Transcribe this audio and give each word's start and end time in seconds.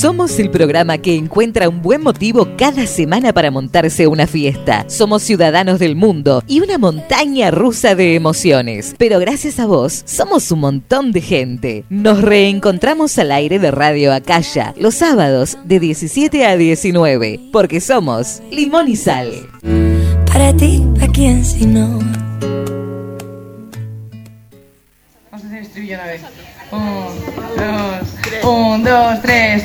Somos 0.00 0.38
el 0.38 0.48
programa 0.52 0.98
que 0.98 1.16
encuentra 1.16 1.68
un 1.68 1.82
buen 1.82 2.04
motivo 2.04 2.46
cada 2.56 2.86
semana 2.86 3.32
para 3.32 3.50
montarse 3.50 4.06
una 4.06 4.28
fiesta. 4.28 4.84
Somos 4.88 5.24
ciudadanos 5.24 5.80
del 5.80 5.96
mundo 5.96 6.44
y 6.46 6.60
una 6.60 6.78
montaña 6.78 7.50
rusa 7.50 7.96
de 7.96 8.14
emociones. 8.14 8.94
Pero 8.96 9.18
gracias 9.18 9.58
a 9.58 9.66
vos, 9.66 10.04
somos 10.06 10.52
un 10.52 10.60
montón 10.60 11.10
de 11.10 11.20
gente. 11.20 11.84
Nos 11.88 12.22
reencontramos 12.22 13.18
al 13.18 13.32
aire 13.32 13.58
de 13.58 13.72
Radio 13.72 14.14
Acaya 14.14 14.72
los 14.78 14.94
sábados 14.94 15.58
de 15.64 15.80
17 15.80 16.46
a 16.46 16.56
19, 16.56 17.40
porque 17.52 17.80
somos 17.80 18.40
Limón 18.52 18.86
y 18.86 18.94
Sal. 18.94 19.32
Para 20.26 20.56
ti, 20.56 20.80
¿a 21.00 21.08
quién 21.08 21.44
si 21.44 21.66
no? 21.66 21.98
Vamos 25.32 25.44
a 25.44 25.48
hacer 25.48 25.62
estribillo 25.62 25.94
una 25.96 26.06
vez. 26.06 26.22
Un, 26.70 27.24
dos, 27.56 28.44
un, 28.44 28.84
dos, 28.84 29.22
tres. 29.22 29.62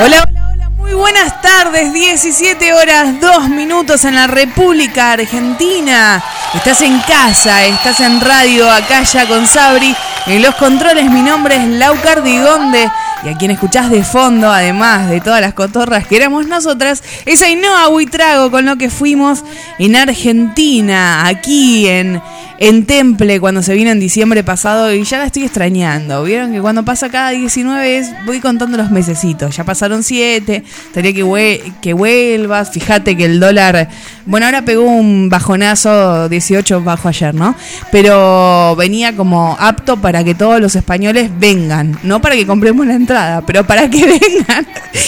Hola, 0.00 0.24
hola, 0.28 0.50
hola, 0.52 0.70
muy 0.70 0.92
buenas 0.92 1.42
tardes, 1.42 1.92
17 1.92 2.72
horas, 2.74 3.20
2 3.20 3.48
minutos 3.48 4.04
en 4.04 4.14
la 4.14 4.28
República 4.28 5.12
Argentina. 5.12 6.22
Estás 6.54 6.82
en 6.82 7.00
casa, 7.00 7.64
estás 7.64 7.98
en 7.98 8.20
radio, 8.20 8.70
acá 8.70 9.02
ya 9.02 9.26
con 9.26 9.48
Sabri. 9.48 9.96
En 10.26 10.42
los 10.42 10.54
controles 10.54 11.10
mi 11.10 11.22
nombre 11.22 11.56
es 11.56 11.66
Lau 11.66 12.00
Cardigonde 12.00 12.88
y 13.24 13.28
a 13.28 13.36
quien 13.38 13.50
escuchás 13.50 13.90
de 13.90 14.04
fondo, 14.04 14.50
además 14.50 15.08
de 15.08 15.20
todas 15.20 15.40
las 15.40 15.54
cotorras 15.54 16.06
que 16.06 16.16
éramos 16.16 16.46
nosotras, 16.46 17.02
es 17.24 17.42
Ainhoa 17.42 17.88
Buitrago 17.88 18.50
con 18.50 18.66
lo 18.66 18.76
que 18.76 18.90
fuimos 18.90 19.44
en 19.78 19.96
Argentina, 19.96 21.26
aquí 21.26 21.88
en, 21.88 22.20
en 22.58 22.86
Temple 22.86 23.40
cuando 23.40 23.62
se 23.62 23.74
vino 23.74 23.90
en 23.90 24.00
diciembre 24.00 24.44
pasado 24.44 24.92
y 24.92 25.04
ya 25.04 25.18
la 25.18 25.26
estoy 25.26 25.44
extrañando. 25.44 26.22
Vieron 26.24 26.52
que 26.52 26.60
cuando 26.60 26.84
pasa 26.84 27.08
cada 27.08 27.30
19 27.30 27.98
es, 27.98 28.12
voy 28.26 28.40
contando 28.40 28.76
los 28.76 28.90
mesecitos. 28.90 29.56
Ya 29.56 29.64
pasaron 29.64 30.02
7, 30.02 30.62
estaría 30.86 31.12
que, 31.12 31.72
que 31.80 31.92
vuelvas. 31.92 32.70
Fíjate 32.70 33.16
que 33.16 33.24
el 33.24 33.40
dólar, 33.40 33.88
bueno, 34.26 34.46
ahora 34.46 34.62
pegó 34.62 34.84
un 34.84 35.28
bajonazo 35.28 36.28
18 36.28 36.82
bajo 36.82 37.08
ayer, 37.08 37.34
¿no? 37.34 37.54
Pero 37.90 38.76
venía 38.76 39.16
como 39.16 39.56
apto 39.58 39.96
para 39.96 40.22
que 40.24 40.34
todos 40.34 40.60
los 40.60 40.76
españoles 40.76 41.30
vengan, 41.38 41.98
no 42.02 42.20
para 42.20 42.34
que 42.36 42.46
compremos 42.46 42.86
la 42.86 42.94
entrada, 42.94 43.13
pero 43.46 43.64
para 43.64 43.88
que 43.88 44.04
vengan, 44.20 44.66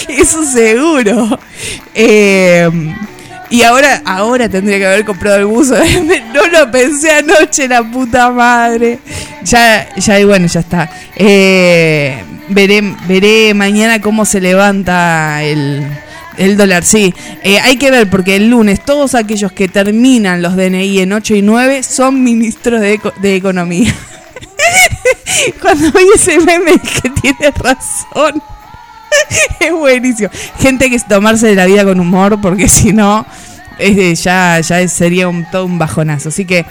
eso 0.09 0.45
seguro. 0.45 1.39
Eh, 1.95 2.69
y 3.49 3.63
ahora, 3.63 4.03
ahora 4.05 4.49
tendría 4.49 4.79
que 4.79 4.87
haber 4.87 5.05
comprado 5.05 5.37
el 5.39 5.47
buzo. 5.47 5.77
No 6.35 6.47
lo 6.49 6.71
pensé 6.71 7.11
anoche, 7.13 7.67
la 7.69 7.83
puta 7.83 8.31
madre. 8.31 8.99
Ya, 9.43 9.89
ya, 9.97 10.21
y 10.21 10.25
bueno, 10.25 10.47
ya 10.47 10.61
está. 10.61 10.91
Eh, 11.15 12.23
veré, 12.49 12.83
veré 13.09 13.55
mañana 13.55 14.01
cómo 14.01 14.25
se 14.27 14.41
levanta 14.41 15.43
el, 15.43 15.87
el 16.37 16.57
dólar. 16.57 16.85
Sí, 16.85 17.15
Eh, 17.43 17.59
hay 17.61 17.77
que 17.77 17.91
ver 17.91 18.11
porque 18.11 18.37
el 18.37 18.51
lunes 18.51 18.85
todos 18.85 19.15
aquellos 19.15 19.53
que 19.53 19.69
terminan 19.69 20.43
los 20.43 20.57
DNI 20.57 21.01
en 21.01 21.13
8 21.13 21.37
y 21.37 21.43
9 21.43 21.83
son 21.83 22.23
ministros 22.23 22.81
de, 22.81 23.01
de 23.21 23.37
Economía. 23.37 23.95
Cuando 25.61 25.91
vi 25.93 26.05
ese 26.15 26.39
meme 26.41 26.73
dije, 26.73 27.11
tiene 27.21 27.51
razón. 27.51 28.43
es 29.61 29.73
buenísimo. 29.73 30.31
Gente 30.59 30.91
que 30.91 30.97
es 30.97 31.07
tomarse 31.07 31.47
de 31.47 31.55
la 31.55 31.67
vida 31.67 31.85
con 31.85 32.01
humor, 32.01 32.41
porque 32.41 32.69
si 32.69 32.93
no, 32.93 33.27
es 33.79 34.23
ya, 34.23 34.61
ya 34.61 34.87
sería 34.89 35.29
un, 35.29 35.45
todo 35.51 35.65
un 35.65 35.79
bajonazo. 35.79 36.29
Así 36.29 36.45
que 36.45 36.67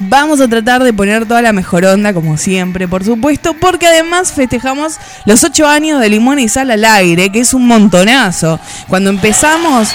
vamos 0.00 0.40
a 0.40 0.48
tratar 0.48 0.82
de 0.82 0.92
poner 0.92 1.26
toda 1.26 1.42
la 1.42 1.52
mejor 1.52 1.84
onda, 1.84 2.12
como 2.12 2.36
siempre, 2.36 2.88
por 2.88 3.04
supuesto, 3.04 3.54
porque 3.54 3.86
además 3.86 4.32
festejamos 4.32 4.98
los 5.26 5.44
ocho 5.44 5.66
años 5.66 6.00
de 6.00 6.08
Limón 6.08 6.38
y 6.38 6.48
Sal 6.48 6.70
al 6.70 6.84
aire, 6.84 7.30
que 7.30 7.40
es 7.40 7.54
un 7.54 7.66
montonazo. 7.66 8.58
Cuando 8.88 9.10
empezamos, 9.10 9.88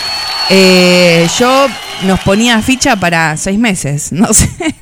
eh, 0.49 1.27
yo 1.39 1.67
nos 2.03 2.19
ponía 2.21 2.61
ficha 2.61 2.95
para 2.95 3.35
seis 3.37 3.57
meses, 3.57 4.11
no 4.11 4.33
sé. 4.33 4.75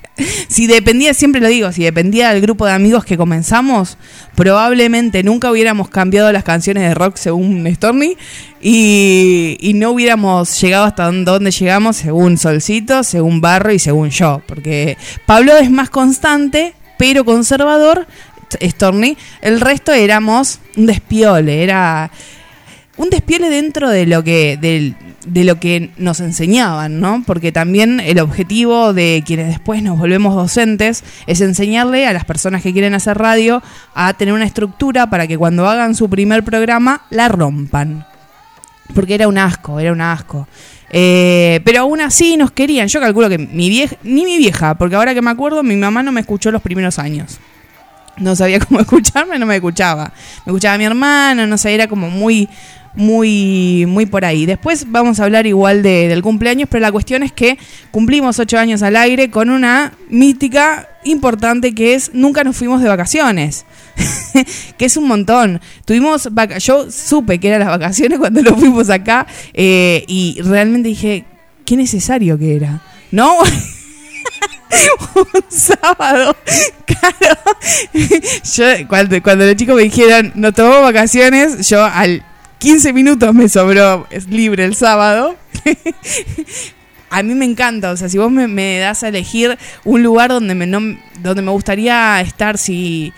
Si 0.47 0.67
dependía, 0.67 1.13
siempre 1.15 1.41
lo 1.41 1.47
digo, 1.47 1.71
si 1.71 1.83
dependía 1.83 2.31
del 2.31 2.41
grupo 2.41 2.67
de 2.67 2.73
amigos 2.73 3.03
que 3.03 3.17
comenzamos, 3.17 3.97
probablemente 4.35 5.23
nunca 5.23 5.49
hubiéramos 5.49 5.89
cambiado 5.89 6.31
las 6.31 6.43
canciones 6.43 6.83
de 6.83 6.93
rock 6.93 7.15
según 7.17 7.67
Stormy 7.73 8.15
y, 8.61 9.71
no 9.75 9.89
hubiéramos 9.91 10.61
llegado 10.61 10.85
hasta 10.85 11.05
don- 11.05 11.25
donde 11.25 11.49
llegamos 11.49 11.97
según 11.97 12.37
Solcito, 12.37 13.03
según 13.03 13.41
Barro 13.41 13.71
y 13.73 13.79
según 13.79 14.11
yo. 14.11 14.41
Porque 14.45 14.97
Pablo 15.25 15.57
es 15.57 15.71
más 15.71 15.89
constante, 15.89 16.75
pero 16.99 17.25
conservador, 17.25 18.05
Stormy. 18.61 19.17
El 19.41 19.59
resto 19.61 19.91
éramos 19.93 20.59
un 20.77 20.85
despiole, 20.85 21.63
era 21.63 22.11
un 22.97 23.09
despiole 23.09 23.49
dentro 23.49 23.89
de 23.89 24.05
lo 24.05 24.23
que 24.23 24.57
del- 24.61 24.95
de 25.25 25.43
lo 25.43 25.59
que 25.59 25.91
nos 25.97 26.19
enseñaban, 26.19 26.99
¿no? 26.99 27.23
Porque 27.25 27.51
también 27.51 27.99
el 27.99 28.19
objetivo 28.19 28.93
de 28.93 29.23
quienes 29.25 29.47
después 29.47 29.81
nos 29.83 29.97
volvemos 29.97 30.35
docentes 30.35 31.03
es 31.27 31.41
enseñarle 31.41 32.07
a 32.07 32.13
las 32.13 32.25
personas 32.25 32.61
que 32.61 32.73
quieren 32.73 32.93
hacer 32.93 33.17
radio 33.17 33.61
a 33.93 34.13
tener 34.13 34.33
una 34.33 34.45
estructura 34.45 35.09
para 35.09 35.27
que 35.27 35.37
cuando 35.37 35.67
hagan 35.67 35.95
su 35.95 36.09
primer 36.09 36.43
programa 36.43 37.01
la 37.09 37.29
rompan. 37.29 38.05
Porque 38.93 39.15
era 39.15 39.27
un 39.27 39.37
asco, 39.37 39.79
era 39.79 39.91
un 39.91 40.01
asco. 40.01 40.47
Eh, 40.89 41.61
pero 41.63 41.81
aún 41.81 42.01
así 42.01 42.37
nos 42.37 42.51
querían. 42.51 42.87
Yo 42.87 42.99
calculo 42.99 43.29
que 43.29 43.37
mi 43.37 43.69
vieja, 43.69 43.95
ni 44.03 44.25
mi 44.25 44.37
vieja, 44.37 44.75
porque 44.75 44.95
ahora 44.95 45.13
que 45.13 45.21
me 45.21 45.31
acuerdo, 45.31 45.63
mi 45.63 45.75
mamá 45.75 46.03
no 46.03 46.11
me 46.11 46.21
escuchó 46.21 46.51
los 46.51 46.61
primeros 46.61 46.99
años 46.99 47.39
no 48.17 48.35
sabía 48.35 48.59
cómo 48.67 48.79
escucharme, 48.79 49.39
no 49.39 49.45
me 49.45 49.55
escuchaba. 49.55 50.11
Me 50.45 50.51
escuchaba 50.51 50.77
mi 50.77 50.85
hermano, 50.85 51.47
no 51.47 51.57
sé, 51.57 51.73
era 51.73 51.87
como 51.87 52.09
muy, 52.09 52.49
muy, 52.95 53.85
muy 53.87 54.05
por 54.05 54.23
ahí. 54.25 54.45
Después 54.45 54.85
vamos 54.89 55.19
a 55.19 55.23
hablar 55.25 55.47
igual 55.47 55.81
de- 55.83 56.07
del 56.07 56.21
cumpleaños, 56.21 56.67
pero 56.69 56.81
la 56.81 56.91
cuestión 56.91 57.23
es 57.23 57.31
que 57.31 57.57
cumplimos 57.91 58.39
ocho 58.39 58.57
años 58.57 58.81
al 58.83 58.95
aire 58.95 59.29
con 59.31 59.49
una 59.49 59.93
mítica 60.09 60.89
importante 61.05 61.73
que 61.75 61.95
es 61.95 62.11
nunca 62.13 62.43
nos 62.43 62.55
fuimos 62.55 62.81
de 62.81 62.89
vacaciones. 62.89 63.65
que 64.77 64.85
es 64.85 64.97
un 64.97 65.07
montón. 65.07 65.61
Tuvimos 65.85 66.27
vaca 66.31 66.57
yo 66.57 66.89
supe 66.91 67.39
que 67.39 67.47
eran 67.49 67.59
las 67.61 67.69
vacaciones 67.69 68.19
cuando 68.19 68.41
lo 68.41 68.55
fuimos 68.55 68.89
acá 68.89 69.27
eh, 69.53 70.03
y 70.07 70.39
realmente 70.41 70.89
dije, 70.89 71.25
qué 71.65 71.75
necesario 71.75 72.37
que 72.37 72.55
era. 72.55 72.81
¿No? 73.11 73.37
un 75.15 75.43
sábado. 75.49 76.35
Claro. 76.85 77.39
Yo, 78.55 78.87
cuando, 78.87 79.21
cuando 79.21 79.45
los 79.45 79.55
chicos 79.55 79.75
me 79.75 79.83
dijeron, 79.83 80.31
nos 80.35 80.53
tomamos 80.53 80.81
vacaciones, 80.81 81.67
yo 81.67 81.83
al 81.83 82.23
15 82.63 82.93
minutos 82.93 83.35
me 83.35 83.49
sobró 83.49 84.07
es 84.09 84.29
libre 84.29 84.63
el 84.63 84.73
sábado. 84.73 85.35
A 87.09 87.21
mí 87.21 87.35
me 87.35 87.43
encanta, 87.43 87.91
o 87.91 87.97
sea, 87.97 88.07
si 88.07 88.17
vos 88.17 88.31
me, 88.31 88.79
das 88.79 89.03
a 89.03 89.09
elegir 89.09 89.57
un 89.83 90.01
lugar 90.01 90.29
donde 90.29 90.55
me, 90.55 90.65
no, 90.65 90.79
donde 91.19 91.41
me 91.41 91.51
gustaría 91.51 92.21
estar, 92.21 92.57
si, 92.57 93.11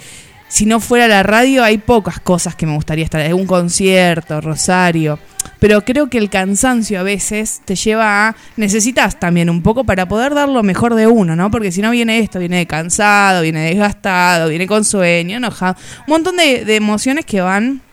si 0.48 0.66
no 0.66 0.80
fuera 0.80 1.08
la 1.08 1.22
radio, 1.22 1.64
hay 1.64 1.78
pocas 1.78 2.20
cosas 2.20 2.56
que 2.56 2.66
me 2.66 2.74
gustaría 2.74 3.06
estar. 3.06 3.32
Un 3.36 3.46
concierto, 3.46 4.42
Rosario. 4.42 5.20
Pero 5.60 5.86
creo 5.86 6.10
que 6.10 6.18
el 6.18 6.32
cansancio 6.32 7.00
a 7.00 7.04
veces 7.04 7.62
te 7.66 7.76
lleva 7.76 8.28
a. 8.28 8.36
Necesitas 8.58 9.20
también 9.20 9.52
un 9.52 9.62
poco 9.62 9.84
para 9.84 10.08
poder 10.08 10.34
dar 10.34 10.50
lo 10.50 10.64
mejor 10.64 10.96
de 10.96 11.06
uno, 11.06 11.36
¿no? 11.36 11.52
Porque 11.52 11.72
si 11.72 11.84
no 11.84 11.92
viene 11.92 12.18
esto, 12.18 12.40
viene 12.40 12.66
cansado, 12.66 13.44
viene 13.44 13.62
desgastado, 13.62 14.50
viene 14.50 14.66
con 14.66 14.84
sueño, 14.84 15.38
enojado. 15.38 15.76
Un 16.08 16.14
montón 16.14 16.36
de, 16.36 16.66
de 16.66 16.76
emociones 16.76 17.26
que 17.26 17.42
van 17.42 17.85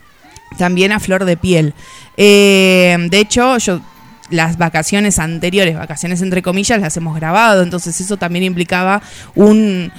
también 0.58 0.92
a 0.92 1.00
flor 1.00 1.24
de 1.24 1.36
piel. 1.36 1.74
Eh, 2.16 2.96
de 3.10 3.18
hecho, 3.18 3.58
yo 3.58 3.80
las 4.30 4.56
vacaciones 4.56 5.18
anteriores, 5.18 5.76
vacaciones 5.76 6.22
entre 6.22 6.42
comillas, 6.42 6.80
las 6.80 6.96
hemos 6.96 7.14
grabado, 7.14 7.62
entonces 7.62 8.00
eso 8.00 8.16
también 8.16 8.44
implicaba 8.44 9.02
un, 9.34 9.92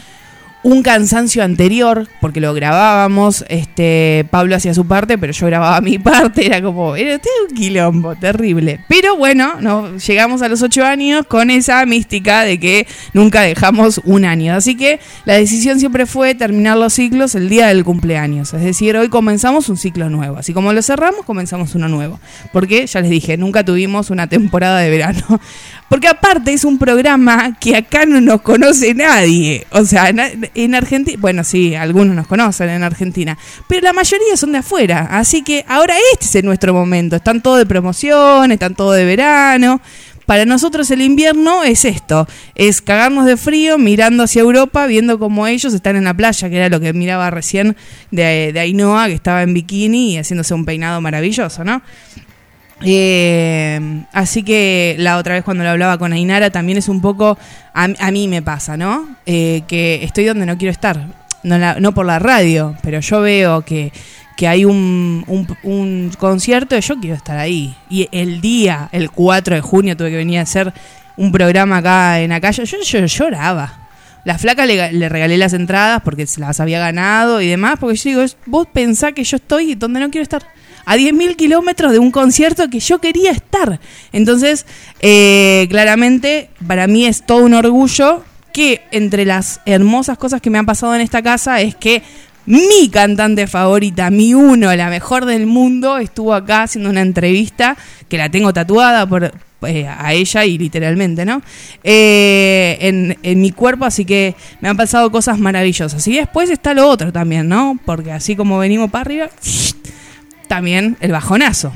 un 0.64 0.82
cansancio 0.82 1.44
anterior, 1.44 2.08
porque 2.22 2.40
lo 2.40 2.54
grabábamos, 2.54 3.44
este, 3.50 4.26
Pablo 4.32 4.56
hacía 4.56 4.74
su 4.74 4.88
parte, 4.88 5.18
pero 5.18 5.34
yo 5.34 5.46
grababa 5.46 5.82
mi 5.82 6.00
parte, 6.00 6.46
era 6.46 6.62
como, 6.62 6.96
era 6.96 7.20
un 7.50 7.56
quilombo, 7.56 8.16
terrible. 8.16 8.80
Pero 8.88 9.18
bueno, 9.18 9.56
no, 9.60 9.98
llegamos 9.98 10.42
a 10.42 10.48
los 10.48 10.62
ocho 10.62 10.86
años 10.86 11.26
con 11.28 11.52
esa 11.52 11.86
mística 11.86 12.44
de 12.44 12.60
que 12.60 12.88
nunca 13.14 13.42
dejamos 13.42 14.00
un 14.06 14.26
año. 14.26 14.56
Así 14.56 14.76
que 14.76 15.00
la 15.26 15.36
decisión 15.36 15.80
siempre 15.80 16.06
fue 16.06 16.34
terminar 16.34 16.78
los 16.78 16.94
ciclos 16.94 17.36
el 17.36 17.50
día 17.50 17.68
del 17.68 17.84
cumpleaños. 17.84 18.54
Es 18.54 18.64
decir, 18.64 18.96
hoy 18.96 19.10
comenzamos 19.10 19.68
un 19.70 19.78
ciclo 19.78 20.10
nuevo. 20.10 20.38
Así 20.38 20.54
como 20.54 20.72
lo 20.72 20.82
cerramos, 20.82 21.26
comenzamos 21.26 21.76
uno 21.76 21.90
nuevo. 21.90 22.20
Porque, 22.52 22.88
ya 22.88 23.02
les 23.02 23.10
dije, 23.10 23.38
nunca 23.38 23.66
tuvimos 23.66 24.10
una 24.10 24.28
temporada 24.28 24.80
de 24.80 24.90
verano. 24.90 25.42
Porque 25.90 26.08
aparte 26.08 26.54
es 26.54 26.64
un 26.64 26.80
programa 26.80 27.58
que 27.60 27.76
acá 27.76 28.06
no 28.06 28.20
nos 28.22 28.42
conoce 28.42 28.94
nadie. 28.94 29.68
O 29.72 29.86
sea, 29.86 30.12
en 30.56 30.76
Argentina, 30.76 31.18
bueno, 31.20 31.44
sí, 31.44 31.76
algunos 31.76 32.16
nos 32.16 32.28
conocen 32.28 32.70
en 32.70 32.84
Argentina, 32.84 33.38
pero 33.68 33.82
la 33.82 33.94
mayoría 33.94 34.36
son 34.38 34.52
de 34.52 34.60
afuera. 34.60 35.08
Así 35.12 35.44
que 35.44 35.66
ahora 35.68 35.96
este 36.14 36.40
es 36.40 36.44
nuestro 36.44 36.74
momento. 36.74 37.16
Están 37.16 37.42
todos 37.42 37.58
de 37.60 37.66
promoción, 37.66 38.52
están 38.52 38.76
todos 38.76 38.96
de 38.96 39.06
verano. 39.06 39.82
para 40.26 40.46
nosotros 40.46 40.90
el 40.92 41.02
invierno 41.02 41.64
es 41.64 41.86
esto, 41.86 42.28
es 42.56 42.82
cagarnos 42.82 43.26
de 43.26 43.36
frío 43.38 43.78
mirando 43.78 44.24
hacia 44.24 44.42
Europa, 44.42 44.86
viendo 44.88 45.20
cómo 45.20 45.48
ellos 45.48 45.74
están 45.74 45.96
en 45.96 46.06
la 46.06 46.14
playa, 46.14 46.50
que 46.50 46.56
era 46.56 46.70
lo 46.70 46.80
que 46.80 46.94
miraba 46.94 47.30
recién 47.30 47.76
de, 48.12 48.52
de 48.54 48.60
Ainhoa, 48.60 49.08
que 49.08 49.14
estaba 49.14 49.44
en 49.44 49.54
bikini 49.54 50.14
y 50.14 50.18
haciéndose 50.18 50.54
un 50.54 50.66
peinado 50.66 51.02
maravilloso, 51.02 51.64
¿no? 51.64 51.82
Eh, 52.86 54.04
así 54.12 54.44
que 54.44 54.96
la 55.00 55.18
otra 55.18 55.36
vez 55.36 55.44
cuando 55.44 55.64
lo 55.64 55.70
hablaba 55.70 55.98
con 55.98 56.14
Ainara 56.14 56.50
también 56.50 56.78
es 56.78 56.90
un 56.90 57.02
poco, 57.02 57.38
a, 57.74 57.88
a 58.00 58.12
mí 58.12 58.28
me 58.28 58.42
pasa, 58.42 58.78
¿no? 58.78 59.16
Eh, 59.26 59.64
que 59.68 60.04
estoy 60.04 60.26
donde 60.26 60.46
no 60.46 60.58
quiero 60.58 60.72
estar, 60.72 61.08
no, 61.44 61.94
por 61.94 62.06
la 62.06 62.20
radio, 62.20 62.76
pero 62.82 63.00
yo 63.00 63.22
veo 63.22 63.62
que, 63.62 63.92
que 64.38 64.48
hay 64.48 64.66
un, 64.66 65.24
un, 65.28 65.48
un 65.64 66.12
concierto 66.18 66.78
y 66.78 66.82
yo 66.82 67.00
quiero 67.00 67.16
estar 67.16 67.38
ahí. 67.38 67.76
Y 67.90 68.08
el 68.12 68.42
día, 68.42 68.90
el 68.92 69.12
4 69.12 69.56
de 69.56 69.62
junio, 69.62 69.98
tuve 69.98 70.10
que 70.10 70.18
venir 70.18 70.40
a 70.40 70.44
hacer 70.44 70.74
un 71.18 71.32
programa 71.32 71.78
acá 71.78 72.20
en 72.20 72.40
calle, 72.40 72.66
yo, 72.66 72.78
yo 72.82 73.06
lloraba. 73.06 73.80
La 74.26 74.38
flaca 74.38 74.66
le, 74.66 75.10
regalé 75.10 75.38
las 75.38 75.52
entradas 75.54 76.02
porque 76.04 76.26
las 76.38 76.60
había 76.60 76.80
ganado 76.80 77.42
y 77.42 77.48
demás, 77.48 77.76
porque 77.80 77.98
yo 77.98 78.10
digo, 78.10 78.34
vos 78.46 78.68
pensá 78.72 79.12
que 79.12 79.24
yo 79.24 79.36
estoy 79.36 79.76
donde 79.76 80.00
no 80.00 80.10
quiero 80.10 80.24
estar. 80.24 80.44
A 80.86 80.98
10.000 80.98 81.36
kilómetros 81.36 81.92
de 81.92 82.00
un 82.00 82.12
concierto 82.12 82.70
que 82.70 82.80
yo 82.80 83.00
quería 83.00 83.32
estar. 83.32 83.80
Entonces, 84.12 84.66
eh, 85.02 85.68
claramente, 85.70 86.50
para 86.68 86.88
mí 86.88 87.06
es 87.06 87.26
todo 87.26 87.44
un 87.46 87.54
orgullo 87.54 88.24
que 88.52 88.82
entre 88.92 89.26
las 89.26 89.62
hermosas 89.66 90.18
cosas 90.18 90.42
que 90.42 90.50
me 90.50 90.58
han 90.60 90.66
pasado 90.66 90.94
en 90.96 91.02
esta 91.02 91.22
casa 91.22 91.62
es 91.62 91.76
que 91.76 92.04
mi 92.46 92.90
cantante 92.90 93.48
favorita, 93.48 94.10
mi 94.10 94.34
uno, 94.34 94.76
la 94.76 94.90
mejor 94.90 95.26
del 95.26 95.46
mundo, 95.48 95.98
estuvo 95.98 96.34
acá 96.34 96.64
haciendo 96.64 96.90
una 96.90 97.02
entrevista 97.02 97.78
que 98.10 98.18
la 98.18 98.30
tengo 98.30 98.54
tatuada 98.54 99.08
por 99.08 99.34
eh, 99.66 99.88
a 99.88 100.14
ella 100.14 100.44
y 100.44 100.58
literalmente, 100.58 101.26
¿no? 101.26 101.42
Eh, 101.84 102.78
en, 102.82 103.18
en 103.24 103.42
mi 103.42 103.52
cuerpo, 103.52 103.86
así 103.86 104.04
que 104.04 104.36
me 104.60 104.68
han 104.68 104.76
pasado 104.76 105.10
cosas 105.10 105.40
maravillosas. 105.40 106.06
Y 106.08 106.18
después 106.18 106.50
está 106.50 106.74
lo 106.74 106.90
otro 106.90 107.14
también, 107.14 107.48
¿no? 107.48 107.80
Porque 107.86 108.12
así 108.12 108.36
como 108.36 108.60
venimos 108.60 108.92
para 108.92 109.02
arriba, 109.02 109.30
también 110.54 110.98
el 111.00 111.12
bajonazo. 111.12 111.74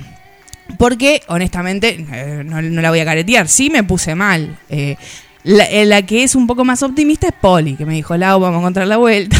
Porque, 0.77 1.23
honestamente, 1.29 2.05
eh, 2.11 2.43
no, 2.45 2.61
la 2.61 2.91
voy 2.91 2.99
a 2.99 3.05
caretear, 3.05 3.47
sí 3.47 3.71
me 3.71 3.83
puse 3.83 4.13
mal. 4.13 4.59
Eh, 4.69 4.97
la, 5.43 5.63
eh, 5.63 5.83
la 5.87 6.03
que 6.03 6.21
es 6.21 6.35
un 6.35 6.45
poco 6.45 6.63
más 6.63 6.83
optimista 6.83 7.25
es 7.25 7.33
Poli, 7.33 7.75
que 7.75 7.87
me 7.87 7.95
dijo, 7.95 8.15
Lau, 8.15 8.39
vamos 8.39 8.57
a 8.57 8.59
encontrar 8.59 8.87
la 8.87 8.97
vuelta. 8.97 9.35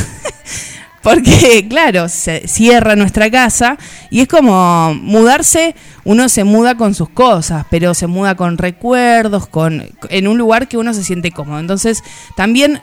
Porque, 1.04 1.68
claro, 1.70 2.10
se 2.10 2.48
cierra 2.48 2.96
nuestra 2.96 3.30
casa 3.30 3.78
y 4.10 4.22
es 4.22 4.28
como 4.28 4.96
mudarse, 4.96 5.76
uno 6.04 6.30
se 6.30 6.44
muda 6.44 6.74
con 6.74 6.96
sus 6.96 7.10
cosas, 7.10 7.64
pero 7.70 7.94
se 7.94 8.08
muda 8.08 8.34
con 8.34 8.58
recuerdos, 8.58 9.46
con 9.46 9.84
en 10.10 10.28
un 10.28 10.40
lugar 10.40 10.68
que 10.68 10.80
uno 10.80 10.96
se 10.96 11.04
siente 11.04 11.30
cómodo. 11.30 11.60
Entonces, 11.60 12.04
también 12.36 12.82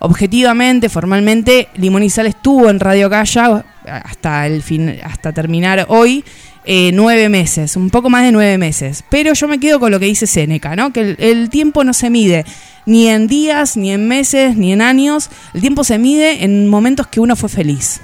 objetivamente, 0.00 0.88
formalmente, 0.88 1.68
Limón 1.76 2.02
y 2.02 2.10
Sal 2.10 2.26
estuvo 2.26 2.70
en 2.70 2.80
Radio 2.80 3.08
Calla 3.10 3.64
hasta 3.84 4.46
el 4.46 4.62
fin, 4.62 4.98
hasta 5.02 5.32
terminar 5.32 5.86
hoy. 5.88 6.24
eh, 6.66 6.90
nueve 6.92 7.28
meses, 7.28 7.76
un 7.76 7.90
poco 7.90 8.10
más 8.10 8.24
de 8.24 8.32
nueve 8.32 8.58
meses. 8.58 9.04
Pero 9.08 9.32
yo 9.32 9.48
me 9.48 9.60
quedo 9.60 9.80
con 9.80 9.92
lo 9.92 10.00
que 10.00 10.06
dice 10.06 10.26
Seneca, 10.26 10.74
¿no? 10.76 10.92
Que 10.92 11.00
el, 11.00 11.16
el 11.20 11.48
tiempo 11.48 11.84
no 11.84 11.94
se 11.94 12.10
mide 12.10 12.44
ni 12.84 13.08
en 13.08 13.28
días, 13.28 13.76
ni 13.76 13.92
en 13.92 14.06
meses, 14.08 14.56
ni 14.56 14.72
en 14.72 14.82
años. 14.82 15.30
El 15.54 15.60
tiempo 15.60 15.84
se 15.84 15.98
mide 15.98 16.44
en 16.44 16.68
momentos 16.68 17.06
que 17.06 17.20
uno 17.20 17.36
fue 17.36 17.48
feliz. 17.48 18.00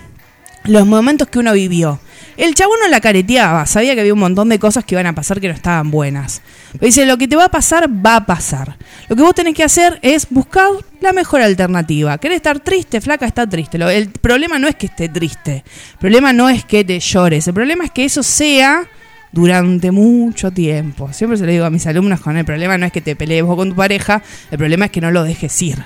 Los 0.64 0.86
momentos 0.86 1.26
que 1.26 1.40
uno 1.40 1.52
vivió. 1.52 1.98
El 2.36 2.54
chabón 2.54 2.78
no 2.80 2.88
la 2.88 3.00
careteaba, 3.00 3.66
sabía 3.66 3.94
que 3.94 4.00
había 4.00 4.14
un 4.14 4.20
montón 4.20 4.48
de 4.48 4.58
cosas 4.58 4.84
que 4.84 4.94
iban 4.94 5.06
a 5.06 5.14
pasar 5.14 5.40
que 5.40 5.48
no 5.48 5.54
estaban 5.54 5.90
buenas. 5.90 6.40
Dice, 6.80 7.04
lo 7.06 7.18
que 7.18 7.28
te 7.28 7.36
va 7.36 7.44
a 7.46 7.50
pasar, 7.50 7.88
va 7.88 8.16
a 8.16 8.26
pasar. 8.26 8.76
Lo 9.08 9.16
que 9.16 9.22
vos 9.22 9.34
tenés 9.34 9.54
que 9.54 9.62
hacer 9.64 9.98
es 10.02 10.26
buscar 10.30 10.68
la 11.00 11.12
mejor 11.12 11.42
alternativa. 11.42 12.16
¿Querés 12.18 12.36
estar 12.36 12.60
triste? 12.60 13.00
Flaca, 13.00 13.26
está 13.26 13.46
triste. 13.46 13.76
El 13.78 14.08
problema 14.10 14.58
no 14.58 14.68
es 14.68 14.76
que 14.76 14.86
esté 14.86 15.08
triste. 15.08 15.64
El 15.92 15.98
problema 15.98 16.32
no 16.32 16.48
es 16.48 16.64
que 16.64 16.84
te 16.84 16.98
llores. 16.98 17.46
El 17.46 17.54
problema 17.54 17.84
es 17.84 17.90
que 17.90 18.04
eso 18.04 18.22
sea 18.22 18.84
durante 19.32 19.90
mucho 19.90 20.50
tiempo. 20.50 21.10
Siempre 21.12 21.38
se 21.38 21.46
lo 21.46 21.52
digo 21.52 21.64
a 21.64 21.70
mis 21.70 21.86
alumnos 21.86 22.20
con 22.20 22.36
el 22.36 22.44
problema 22.44 22.76
no 22.76 22.84
es 22.84 22.92
que 22.92 23.00
te 23.00 23.16
pelees 23.16 23.42
vos 23.42 23.56
con 23.56 23.70
tu 23.70 23.74
pareja, 23.76 24.22
el 24.50 24.58
problema 24.58 24.84
es 24.84 24.90
que 24.90 25.00
no 25.00 25.10
lo 25.10 25.24
dejes 25.24 25.62
ir. 25.62 25.82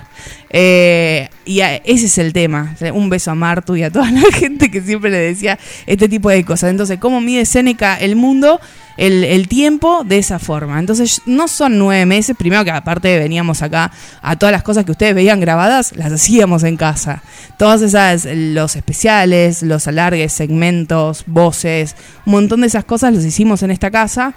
Eh, 0.50 1.28
y 1.44 1.60
a- 1.60 1.76
ese 1.76 2.06
es 2.06 2.18
el 2.18 2.32
tema. 2.32 2.74
Un 2.92 3.08
beso 3.08 3.30
a 3.30 3.34
Martu 3.36 3.76
y 3.76 3.82
a 3.84 3.90
toda 3.90 4.10
la 4.10 4.20
gente 4.32 4.68
que 4.70 4.80
siempre 4.80 5.10
le 5.10 5.18
decía 5.18 5.58
este 5.86 6.08
tipo 6.08 6.28
de 6.30 6.44
cosas. 6.44 6.70
Entonces, 6.70 6.98
¿cómo 6.98 7.20
mide 7.20 7.44
Seneca 7.46 7.96
el 7.96 8.16
mundo? 8.16 8.60
El, 8.96 9.48
tiempo 9.48 10.02
de 10.04 10.18
esa 10.18 10.38
forma. 10.38 10.78
Entonces, 10.78 11.22
no 11.26 11.48
son 11.48 11.78
nueve 11.78 12.06
meses. 12.06 12.36
Primero 12.36 12.64
que 12.64 12.70
aparte 12.70 13.18
veníamos 13.18 13.62
acá 13.62 13.92
a 14.22 14.36
todas 14.36 14.52
las 14.52 14.62
cosas 14.62 14.84
que 14.84 14.92
ustedes 14.92 15.14
veían 15.14 15.40
grabadas, 15.40 15.94
las 15.96 16.12
hacíamos 16.12 16.62
en 16.64 16.76
casa. 16.76 17.22
Todas 17.58 17.82
esas, 17.82 18.26
los 18.30 18.76
especiales, 18.76 19.62
los 19.62 19.86
alargues, 19.86 20.32
segmentos, 20.32 21.24
voces, 21.26 21.94
un 22.24 22.32
montón 22.32 22.62
de 22.62 22.68
esas 22.68 22.84
cosas 22.84 23.14
los 23.14 23.24
hicimos 23.24 23.62
en 23.62 23.70
esta 23.70 23.90
casa. 23.90 24.34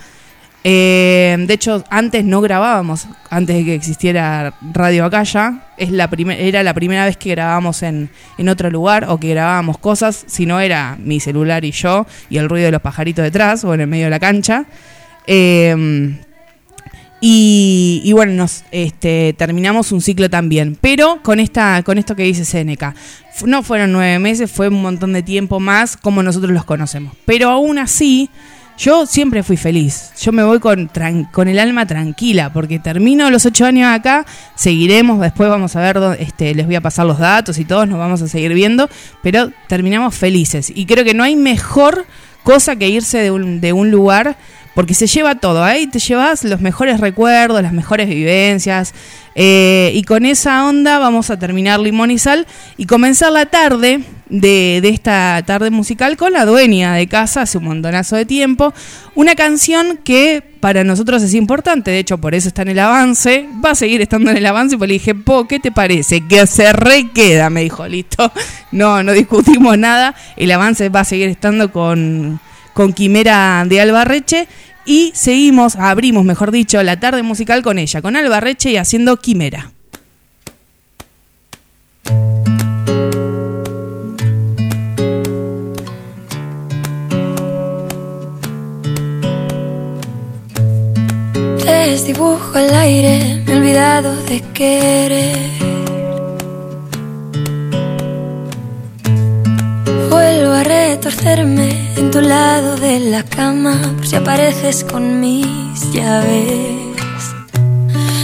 Eh, 0.63 1.37
de 1.39 1.53
hecho, 1.53 1.83
antes 1.89 2.25
no 2.25 2.41
grabábamos, 2.41 3.07
antes 3.29 3.55
de 3.55 3.65
que 3.65 3.75
existiera 3.75 4.53
Radio 4.73 5.05
Acaya. 5.05 5.63
Es 5.77 5.91
la 5.91 6.09
era 6.37 6.63
la 6.63 6.73
primera 6.73 7.05
vez 7.05 7.15
que 7.15 7.31
grabábamos 7.31 7.83
en, 7.83 8.09
en 8.37 8.49
otro 8.49 8.69
lugar 8.69 9.05
o 9.07 9.17
que 9.19 9.29
grabábamos 9.29 9.77
cosas, 9.77 10.25
si 10.27 10.45
no 10.45 10.59
era 10.59 10.97
mi 10.99 11.21
celular 11.21 11.63
y 11.63 11.71
yo 11.71 12.05
y 12.29 12.37
el 12.37 12.49
ruido 12.49 12.65
de 12.65 12.71
los 12.73 12.81
pajaritos 12.81 13.23
detrás 13.23 13.63
o 13.63 13.73
en 13.73 13.81
el 13.81 13.87
medio 13.87 14.05
de 14.05 14.09
la 14.09 14.19
cancha. 14.19 14.65
Eh, 15.25 16.17
y, 17.21 18.01
y 18.03 18.13
bueno, 18.13 18.33
nos 18.33 18.63
este, 18.71 19.33
terminamos 19.37 19.91
un 19.91 20.01
ciclo 20.01 20.29
también. 20.29 20.77
Pero 20.79 21.21
con 21.21 21.39
esta, 21.39 21.83
con 21.83 21.97
esto 21.97 22.15
que 22.15 22.23
dice 22.23 22.45
Seneca. 22.45 22.95
No 23.45 23.63
fueron 23.63 23.91
nueve 23.91 24.19
meses, 24.19 24.51
fue 24.51 24.67
un 24.67 24.81
montón 24.81 25.13
de 25.13 25.23
tiempo 25.23 25.59
más 25.59 25.97
como 25.97 26.23
nosotros 26.23 26.51
los 26.51 26.65
conocemos. 26.65 27.13
Pero 27.25 27.49
aún 27.49 27.77
así, 27.77 28.29
yo 28.79 29.05
siempre 29.05 29.43
fui 29.43 29.57
feliz. 29.57 30.11
Yo 30.21 30.31
me 30.31 30.41
voy 30.43 30.59
con, 30.59 30.89
con 31.31 31.47
el 31.49 31.59
alma 31.59 31.85
tranquila, 31.85 32.51
porque 32.53 32.79
termino 32.79 33.29
los 33.29 33.45
ocho 33.45 33.65
años 33.65 33.89
acá, 33.93 34.25
seguiremos, 34.55 35.19
después 35.19 35.49
vamos 35.49 35.75
a 35.75 35.81
ver, 35.81 35.97
dó- 35.97 36.13
este, 36.17 36.55
les 36.55 36.65
voy 36.65 36.75
a 36.75 36.81
pasar 36.81 37.05
los 37.05 37.19
datos 37.19 37.57
y 37.59 37.65
todos 37.65 37.87
nos 37.87 37.99
vamos 37.99 38.21
a 38.21 38.27
seguir 38.29 38.53
viendo, 38.53 38.89
pero 39.21 39.51
terminamos 39.67 40.15
felices. 40.15 40.71
Y 40.73 40.85
creo 40.85 41.03
que 41.03 41.13
no 41.13 41.23
hay 41.23 41.35
mejor 41.35 42.05
cosa 42.43 42.77
que 42.77 42.87
irse 42.87 43.17
de 43.17 43.31
un, 43.31 43.59
de 43.59 43.73
un 43.73 43.91
lugar 43.91 44.37
porque 44.75 44.93
se 44.93 45.07
lleva 45.07 45.35
todo, 45.35 45.61
ahí 45.61 45.87
te 45.87 45.99
llevas 45.99 46.45
los 46.45 46.61
mejores 46.61 47.01
recuerdos, 47.01 47.61
las 47.61 47.73
mejores 47.73 48.07
vivencias, 48.07 48.93
eh, 49.35 49.91
y 49.93 50.03
con 50.03 50.25
esa 50.25 50.65
onda 50.69 50.99
vamos 50.99 51.29
a 51.31 51.37
terminar 51.37 51.81
Limón 51.81 52.11
y 52.11 52.17
Sal 52.17 52.47
y 52.77 52.85
comenzar 52.85 53.33
la 53.33 53.45
tarde 53.47 53.99
de, 54.29 54.77
esta 54.83 55.41
tarde 55.45 55.69
musical 55.69 56.17
con 56.17 56.33
la 56.33 56.45
dueña 56.45 56.93
de 56.93 57.07
casa 57.07 57.41
hace 57.41 57.57
un 57.57 57.65
montonazo 57.65 58.15
de 58.15 58.25
tiempo, 58.25 58.73
una 59.15 59.35
canción 59.35 59.97
que 60.03 60.43
para 60.59 60.83
nosotros 60.83 61.23
es 61.23 61.33
importante, 61.33 61.91
de 61.91 61.99
hecho 61.99 62.17
por 62.17 62.35
eso 62.35 62.47
está 62.47 62.61
en 62.61 62.69
el 62.69 62.79
avance, 62.79 63.47
va 63.63 63.71
a 63.71 63.75
seguir 63.75 64.01
estando 64.01 64.31
en 64.31 64.37
el 64.37 64.45
avance, 64.45 64.77
pues 64.77 64.87
le 64.87 64.93
dije, 64.93 65.15
Po, 65.15 65.47
¿qué 65.47 65.59
te 65.59 65.71
parece? 65.71 66.21
Que 66.27 66.45
se 66.47 66.71
re 66.73 67.09
queda, 67.11 67.49
me 67.49 67.61
dijo, 67.61 67.87
listo, 67.87 68.31
no, 68.71 69.03
no 69.03 69.13
discutimos 69.13 69.77
nada, 69.77 70.15
el 70.37 70.51
avance 70.51 70.89
va 70.89 71.01
a 71.01 71.05
seguir 71.05 71.29
estando 71.29 71.71
con 71.71 72.39
con 72.79 72.93
Quimera 72.93 73.65
de 73.67 73.81
Albarreche. 73.81 74.47
Y 74.85 75.11
seguimos, 75.13 75.75
abrimos 75.75 76.23
mejor 76.23 76.49
dicho, 76.51 76.81
la 76.81 76.97
tarde 76.97 77.23
musical 77.23 77.61
con 77.61 77.77
ella, 77.77 78.01
con 78.01 78.15
Albarreche 78.15 78.71
y 78.71 78.77
haciendo 78.77 79.17
Quimera. 79.17 79.71
Desdibujo 91.89 92.51
al 92.53 92.71
aire, 92.75 93.41
me 93.47 93.53
he 93.53 93.57
olvidado 93.57 94.15
de 94.25 94.41
querer. 94.53 95.37
Vuelvo 100.07 100.53
a 100.53 100.63
retorcerme 100.63 101.95
en 101.97 102.11
tu 102.11 102.21
lado 102.21 102.75
de 102.75 102.99
la 102.99 103.23
cama 103.23 103.81
por 103.97 104.05
si 104.05 104.15
apareces 104.15 104.83
con 104.83 105.19
mis 105.19 105.91
llaves. 105.91 107.23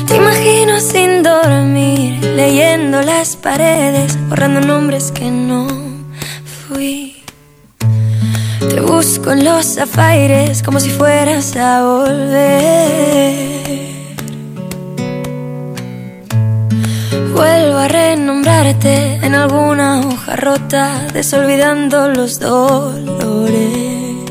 Te 0.08 0.16
imagino 0.16 0.80
sin 0.80 1.24
dormir, 1.24 2.24
leyendo 2.36 3.02
las 3.02 3.36
paredes, 3.36 4.16
borrando 4.30 4.62
nombres 4.62 5.12
que 5.12 5.32
no 5.32 5.68
fui. 6.68 7.15
Te 8.76 8.82
busco 8.82 9.32
en 9.32 9.46
los 9.46 9.66
zafaires 9.76 10.62
como 10.62 10.82
si 10.82 10.90
fueras 10.90 11.56
a 11.56 11.82
volver. 11.82 13.34
Vuelvo 17.34 17.78
a 17.78 17.88
renombrarte 17.88 19.16
en 19.26 19.34
alguna 19.34 20.02
hoja 20.02 20.36
rota, 20.36 21.08
desolvidando 21.14 22.10
los 22.10 22.38
dolores. 22.38 24.26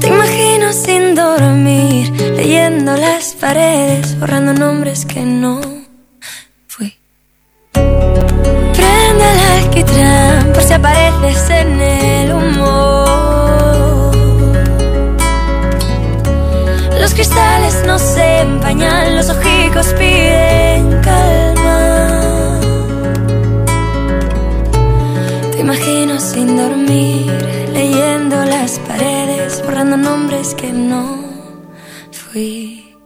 Te 0.00 0.06
imagino 0.06 0.50
imagino 0.70 0.72
sin 0.72 1.14
dormir, 1.14 2.10
leyendo 2.36 2.96
las 2.96 3.34
paredes, 3.34 4.18
borrando 4.18 4.54
nombres 4.54 5.04
que 5.04 5.20
no 5.20 5.60
fui. 6.68 6.96
Prende 7.74 9.24
el 9.34 9.40
alquitrán 9.62 10.39
por 10.52 10.62
si 10.62 10.72
apareces 10.72 11.50
en 11.50 11.80
el 11.80 12.32
humo. 12.32 14.10
Los 17.00 17.14
cristales 17.14 17.82
no 17.86 17.98
se 17.98 18.40
empañan, 18.40 19.16
los 19.16 19.28
ojicos 19.30 19.86
piden 19.98 21.00
calma. 21.02 22.60
Te 25.52 25.60
imagino 25.60 26.20
sin 26.20 26.56
dormir, 26.56 27.32
leyendo 27.72 28.36
las 28.44 28.78
paredes, 28.80 29.62
borrando 29.64 29.96
nombres 29.96 30.54
que 30.54 30.72
no 30.72 31.24
fui. 32.12 32.96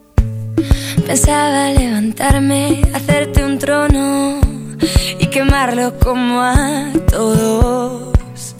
Pensaba 1.07 1.71
levantarme, 1.71 2.83
hacerte 2.95 3.45
un 3.45 3.59
trono 3.59 4.44
quemarlo 5.35 5.99
como 5.99 6.41
a 6.43 6.93
todos. 7.11 8.55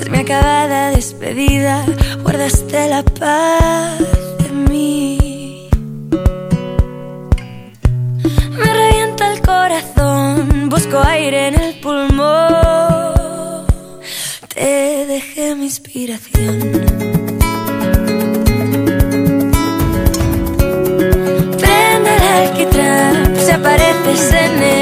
Es 0.00 0.10
mi 0.10 0.18
acabada 0.18 0.90
despedida, 0.90 1.84
guardaste 2.24 2.88
la 2.88 3.04
paz 3.04 4.00
de 4.40 4.48
mí. 4.68 5.68
Me 8.58 8.74
revienta 8.82 9.32
el 9.32 9.40
corazón, 9.42 10.68
busco 10.68 10.98
aire 11.06 11.46
en 11.48 11.54
el 11.60 11.74
pulmón. 11.80 13.12
Te 14.52 15.06
dejé 15.06 15.54
mi 15.54 15.66
inspiración. 15.66 17.12
Apareces 23.52 24.32
en 24.32 24.62
el 24.62 24.81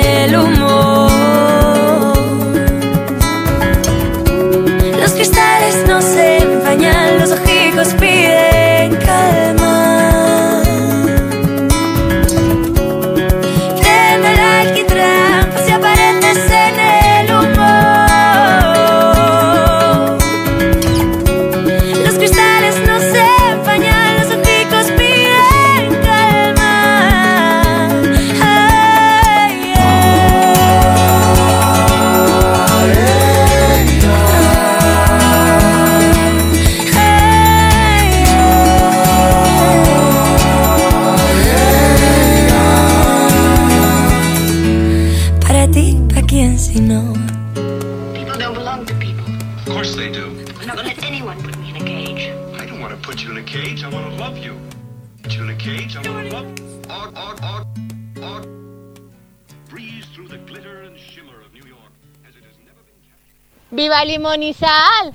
¡Viva 63.71 64.05
Limonizal! 64.05 65.15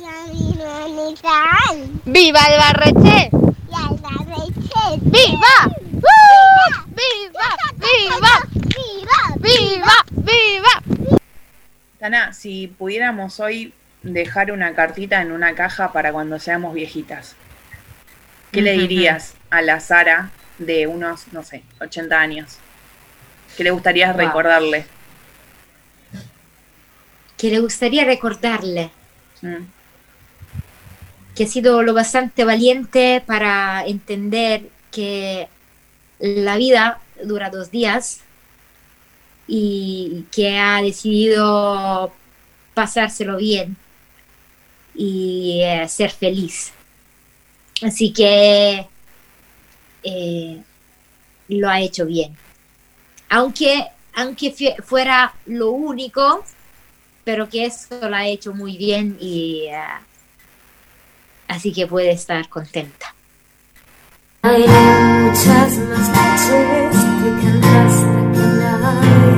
La 0.00 0.32
limonizal. 0.32 1.90
¡Viva 2.04 2.40
el 2.50 2.58
Barreche! 2.58 3.30
Y 3.32 3.74
al 3.74 3.96
barreche. 3.98 5.00
¡Viva! 5.02 5.76
¡Uh! 5.92 6.84
¡Viva! 6.86 7.56
¡Viva! 7.74 8.34
¡Viva! 8.54 9.36
¡Viva! 9.38 9.92
¡Viva! 10.10 11.18
Tana, 11.98 12.32
si 12.32 12.68
pudiéramos 12.68 13.40
hoy 13.40 13.72
dejar 14.02 14.52
una 14.52 14.74
cartita 14.74 15.20
en 15.20 15.32
una 15.32 15.54
caja 15.54 15.92
para 15.92 16.12
cuando 16.12 16.38
seamos 16.38 16.74
viejitas, 16.74 17.34
¿qué 18.52 18.62
le 18.62 18.72
dirías 18.74 19.34
a 19.50 19.62
la 19.62 19.80
Sara 19.80 20.30
de 20.58 20.86
unos, 20.86 21.26
no 21.32 21.42
sé, 21.42 21.64
80 21.80 22.20
años? 22.20 22.56
¿Qué 23.56 23.64
le 23.64 23.72
gustaría 23.72 24.12
Wow. 24.12 24.18
recordarle? 24.18 24.86
Que 27.38 27.50
le 27.50 27.60
gustaría 27.60 28.04
recordarle 28.04 28.90
Mm, 29.42 29.64
que 31.34 31.44
ha 31.44 31.46
sido 31.46 31.82
lo 31.82 31.94
bastante 31.94 32.44
valiente 32.44 33.22
para 33.24 33.84
entender 33.86 34.68
que 34.90 35.48
la 36.18 36.56
vida 36.56 37.00
dura 37.24 37.50
dos 37.50 37.70
días 37.70 38.20
y 39.46 40.26
que 40.30 40.58
ha 40.58 40.82
decidido 40.82 42.12
pasárselo 42.74 43.36
bien 43.38 43.76
y 44.94 45.60
eh, 45.62 45.88
ser 45.88 46.10
feliz. 46.10 46.72
Así 47.82 48.12
que 48.12 48.88
eh, 50.02 50.62
lo 51.48 51.68
ha 51.70 51.80
hecho 51.80 52.06
bien. 52.06 52.36
Aunque, 53.30 53.86
aunque 54.14 54.52
fue- 54.52 54.76
fuera 54.84 55.34
lo 55.46 55.70
único, 55.72 56.44
pero 57.28 57.46
que 57.46 57.66
eso 57.66 58.08
lo 58.08 58.16
ha 58.16 58.26
hecho 58.26 58.54
muy 58.54 58.78
bien 58.78 59.18
y 59.20 59.66
eh, 59.68 59.78
así 61.46 61.74
que 61.74 61.86
puede 61.86 62.12
estar 62.12 62.48
contenta. 62.48 63.14
Hay 64.40 64.62
muchas 64.62 65.76
más 65.76 66.08
noches 66.08 66.96
que 67.20 67.30
cantaste 67.44 68.20
que 68.32 68.46
nadie 68.62 69.36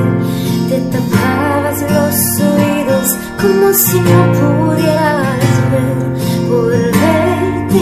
te 0.69 0.79
tapabas 0.89 1.81
los 1.81 2.15
oídos 2.39 3.07
como 3.41 3.73
si 3.73 3.99
no 3.99 4.19
pudieras 4.39 5.71
ver. 5.73 5.99
Por 6.47 6.71
verte 6.71 7.75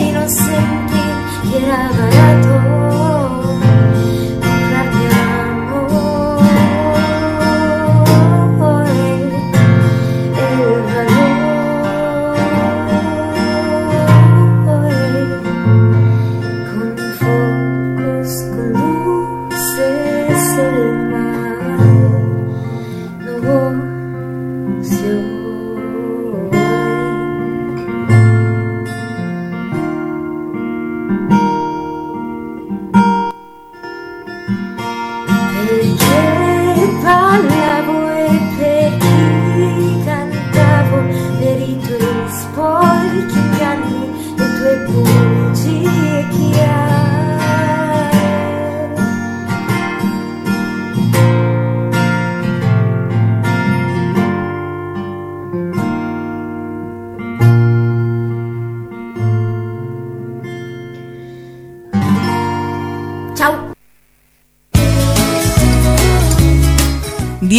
y 1.44 1.56
era 1.56 1.82
barato 1.92 2.39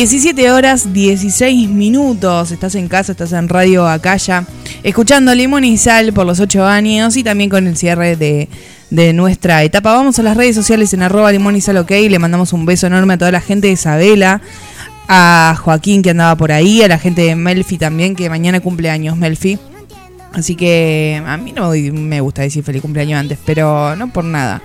17 0.00 0.50
horas 0.50 0.94
16 0.94 1.68
minutos. 1.68 2.52
Estás 2.52 2.74
en 2.74 2.88
casa, 2.88 3.12
estás 3.12 3.34
en 3.34 3.50
Radio 3.50 3.86
Acaya, 3.86 4.46
escuchando 4.82 5.34
Limón 5.34 5.62
y 5.64 5.76
Sal 5.76 6.14
por 6.14 6.24
los 6.24 6.40
8 6.40 6.64
años 6.64 7.18
y 7.18 7.22
también 7.22 7.50
con 7.50 7.66
el 7.66 7.76
cierre 7.76 8.16
de, 8.16 8.48
de 8.88 9.12
nuestra 9.12 9.62
etapa. 9.62 9.92
Vamos 9.92 10.18
a 10.18 10.22
las 10.22 10.38
redes 10.38 10.56
sociales 10.56 10.94
en 10.94 11.02
arroba 11.02 11.30
Limón 11.30 11.54
y 11.54 11.60
Sal 11.60 11.76
OK. 11.76 11.90
Le 11.90 12.18
mandamos 12.18 12.54
un 12.54 12.64
beso 12.64 12.86
enorme 12.86 13.12
a 13.12 13.18
toda 13.18 13.30
la 13.30 13.42
gente 13.42 13.66
de 13.66 13.74
Isabela, 13.74 14.40
a 15.06 15.54
Joaquín 15.62 16.00
que 16.00 16.08
andaba 16.08 16.34
por 16.34 16.50
ahí, 16.50 16.80
a 16.80 16.88
la 16.88 16.98
gente 16.98 17.20
de 17.20 17.36
Melfi 17.36 17.76
también, 17.76 18.16
que 18.16 18.30
mañana 18.30 18.60
cumple 18.60 18.88
años 18.88 19.18
Melfi. 19.18 19.58
Así 20.32 20.56
que 20.56 21.22
a 21.26 21.36
mí 21.36 21.52
no 21.52 21.72
me 21.72 22.22
gusta 22.22 22.40
decir 22.40 22.64
feliz 22.64 22.80
cumpleaños 22.80 23.20
antes, 23.20 23.38
pero 23.44 23.94
no 23.96 24.10
por 24.10 24.24
nada. 24.24 24.62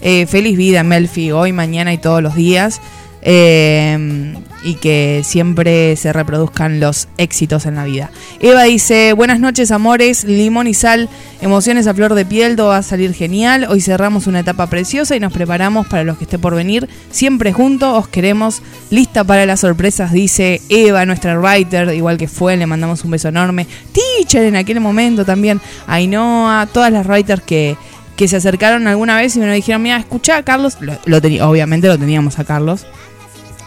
Eh, 0.00 0.26
feliz 0.26 0.56
vida, 0.56 0.82
Melfi, 0.82 1.30
hoy, 1.30 1.52
mañana 1.52 1.92
y 1.92 1.98
todos 1.98 2.20
los 2.20 2.34
días. 2.34 2.80
Eh, 3.24 4.34
y 4.64 4.74
que 4.74 5.22
siempre 5.24 5.96
se 5.96 6.12
reproduzcan 6.12 6.80
los 6.80 7.08
éxitos 7.18 7.66
en 7.66 7.74
la 7.74 7.84
vida. 7.84 8.10
Eva 8.40 8.64
dice, 8.64 9.12
buenas 9.12 9.40
noches 9.40 9.70
amores, 9.70 10.24
limón 10.24 10.66
y 10.66 10.74
sal, 10.74 11.08
emociones 11.40 11.86
a 11.86 11.94
flor 11.94 12.14
de 12.14 12.24
piel, 12.24 12.56
todo 12.56 12.68
va 12.68 12.78
a 12.78 12.82
salir 12.82 13.14
genial. 13.14 13.66
Hoy 13.68 13.80
cerramos 13.80 14.26
una 14.26 14.40
etapa 14.40 14.68
preciosa 14.68 15.16
y 15.16 15.20
nos 15.20 15.32
preparamos 15.32 15.86
para 15.86 16.04
los 16.04 16.18
que 16.18 16.24
esté 16.24 16.38
por 16.38 16.54
venir. 16.54 16.88
Siempre 17.10 17.52
juntos, 17.52 17.96
os 17.96 18.08
queremos. 18.08 18.62
Lista 18.90 19.24
para 19.24 19.46
las 19.46 19.60
sorpresas, 19.60 20.12
dice 20.12 20.60
Eva, 20.68 21.04
nuestra 21.06 21.38
writer, 21.38 21.94
igual 21.94 22.18
que 22.18 22.28
fue, 22.28 22.56
le 22.56 22.66
mandamos 22.66 23.04
un 23.04 23.10
beso 23.10 23.28
enorme. 23.28 23.66
Teacher 23.92 24.44
en 24.44 24.56
aquel 24.56 24.80
momento 24.80 25.24
también. 25.24 25.60
Ainhoa, 25.86 26.68
todas 26.72 26.92
las 26.92 27.06
writers 27.06 27.42
que 27.42 27.76
que 28.16 28.28
se 28.28 28.36
acercaron 28.36 28.86
alguna 28.86 29.16
vez 29.16 29.34
y 29.36 29.40
me 29.40 29.52
dijeron, 29.54 29.82
mira, 29.82 29.96
escucha 29.96 30.42
Carlos, 30.42 30.76
lo 31.06 31.20
tenía, 31.20 31.48
obviamente 31.48 31.88
lo 31.88 31.98
teníamos 31.98 32.38
a 32.38 32.44
Carlos, 32.44 32.86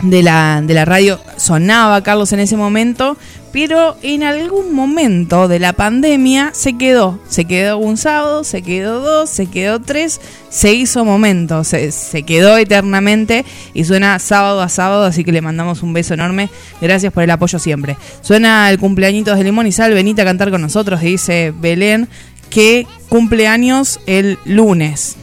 de 0.01 0.23
la, 0.23 0.61
de 0.61 0.73
la 0.73 0.85
radio 0.85 1.19
sonaba 1.37 2.03
Carlos 2.03 2.33
en 2.33 2.39
ese 2.39 2.57
momento, 2.57 3.17
pero 3.51 3.95
en 4.01 4.23
algún 4.23 4.75
momento 4.75 5.47
de 5.47 5.59
la 5.59 5.73
pandemia 5.73 6.51
se 6.53 6.77
quedó. 6.77 7.19
Se 7.27 7.45
quedó 7.45 7.77
un 7.77 7.95
sábado, 7.95 8.43
se 8.43 8.61
quedó 8.61 8.99
dos, 8.99 9.29
se 9.29 9.47
quedó 9.47 9.79
tres, 9.79 10.19
se 10.49 10.73
hizo 10.73 11.05
momento, 11.05 11.63
se, 11.63 11.91
se 11.91 12.23
quedó 12.23 12.57
eternamente 12.57 13.45
y 13.73 13.85
suena 13.85 14.19
sábado 14.19 14.61
a 14.61 14.69
sábado, 14.69 15.05
así 15.05 15.23
que 15.23 15.31
le 15.31 15.41
mandamos 15.41 15.83
un 15.83 15.93
beso 15.93 16.13
enorme. 16.13 16.49
Gracias 16.81 17.13
por 17.13 17.23
el 17.23 17.31
apoyo 17.31 17.59
siempre. 17.59 17.95
Suena 18.21 18.69
el 18.69 18.77
cumpleañitos 18.77 19.37
de 19.37 19.45
Limón 19.45 19.67
y 19.67 19.71
Sal, 19.71 19.93
venite 19.93 20.21
a 20.21 20.25
cantar 20.25 20.51
con 20.51 20.61
nosotros, 20.61 20.99
dice 20.99 21.53
Belén, 21.57 22.09
que 22.49 22.85
cumpleaños 23.07 24.01
el 24.05 24.37
lunes. 24.43 25.15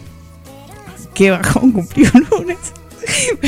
¿Qué 1.12 1.30
bajón 1.30 1.72
cumplió 1.72 2.10
el 2.14 2.26
lunes? 2.30 2.58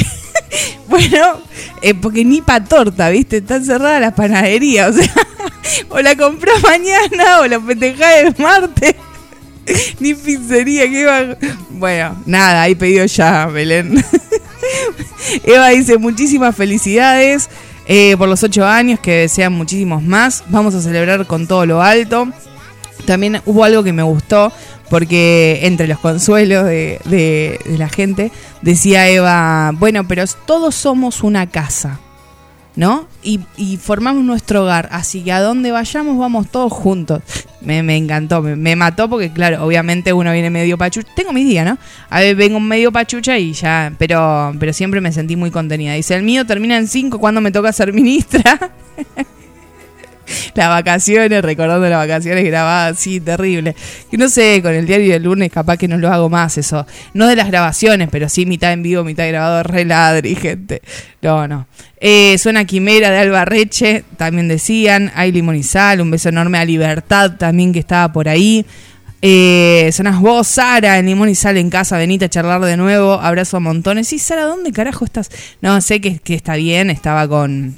Bueno, 0.88 1.40
eh, 1.82 1.94
porque 1.94 2.24
ni 2.24 2.40
pa' 2.40 2.62
torta, 2.62 3.08
¿viste? 3.08 3.38
Están 3.38 3.64
cerradas 3.64 4.00
las 4.00 4.12
panaderías. 4.12 4.90
O 4.90 4.92
sea, 4.92 5.12
o 5.88 6.00
la 6.00 6.14
comprás 6.14 6.62
mañana 6.62 7.40
o 7.40 7.46
la 7.46 7.60
festejás 7.60 8.16
el 8.18 8.34
martes. 8.38 8.94
Ni 10.00 10.14
pizzería, 10.14 10.88
que 10.88 11.04
va. 11.04 11.36
Bueno, 11.70 12.22
nada, 12.26 12.62
hay 12.62 12.74
pedido 12.74 13.06
ya, 13.06 13.46
Belén. 13.46 14.04
Eva 15.44 15.68
dice: 15.70 15.98
Muchísimas 15.98 16.54
felicidades 16.54 17.48
eh, 17.86 18.14
por 18.16 18.28
los 18.28 18.42
ocho 18.42 18.64
años, 18.66 19.00
que 19.00 19.20
desean 19.20 19.52
muchísimos 19.52 20.02
más. 20.02 20.44
Vamos 20.48 20.74
a 20.74 20.80
celebrar 20.80 21.26
con 21.26 21.46
todo 21.46 21.66
lo 21.66 21.82
alto. 21.82 22.28
También 23.06 23.42
hubo 23.44 23.64
algo 23.64 23.82
que 23.82 23.92
me 23.92 24.02
gustó, 24.02 24.52
porque 24.90 25.60
entre 25.62 25.86
los 25.88 25.98
consuelos 25.98 26.64
de, 26.64 27.00
de- 27.04 27.60
de 27.64 27.78
la 27.78 27.88
gente 27.88 28.30
decía 28.62 29.08
Eva, 29.08 29.72
bueno, 29.74 30.06
pero 30.06 30.24
todos 30.46 30.74
somos 30.74 31.22
una 31.22 31.48
casa, 31.48 32.00
¿no? 32.76 33.06
Y, 33.22 33.40
y 33.56 33.76
formamos 33.76 34.24
nuestro 34.24 34.62
hogar, 34.64 34.88
así 34.92 35.22
que 35.22 35.32
a 35.32 35.40
donde 35.40 35.70
vayamos 35.70 36.18
vamos 36.18 36.48
todos 36.50 36.72
juntos. 36.72 37.22
Me, 37.60 37.78
encantó, 37.96 38.42
me, 38.42 38.56
me 38.56 38.76
mató 38.76 39.08
porque 39.08 39.30
claro, 39.32 39.64
obviamente 39.64 40.12
uno 40.12 40.30
viene 40.32 40.50
medio 40.50 40.76
pachucha, 40.76 41.08
tengo 41.16 41.32
mis 41.32 41.46
días, 41.46 41.64
¿no? 41.64 41.78
A 42.10 42.20
ver, 42.20 42.36
vengo 42.36 42.60
medio 42.60 42.92
pachucha 42.92 43.38
y 43.38 43.54
ya, 43.54 43.90
pero, 43.96 44.52
pero 44.60 44.74
siempre 44.74 45.00
me 45.00 45.10
sentí 45.12 45.34
muy 45.34 45.50
contenida. 45.50 45.94
Dice, 45.94 46.14
el 46.14 46.24
mío 46.24 46.44
termina 46.44 46.76
en 46.76 46.86
5 46.88 47.18
cuando 47.18 47.40
me 47.40 47.50
toca 47.50 47.72
ser 47.72 47.90
ministra. 47.94 48.70
las 50.54 50.69
vacaciones, 50.69 51.43
recordando 51.43 51.88
las 51.88 51.99
vacaciones 51.99 52.45
grabadas, 52.45 52.99
sí, 52.99 53.21
terrible. 53.21 53.75
Y 54.11 54.16
no 54.16 54.28
sé, 54.28 54.61
con 54.62 54.75
el 54.75 54.87
diario 54.87 55.12
del 55.12 55.23
lunes 55.23 55.50
capaz 55.50 55.76
que 55.76 55.88
no 55.88 55.99
lo 55.99 56.12
hago 56.12 56.28
más 56.28 56.59
eso. 56.59 56.87
No 57.12 57.26
de 57.26 57.37
las 57.37 57.49
grabaciones, 57.49 58.09
pero 58.11 58.28
sí 58.28 58.47
mitad 58.47 58.73
en 58.73 58.83
vivo, 58.83 59.04
mitad 59.04 59.28
grabado, 59.28 59.62
reladri, 59.62 60.35
gente. 60.35 60.83
No, 61.23 61.49
no. 61.49 61.67
Eh, 62.00 62.37
suena 62.39 62.65
Quimera 62.65 63.10
de 63.10 63.19
Albarreche, 63.19 64.04
también 64.17 64.49
decían. 64.49 65.10
Hay 65.15 65.32
sal, 65.63 66.00
un 66.00 66.10
beso 66.10 66.28
enorme 66.28 66.58
a 66.58 66.65
Libertad 66.65 67.32
también 67.39 67.73
que 67.73 67.78
estaba 67.78 68.13
por 68.13 68.28
ahí. 68.28 68.67
Eh, 69.26 69.89
sonas 69.91 70.21
vos, 70.21 70.47
Sara, 70.47 70.99
en 70.99 71.06
Limón 71.06 71.30
y 71.30 71.34
Sal 71.34 71.56
en 71.56 71.71
casa, 71.71 71.97
venite 71.97 72.26
a 72.26 72.28
charlar 72.28 72.60
de 72.60 72.76
nuevo, 72.76 73.15
abrazo 73.15 73.56
a 73.56 73.60
montones. 73.60 74.08
Sí, 74.08 74.19
Sara, 74.19 74.45
¿dónde 74.45 74.71
carajo 74.71 75.06
estás? 75.06 75.30
No, 75.63 75.80
sé 75.80 76.02
que, 76.02 76.19
que 76.19 76.34
está 76.34 76.56
bien, 76.56 76.91
estaba 76.91 77.26
con, 77.26 77.75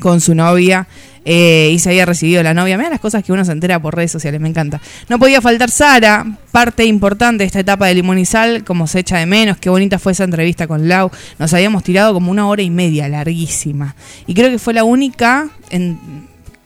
con 0.00 0.20
su 0.20 0.34
novia 0.34 0.86
eh, 1.24 1.70
y 1.72 1.80
se 1.80 1.88
había 1.88 2.06
recibido 2.06 2.42
la 2.42 2.54
novia. 2.54 2.78
Mira 2.78 2.88
las 2.88 3.00
cosas 3.00 3.24
que 3.24 3.32
uno 3.32 3.44
se 3.44 3.50
entera 3.50 3.82
por 3.82 3.96
redes 3.96 4.12
sociales, 4.12 4.40
me 4.40 4.48
encanta. 4.48 4.80
No 5.08 5.18
podía 5.18 5.42
faltar 5.42 5.70
Sara, 5.70 6.24
parte 6.52 6.84
importante 6.84 7.42
de 7.42 7.46
esta 7.46 7.60
etapa 7.60 7.86
de 7.86 7.94
Limón 7.94 8.18
y 8.18 8.24
Sal, 8.24 8.62
como 8.62 8.86
se 8.86 9.00
echa 9.00 9.18
de 9.18 9.26
menos. 9.26 9.56
Qué 9.58 9.68
bonita 9.68 9.98
fue 9.98 10.12
esa 10.12 10.22
entrevista 10.22 10.68
con 10.68 10.88
Lau. 10.88 11.10
Nos 11.38 11.52
habíamos 11.52 11.82
tirado 11.82 12.14
como 12.14 12.30
una 12.30 12.46
hora 12.46 12.62
y 12.62 12.70
media, 12.70 13.08
larguísima. 13.08 13.96
Y 14.28 14.34
creo 14.34 14.50
que 14.50 14.58
fue 14.58 14.72
la 14.72 14.84
única 14.84 15.48
en... 15.70 15.98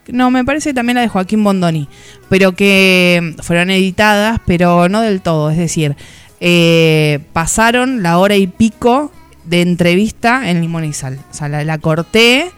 No, 0.09 0.31
me 0.31 0.45
parece 0.45 0.75
también 0.75 0.97
la 0.97 1.03
de 1.03 1.09
Joaquín 1.09 1.43
Bondoni, 1.45 1.89
pero 2.29 2.53
que 2.53 3.35
fueron 3.43 3.71
editadas, 3.71 4.41
pero 4.45 4.89
no 4.89 5.01
del 5.01 5.21
todo. 5.23 5.51
Es 5.51 5.57
decir, 5.57 5.97
eh, 6.41 7.21
pasaron 7.33 8.03
la 8.03 8.19
hora 8.19 8.37
y 8.37 8.47
pico 8.47 9.13
de 9.45 9.63
entrevista 9.63 10.51
en 10.51 10.93
Sal. 10.93 11.19
O 11.31 11.35
sea, 11.35 11.49
la, 11.49 11.65
la 11.65 11.79
corté, 11.79 12.51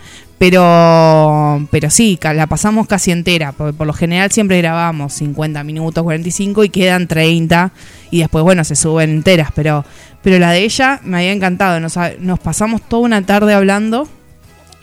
pero, 0.43 1.69
pero 1.71 1.89
sí, 1.89 2.19
la 2.21 2.49
pasamos 2.49 2.89
casi 2.89 3.13
entera. 3.13 3.53
Por, 3.53 3.75
por 3.75 3.87
lo 3.87 3.93
general 3.93 4.33
siempre 4.33 4.59
grabamos 4.59 5.13
50 5.13 5.63
minutos, 5.63 6.03
45 6.03 6.65
y 6.65 6.69
quedan 6.69 7.07
30. 7.07 7.71
Y 8.11 8.19
después, 8.19 8.43
bueno, 8.43 8.65
se 8.65 8.75
suben 8.75 9.11
enteras. 9.11 9.51
Pero, 9.55 9.85
pero 10.21 10.41
la 10.41 10.51
de 10.51 10.65
ella 10.65 10.99
me 11.05 11.19
había 11.19 11.31
encantado. 11.31 11.79
Nos, 11.79 12.41
pasamos 12.41 12.83
toda 12.83 13.03
una 13.03 13.25
tarde 13.25 13.55
hablando. 13.55 14.09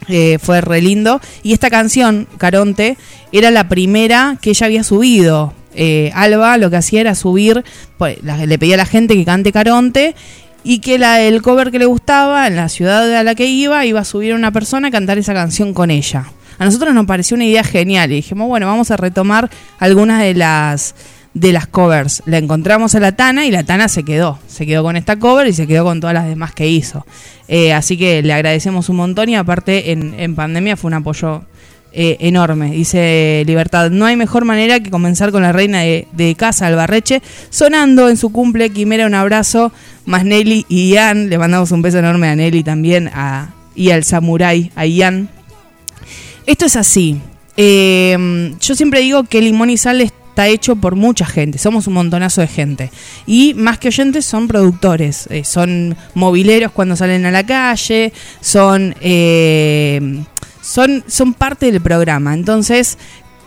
Eh, 0.07 0.37
fue 0.41 0.61
re 0.61 0.81
lindo. 0.81 1.19
Y 1.43 1.51
esta 1.51 1.69
canción, 1.69 2.29
Caronte, 2.37 2.95
era 3.33 3.51
la 3.51 3.67
primera 3.67 4.37
que 4.41 4.51
ella 4.51 4.65
había 4.65 4.85
subido. 4.85 5.53
Eh, 5.75 6.09
Alba 6.15 6.57
lo 6.57 6.69
que 6.69 6.77
hacía 6.77 7.01
era 7.01 7.15
subir, 7.15 7.65
pues, 7.97 8.17
le 8.23 8.57
pedía 8.57 8.75
a 8.75 8.77
la 8.77 8.85
gente 8.85 9.13
que 9.13 9.25
cante 9.25 9.51
Caronte 9.51 10.15
y 10.63 10.79
que 10.79 10.97
la, 10.97 11.21
el 11.21 11.41
cover 11.41 11.71
que 11.71 11.79
le 11.79 11.85
gustaba 11.85 12.47
en 12.47 12.55
la 12.55 12.69
ciudad 12.69 13.13
a 13.15 13.23
la 13.23 13.35
que 13.35 13.45
iba, 13.45 13.85
iba 13.85 14.01
a 14.01 14.05
subir 14.05 14.33
una 14.33 14.51
persona 14.51 14.89
a 14.89 14.91
cantar 14.91 15.17
esa 15.17 15.33
canción 15.33 15.73
con 15.73 15.91
ella. 15.91 16.25
A 16.57 16.65
nosotros 16.65 16.93
nos 16.93 17.05
pareció 17.05 17.35
una 17.35 17.45
idea 17.45 17.63
genial 17.63 18.11
y 18.11 18.15
dijimos, 18.15 18.47
bueno, 18.47 18.67
vamos 18.67 18.91
a 18.91 18.97
retomar 18.97 19.49
algunas 19.79 20.21
de 20.21 20.33
las 20.33 20.95
de 21.33 21.53
las 21.53 21.67
covers. 21.67 22.23
La 22.25 22.37
encontramos 22.37 22.95
a 22.95 22.99
la 22.99 23.13
Tana 23.13 23.45
y 23.45 23.51
la 23.51 23.63
Tana 23.63 23.87
se 23.87 24.03
quedó. 24.03 24.39
Se 24.47 24.65
quedó 24.65 24.83
con 24.83 24.97
esta 24.97 25.17
cover 25.17 25.47
y 25.47 25.53
se 25.53 25.67
quedó 25.67 25.85
con 25.85 25.99
todas 26.01 26.13
las 26.13 26.25
demás 26.25 26.53
que 26.53 26.67
hizo. 26.67 27.05
Eh, 27.47 27.73
así 27.73 27.97
que 27.97 28.21
le 28.21 28.33
agradecemos 28.33 28.89
un 28.89 28.97
montón 28.97 29.29
y 29.29 29.35
aparte 29.35 29.91
en, 29.91 30.19
en 30.19 30.35
pandemia 30.35 30.75
fue 30.75 30.89
un 30.89 30.95
apoyo 30.95 31.43
eh, 31.91 32.17
enorme. 32.19 32.71
Dice 32.71 33.43
Libertad, 33.45 33.89
no 33.91 34.05
hay 34.05 34.15
mejor 34.15 34.45
manera 34.45 34.79
que 34.79 34.89
comenzar 34.89 35.31
con 35.31 35.41
la 35.41 35.51
reina 35.51 35.81
de, 35.81 36.35
casa, 36.37 36.67
Albarreche, 36.67 37.21
sonando 37.49 38.09
en 38.09 38.17
su 38.17 38.31
cumple. 38.31 38.69
Quimera, 38.69 39.05
un 39.05 39.15
abrazo. 39.15 39.71
Más 40.05 40.25
Nelly 40.25 40.65
y 40.69 40.91
Ian. 40.91 41.29
Le 41.29 41.37
mandamos 41.37 41.71
un 41.71 41.81
beso 41.81 41.99
enorme 41.99 42.27
a 42.27 42.35
Nelly 42.35 42.63
también 42.63 43.09
a, 43.13 43.53
y 43.75 43.91
al 43.91 44.03
samurái, 44.03 44.71
a 44.75 44.85
Ian. 44.85 45.29
Esto 46.45 46.65
es 46.65 46.75
así. 46.75 47.19
Eh, 47.57 48.55
yo 48.59 48.75
siempre 48.75 49.01
digo 49.01 49.23
que 49.23 49.41
Limón 49.41 49.69
y 49.69 49.77
Sal 49.77 50.01
está 50.01 50.47
hecho 50.47 50.75
por 50.77 50.95
mucha 50.95 51.25
gente. 51.25 51.57
Somos 51.57 51.87
un 51.87 51.93
montonazo 51.93 52.41
de 52.41 52.47
gente. 52.47 52.91
Y 53.27 53.53
más 53.55 53.77
que 53.77 53.89
oyentes, 53.89 54.25
son 54.25 54.47
productores. 54.47 55.27
eh, 55.29 55.43
son 55.43 55.97
mobileros 56.13 56.71
cuando 56.71 56.95
salen 56.95 57.25
a 57.25 57.31
la 57.31 57.45
calle. 57.45 58.13
Son, 58.39 58.95
eh, 59.01 60.23
son, 60.61 61.03
son 61.07 61.33
parte 61.33 61.71
del 61.71 61.81
programa. 61.81 62.33
Entonces, 62.33 62.97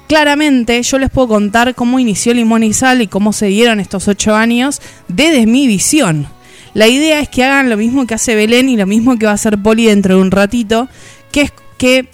claramente 0.08 0.82
yo 0.82 0.98
les 0.98 1.10
puedo 1.10 1.28
contar 1.28 1.74
cómo 1.74 1.98
inició 1.98 2.34
Limón 2.34 2.62
y 2.62 2.72
Sal 2.72 3.02
y 3.02 3.06
cómo 3.06 3.32
se 3.32 3.46
dieron 3.46 3.80
estos 3.80 4.08
ocho 4.08 4.34
años 4.34 4.80
desde 5.08 5.46
mi 5.46 5.66
visión. 5.66 6.26
La 6.74 6.88
idea 6.88 7.20
es 7.20 7.28
que 7.28 7.44
hagan 7.44 7.68
lo 7.68 7.76
mismo 7.76 8.06
que 8.06 8.14
hace 8.14 8.34
Belén 8.34 8.68
y 8.68 8.76
lo 8.76 8.86
mismo 8.86 9.18
que 9.18 9.26
va 9.26 9.32
a 9.32 9.36
hacer 9.36 9.62
Poli 9.62 9.86
dentro 9.86 10.16
de 10.16 10.22
un 10.22 10.30
ratito, 10.30 10.88
que 11.30 11.42
es 11.42 11.52
que 11.76 12.08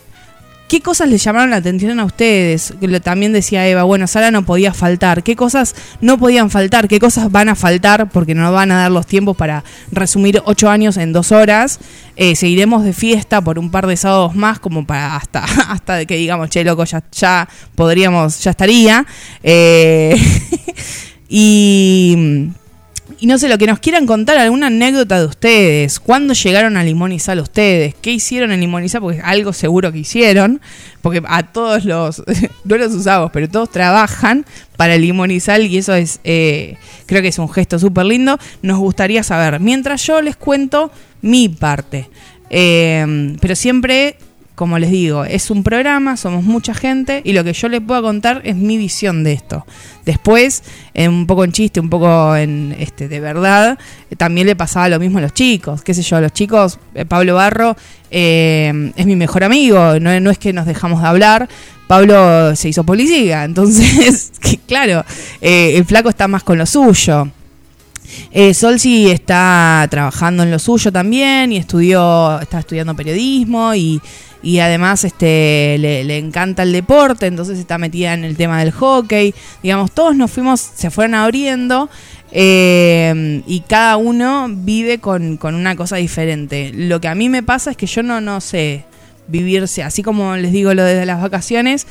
¿Qué 0.68 0.82
cosas 0.82 1.08
les 1.08 1.24
llamaron 1.24 1.48
la 1.48 1.56
atención 1.56 1.98
a 1.98 2.04
ustedes? 2.04 2.74
También 3.02 3.32
decía 3.32 3.66
Eva, 3.66 3.84
bueno, 3.84 4.06
Sara 4.06 4.30
no 4.30 4.44
podía 4.44 4.74
faltar. 4.74 5.22
¿Qué 5.22 5.34
cosas 5.34 5.74
no 6.02 6.18
podían 6.18 6.50
faltar? 6.50 6.88
¿Qué 6.88 7.00
cosas 7.00 7.32
van 7.32 7.48
a 7.48 7.54
faltar? 7.54 8.10
Porque 8.10 8.34
no 8.34 8.52
van 8.52 8.70
a 8.70 8.82
dar 8.82 8.90
los 8.90 9.06
tiempos 9.06 9.34
para 9.34 9.64
resumir 9.90 10.42
ocho 10.44 10.68
años 10.68 10.98
en 10.98 11.14
dos 11.14 11.32
horas. 11.32 11.80
Eh, 12.16 12.36
seguiremos 12.36 12.84
de 12.84 12.92
fiesta 12.92 13.40
por 13.40 13.58
un 13.58 13.70
par 13.70 13.86
de 13.86 13.96
sábados 13.96 14.34
más, 14.34 14.58
como 14.58 14.86
para 14.86 15.16
hasta, 15.16 15.42
hasta 15.70 16.04
que 16.04 16.16
digamos, 16.16 16.50
che, 16.50 16.62
loco, 16.64 16.84
ya, 16.84 17.02
ya 17.12 17.48
podríamos, 17.74 18.38
ya 18.40 18.50
estaría. 18.50 19.06
Eh, 19.42 20.16
y, 21.30 22.50
Y 23.20 23.26
no 23.26 23.36
sé, 23.36 23.48
lo 23.48 23.58
que 23.58 23.66
nos 23.66 23.80
quieran 23.80 24.06
contar, 24.06 24.38
alguna 24.38 24.68
anécdota 24.68 25.18
de 25.18 25.26
ustedes. 25.26 25.98
¿Cuándo 25.98 26.34
llegaron 26.34 26.76
a 26.76 26.84
Limón 26.84 27.10
y 27.10 27.18
Sal 27.18 27.40
ustedes? 27.40 27.96
¿Qué 28.00 28.12
hicieron 28.12 28.52
en 28.52 28.60
Limón 28.60 28.84
y 28.84 28.88
Sal? 28.88 29.00
Porque 29.00 29.20
algo 29.20 29.52
seguro 29.52 29.90
que 29.90 29.98
hicieron. 29.98 30.60
Porque 31.02 31.20
a 31.26 31.42
todos 31.42 31.84
los, 31.84 32.22
no 32.64 32.76
los 32.76 32.94
usamos, 32.94 33.30
pero 33.32 33.48
todos 33.48 33.70
trabajan 33.70 34.46
para 34.76 34.96
Limón 34.96 35.32
y 35.32 35.40
Sal 35.40 35.66
y 35.66 35.78
eso 35.78 35.94
es, 35.94 36.20
eh, 36.22 36.76
creo 37.06 37.20
que 37.20 37.28
es 37.28 37.38
un 37.40 37.48
gesto 37.48 37.80
súper 37.80 38.06
lindo. 38.06 38.38
Nos 38.62 38.78
gustaría 38.78 39.24
saber. 39.24 39.58
Mientras 39.58 40.06
yo 40.06 40.22
les 40.22 40.36
cuento 40.36 40.92
mi 41.20 41.48
parte. 41.48 42.08
Eh, 42.50 43.36
pero 43.40 43.56
siempre 43.56 44.16
como 44.58 44.80
les 44.80 44.90
digo, 44.90 45.24
es 45.24 45.52
un 45.52 45.62
programa, 45.62 46.16
somos 46.16 46.42
mucha 46.42 46.74
gente 46.74 47.22
y 47.22 47.32
lo 47.32 47.44
que 47.44 47.52
yo 47.52 47.68
les 47.68 47.80
puedo 47.80 48.02
contar 48.02 48.40
es 48.42 48.56
mi 48.56 48.76
visión 48.76 49.22
de 49.22 49.32
esto. 49.32 49.64
Después, 50.04 50.64
un 50.96 51.28
poco 51.28 51.44
en 51.44 51.52
chiste, 51.52 51.78
un 51.78 51.88
poco 51.88 52.34
en 52.34 52.74
este 52.76 53.06
de 53.06 53.20
verdad, 53.20 53.78
eh, 54.10 54.16
también 54.16 54.48
le 54.48 54.56
pasaba 54.56 54.88
lo 54.88 54.98
mismo 54.98 55.18
a 55.18 55.20
los 55.20 55.32
chicos, 55.32 55.82
qué 55.82 55.94
sé 55.94 56.02
yo, 56.02 56.16
a 56.16 56.20
los 56.20 56.32
chicos, 56.32 56.80
eh, 56.96 57.04
Pablo 57.04 57.36
Barro 57.36 57.76
eh, 58.10 58.90
es 58.96 59.06
mi 59.06 59.14
mejor 59.14 59.44
amigo, 59.44 60.00
no, 60.00 60.18
no 60.18 60.28
es 60.28 60.38
que 60.38 60.52
nos 60.52 60.66
dejamos 60.66 61.02
de 61.02 61.06
hablar, 61.06 61.48
Pablo 61.86 62.56
se 62.56 62.68
hizo 62.68 62.82
policía, 62.82 63.44
entonces, 63.44 64.32
claro, 64.66 65.04
el 65.40 65.84
flaco 65.84 66.08
está 66.08 66.26
más 66.26 66.42
con 66.42 66.58
lo 66.58 66.66
suyo. 66.66 67.28
Eh, 68.32 68.54
Sol 68.54 68.78
sí 68.78 69.10
está 69.10 69.86
trabajando 69.90 70.42
en 70.42 70.50
lo 70.50 70.58
suyo 70.58 70.92
también 70.92 71.52
y 71.52 71.56
estudió, 71.56 72.40
está 72.40 72.60
estudiando 72.60 72.94
periodismo 72.94 73.74
y, 73.74 74.00
y 74.42 74.58
además 74.60 75.04
este 75.04 75.76
le, 75.78 76.04
le 76.04 76.18
encanta 76.18 76.62
el 76.62 76.72
deporte, 76.72 77.26
entonces 77.26 77.58
está 77.58 77.78
metida 77.78 78.14
en 78.14 78.24
el 78.24 78.36
tema 78.36 78.60
del 78.60 78.70
hockey. 78.72 79.34
Digamos, 79.62 79.92
todos 79.92 80.16
nos 80.16 80.30
fuimos, 80.30 80.60
se 80.60 80.90
fueron 80.90 81.14
abriendo 81.14 81.88
eh, 82.30 83.42
y 83.46 83.60
cada 83.60 83.96
uno 83.96 84.46
vive 84.48 84.98
con, 84.98 85.36
con 85.36 85.54
una 85.54 85.76
cosa 85.76 85.96
diferente. 85.96 86.72
Lo 86.74 87.00
que 87.00 87.08
a 87.08 87.14
mí 87.14 87.28
me 87.28 87.42
pasa 87.42 87.70
es 87.70 87.76
que 87.76 87.86
yo 87.86 88.02
no, 88.02 88.20
no 88.20 88.40
sé 88.40 88.84
vivirse, 89.28 89.82
así 89.82 90.02
como 90.02 90.36
les 90.36 90.52
digo 90.52 90.72
lo 90.74 90.82
de 90.82 91.04
las 91.04 91.20
vacaciones, 91.20 91.86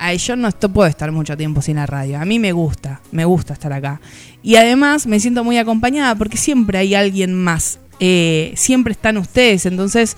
a 0.00 0.14
yo 0.14 0.34
no 0.34 0.48
esto 0.48 0.70
puedo 0.70 0.88
estar 0.88 1.12
mucho 1.12 1.36
tiempo 1.36 1.60
sin 1.60 1.76
la 1.76 1.86
radio. 1.86 2.18
A 2.18 2.24
mí 2.24 2.38
me 2.38 2.52
gusta, 2.52 3.00
me 3.12 3.26
gusta 3.26 3.52
estar 3.52 3.72
acá. 3.72 4.00
Y 4.42 4.56
además 4.56 5.06
me 5.06 5.20
siento 5.20 5.44
muy 5.44 5.58
acompañada 5.58 6.14
porque 6.14 6.38
siempre 6.38 6.78
hay 6.78 6.94
alguien 6.94 7.34
más. 7.34 7.78
Eh, 8.00 8.52
siempre 8.56 8.92
están 8.92 9.18
ustedes. 9.18 9.66
Entonces, 9.66 10.16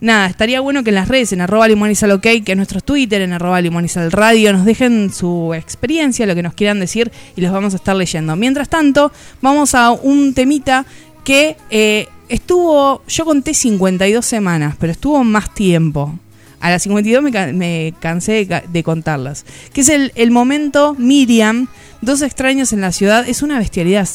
nada, 0.00 0.26
estaría 0.26 0.60
bueno 0.60 0.82
que 0.82 0.88
en 0.88 0.96
las 0.96 1.08
redes, 1.08 1.34
en 1.34 1.42
arroba 1.42 1.68
limonizalok, 1.68 2.22
que 2.22 2.42
es 2.46 2.56
nuestro 2.56 2.80
Twitter, 2.80 3.20
en 3.20 3.34
arroba 3.34 3.60
limonizalradio, 3.60 4.54
nos 4.54 4.64
dejen 4.64 5.12
su 5.12 5.52
experiencia, 5.52 6.24
lo 6.24 6.34
que 6.34 6.42
nos 6.42 6.54
quieran 6.54 6.80
decir 6.80 7.12
y 7.36 7.42
los 7.42 7.52
vamos 7.52 7.74
a 7.74 7.76
estar 7.76 7.94
leyendo. 7.94 8.34
Mientras 8.36 8.70
tanto, 8.70 9.12
vamos 9.42 9.74
a 9.74 9.90
un 9.90 10.32
temita 10.32 10.86
que 11.24 11.58
eh, 11.68 12.08
estuvo, 12.30 13.02
yo 13.06 13.24
conté 13.26 13.52
52 13.52 14.24
semanas, 14.24 14.76
pero 14.78 14.92
estuvo 14.92 15.22
más 15.24 15.52
tiempo. 15.52 16.18
A 16.64 16.70
las 16.70 16.82
52 16.84 17.22
me, 17.22 17.30
ca- 17.30 17.52
me 17.52 17.92
cansé 18.00 18.48
de, 18.72 18.82
contarlas. 18.82 19.44
Que 19.74 19.82
es 19.82 19.90
el, 19.90 20.30
momento 20.30 20.96
Miriam, 20.98 21.68
Dos 22.00 22.22
extraños 22.22 22.72
en 22.72 22.80
la 22.80 22.90
ciudad. 22.90 23.28
Es 23.28 23.42
una 23.42 23.58
bestialidad. 23.58 24.08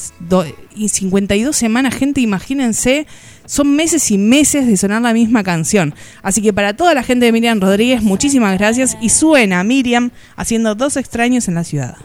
Y 0.75 0.89
52 0.89 1.55
semanas, 1.55 1.93
gente, 1.93 2.21
imagínense. 2.21 3.05
Son 3.45 3.75
meses 3.75 4.09
y 4.09 4.17
meses 4.17 4.65
de 4.65 4.77
sonar 4.77 5.03
la 5.03 5.13
misma 5.13 5.43
canción. 5.43 5.93
Así 6.23 6.41
que 6.41 6.51
para 6.51 6.75
toda 6.75 6.95
la 6.95 7.03
gente 7.03 7.27
de 7.27 7.31
Miriam 7.31 7.61
Rodríguez, 7.61 8.01
muchísimas 8.01 8.57
gracias. 8.57 8.97
Y 8.99 9.09
suena 9.09 9.63
Miriam 9.63 10.09
haciendo 10.35 10.73
Dos 10.73 10.97
extraños 10.97 11.47
en 11.49 11.53
la 11.53 11.63
ciudad. 11.63 11.97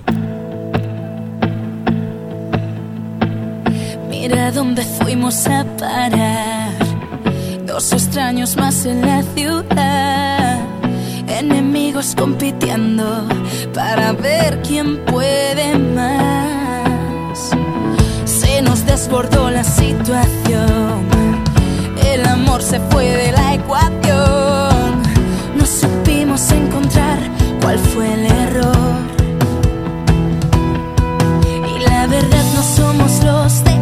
Mira 4.10 4.52
dónde 4.52 4.82
fuimos 5.00 5.46
a 5.46 5.64
parar. 5.78 6.93
Dos 7.74 7.92
extraños 7.92 8.56
más 8.56 8.86
en 8.86 9.00
la 9.00 9.24
ciudad. 9.34 10.60
Enemigos 11.26 12.14
compitiendo 12.16 13.26
para 13.74 14.12
ver 14.12 14.62
quién 14.62 15.04
puede 15.04 15.76
más. 15.76 17.50
Se 18.26 18.62
nos 18.62 18.86
desbordó 18.86 19.50
la 19.50 19.64
situación. 19.64 21.04
El 22.06 22.24
amor 22.28 22.62
se 22.62 22.78
fue 22.78 23.06
de 23.06 23.32
la 23.32 23.54
ecuación. 23.54 25.02
No 25.56 25.66
supimos 25.66 26.48
encontrar 26.52 27.18
cuál 27.60 27.80
fue 27.80 28.14
el 28.14 28.26
error. 28.26 28.98
Y 31.74 31.80
la 31.90 32.06
verdad 32.06 32.44
no 32.54 32.62
somos 32.62 33.24
los 33.24 33.64
de 33.64 33.73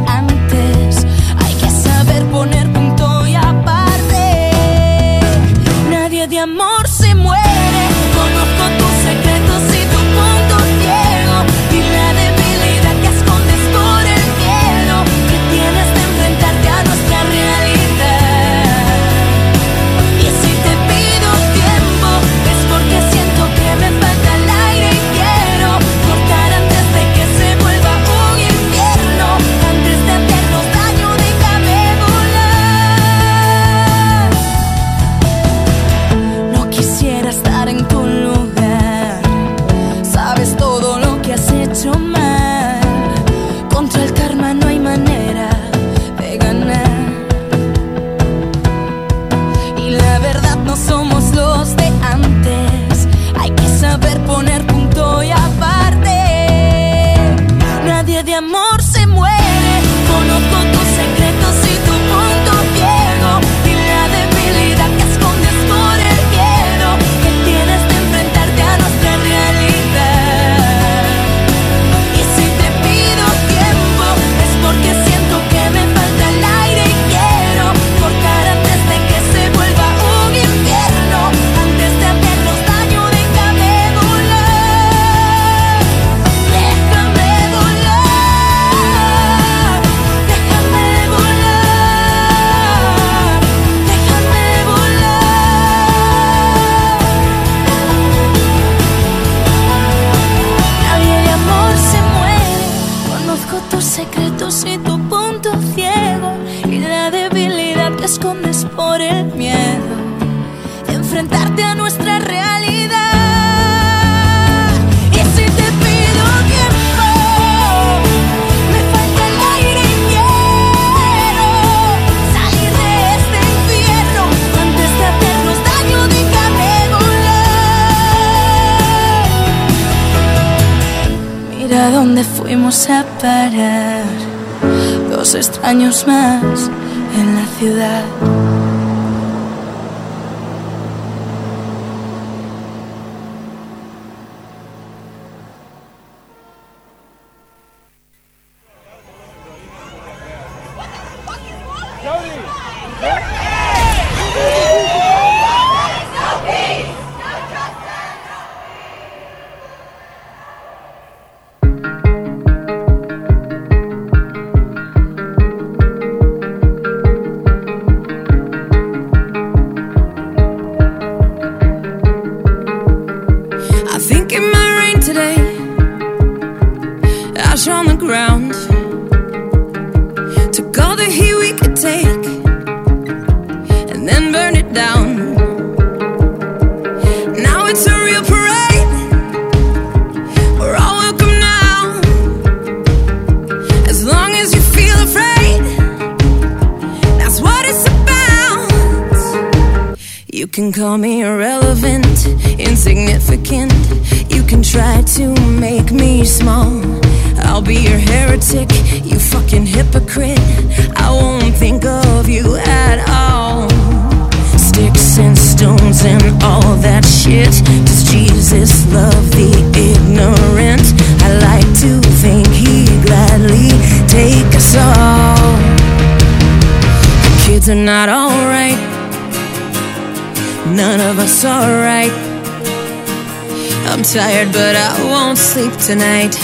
tonight. 235.87 236.37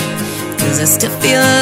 Cause 0.59 0.81
I 0.81 0.85
still 0.85 1.13
feel 1.21 1.58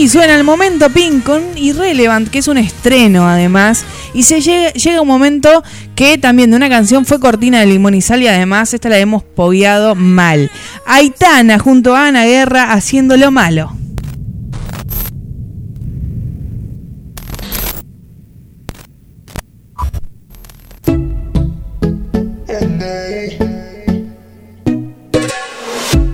Sí, 0.00 0.08
suena 0.08 0.34
el 0.34 0.44
momento 0.44 0.88
Pink 0.88 1.24
con 1.24 1.42
Irrelevant, 1.58 2.30
que 2.30 2.38
es 2.38 2.48
un 2.48 2.56
estreno 2.56 3.28
además. 3.28 3.84
Y 4.14 4.22
se 4.22 4.40
llega, 4.40 4.72
llega 4.72 5.02
un 5.02 5.06
momento 5.06 5.62
que 5.94 6.16
también 6.16 6.48
de 6.48 6.56
una 6.56 6.70
canción 6.70 7.04
fue 7.04 7.20
cortina 7.20 7.60
de 7.60 7.66
Limón 7.66 7.94
y 7.94 8.00
Sal 8.00 8.22
y 8.22 8.26
además 8.26 8.72
esta 8.72 8.88
la 8.88 8.96
hemos 8.96 9.22
poviado 9.22 9.94
mal. 9.94 10.50
Aitana 10.86 11.58
junto 11.58 11.94
a 11.94 12.06
Ana 12.06 12.24
Guerra 12.24 12.72
haciendo 12.72 13.18
lo 13.18 13.30
malo. 13.30 13.76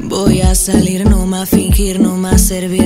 Voy 0.02 0.40
a 0.40 0.56
salir, 0.56 1.08
no 1.08 1.24
más 1.24 1.50
fingir, 1.50 2.00
no 2.00 2.16
más 2.16 2.42
servir 2.42 2.85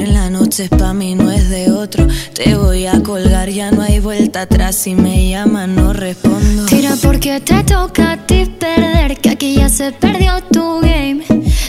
pa' 0.69 0.93
mí, 0.93 1.15
no 1.15 1.31
es 1.31 1.49
de 1.49 1.71
otro. 1.71 2.07
Te 2.35 2.57
voy 2.57 2.87
a 2.87 3.01
colgar, 3.03 3.49
ya 3.51 3.71
no 3.71 3.83
hay 3.83 4.01
vuelta 4.01 4.43
atrás. 4.43 4.75
Si 4.77 4.95
me 4.95 5.31
llaman, 5.31 5.77
no 5.77 5.93
respondo. 5.93 6.67
Tira 6.67 6.97
porque 7.01 7.41
te 7.41 7.63
toca 7.63 8.13
a 8.13 8.27
ti 8.27 8.47
perder, 8.59 9.17
que 9.19 9.31
aquí 9.31 9.55
ya 9.55 9.69
se 9.69 9.93
perdió 9.93 10.43
tu 10.51 10.81
game. 10.81 11.25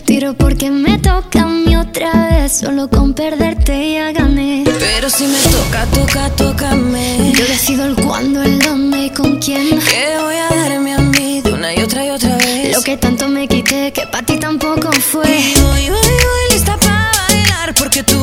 Tiro 0.06 0.34
porque 0.34 0.72
me 0.72 0.98
toca 0.98 1.44
a 1.44 1.48
mí 1.48 1.76
otra 1.76 2.30
vez, 2.30 2.54
solo 2.54 2.90
con 2.90 3.14
perderte 3.14 3.94
ya 3.94 4.12
gané. 4.12 4.64
Pero 4.66 5.10
si 5.10 5.26
me 5.26 5.40
toca, 5.40 5.86
toca, 5.94 6.30
tócame. 6.32 7.34
Yo 7.38 7.46
decido 7.46 7.86
el 7.86 7.96
cuándo, 7.96 8.42
el 8.42 8.60
dónde 8.60 9.06
y 9.06 9.10
con 9.12 9.38
quién. 9.38 9.80
Que 9.80 10.18
voy 10.24 10.36
a 10.36 10.50
darme 10.56 10.94
a 10.94 10.98
mí 11.00 11.42
de 11.42 11.54
una 11.54 11.74
y 11.76 11.82
otra 11.84 12.06
y 12.06 12.10
otra 12.10 12.36
vez. 12.38 12.76
Lo 12.76 12.82
que 12.82 12.98
tanto 12.98 13.28
me 13.30 13.48
quité, 13.48 13.94
que 13.94 14.08
para 14.08 14.26
ti 14.26 14.38
tampoco 14.38 14.92
fue. 14.92 15.28
Y 15.28 15.54
voy, 15.62 15.90
voy, 15.90 16.12
voy, 16.26 16.54
lista 16.54 16.76
para 16.78 17.12
bailar 17.30 17.74
porque 17.76 18.04
tú 18.04 18.18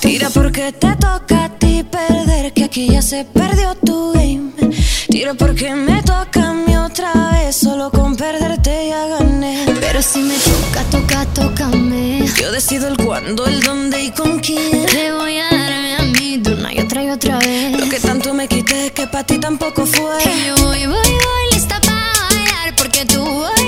Tira 0.00 0.28
porque 0.28 0.72
te 0.72 0.96
toca 0.96 1.44
a 1.44 1.48
ti 1.56 1.84
perder, 1.84 2.52
que 2.52 2.64
aquí 2.64 2.88
ya 2.88 3.00
se 3.00 3.24
perdió 3.24 3.76
tu 3.76 4.12
game. 4.12 4.50
Tira 5.08 5.34
porque 5.34 5.72
me 5.72 6.02
toca 6.02 6.48
a 6.48 6.52
mí 6.52 6.76
otra 6.76 7.12
vez, 7.30 7.54
solo 7.54 7.92
con 7.92 8.16
perderte 8.16 8.88
ya 8.88 9.06
gané. 9.06 9.66
Pero 9.80 10.02
si 10.02 10.18
me 10.18 10.34
toca, 10.34 10.82
toca, 10.90 11.26
tócame. 11.26 12.26
Yo 12.40 12.50
decido 12.50 12.88
el 12.88 12.96
cuándo, 12.96 13.46
el 13.46 13.62
dónde 13.62 14.02
y 14.02 14.10
con 14.10 14.40
quién. 14.40 14.84
Te 14.86 15.12
voy 15.12 15.38
a 15.38 15.48
darme 15.48 15.96
a 15.96 16.02
mí 16.02 16.38
de 16.38 16.52
una 16.52 16.74
y 16.74 16.80
otra 16.80 17.04
y 17.04 17.10
otra 17.10 17.38
vez. 17.38 17.78
Lo 17.78 17.88
que 17.88 18.00
tanto 18.00 18.34
me 18.34 18.48
quité 18.48 18.90
que 18.90 19.06
para 19.06 19.24
ti 19.24 19.38
tampoco 19.38 19.86
fue. 19.86 20.18
Y 20.24 20.46
yo 20.48 20.56
voy, 20.56 20.86
voy, 20.86 21.08
voy, 21.08 21.54
lista 21.54 21.80
para 21.80 22.02
bailar, 22.30 22.74
porque 22.76 23.04
tú 23.06 23.22
hoy, 23.22 23.59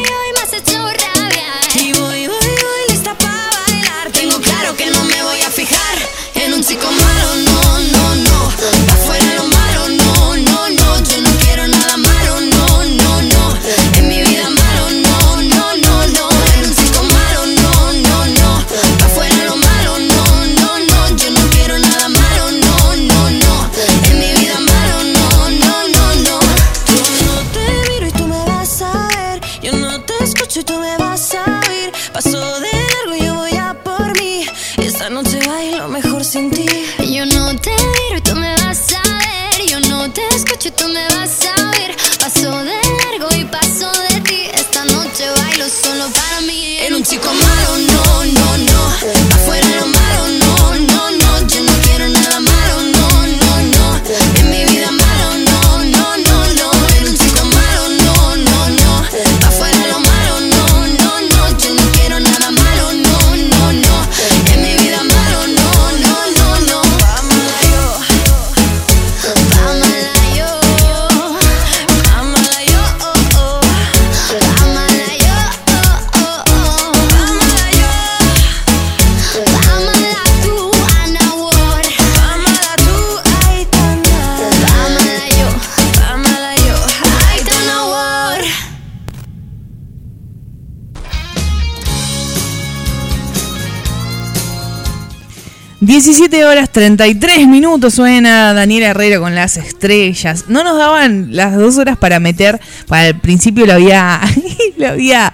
17 96.05 96.45
horas 96.47 96.69
33 96.71 97.47
minutos 97.47 97.95
suena 97.95 98.53
Daniela 98.55 98.89
Herrero 98.89 99.21
con 99.21 99.37
las 99.37 99.57
estrellas. 99.57 100.47
No 100.49 100.65
nos 100.65 100.77
daban 100.77 101.29
las 101.31 101.55
dos 101.55 101.79
horas 101.79 101.97
para 101.97 102.19
meter, 102.19 102.61
para 102.89 103.07
el 103.07 103.21
principio 103.21 103.67
lo 103.67 103.75
había, 103.75 104.21
lo 104.79 104.89
había 104.89 105.33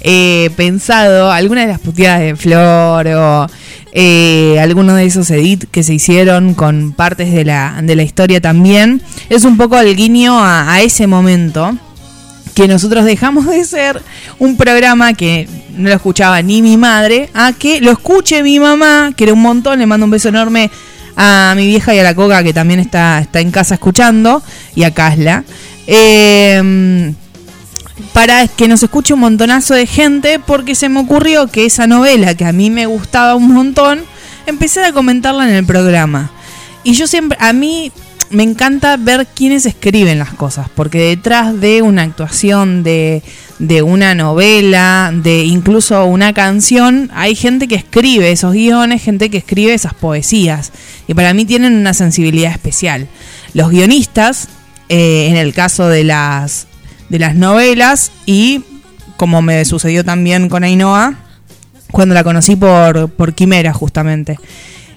eh, 0.00 0.50
pensado, 0.54 1.32
alguna 1.32 1.62
de 1.62 1.66
las 1.66 1.80
puteadas 1.80 2.20
de 2.20 2.36
Flor 2.36 3.08
o 3.08 3.46
eh, 3.90 4.56
alguno 4.60 4.94
de 4.94 5.04
esos 5.04 5.28
edits 5.32 5.66
que 5.68 5.82
se 5.82 5.94
hicieron 5.94 6.54
con 6.54 6.92
partes 6.92 7.32
de 7.32 7.44
la, 7.44 7.80
de 7.82 7.96
la 7.96 8.04
historia 8.04 8.40
también. 8.40 9.02
Es 9.30 9.42
un 9.42 9.56
poco 9.56 9.80
el 9.80 9.96
guiño 9.96 10.38
a 10.40 10.80
ese 10.80 11.08
momento 11.08 11.76
que 12.54 12.68
nosotros 12.68 13.04
dejamos 13.04 13.46
de 13.46 13.64
ser 13.64 14.00
un 14.38 14.56
programa 14.56 15.14
que 15.14 15.48
no 15.76 15.88
lo 15.88 15.94
escuchaba 15.94 16.40
ni 16.42 16.62
mi 16.62 16.76
madre, 16.76 17.30
a 17.34 17.52
que 17.52 17.80
lo 17.80 17.90
escuche 17.90 18.42
mi 18.42 18.58
mamá, 18.58 19.12
que 19.16 19.24
era 19.24 19.32
un 19.32 19.42
montón, 19.42 19.78
le 19.78 19.86
mando 19.86 20.04
un 20.04 20.10
beso 20.10 20.28
enorme 20.28 20.70
a 21.16 21.54
mi 21.56 21.66
vieja 21.66 21.94
y 21.94 21.98
a 21.98 22.02
la 22.02 22.14
coca 22.14 22.42
que 22.42 22.52
también 22.52 22.80
está, 22.80 23.20
está 23.20 23.40
en 23.40 23.50
casa 23.50 23.74
escuchando, 23.74 24.42
y 24.74 24.84
a 24.84 24.92
Casla. 24.92 25.44
Eh, 25.86 27.12
para 28.12 28.48
que 28.48 28.68
nos 28.68 28.82
escuche 28.82 29.14
un 29.14 29.20
montonazo 29.20 29.74
de 29.74 29.86
gente, 29.86 30.38
porque 30.38 30.74
se 30.74 30.88
me 30.88 31.00
ocurrió 31.00 31.46
que 31.46 31.66
esa 31.66 31.86
novela 31.86 32.34
que 32.34 32.44
a 32.44 32.52
mí 32.52 32.70
me 32.70 32.86
gustaba 32.86 33.34
un 33.34 33.52
montón, 33.52 34.02
empecé 34.46 34.84
a 34.84 34.92
comentarla 34.92 35.48
en 35.48 35.54
el 35.54 35.66
programa. 35.66 36.30
Y 36.82 36.94
yo 36.94 37.06
siempre, 37.06 37.38
a 37.40 37.52
mí 37.52 37.92
me 38.30 38.42
encanta 38.42 38.96
ver 38.96 39.26
quiénes 39.26 39.66
escriben 39.66 40.18
las 40.18 40.34
cosas, 40.34 40.68
porque 40.74 40.98
detrás 40.98 41.60
de 41.60 41.82
una 41.82 42.02
actuación, 42.02 42.82
de, 42.82 43.22
de 43.58 43.82
una 43.82 44.14
novela, 44.14 45.12
de 45.14 45.44
incluso 45.44 46.04
una 46.06 46.32
canción, 46.32 47.10
hay 47.14 47.34
gente 47.34 47.68
que 47.68 47.76
escribe 47.76 48.32
esos 48.32 48.52
guiones, 48.52 49.02
gente 49.02 49.30
que 49.30 49.38
escribe 49.38 49.74
esas 49.74 49.94
poesías, 49.94 50.72
y 51.06 51.14
para 51.14 51.34
mí 51.34 51.44
tienen 51.44 51.74
una 51.74 51.94
sensibilidad 51.94 52.52
especial. 52.52 53.08
Los 53.52 53.70
guionistas, 53.70 54.48
eh, 54.88 55.28
en 55.30 55.36
el 55.36 55.54
caso 55.54 55.88
de 55.88 56.04
las, 56.04 56.66
de 57.08 57.18
las 57.18 57.34
novelas, 57.34 58.10
y 58.26 58.62
como 59.16 59.42
me 59.42 59.64
sucedió 59.64 60.04
también 60.04 60.48
con 60.48 60.64
Ainhoa, 60.64 61.14
cuando 61.90 62.14
la 62.14 62.24
conocí 62.24 62.56
por, 62.56 63.10
por 63.10 63.34
Quimera 63.34 63.72
justamente. 63.72 64.36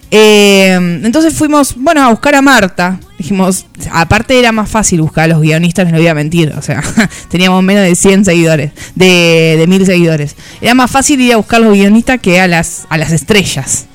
Eh, 0.09 0.73
entonces 1.03 1.33
fuimos, 1.33 1.75
bueno, 1.75 2.03
a 2.03 2.09
buscar 2.09 2.35
a 2.35 2.41
Marta. 2.41 2.99
Dijimos, 3.17 3.65
aparte 3.91 4.37
era 4.37 4.51
más 4.51 4.69
fácil 4.69 5.01
buscar 5.01 5.25
a 5.25 5.27
los 5.27 5.41
guionistas, 5.41 5.85
no 5.85 5.91
les 5.91 6.01
voy 6.01 6.07
a 6.07 6.13
mentir. 6.13 6.53
O 6.57 6.61
sea, 6.61 6.83
teníamos 7.29 7.63
menos 7.63 7.83
de 7.83 7.95
100 7.95 8.25
seguidores, 8.25 8.71
de, 8.95 9.55
de 9.57 9.67
1000 9.67 9.85
seguidores. 9.85 10.35
Era 10.61 10.73
más 10.75 10.91
fácil 10.91 11.19
ir 11.21 11.33
a 11.33 11.37
buscar 11.37 11.61
a 11.61 11.65
los 11.65 11.73
guionistas 11.73 12.19
que 12.19 12.39
a 12.39 12.47
las, 12.47 12.85
a 12.89 12.97
las 12.97 13.11
estrellas. 13.11 13.87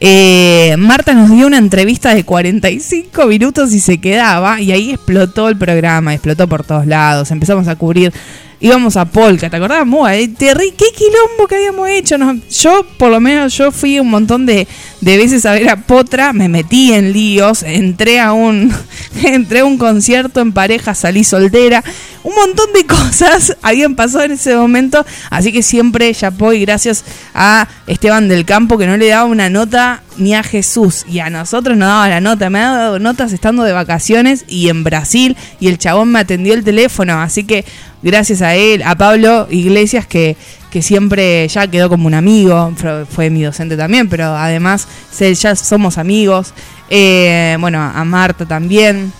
Eh, 0.00 0.76
Marta 0.78 1.12
nos 1.12 1.30
dio 1.30 1.46
una 1.46 1.58
entrevista 1.58 2.14
de 2.14 2.22
45 2.22 3.26
minutos 3.26 3.72
y 3.74 3.80
se 3.80 3.98
quedaba, 3.98 4.60
y 4.60 4.70
ahí 4.70 4.92
explotó 4.92 5.48
el 5.48 5.56
programa, 5.56 6.14
explotó 6.14 6.46
por 6.46 6.64
todos 6.64 6.86
lados. 6.86 7.32
Empezamos 7.32 7.66
a 7.66 7.74
cubrir 7.74 8.12
íbamos 8.60 8.96
a 8.96 9.04
Polka, 9.04 9.48
¿te 9.48 9.56
acordás, 9.56 9.86
Mua? 9.86 10.12
¿Qué 10.12 10.28
quilombo 10.36 11.46
que 11.48 11.56
habíamos 11.56 11.88
hecho? 11.88 12.18
Nos- 12.18 12.46
yo, 12.60 12.84
por 12.96 13.10
lo 13.10 13.20
menos, 13.20 13.56
yo 13.56 13.70
fui 13.70 14.00
un 14.00 14.10
montón 14.10 14.46
de, 14.46 14.66
de 15.00 15.16
veces 15.16 15.46
a 15.46 15.52
ver 15.52 15.68
a 15.68 15.76
Potra, 15.76 16.32
me 16.32 16.48
metí 16.48 16.92
en 16.92 17.12
líos, 17.12 17.62
entré 17.62 18.18
a 18.20 18.32
un, 18.32 18.72
entré 19.22 19.60
a 19.60 19.64
un 19.64 19.78
concierto 19.78 20.40
en 20.40 20.52
pareja, 20.52 20.94
salí 20.94 21.22
soltera, 21.24 21.84
un 22.24 22.34
montón 22.34 22.72
de 22.72 22.84
cosas 22.86 23.56
habían 23.62 23.94
pasado 23.94 24.24
en 24.24 24.32
ese 24.32 24.56
momento, 24.56 25.04
así 25.30 25.52
que 25.52 25.62
siempre 25.62 26.12
chapó 26.12 26.52
y 26.52 26.60
gracias 26.60 27.04
a 27.34 27.68
Esteban 27.86 28.28
del 28.28 28.44
Campo 28.44 28.76
que 28.76 28.86
no 28.86 28.96
le 28.96 29.08
daba 29.08 29.24
una 29.24 29.48
nota 29.48 30.02
ni 30.16 30.34
a 30.34 30.42
Jesús 30.42 31.04
y 31.08 31.20
a 31.20 31.30
nosotros 31.30 31.76
nos 31.76 31.86
daba 31.88 32.08
la 32.08 32.20
nota, 32.20 32.50
me 32.50 32.58
ha 32.58 32.70
dado 32.70 32.98
notas 32.98 33.32
estando 33.32 33.62
de 33.62 33.72
vacaciones 33.72 34.44
y 34.48 34.68
en 34.68 34.82
Brasil 34.82 35.36
y 35.60 35.68
el 35.68 35.78
chabón 35.78 36.08
me 36.10 36.18
atendió 36.18 36.54
el 36.54 36.64
teléfono, 36.64 37.20
así 37.22 37.44
que 37.44 37.64
gracias 38.02 38.42
a 38.42 38.54
él, 38.54 38.82
a 38.82 38.96
Pablo 38.96 39.46
Iglesias 39.50 40.06
que, 40.06 40.36
que 40.70 40.82
siempre 40.82 41.46
ya 41.48 41.66
quedó 41.66 41.88
como 41.88 42.06
un 42.06 42.14
amigo, 42.14 42.72
fue, 43.10 43.30
mi 43.30 43.42
docente 43.42 43.76
también, 43.76 44.08
pero 44.08 44.36
además 44.36 44.88
ya 45.18 45.56
somos 45.56 45.98
amigos, 45.98 46.52
Eh, 46.90 47.56
bueno, 47.60 47.82
a 47.82 48.02
Marta 48.04 48.46
también. 48.46 49.12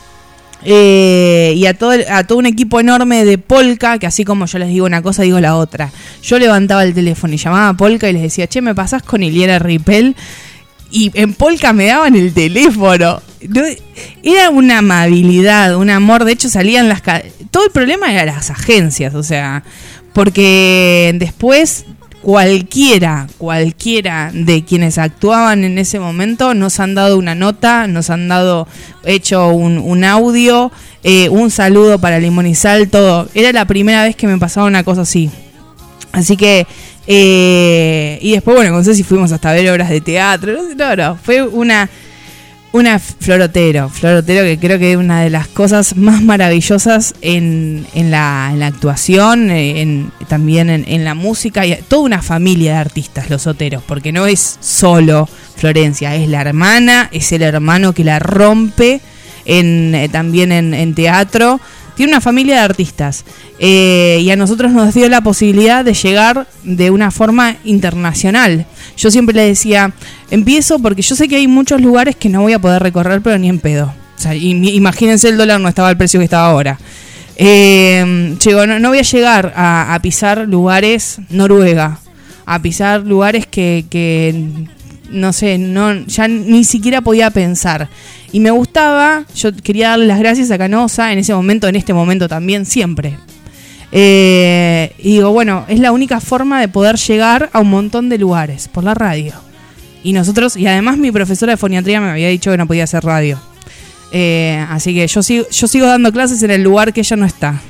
Eh, 0.64 1.52
y 1.54 1.66
a 1.66 1.74
todo, 1.74 1.92
a 2.10 2.24
todo 2.24 2.38
un 2.38 2.46
equipo 2.46 2.80
enorme 2.80 3.24
de 3.24 3.38
Polka, 3.38 3.98
que 3.98 4.06
así 4.06 4.24
como 4.24 4.46
yo 4.46 4.58
les 4.58 4.68
digo 4.68 4.86
una 4.86 5.02
cosa, 5.02 5.22
digo 5.22 5.38
la 5.40 5.56
otra. 5.56 5.90
Yo 6.22 6.38
levantaba 6.38 6.82
el 6.82 6.94
teléfono 6.94 7.34
y 7.34 7.36
llamaba 7.36 7.68
a 7.68 7.74
Polka 7.74 8.08
y 8.08 8.12
les 8.12 8.22
decía, 8.22 8.46
che, 8.46 8.60
¿me 8.60 8.74
pasás 8.74 9.02
con 9.02 9.22
Iliana 9.22 9.58
Ripel? 9.58 10.16
Y 10.90 11.10
en 11.14 11.34
Polka 11.34 11.72
me 11.72 11.86
daban 11.86 12.16
el 12.16 12.32
teléfono. 12.32 13.20
No, 13.48 13.62
era 14.22 14.50
una 14.50 14.78
amabilidad, 14.78 15.76
un 15.76 15.90
amor. 15.90 16.24
De 16.24 16.32
hecho, 16.32 16.48
salían 16.48 16.88
las. 16.88 17.02
Todo 17.50 17.64
el 17.64 17.70
problema 17.70 18.12
era 18.12 18.24
las 18.24 18.50
agencias, 18.50 19.14
o 19.14 19.22
sea. 19.22 19.62
Porque 20.12 21.14
después, 21.18 21.84
cualquiera, 22.22 23.28
cualquiera 23.38 24.30
de 24.34 24.64
quienes 24.64 24.98
actuaban 24.98 25.64
en 25.64 25.78
ese 25.78 26.00
momento 26.00 26.54
nos 26.54 26.80
han 26.80 26.94
dado 26.94 27.16
una 27.16 27.34
nota, 27.34 27.86
nos 27.86 28.10
han 28.10 28.28
dado 28.28 28.66
hecho 29.04 29.48
un, 29.48 30.04
audio, 30.04 30.72
eh, 31.04 31.28
un 31.28 31.50
saludo 31.50 32.00
para 32.00 32.18
Limonizal, 32.18 32.88
todo. 32.88 33.28
Era 33.34 33.52
la 33.52 33.66
primera 33.66 34.02
vez 34.02 34.16
que 34.16 34.26
me 34.26 34.38
pasaba 34.38 34.66
una 34.66 34.82
cosa 34.82 35.02
así. 35.02 35.30
Así 36.12 36.36
que, 36.36 36.66
eh, 37.06 38.18
y 38.20 38.32
después, 38.32 38.56
bueno, 38.56 38.72
con 38.72 38.84
Ceci 38.84 39.02
fuimos 39.02 39.30
hasta 39.30 39.52
ver 39.52 39.70
obras 39.70 39.90
de 39.90 40.00
teatro. 40.00 40.52
No, 40.52 40.68
sé, 40.68 40.74
no, 40.74 40.96
no, 40.96 41.16
fue 41.16 41.42
una, 41.42 41.88
una 42.72 42.98
florotero, 42.98 43.88
florotero 43.88 44.42
que 44.42 44.58
creo 44.58 44.78
que 44.78 44.92
es 44.92 44.96
una 44.96 45.22
de 45.22 45.30
las 45.30 45.48
cosas 45.48 45.96
más 45.96 46.22
maravillosas 46.22 47.14
en, 47.22 47.86
en, 47.94 48.10
la, 48.10 48.50
en 48.52 48.60
la 48.60 48.66
actuación, 48.66 49.50
eh, 49.50 49.80
en, 49.80 50.12
también 50.28 50.68
en, 50.68 51.04
la 51.04 51.14
música, 51.14 51.66
y 51.66 51.76
toda 51.88 52.02
una 52.02 52.22
familia 52.22 52.72
de 52.72 52.78
artistas, 52.78 53.30
los 53.30 53.42
soteros, 53.42 53.82
porque 53.86 54.12
no 54.12 54.26
es 54.26 54.58
solo 54.60 55.28
Florencia, 55.56 56.14
es 56.14 56.28
la 56.28 56.40
hermana, 56.42 57.08
es 57.10 57.32
el 57.32 57.42
hermano 57.42 57.92
que 57.92 58.04
la 58.04 58.18
rompe 58.18 59.00
en, 59.44 59.94
eh, 59.94 60.08
también 60.08 60.52
en, 60.52 60.74
en 60.74 60.94
teatro. 60.94 61.60
Tiene 61.96 62.12
una 62.12 62.20
familia 62.20 62.56
de 62.56 62.60
artistas 62.60 63.24
eh, 63.58 64.20
y 64.22 64.30
a 64.30 64.36
nosotros 64.36 64.70
nos 64.70 64.94
dio 64.94 65.08
la 65.08 65.20
posibilidad 65.20 65.84
de 65.84 65.94
llegar 65.94 66.46
de 66.62 66.92
una 66.92 67.10
forma 67.10 67.56
internacional. 67.64 68.66
Yo 68.98 69.10
siempre 69.10 69.34
le 69.34 69.42
decía, 69.42 69.92
empiezo 70.30 70.78
porque 70.80 71.02
yo 71.02 71.14
sé 71.16 71.28
que 71.28 71.36
hay 71.36 71.46
muchos 71.46 71.80
lugares 71.80 72.16
que 72.16 72.28
no 72.28 72.42
voy 72.42 72.52
a 72.52 72.58
poder 72.58 72.82
recorrer, 72.82 73.22
pero 73.22 73.38
ni 73.38 73.48
en 73.48 73.60
pedo. 73.60 73.94
Imagínense 74.34 75.28
el 75.28 75.38
dólar 75.38 75.60
no 75.60 75.68
estaba 75.68 75.88
al 75.88 75.96
precio 75.96 76.18
que 76.18 76.24
estaba 76.24 76.48
ahora. 76.48 76.78
Llego, 77.38 78.66
no, 78.66 78.78
no 78.80 78.88
voy 78.88 78.98
a 78.98 79.02
llegar 79.02 79.52
a, 79.54 79.94
a 79.94 80.02
pisar 80.02 80.48
lugares 80.48 81.20
Noruega, 81.30 82.00
a 82.44 82.60
pisar 82.60 83.06
lugares 83.06 83.46
que, 83.46 83.84
que 83.88 84.66
no 85.10 85.32
sé, 85.32 85.58
no, 85.58 85.94
ya 86.06 86.26
ni 86.26 86.64
siquiera 86.64 87.00
podía 87.00 87.30
pensar. 87.30 87.88
Y 88.32 88.40
me 88.40 88.50
gustaba, 88.50 89.24
yo 89.36 89.54
quería 89.54 89.90
darle 89.90 90.06
las 90.06 90.18
gracias 90.18 90.50
a 90.50 90.58
Canosa 90.58 91.12
en 91.12 91.20
ese 91.20 91.32
momento, 91.32 91.68
en 91.68 91.76
este 91.76 91.94
momento 91.94 92.28
también, 92.28 92.66
siempre. 92.66 93.16
Eh, 93.92 94.92
y 94.98 95.12
digo, 95.12 95.30
bueno, 95.30 95.64
es 95.68 95.80
la 95.80 95.92
única 95.92 96.20
forma 96.20 96.60
de 96.60 96.68
poder 96.68 96.96
llegar 96.96 97.50
a 97.52 97.60
un 97.60 97.70
montón 97.70 98.08
de 98.08 98.18
lugares, 98.18 98.68
por 98.68 98.84
la 98.84 98.94
radio. 98.94 99.32
Y 100.04 100.12
nosotros, 100.12 100.56
y 100.56 100.66
además 100.66 100.98
mi 100.98 101.10
profesora 101.10 101.52
de 101.52 101.56
foniatría 101.56 102.00
me 102.00 102.10
había 102.10 102.28
dicho 102.28 102.50
que 102.50 102.56
no 102.58 102.66
podía 102.66 102.84
hacer 102.84 103.04
radio. 103.04 103.40
Eh, 104.12 104.64
así 104.70 104.94
que 104.94 105.06
yo 105.06 105.22
sigo, 105.22 105.46
yo 105.50 105.66
sigo 105.66 105.86
dando 105.86 106.12
clases 106.12 106.42
en 106.42 106.50
el 106.50 106.62
lugar 106.62 106.92
que 106.92 107.00
ella 107.00 107.16
no 107.16 107.26
está. 107.26 107.60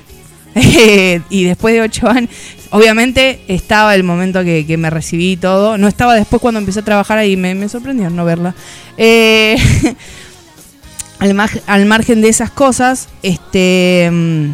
y 1.31 1.45
después 1.45 1.75
de 1.75 1.83
ocho 1.83 2.09
años, 2.09 2.31
obviamente 2.71 3.41
estaba 3.49 3.95
el 3.95 4.03
momento 4.03 4.43
que, 4.45 4.66
que 4.66 4.77
me 4.77 4.91
recibí 4.91 5.33
y 5.33 5.37
todo. 5.37 5.79
No 5.79 5.89
estaba 5.89 6.14
después 6.14 6.43
cuando 6.43 6.59
empecé 6.61 6.81
a 6.81 6.85
trabajar 6.85 7.19
ahí, 7.19 7.37
me, 7.37 7.55
me 7.55 7.69
sorprendió 7.69 8.11
no 8.11 8.25
verla. 8.25 8.55
Eh, 8.97 9.57
al, 11.19 11.35
mar- 11.35 11.62
al 11.66 11.87
margen 11.87 12.21
de 12.21 12.29
esas 12.29 12.51
cosas, 12.51 13.09
este 13.23 14.09
mm, 14.12 14.51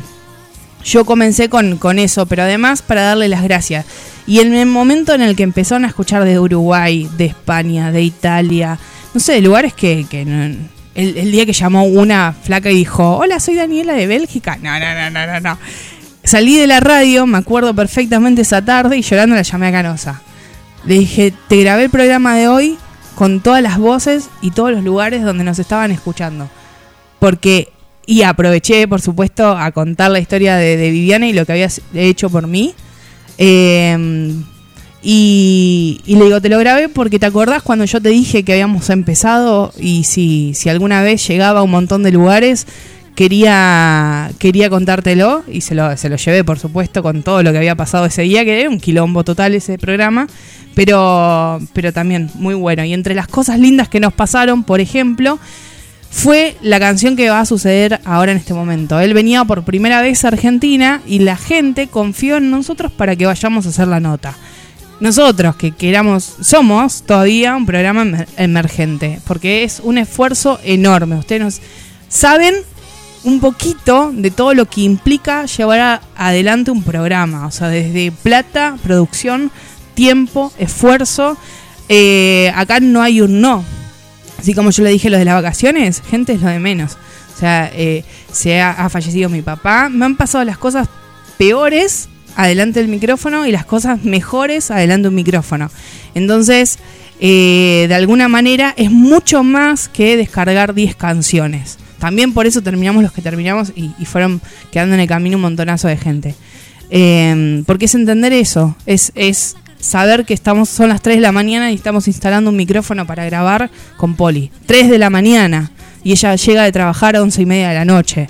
yo 0.85 1.05
comencé 1.05 1.49
con, 1.49 1.79
con 1.79 1.99
eso, 1.99 2.27
pero 2.27 2.43
además 2.43 2.83
para 2.83 3.03
darle 3.03 3.29
las 3.29 3.43
gracias. 3.43 3.87
Y 4.27 4.41
en 4.41 4.55
el 4.55 4.67
momento 4.67 5.15
en 5.15 5.23
el 5.23 5.37
que 5.37 5.43
empezaron 5.43 5.85
a 5.85 5.89
escuchar 5.89 6.25
de 6.25 6.39
Uruguay, 6.39 7.09
de 7.17 7.27
España, 7.27 7.91
de 7.93 8.03
Italia, 8.03 8.79
no 9.13 9.21
sé, 9.21 9.33
de 9.35 9.41
lugares 9.43 9.73
que... 9.75 10.07
que 10.09 10.25
no- 10.25 10.75
el, 10.95 11.33
día 11.33 11.45
que 11.45 11.53
llamó 11.53 11.83
una 11.87 12.33
flaca 12.33 12.71
y 12.71 12.77
dijo, 12.77 13.17
hola, 13.17 13.41
soy 13.41 13.57
Daniela 13.57 13.95
de 13.95 14.07
Bélgica. 14.07 14.57
No, 14.63 14.79
no, 14.79 14.95
no, 14.95 15.11
no, 15.11 15.27
no, 15.27 15.41
no. 15.41 15.59
Salí 16.23 16.57
de 16.57 16.69
la 16.69 16.79
radio, 16.79 17.27
me 17.27 17.37
acuerdo 17.39 17.75
perfectamente 17.75 18.43
esa 18.43 18.65
tarde 18.65 18.97
y 18.97 19.03
llorando 19.03 19.35
la 19.35 19.43
llamé 19.43 19.67
a 19.67 19.73
Canosa. 19.73 20.23
Le 20.85 21.01
dije, 21.01 21.35
te 21.49 21.61
grabé 21.63 21.83
el 21.85 21.91
programa 21.91 22.37
de 22.37 22.47
hoy 22.47 22.79
con 23.17 23.41
todas 23.41 23.61
las 23.61 23.77
voces 23.79 24.29
y 24.41 24.53
todos 24.53 24.71
los 24.71 24.85
lugares 24.85 25.25
donde 25.25 25.43
nos 25.43 25.59
estaban 25.59 25.91
escuchando. 25.91 26.49
Porque, 27.19 27.73
y 28.07 28.23
aproveché, 28.23 28.87
por 28.89 29.01
supuesto, 29.01 29.57
a 29.57 29.71
contar 29.73 30.11
la 30.11 30.21
historia 30.21 30.57
de, 30.57 30.91
Viviana 30.91 31.27
y 31.27 31.33
lo 31.33 31.47
que 31.47 31.53
había 31.53 31.69
hecho 31.95 32.31
por 32.31 32.47
mí. 32.47 32.75
Eh, 33.39 34.35
y, 35.07 36.01
y 36.07 36.17
le 36.17 36.25
digo, 36.25 36.41
te 36.41 36.49
lo 36.49 36.59
grabé 36.59 36.89
porque 36.89 37.19
te 37.19 37.27
acordás 37.27 37.63
cuando 37.63 37.85
yo 37.85 38.01
te 38.01 38.09
dije 38.09 38.43
que 38.43 38.55
habíamos 38.55 38.89
empezado 38.89 39.71
y 39.79 40.05
si, 40.05 40.55
si 40.55 40.71
alguna 40.71 41.03
vez 41.03 41.27
llegaba 41.29 41.61
a 41.61 41.63
un 41.63 41.71
montón 41.71 42.03
de 42.03 42.11
lugares, 42.11 42.67
quería, 43.15 44.31
quería 44.39 44.71
contártelo 44.71 45.45
y 45.47 45.61
se 45.61 45.75
lo, 45.75 45.95
se 45.99 46.09
lo 46.09 46.17
llevé, 46.17 46.43
por 46.43 46.59
supuesto, 46.59 47.03
con 47.03 47.23
todo 47.23 47.43
lo 47.43 47.53
que 47.53 47.59
había 47.59 47.75
pasado 47.75 48.07
ese 48.07 48.23
día, 48.23 48.47
que 48.47 48.61
era 48.61 48.71
un 48.71 48.81
quilombo 48.81 49.25
total 49.25 49.55
ese 49.55 49.79
programa, 49.79 50.27
pero, 50.75 51.61
pero 51.75 51.93
también 51.93 52.31
muy 52.35 52.55
bueno. 52.55 52.83
Y 52.85 52.95
entre 52.95 53.15
las 53.15 53.29
cosas 53.29 53.59
lindas 53.59 53.91
que 53.91 54.01
nos 54.01 54.15
pasaron, 54.15 54.65
por 54.65 54.81
ejemplo, 54.81 55.39
fue 56.17 56.57
la 56.63 56.79
canción 56.79 57.17
que 57.17 57.29
va 57.29 57.41
a 57.41 57.45
suceder 57.45 58.01
ahora 58.05 58.31
en 58.31 58.39
este 58.39 58.55
momento. 58.55 59.01
Él 59.01 59.15
venía 59.15 59.45
por 59.45 59.65
primera 59.65 60.01
vez 60.01 60.25
a 60.25 60.29
Argentina 60.29 61.03
y 61.09 61.19
la 61.19 61.37
gente 61.37 61.89
confió 61.89 62.37
en 62.37 62.53
nosotros 62.53 62.93
para 62.93 63.17
que 63.17 63.27
vayamos 63.27 63.67
a 63.67 63.71
hacer 63.71 63.89
la 63.89 63.99
nota. 63.99 64.33
Nosotros 65.01 65.57
que 65.57 65.73
queramos, 65.73 66.23
somos 66.41 67.03
todavía 67.03 67.57
un 67.57 67.67
programa 67.67 68.05
emer- 68.05 68.29
emergente, 68.37 69.19
porque 69.27 69.65
es 69.65 69.81
un 69.83 69.99
esfuerzo 69.99 70.61
enorme. 70.63 71.17
Ustedes 71.17 71.43
nos 71.43 71.61
saben 72.09 72.55
un 73.25 73.41
poquito 73.41 74.13
de 74.15 74.31
todo 74.31 74.55
lo 74.55 74.67
que 74.67 74.83
implica 74.83 75.47
llevar 75.47 76.01
adelante 76.17 76.71
un 76.71 76.85
programa, 76.85 77.49
o 77.49 77.51
sea, 77.51 77.69
desde 77.69 78.13
plata, 78.13 78.77
producción, 78.85 79.51
tiempo, 79.95 80.53
esfuerzo. 80.59 81.37
Eh, 81.89 82.53
acá 82.55 82.79
no 82.79 83.03
hay 83.03 83.21
un 83.21 83.41
no. 83.41 83.65
Así 84.45 84.53
como 84.53 84.73
yo 84.73 84.85
le 84.85 84.91
dije 84.91 85.09
lo 85.09 85.17
de 85.17 85.25
las 85.25 85.37
vacaciones, 85.37 86.03
gente 86.07 86.35
es 86.35 86.43
lo 86.43 86.51
de 86.51 86.59
menos. 86.59 86.99
O 87.35 87.39
sea, 87.39 87.71
eh, 87.73 88.05
se 88.31 88.61
ha, 88.61 88.91
fallecido 88.91 89.31
mi 89.31 89.41
papá, 89.41 89.89
me 89.89 90.05
han 90.05 90.17
pasado 90.17 90.45
las 90.45 90.59
cosas 90.59 90.87
peores 91.39 92.11
adelante 92.37 92.81
del 92.81 92.91
micrófono 92.91 93.47
y 93.47 93.53
las 93.53 93.65
cosas 93.65 94.05
mejores 94.05 94.71
adelante 94.71 95.05
de 95.05 95.09
un 95.09 95.15
micrófono. 95.15 95.71
Entonces, 96.15 96.79
eh, 97.21 97.87
de 97.89 97.95
alguna 97.95 98.29
manera 98.29 98.75
es 98.77 98.91
mucho 98.91 99.43
más 99.43 99.89
que 99.89 100.19
descargar 100.19 100.75
10 100.75 100.95
canciones. 100.95 101.79
También 101.99 102.35
por 102.35 102.47
eso 102.47 102.61
terminamos 102.61 103.03
los 103.03 103.13
que 103.13 103.23
terminamos 103.23 103.73
y, 103.75 103.93
y 103.99 104.05
fueron 104.05 104.43
quedando 104.71 104.95
en 104.95 105.01
el 105.01 105.09
camino 105.09 105.39
un 105.39 105.43
montonazo 105.43 105.89
de 105.89 105.97
gente. 105.97 106.35
Eh, 106.91 107.63
porque 107.65 107.87
es 107.87 107.95
entender 107.95 108.35
eso, 108.35 108.77
es, 108.85 109.11
es 109.15 109.57
saber 109.85 110.25
que 110.25 110.35
estamos 110.35 110.69
son 110.69 110.89
las 110.89 111.03
3 111.03 111.19
de 111.19 111.21
la 111.21 111.33
mañana 111.33 111.71
y 111.71 111.75
estamos 111.75 112.09
instalando 112.09 112.51
un 112.51 112.57
micrófono 112.57 113.07
para 113.07 113.25
grabar 113.27 113.71
con 113.97 114.17
Poli. 114.17 114.51
3 114.67 114.89
de 114.89 114.99
la 114.99 115.11
mañana 115.11 115.71
y 116.03 116.13
ella 116.13 116.35
llega 116.37 116.65
de 116.65 116.73
trabajar 116.73 117.17
a 117.17 117.23
11 117.23 117.43
y 117.43 117.47
media 117.47 117.69
de 117.69 117.75
la 117.75 117.85
noche. 117.85 118.29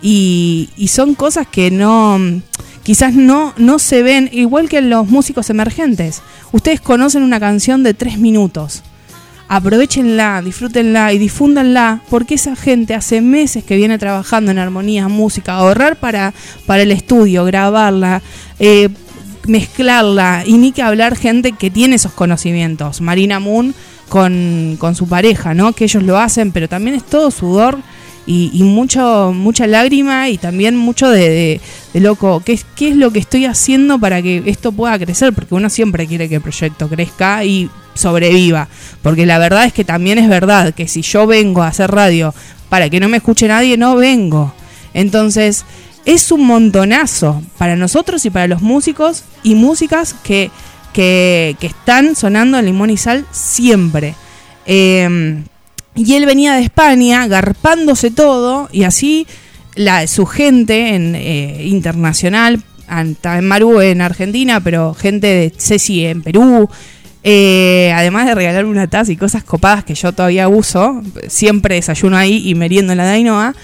Y, 0.00 0.70
y 0.76 0.88
son 0.88 1.14
cosas 1.14 1.46
que 1.46 1.70
no 1.70 2.18
quizás 2.82 3.14
no, 3.14 3.54
no 3.56 3.78
se 3.78 4.02
ven 4.02 4.28
igual 4.32 4.68
que 4.68 4.78
en 4.78 4.90
los 4.90 5.06
músicos 5.06 5.50
emergentes. 5.50 6.22
Ustedes 6.52 6.80
conocen 6.80 7.22
una 7.22 7.40
canción 7.40 7.82
de 7.82 7.92
3 7.92 8.18
minutos. 8.18 8.82
Aprovechenla, 9.48 10.40
disfrútenla 10.42 11.12
y 11.12 11.18
difúndanla 11.18 12.00
porque 12.08 12.34
esa 12.34 12.56
gente 12.56 12.94
hace 12.94 13.20
meses 13.20 13.62
que 13.64 13.76
viene 13.76 13.98
trabajando 13.98 14.50
en 14.50 14.58
armonía, 14.58 15.08
música, 15.08 15.54
ahorrar 15.54 15.96
para, 15.96 16.32
para 16.64 16.82
el 16.82 16.90
estudio, 16.90 17.44
grabarla, 17.44 18.22
eh, 18.58 18.88
mezclarla 19.46 20.42
y 20.46 20.54
ni 20.58 20.72
que 20.72 20.82
hablar 20.82 21.16
gente 21.16 21.52
que 21.52 21.70
tiene 21.70 21.96
esos 21.96 22.12
conocimientos. 22.12 23.00
Marina 23.00 23.40
Moon 23.40 23.74
con, 24.08 24.76
con 24.78 24.94
su 24.94 25.08
pareja, 25.08 25.54
¿no? 25.54 25.72
Que 25.72 25.84
ellos 25.84 26.02
lo 26.02 26.18
hacen, 26.18 26.52
pero 26.52 26.68
también 26.68 26.96
es 26.96 27.04
todo 27.04 27.30
sudor 27.30 27.78
y, 28.26 28.62
mucho, 28.62 29.32
mucha 29.34 29.66
lágrima 29.66 30.30
y 30.30 30.38
también 30.38 30.76
mucho 30.76 31.10
de, 31.10 31.28
de- 31.28 31.60
de 31.92 32.00
loco, 32.00 32.40
¿qué, 32.44 32.58
¿qué 32.74 32.88
es 32.88 32.96
lo 32.96 33.10
que 33.12 33.18
estoy 33.18 33.44
haciendo 33.44 33.98
para 33.98 34.22
que 34.22 34.42
esto 34.46 34.72
pueda 34.72 34.98
crecer? 34.98 35.32
Porque 35.34 35.54
uno 35.54 35.68
siempre 35.68 36.06
quiere 36.06 36.28
que 36.28 36.36
el 36.36 36.40
proyecto 36.40 36.88
crezca 36.88 37.44
y 37.44 37.68
sobreviva. 37.94 38.68
Porque 39.02 39.26
la 39.26 39.38
verdad 39.38 39.64
es 39.66 39.72
que 39.74 39.84
también 39.84 40.18
es 40.18 40.28
verdad 40.28 40.74
que 40.74 40.88
si 40.88 41.02
yo 41.02 41.26
vengo 41.26 41.62
a 41.62 41.68
hacer 41.68 41.90
radio 41.90 42.34
para 42.70 42.88
que 42.88 42.98
no 42.98 43.08
me 43.10 43.18
escuche 43.18 43.46
nadie, 43.46 43.76
no 43.76 43.94
vengo. 43.96 44.54
Entonces, 44.94 45.64
es 46.04 46.30
un 46.30 46.46
montonazo 46.46 47.42
para 47.58 47.76
nosotros 47.76 48.24
y 48.26 48.30
para 48.30 48.46
los 48.46 48.62
músicos 48.62 49.24
y 49.42 49.54
músicas 49.54 50.14
que, 50.22 50.50
que, 50.92 51.56
están 51.60 52.14
sonando 52.14 52.58
en 52.58 52.66
Limón 52.66 52.90
y 52.90 52.96
Sal 52.96 53.26
siempre. 53.30 54.14
Eh, 54.66 55.42
y 55.94 56.14
él 56.14 56.26
venía 56.26 56.54
de 56.54 56.62
España, 56.62 57.26
garpándose 57.28 58.10
todo, 58.10 58.68
y 58.72 58.82
así 58.82 59.26
la, 59.76 60.06
su 60.06 60.26
gente 60.26 60.94
en, 60.94 61.14
eh, 61.14 61.66
internacional, 61.66 62.62
en 62.88 63.46
Maru 63.46 63.80
en 63.80 64.00
Argentina, 64.00 64.60
pero 64.60 64.94
gente 64.94 65.26
de 65.26 65.52
Ceci 65.56 66.04
en 66.04 66.22
Perú, 66.22 66.68
eh, 67.22 67.92
además 67.94 68.26
de 68.26 68.34
regalarme 68.34 68.70
una 68.70 68.88
taza 68.88 69.12
y 69.12 69.16
cosas 69.16 69.44
copadas 69.44 69.84
que 69.84 69.94
yo 69.94 70.12
todavía 70.12 70.48
uso, 70.48 71.02
siempre 71.28 71.76
desayuno 71.76 72.16
ahí 72.16 72.48
y 72.48 72.54
meriendo 72.54 72.92
en 72.92 72.98
la 72.98 73.06
Dainoa, 73.06 73.54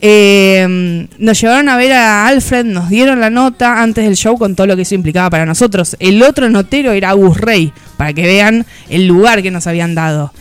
Eh, 0.00 1.06
nos 1.18 1.40
llevaron 1.40 1.68
a 1.68 1.76
ver 1.76 1.92
a 1.92 2.26
Alfred, 2.26 2.64
nos 2.64 2.88
dieron 2.90 3.20
la 3.20 3.30
nota 3.30 3.82
antes 3.82 4.04
del 4.04 4.16
show 4.16 4.36
con 4.38 4.54
todo 4.54 4.66
lo 4.66 4.76
que 4.76 4.82
eso 4.82 4.94
implicaba 4.94 5.30
para 5.30 5.46
nosotros. 5.46 5.96
El 5.98 6.22
otro 6.22 6.50
notero 6.50 6.92
era 6.92 7.10
Agus 7.10 7.38
Rey, 7.38 7.72
para 7.96 8.12
que 8.12 8.22
vean 8.22 8.66
el 8.88 9.06
lugar 9.06 9.42
que 9.42 9.50
nos 9.50 9.66
habían 9.66 9.94
dado. 9.94 10.32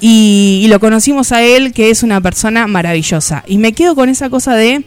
Y, 0.00 0.66
lo 0.68 0.78
conocimos 0.78 1.32
a 1.32 1.42
él, 1.42 1.72
que 1.72 1.90
es 1.90 2.02
una 2.02 2.20
persona 2.20 2.66
maravillosa. 2.66 3.42
Y 3.46 3.58
me 3.58 3.72
quedo 3.72 3.94
con 3.94 4.08
esa 4.08 4.30
cosa 4.30 4.54
de. 4.54 4.84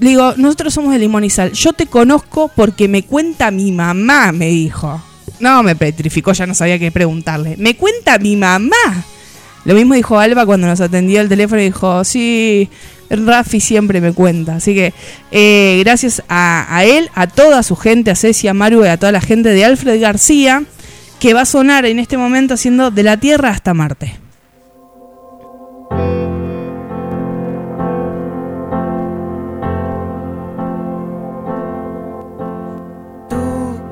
Digo, 0.00 0.34
nosotros 0.36 0.74
somos 0.74 0.98
de 0.98 1.30
Sal. 1.30 1.52
Yo 1.52 1.72
te 1.72 1.86
conozco 1.86 2.50
porque 2.54 2.88
me 2.88 3.04
cuenta 3.04 3.52
mi 3.52 3.70
mamá, 3.70 4.32
me 4.32 4.48
dijo. 4.48 5.00
No, 5.38 5.62
me 5.62 5.76
petrificó, 5.76 6.32
ya 6.32 6.46
no 6.46 6.54
sabía 6.54 6.78
qué 6.78 6.90
preguntarle. 6.90 7.56
Me 7.58 7.76
cuenta 7.76 8.18
mi 8.18 8.34
mamá. 8.34 9.04
Lo 9.64 9.74
mismo 9.74 9.94
dijo 9.94 10.18
Alba 10.18 10.44
cuando 10.44 10.66
nos 10.66 10.80
atendió 10.80 11.20
el 11.20 11.28
teléfono 11.28 11.60
y 11.60 11.66
dijo, 11.66 12.04
sí, 12.04 12.68
Rafi 13.10 13.60
siempre 13.60 14.00
me 14.00 14.12
cuenta. 14.12 14.56
Así 14.56 14.74
que 14.74 14.92
eh, 15.30 15.80
gracias 15.84 16.22
a, 16.28 16.84
él, 16.84 17.10
a 17.14 17.26
toda 17.26 17.62
su 17.62 17.76
gente, 17.76 18.10
a 18.10 18.16
Ceci, 18.16 18.48
a 18.48 18.54
Maru 18.54 18.84
y 18.84 18.88
a 18.88 18.96
toda 18.96 19.12
la 19.12 19.20
gente 19.20 19.50
de 19.50 19.64
Alfred 19.64 20.00
García, 20.00 20.64
que 21.20 21.34
va 21.34 21.42
a 21.42 21.46
sonar 21.46 21.86
en 21.86 21.98
este 21.98 22.16
momento 22.16 22.54
haciendo 22.54 22.90
De 22.90 23.02
la 23.02 23.16
Tierra 23.16 23.50
hasta 23.50 23.74
Marte. 23.74 24.18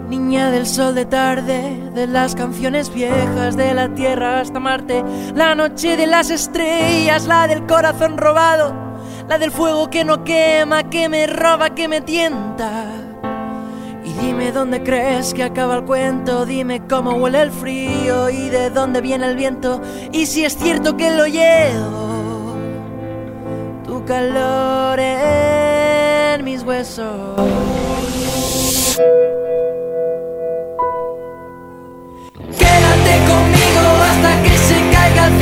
Niña 0.09 0.51
del 0.51 0.67
sol 0.67 0.95
de 0.95 1.05
tarde, 1.05 1.79
de 1.95 2.07
las 2.07 2.35
canciones 2.35 2.93
viejas, 2.93 3.57
de 3.57 3.75
la 3.75 3.95
tierra 3.95 4.41
hasta 4.41 4.61
Marte, 4.61 5.03
la 5.35 5.55
noche 5.55 5.97
de 5.97 6.07
las 6.07 6.31
estrellas, 6.31 7.27
la 7.27 7.47
del 7.47 7.67
corazón 7.67 8.17
robado, 8.17 8.92
la 9.29 9.39
del 9.39 9.51
fuego 9.51 9.89
que 9.91 10.05
no 10.05 10.25
quema, 10.25 10.91
que 10.91 11.09
me 11.09 11.27
roba, 11.27 11.71
que 11.71 11.89
me 11.89 12.01
tienta. 12.01 12.85
Y 14.05 14.13
dime 14.15 14.51
dónde 14.53 14.83
crees 14.83 15.33
que 15.33 15.45
acaba 15.45 15.77
el 15.77 15.85
cuento, 15.85 16.45
dime 16.45 16.83
cómo 16.89 17.13
huele 17.13 17.41
el 17.41 17.53
frío 17.53 18.29
y 18.31 18.49
de 18.49 18.71
dónde 18.71 19.01
viene 19.01 19.29
el 19.29 19.37
viento, 19.37 19.81
y 20.11 20.27
si 20.27 20.45
es 20.45 20.57
cierto 20.57 20.97
que 20.97 21.11
lo 21.11 21.27
llevo, 21.27 22.57
tu 23.87 24.05
calor 24.05 24.99
en 24.99 26.45
mis 26.45 26.63
huesos. 26.65 27.37
Quédate 32.59 33.15
conmigo 33.29 33.85
hasta 34.11 34.43
que 34.43 34.59
se 34.59 34.75
caiga 34.93 35.27
el 35.29 35.42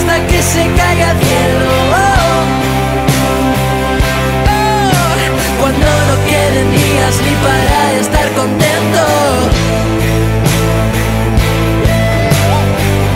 Hasta 0.00 0.26
que 0.26 0.42
se 0.42 0.62
caiga 0.76 1.10
el 1.10 1.18
cielo. 1.18 1.70
Oh, 1.92 2.40
oh, 4.48 5.16
cuando 5.60 5.86
no 6.08 6.16
queden 6.30 6.68
días 6.72 7.14
ni 7.24 7.34
para 7.44 7.78
estar 8.00 8.28
contento. 8.32 9.02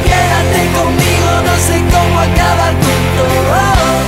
Quédate 0.08 0.60
conmigo, 0.78 1.30
no 1.48 1.54
sé 1.66 1.76
cómo 1.94 2.14
acaba 2.20 2.64
el 2.70 2.76
cuento. 2.84 3.24
Oh, 3.62 3.98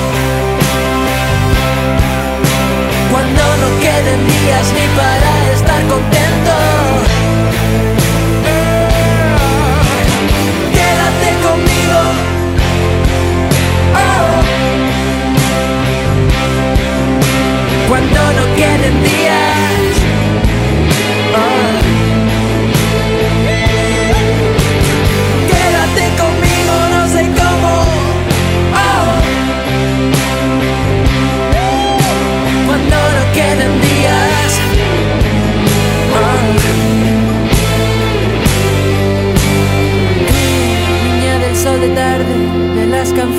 cuando 3.11 3.43
no 3.63 3.69
queden 3.81 4.21
días 4.27 4.67
ni 4.77 4.87
para 4.99 5.16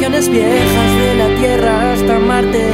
canciones 0.10 0.30
viejas 0.30 0.96
de 0.96 1.16
la 1.16 1.36
tierra 1.36 1.92
hasta 1.92 2.20
Marte. 2.20 2.72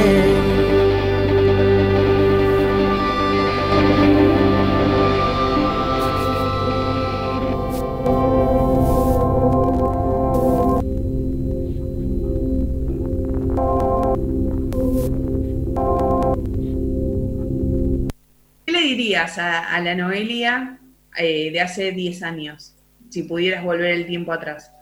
¿Qué 18.64 18.72
le 18.72 18.80
dirías 18.80 19.38
a, 19.38 19.74
a 19.74 19.80
la 19.80 19.96
Noelia 19.96 20.78
eh, 21.18 21.50
de 21.50 21.60
hace 21.60 21.90
10 21.90 22.22
años? 22.22 22.76
Si 23.10 23.24
pudieras 23.24 23.64
volver 23.64 23.90
el 23.90 24.06
tiempo 24.06 24.32
atrás. 24.32 24.73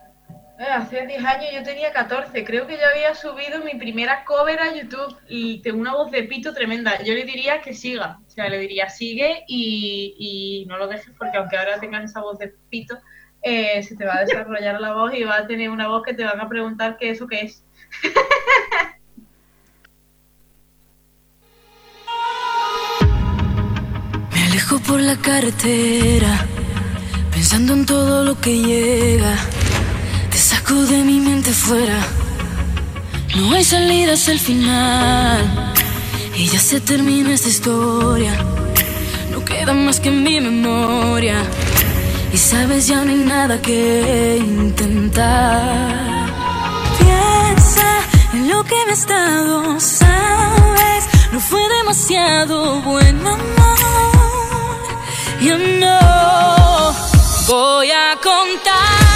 Eh, 0.62 0.70
Hace 0.70 1.06
10 1.08 1.24
años 1.24 1.50
yo 1.52 1.62
tenía 1.64 1.92
14, 1.92 2.44
creo 2.44 2.68
que 2.68 2.76
ya 2.76 2.88
había 2.90 3.16
subido 3.16 3.64
mi 3.64 3.74
primera 3.74 4.24
cover 4.24 4.60
a 4.60 4.72
YouTube 4.72 5.16
y 5.28 5.60
tengo 5.60 5.80
una 5.80 5.92
voz 5.92 6.12
de 6.12 6.22
pito 6.22 6.54
tremenda. 6.54 7.02
Yo 7.02 7.14
le 7.14 7.24
diría 7.24 7.60
que 7.60 7.74
siga, 7.74 8.20
o 8.24 8.30
sea, 8.30 8.48
le 8.48 8.58
diría 8.58 8.88
sigue 8.88 9.42
y, 9.48 10.14
y 10.16 10.66
no 10.66 10.78
lo 10.78 10.86
dejes 10.86 11.12
porque 11.18 11.36
aunque 11.36 11.56
ahora 11.56 11.80
tengas 11.80 12.04
esa 12.04 12.20
voz 12.20 12.38
de 12.38 12.54
pito, 12.70 12.96
eh, 13.42 13.82
se 13.82 13.96
te 13.96 14.04
va 14.04 14.18
a 14.18 14.24
desarrollar 14.24 14.80
la 14.80 14.92
voz 14.92 15.12
y 15.14 15.24
va 15.24 15.38
a 15.38 15.46
tener 15.48 15.68
una 15.68 15.88
voz 15.88 16.04
que 16.04 16.14
te 16.14 16.22
van 16.22 16.40
a 16.40 16.48
preguntar 16.48 16.96
qué 16.96 17.10
eso 17.10 17.26
qué 17.26 17.40
es. 17.40 17.64
Me 24.32 24.44
alejo 24.44 24.78
por 24.78 25.00
la 25.00 25.16
carretera, 25.16 26.46
pensando 27.32 27.72
en 27.72 27.84
todo 27.84 28.22
lo 28.22 28.40
que 28.40 28.56
llega. 28.58 29.36
Te 30.62 30.68
saco 30.68 30.86
de 30.86 31.02
mi 31.02 31.18
mente 31.20 31.50
fuera. 31.52 31.98
No 33.36 33.52
hay 33.54 33.64
salida 33.64 34.12
hacia 34.12 34.32
el 34.32 34.38
final. 34.38 35.72
Y 36.36 36.46
ya 36.46 36.58
se 36.58 36.80
termina 36.80 37.32
esta 37.32 37.48
historia. 37.48 38.32
No 39.30 39.44
queda 39.44 39.72
más 39.72 39.98
que 39.98 40.10
mi 40.10 40.40
memoria. 40.40 41.42
Y 42.32 42.36
sabes, 42.36 42.86
ya 42.86 43.04
no 43.04 43.10
hay 43.10 43.18
nada 43.18 43.60
que 43.60 44.38
intentar. 44.38 46.26
Piensa 46.98 47.88
en 48.34 48.48
lo 48.48 48.64
que 48.64 48.76
me 48.86 48.92
ha 48.92 48.94
estado, 48.94 49.80
sabes. 49.80 51.04
No 51.32 51.40
fue 51.40 51.62
demasiado 51.78 52.80
buen 52.82 53.26
amor. 53.26 54.78
Yo 55.40 55.58
no 55.58 56.94
voy 57.48 57.90
a 57.90 58.16
contarte 58.22 59.11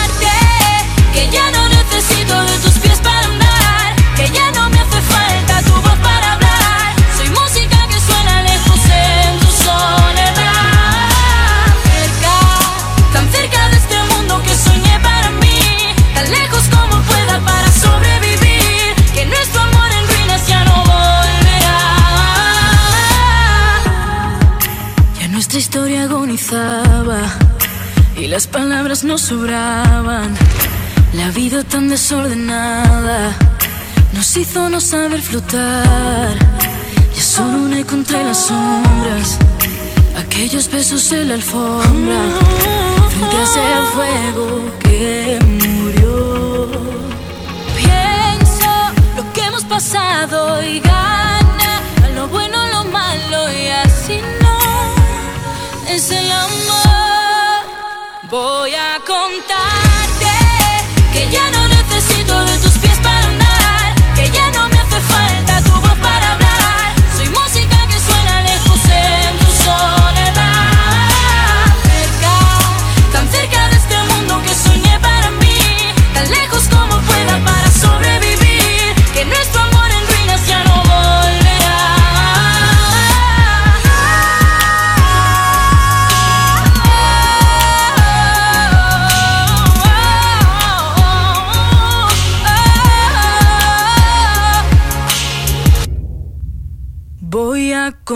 las 28.37 28.47
palabras 28.49 29.03
no 29.03 29.17
sobraban. 29.17 30.35
La 31.15 31.31
vida 31.31 31.65
tan 31.65 31.89
desordenada 31.89 33.35
nos 34.13 34.37
hizo 34.37 34.69
no 34.69 34.79
saber 34.79 35.23
flotar. 35.23 36.37
Ya 37.15 37.23
solo 37.23 37.57
un 37.57 37.73
eco 37.73 37.95
entre 37.95 38.23
las 38.23 38.37
sombras, 38.49 39.39
aquellos 40.19 40.71
besos 40.71 41.11
en 41.13 41.29
la 41.29 41.35
alfombra, 41.37 42.21
frente 43.09 43.37
a 43.39 43.43
ese 43.49 43.63
fuego 43.95 44.47
que 44.81 45.39
murió. 45.63 46.69
Pienso 47.75 48.71
lo 49.17 49.33
que 49.33 49.41
hemos 49.47 49.65
pasado 49.65 50.63
y 50.63 50.81
Voy 58.37 58.75
a 58.75 58.86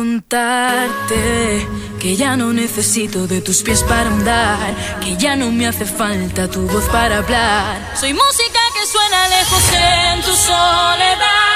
contarte 0.01 1.69
que 2.01 2.17
ya 2.17 2.35
no 2.35 2.55
necesito 2.55 3.27
de 3.27 3.43
tus 3.43 3.63
pies 3.63 3.83
para 3.83 4.09
andar, 4.09 4.75
que 5.03 5.15
ya 5.19 5.37
no 5.37 5.53
me 5.53 5.67
hace 5.67 5.85
falta 5.85 6.49
tu 6.49 6.67
voz 6.67 6.85
para 6.85 7.19
hablar. 7.19 7.93
Soy 8.01 8.15
música 8.15 8.61
que 8.75 8.87
suena 8.87 9.29
lejos 9.29 9.63
en 9.75 10.23
tu 10.23 10.33
soledad. 10.35 11.50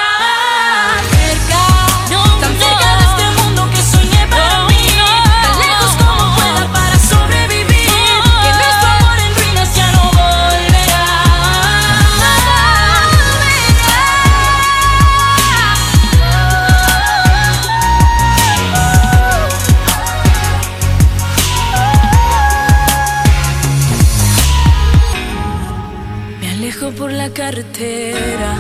Por 27.45 27.53
la 27.53 27.63
carretera, 27.63 28.55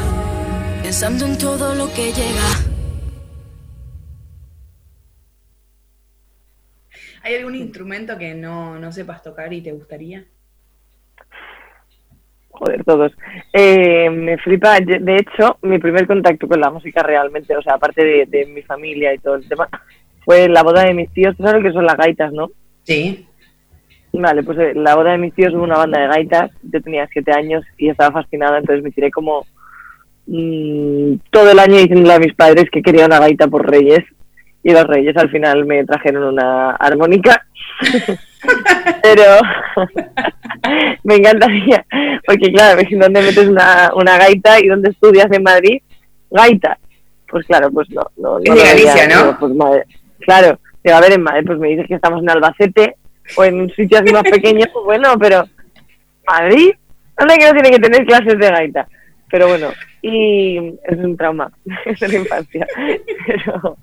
pensando 0.82 1.26
en 1.26 1.38
todo 1.38 1.74
lo 1.74 1.86
que 1.92 2.12
llega. 2.12 2.48
¿Hay 7.22 7.36
algún 7.36 7.54
instrumento 7.54 8.18
que 8.18 8.34
no, 8.34 8.78
no 8.78 8.92
sepas 8.92 9.22
tocar 9.22 9.52
y 9.52 9.62
te 9.62 9.72
gustaría? 9.72 10.24
Joder, 12.50 12.84
todos. 12.84 13.12
Eh, 13.52 14.10
me 14.10 14.36
flipa, 14.38 14.78
de 14.80 14.98
de 14.98 15.16
hecho, 15.16 15.58
mi 15.62 15.78
primer 15.78 16.06
contacto 16.06 16.46
con 16.46 16.60
la 16.60 16.70
música 16.70 17.02
realmente, 17.02 17.56
o 17.56 17.62
sea, 17.62 17.74
aparte 17.74 18.04
de, 18.04 18.26
de 18.26 18.46
mi 18.46 18.62
familia 18.62 19.12
y 19.14 19.18
todo 19.18 19.36
el 19.36 19.48
tema, 19.48 19.68
fue 20.24 20.48
la 20.48 20.62
boda 20.62 20.84
de 20.84 20.94
mis 20.94 21.12
tíos. 21.12 21.36
¿Tú 21.36 21.42
sabes 21.42 21.62
lo 21.62 21.68
que 21.68 21.74
son 21.74 21.86
las 21.86 21.96
gaitas, 21.96 22.32
no? 22.32 22.50
Sí. 22.82 23.26
Vale, 24.16 24.42
pues 24.44 24.58
eh, 24.58 24.72
la 24.74 24.94
boda 24.94 25.12
de 25.12 25.18
mis 25.18 25.34
tíos 25.34 25.52
hubo 25.54 25.64
una 25.64 25.76
banda 25.78 26.00
de 26.00 26.06
gaitas. 26.08 26.50
Yo 26.62 26.80
tenía 26.80 27.06
siete 27.12 27.32
años 27.32 27.64
y 27.76 27.88
estaba 27.88 28.22
fascinada, 28.22 28.58
entonces 28.58 28.84
me 28.84 28.90
tiré 28.92 29.10
como 29.10 29.44
mm, 30.26 31.14
todo 31.30 31.50
el 31.50 31.58
año 31.58 31.76
diciéndole 31.78 32.14
a 32.14 32.18
mis 32.20 32.34
padres 32.34 32.66
que 32.70 32.80
quería 32.82 33.06
una 33.06 33.18
gaita 33.18 33.48
por 33.48 33.68
Reyes. 33.68 34.04
Y 34.62 34.72
los 34.72 34.84
Reyes 34.86 35.16
al 35.16 35.30
final 35.30 35.66
me 35.66 35.84
trajeron 35.84 36.24
una 36.24 36.70
armónica. 36.76 37.44
Pero 39.02 39.22
me 41.04 41.16
encantaría, 41.16 41.84
porque 42.26 42.52
claro, 42.52 42.80
¿dónde 42.90 43.22
metes 43.22 43.48
una, 43.48 43.90
una 43.96 44.18
gaita 44.18 44.60
y 44.60 44.68
dónde 44.68 44.90
estudias 44.90 45.30
en 45.32 45.42
Madrid? 45.42 45.82
Gaita. 46.30 46.78
Pues 47.28 47.46
claro, 47.46 47.70
pues 47.70 47.88
no. 47.90 48.02
no, 48.16 48.38
Es 48.38 48.44
de 48.44 48.50
lo 48.50 48.56
Galicia, 48.64 49.08
¿no? 49.08 49.38
pues 49.38 49.52
madre- 49.54 49.86
claro, 50.20 50.58
a 50.92 51.00
ver, 51.00 51.12
en 51.14 51.22
Madrid, 51.22 51.46
pues 51.46 51.58
me 51.58 51.68
dices 51.68 51.86
que 51.88 51.94
estamos 51.94 52.22
en 52.22 52.30
Albacete 52.30 52.96
o 53.36 53.44
en 53.44 53.60
un 53.60 53.70
sitio 53.70 53.98
así 53.98 54.12
más 54.12 54.22
pequeño, 54.22 54.64
pues 54.72 54.84
bueno, 54.84 55.18
pero 55.18 55.44
Madrid, 56.26 56.72
¿dónde 57.18 57.36
que 57.36 57.46
no 57.46 57.52
tiene 57.52 57.70
que 57.70 57.78
tener 57.80 58.06
clases 58.06 58.38
de 58.38 58.50
gaita? 58.50 58.88
Pero 59.30 59.48
bueno, 59.48 59.68
y 60.02 60.58
es 60.84 60.98
un 60.98 61.16
trauma 61.16 61.50
de 61.64 62.08
la 62.08 62.14
infancia. 62.14 62.66
Pero 63.26 63.76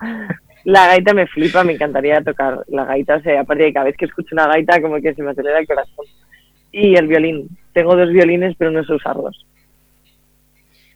la 0.64 0.88
gaita 0.88 1.14
me 1.14 1.28
flipa, 1.28 1.64
me 1.64 1.74
encantaría 1.74 2.22
tocar 2.22 2.64
la 2.68 2.86
gaita, 2.86 3.16
o 3.16 3.22
sea, 3.22 3.42
aparte 3.42 3.64
de 3.64 3.74
cada 3.74 3.86
vez 3.86 3.98
que 3.98 4.06
escucho 4.06 4.36
una 4.36 4.48
gaita 4.48 4.82
como 4.82 5.02
que 5.02 5.14
se 5.14 5.24
me 5.24 5.32
acelera 5.32 5.60
el 5.60 5.68
corazón. 5.68 6.06
Y 6.72 6.96
el 6.96 7.08
violín, 7.08 7.50
tengo 7.74 7.96
dos 7.96 8.10
violines 8.12 8.56
pero 8.58 8.72
no 8.72 8.84
sé 8.84 8.94
usarlos. 8.94 9.46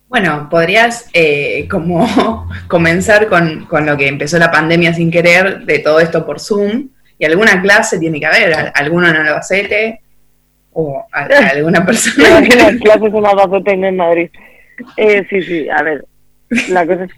Bueno, 0.07 0.47
podrías 0.49 1.09
eh, 1.13 1.67
como 1.67 2.47
comenzar 2.67 3.27
con, 3.27 3.65
con 3.65 3.85
lo 3.85 3.97
que 3.97 4.07
empezó 4.07 4.37
la 4.37 4.51
pandemia 4.51 4.93
sin 4.93 5.11
querer, 5.11 5.65
de 5.65 5.79
todo 5.79 5.99
esto 5.99 6.25
por 6.25 6.39
Zoom, 6.39 6.89
y 7.17 7.25
alguna 7.25 7.61
clase 7.61 7.99
tiene 7.99 8.19
que 8.19 8.25
haber, 8.25 8.53
al- 8.53 8.71
alguno 8.75 9.07
en 9.09 9.15
Albacete, 9.15 10.01
o 10.73 11.05
a- 11.11 11.19
a 11.23 11.47
alguna 11.53 11.85
persona. 11.85 12.39
Las 12.41 12.75
clases 12.77 13.13
en 13.13 13.25
Albacete 13.25 13.73
y 13.73 13.77
no 13.77 13.87
en 13.87 13.95
Madrid. 13.97 14.29
Eh, 14.97 15.25
sí, 15.29 15.41
sí, 15.41 15.69
a 15.69 15.81
ver, 15.83 16.05
la 16.69 16.85
cosa 16.85 17.05
es, 17.05 17.11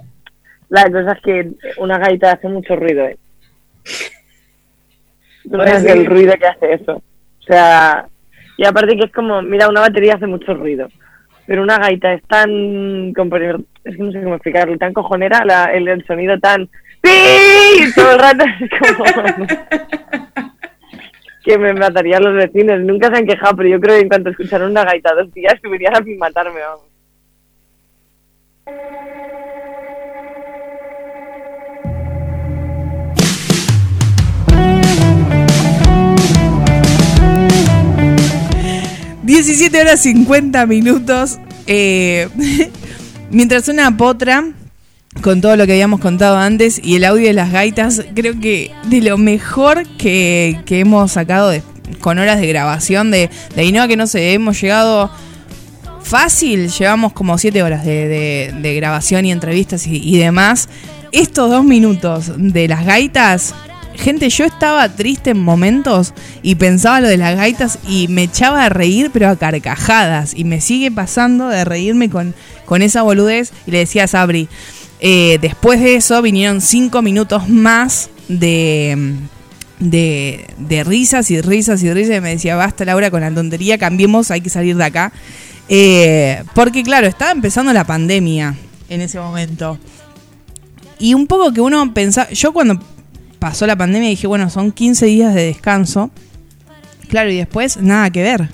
la 0.70 0.84
cosa 0.92 1.12
es 1.14 1.22
que 1.24 1.50
una 1.78 1.98
gaita 1.98 2.34
hace 2.34 2.48
mucho 2.48 2.76
ruido, 2.76 3.06
¿eh? 3.08 3.18
Pues 5.50 5.70
sabes 5.70 5.86
el 5.86 6.06
ruido 6.06 6.34
que 6.40 6.46
hace 6.48 6.74
eso. 6.74 6.94
O 6.96 7.44
sea, 7.48 8.06
y 8.58 8.66
aparte 8.66 8.96
que 8.98 9.06
es 9.06 9.12
como, 9.12 9.42
mira, 9.42 9.70
una 9.70 9.82
batería 9.82 10.16
hace 10.16 10.28
mucho 10.28 10.54
ruido, 10.54 10.90
pero 11.46 11.64
una 11.64 11.78
gaita 11.78 12.14
es 12.14 12.22
tan, 12.24 12.50
es 13.10 13.16
que 13.96 14.04
no 14.04 14.12
sé 14.12 14.22
cómo 14.22 14.36
explicarlo, 14.36 14.78
tan 14.78 14.94
cojonera, 14.94 15.46
la- 15.46 15.72
el, 15.74 15.88
el 15.88 16.06
sonido 16.06 16.38
tan, 16.40 16.70
¡Sí! 17.04 17.10
Todo 17.96 18.12
el 18.12 18.20
rato 18.20 18.44
es 18.44 18.70
como, 18.80 19.04
que 21.44 21.58
me 21.58 21.74
matarían 21.74 22.24
los 22.24 22.36
vecinos. 22.36 22.80
Nunca 22.82 23.10
se 23.10 23.18
han 23.18 23.28
quejado, 23.28 23.56
pero 23.58 23.70
yo 23.70 23.80
creo 23.80 23.96
que 23.96 24.02
en 24.02 24.10
cuanto 24.10 24.30
escucharon 24.30 24.72
una 24.72 24.84
gaita 24.84 25.14
dos 25.16 25.34
días, 25.34 25.56
subirían 25.64 25.96
a 25.96 26.04
matarme, 26.18 26.60
vamos. 26.60 26.86
Mm. 28.68 29.28
17 39.28 39.82
horas 39.82 40.00
50 40.04 40.66
minutos. 40.68 41.38
eh, 41.68 42.30
mientras 43.30 43.68
una 43.68 43.96
potra, 43.98 44.46
con 45.22 45.42
todo 45.42 45.56
lo 45.56 45.66
que 45.66 45.74
habíamos 45.74 46.00
contado 46.00 46.38
antes 46.38 46.80
y 46.84 46.96
el 46.96 47.04
audio 47.06 47.28
de 47.28 47.34
las 47.34 47.52
gaitas, 47.52 48.04
creo 48.16 48.40
que 48.40 48.72
de 48.86 49.02
lo 49.02 49.18
mejor 49.18 49.86
que, 49.98 50.60
que 50.66 50.80
hemos 50.80 51.12
sacado 51.14 51.52
con 52.00 52.20
horas 52.20 52.40
de 52.40 52.48
grabación 52.48 53.12
de, 53.12 53.30
de 53.56 53.62
Ainhoa, 53.62 53.88
que 53.88 53.98
no 53.98 54.08
sé, 54.08 54.34
hemos 54.34 54.60
llegado 54.62 55.10
fácil, 56.02 56.70
llevamos 56.70 57.14
como 57.14 57.38
7 57.38 57.64
horas 57.64 57.84
de, 57.86 58.54
de- 58.62 58.76
grabación 58.76 59.26
y 59.26 59.32
entrevistas 59.32 59.88
y, 59.88 59.98
y 59.98 60.18
demás. 60.18 60.70
Estos 61.12 61.50
dos 61.50 61.64
minutos 61.64 62.32
de 62.38 62.68
las 62.68 62.86
gaitas, 62.86 63.56
gente, 63.96 64.30
yo 64.30 64.46
estaba 64.46 64.88
triste 64.90 65.32
en 65.32 65.40
momentos 65.40 66.14
y 66.44 66.56
pensaba 66.56 67.02
lo 67.02 67.08
de 67.08 67.18
las 67.18 67.36
gaitas 67.36 67.80
y 67.88 68.08
me 68.10 68.24
echaba 68.24 68.66
a 68.66 68.70
reír, 68.70 69.10
pero 69.12 69.30
a 69.30 69.36
carcajadas. 69.38 70.34
Y 70.36 70.44
me 70.44 70.62
sigue 70.62 70.92
pasando 70.92 71.48
de 71.50 71.66
reírme 71.66 72.10
con, 72.10 72.36
con 72.66 72.82
esa 72.82 73.02
boludez. 73.02 73.52
Y 73.66 73.72
le 73.72 73.80
decía 73.80 74.04
a 74.04 74.08
Sabri, 74.08 74.48
eh, 75.00 75.38
después 75.42 75.80
de 75.80 75.96
eso 75.96 76.22
vinieron 76.22 76.62
cinco 76.62 77.02
minutos 77.02 77.48
más 77.50 78.10
de, 78.28 79.16
de, 79.80 80.48
de 80.58 80.84
risas 80.84 81.30
y 81.32 81.42
risas 81.42 81.84
y 81.84 81.94
risas. 81.94 82.18
Y 82.18 82.22
me 82.22 82.30
decía, 82.30 82.56
basta 82.56 82.86
Laura 82.86 83.12
con 83.12 83.22
la 83.22 83.32
tontería, 83.32 83.78
cambiemos, 83.78 84.32
hay 84.32 84.42
que 84.42 84.50
salir 84.50 84.76
de 84.76 84.84
acá. 84.84 85.12
Eh, 85.70 86.44
porque 86.54 86.84
claro, 86.84 87.08
estaba 87.08 87.32
empezando 87.32 87.74
la 87.74 87.86
pandemia 87.86 88.56
en 88.90 89.02
ese 89.02 89.20
momento. 89.20 89.78
Y 91.00 91.14
un 91.14 91.28
poco 91.28 91.54
que 91.54 91.62
uno 91.62 91.94
pensaba, 91.94 92.30
yo 92.32 92.54
cuando 92.54 92.82
pasó 93.40 93.68
la 93.68 93.76
pandemia 93.76 94.10
dije, 94.10 94.28
bueno, 94.28 94.50
son 94.50 94.72
15 94.72 95.06
días 95.06 95.36
de 95.36 95.44
descanso. 95.44 96.10
Claro, 97.10 97.32
y 97.32 97.38
después 97.38 97.78
nada 97.78 98.10
que 98.10 98.24
ver. 98.24 98.50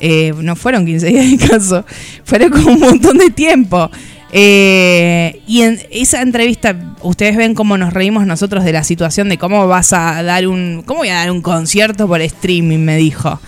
Eh, 0.00 0.32
no 0.40 0.56
fueron 0.56 0.86
15 0.86 1.06
días 1.06 1.24
de 1.24 1.36
descanso, 1.36 1.84
fueron 2.24 2.50
como 2.50 2.72
un 2.72 2.80
montón 2.80 3.18
de 3.18 3.30
tiempo. 3.30 3.90
Eh, 4.32 5.42
y 5.46 5.62
en 5.62 5.80
esa 5.90 6.20
entrevista, 6.20 6.76
ustedes 7.02 7.36
ven 7.36 7.54
cómo 7.54 7.78
nos 7.78 7.92
reímos 7.92 8.26
nosotros 8.26 8.64
de 8.64 8.72
la 8.72 8.84
situación 8.84 9.28
de 9.28 9.38
cómo 9.38 9.66
vas 9.66 9.92
a 9.92 10.22
dar 10.22 10.46
un. 10.46 10.82
¿Cómo 10.84 11.00
voy 11.00 11.08
a 11.08 11.16
dar 11.16 11.30
un 11.30 11.40
concierto 11.40 12.06
por 12.06 12.20
streaming? 12.20 12.78
Me 12.78 12.96
dijo. 12.96 13.40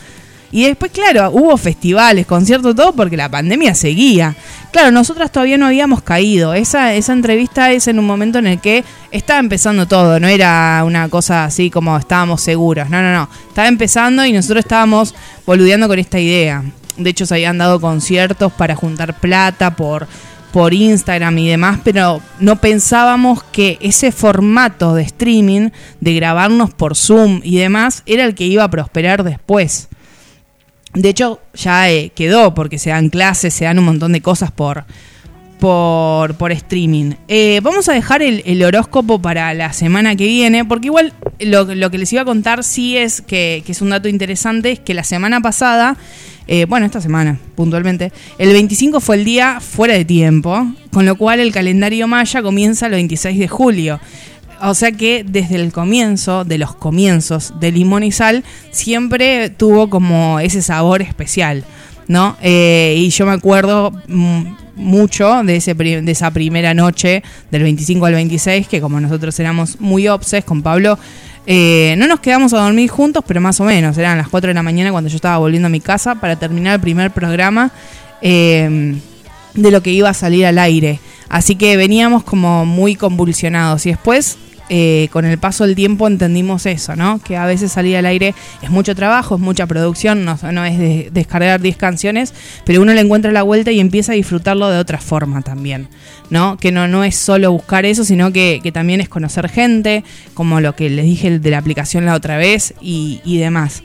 Y 0.52 0.64
después, 0.64 0.90
claro, 0.90 1.30
hubo 1.30 1.56
festivales, 1.56 2.26
conciertos, 2.26 2.74
todo 2.74 2.92
porque 2.92 3.16
la 3.16 3.28
pandemia 3.28 3.72
seguía. 3.74 4.34
Claro, 4.72 4.90
nosotras 4.90 5.30
todavía 5.30 5.56
no 5.58 5.66
habíamos 5.66 6.02
caído. 6.02 6.54
Esa, 6.54 6.94
esa 6.94 7.12
entrevista 7.12 7.70
es 7.70 7.86
en 7.86 8.00
un 8.00 8.06
momento 8.06 8.40
en 8.40 8.48
el 8.48 8.60
que 8.60 8.84
estaba 9.12 9.38
empezando 9.38 9.86
todo, 9.86 10.18
no 10.18 10.26
era 10.26 10.82
una 10.84 11.08
cosa 11.08 11.44
así 11.44 11.70
como 11.70 11.96
estábamos 11.96 12.40
seguros. 12.40 12.90
No, 12.90 13.00
no, 13.00 13.12
no. 13.12 13.28
Estaba 13.48 13.68
empezando 13.68 14.24
y 14.24 14.32
nosotros 14.32 14.64
estábamos 14.64 15.14
boludeando 15.46 15.86
con 15.86 16.00
esta 16.00 16.18
idea. 16.18 16.64
De 16.96 17.10
hecho, 17.10 17.26
se 17.26 17.34
habían 17.34 17.56
dado 17.56 17.80
conciertos 17.80 18.52
para 18.52 18.74
juntar 18.74 19.20
plata 19.20 19.76
por, 19.76 20.08
por 20.52 20.74
Instagram 20.74 21.38
y 21.38 21.48
demás, 21.48 21.80
pero 21.84 22.20
no 22.40 22.56
pensábamos 22.60 23.42
que 23.44 23.78
ese 23.80 24.12
formato 24.12 24.94
de 24.94 25.02
streaming, 25.02 25.70
de 26.00 26.14
grabarnos 26.14 26.74
por 26.74 26.96
Zoom 26.96 27.40
y 27.44 27.58
demás, 27.58 28.02
era 28.06 28.24
el 28.24 28.34
que 28.34 28.44
iba 28.44 28.64
a 28.64 28.70
prosperar 28.70 29.22
después. 29.22 29.88
De 30.94 31.08
hecho, 31.08 31.40
ya 31.54 31.88
eh, 31.90 32.10
quedó 32.14 32.52
porque 32.52 32.78
se 32.78 32.90
dan 32.90 33.10
clases, 33.10 33.54
se 33.54 33.64
dan 33.64 33.78
un 33.78 33.84
montón 33.84 34.12
de 34.12 34.20
cosas 34.20 34.50
por, 34.50 34.84
por, 35.60 36.34
por 36.34 36.50
streaming. 36.50 37.12
Eh, 37.28 37.60
vamos 37.62 37.88
a 37.88 37.92
dejar 37.92 38.22
el, 38.22 38.42
el 38.44 38.62
horóscopo 38.64 39.22
para 39.22 39.54
la 39.54 39.72
semana 39.72 40.16
que 40.16 40.26
viene, 40.26 40.64
porque 40.64 40.86
igual 40.88 41.12
lo, 41.38 41.64
lo 41.64 41.90
que 41.90 41.98
les 41.98 42.12
iba 42.12 42.22
a 42.22 42.24
contar 42.24 42.64
sí 42.64 42.96
es 42.96 43.20
que, 43.20 43.62
que 43.64 43.70
es 43.70 43.80
un 43.80 43.90
dato 43.90 44.08
interesante, 44.08 44.72
es 44.72 44.80
que 44.80 44.94
la 44.94 45.04
semana 45.04 45.40
pasada, 45.40 45.96
eh, 46.52 46.64
bueno, 46.64 46.84
esta 46.84 47.00
semana 47.00 47.38
puntualmente, 47.54 48.10
el 48.36 48.52
25 48.52 48.98
fue 48.98 49.14
el 49.14 49.24
día 49.24 49.60
fuera 49.60 49.94
de 49.94 50.04
tiempo, 50.04 50.66
con 50.90 51.06
lo 51.06 51.14
cual 51.14 51.38
el 51.38 51.52
calendario 51.52 52.08
maya 52.08 52.42
comienza 52.42 52.86
el 52.86 52.92
26 52.92 53.38
de 53.38 53.46
julio. 53.46 54.00
O 54.60 54.74
sea 54.74 54.90
que 54.90 55.24
desde 55.24 55.54
el 55.54 55.72
comienzo, 55.72 56.44
de 56.44 56.58
los 56.58 56.74
comienzos 56.74 57.54
de 57.60 57.70
Limón 57.70 58.02
y 58.02 58.10
Sal, 58.10 58.42
siempre 58.72 59.50
tuvo 59.50 59.88
como 59.88 60.40
ese 60.40 60.60
sabor 60.60 61.02
especial, 61.02 61.62
¿no? 62.08 62.36
Eh, 62.42 62.96
y 62.98 63.10
yo 63.10 63.26
me 63.26 63.32
acuerdo 63.32 63.92
mm, 64.08 64.42
mucho 64.74 65.44
de, 65.44 65.54
ese, 65.54 65.74
de 65.74 66.10
esa 66.10 66.32
primera 66.32 66.74
noche, 66.74 67.22
del 67.52 67.62
25 67.62 68.06
al 68.06 68.14
26, 68.14 68.66
que 68.66 68.80
como 68.80 68.98
nosotros 68.98 69.38
éramos 69.38 69.80
muy 69.80 70.08
obses 70.08 70.44
con 70.44 70.62
Pablo, 70.62 70.98
eh, 71.52 71.96
no 71.98 72.06
nos 72.06 72.20
quedamos 72.20 72.52
a 72.52 72.58
dormir 72.62 72.88
juntos, 72.88 73.24
pero 73.26 73.40
más 73.40 73.58
o 73.58 73.64
menos, 73.64 73.98
eran 73.98 74.18
las 74.18 74.28
4 74.28 74.48
de 74.48 74.54
la 74.54 74.62
mañana 74.62 74.92
cuando 74.92 75.10
yo 75.10 75.16
estaba 75.16 75.38
volviendo 75.38 75.66
a 75.66 75.68
mi 75.68 75.80
casa 75.80 76.14
para 76.14 76.36
terminar 76.36 76.74
el 76.74 76.80
primer 76.80 77.10
programa. 77.10 77.72
eh, 78.22 78.94
de 79.54 79.70
lo 79.70 79.82
que 79.82 79.90
iba 79.90 80.08
a 80.08 80.14
salir 80.14 80.46
al 80.46 80.58
aire. 80.58 81.00
Así 81.28 81.56
que 81.56 81.76
veníamos 81.76 82.22
como 82.24 82.64
muy 82.66 82.94
convulsionados. 82.94 83.86
Y 83.86 83.90
después, 83.90 84.38
eh, 84.72 85.08
con 85.10 85.24
el 85.24 85.36
paso 85.36 85.66
del 85.66 85.74
tiempo, 85.74 86.06
entendimos 86.06 86.64
eso, 86.64 86.94
¿no? 86.94 87.18
Que 87.18 87.36
a 87.36 87.44
veces 87.44 87.72
salir 87.72 87.96
al 87.96 88.06
aire 88.06 88.36
es 88.62 88.70
mucho 88.70 88.94
trabajo, 88.94 89.34
es 89.34 89.40
mucha 89.40 89.66
producción, 89.66 90.24
no, 90.24 90.34
es 90.64 90.78
de- 90.78 91.10
descargar 91.12 91.60
10 91.60 91.76
canciones, 91.76 92.32
pero 92.64 92.80
uno 92.80 92.94
le 92.94 93.00
encuentra 93.00 93.32
la 93.32 93.42
vuelta 93.42 93.72
y 93.72 93.80
empieza 93.80 94.12
a 94.12 94.14
disfrutarlo 94.14 94.70
de 94.70 94.78
otra 94.78 94.98
forma 94.98 95.42
también, 95.42 95.88
¿no? 96.30 96.56
Que 96.56 96.70
no, 96.70 96.86
no 96.86 97.02
es 97.02 97.16
solo 97.16 97.50
buscar 97.50 97.84
eso, 97.84 98.04
sino 98.04 98.32
que, 98.32 98.62
también 98.72 99.00
es 99.00 99.08
conocer 99.08 99.48
gente, 99.48 100.04
como 100.34 100.60
lo 100.60 100.76
que 100.76 100.88
les 100.88 101.04
dije 101.04 101.40
de 101.40 101.50
la 101.50 101.58
aplicación 101.58 102.06
la 102.06 102.14
otra 102.14 102.36
vez 102.36 102.72
y, 102.80 103.38
demás. 103.38 103.82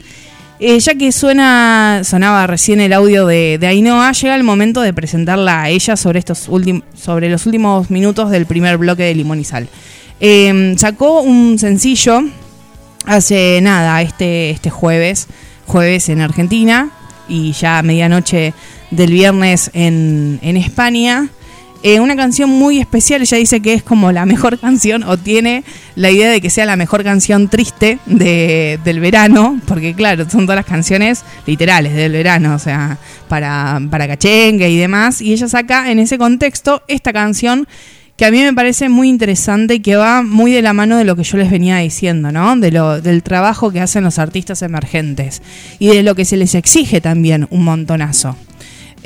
Eh, 0.60 0.78
ya 0.78 0.94
que 0.94 1.10
suena, 1.10 2.02
sonaba 2.04 2.46
recién 2.46 2.80
el 2.80 2.92
audio 2.92 3.26
de, 3.26 3.58
de 3.58 3.66
Ainhoa, 3.66 4.12
llega 4.12 4.36
el 4.36 4.44
momento 4.44 4.82
de 4.82 4.94
presentarla 4.94 5.62
a 5.62 5.68
ella 5.68 5.96
sobre, 5.96 6.20
estos 6.20 6.48
sobre 6.94 7.28
los 7.28 7.44
últimos 7.44 7.90
minutos 7.90 8.30
del 8.30 8.46
primer 8.46 8.78
bloque 8.78 9.02
de 9.02 9.16
Limón 9.16 9.40
y 9.40 9.44
Sal. 9.44 9.68
Eh, 10.20 10.74
sacó 10.78 11.20
un 11.20 11.58
sencillo 11.58 12.22
hace 13.04 13.60
nada, 13.62 14.00
este, 14.02 14.50
este 14.50 14.70
jueves, 14.70 15.26
jueves 15.66 16.08
en 16.08 16.20
Argentina 16.20 16.90
y 17.28 17.52
ya 17.52 17.78
a 17.78 17.82
medianoche 17.82 18.54
del 18.90 19.10
viernes 19.12 19.70
en, 19.74 20.38
en 20.42 20.56
España. 20.56 21.28
Eh, 21.82 22.00
una 22.00 22.16
canción 22.16 22.48
muy 22.50 22.78
especial, 22.80 23.20
ella 23.20 23.36
dice 23.36 23.60
que 23.60 23.74
es 23.74 23.82
como 23.82 24.10
la 24.10 24.24
mejor 24.26 24.58
canción 24.58 25.02
o 25.04 25.18
tiene 25.18 25.62
la 25.94 26.10
idea 26.10 26.30
de 26.30 26.40
que 26.40 26.50
sea 26.50 26.64
la 26.64 26.74
mejor 26.76 27.04
canción 27.04 27.48
triste 27.48 27.98
de- 28.06 28.80
del 28.82 28.98
verano, 28.98 29.60
porque 29.66 29.94
claro, 29.94 30.28
son 30.28 30.46
todas 30.46 30.56
las 30.56 30.64
canciones 30.66 31.22
literales 31.46 31.94
del 31.94 32.12
verano, 32.12 32.54
o 32.54 32.58
sea, 32.58 32.98
para, 33.28 33.80
para 33.90 34.08
cachengue 34.08 34.70
y 34.70 34.78
demás, 34.78 35.20
y 35.20 35.32
ella 35.32 35.46
saca 35.48 35.90
en 35.92 35.98
ese 35.98 36.16
contexto 36.18 36.82
esta 36.88 37.12
canción 37.12 37.68
que 38.16 38.24
a 38.24 38.30
mí 38.30 38.40
me 38.40 38.54
parece 38.54 38.88
muy 38.88 39.08
interesante 39.08 39.74
y 39.74 39.80
que 39.80 39.96
va 39.96 40.22
muy 40.22 40.50
de 40.50 40.62
la 40.62 40.72
mano 40.72 40.96
de 40.96 41.04
lo 41.04 41.16
que 41.16 41.22
yo 41.22 41.36
les 41.36 41.50
venía 41.50 41.76
diciendo, 41.78 42.32
¿no? 42.32 42.56
De 42.56 42.70
lo, 42.70 43.00
del 43.00 43.22
trabajo 43.22 43.70
que 43.70 43.80
hacen 43.80 44.04
los 44.04 44.18
artistas 44.18 44.62
emergentes 44.62 45.42
y 45.78 45.88
de 45.88 46.02
lo 46.02 46.14
que 46.14 46.24
se 46.24 46.38
les 46.38 46.54
exige 46.54 47.00
también 47.00 47.46
un 47.50 47.64
montonazo. 47.64 48.36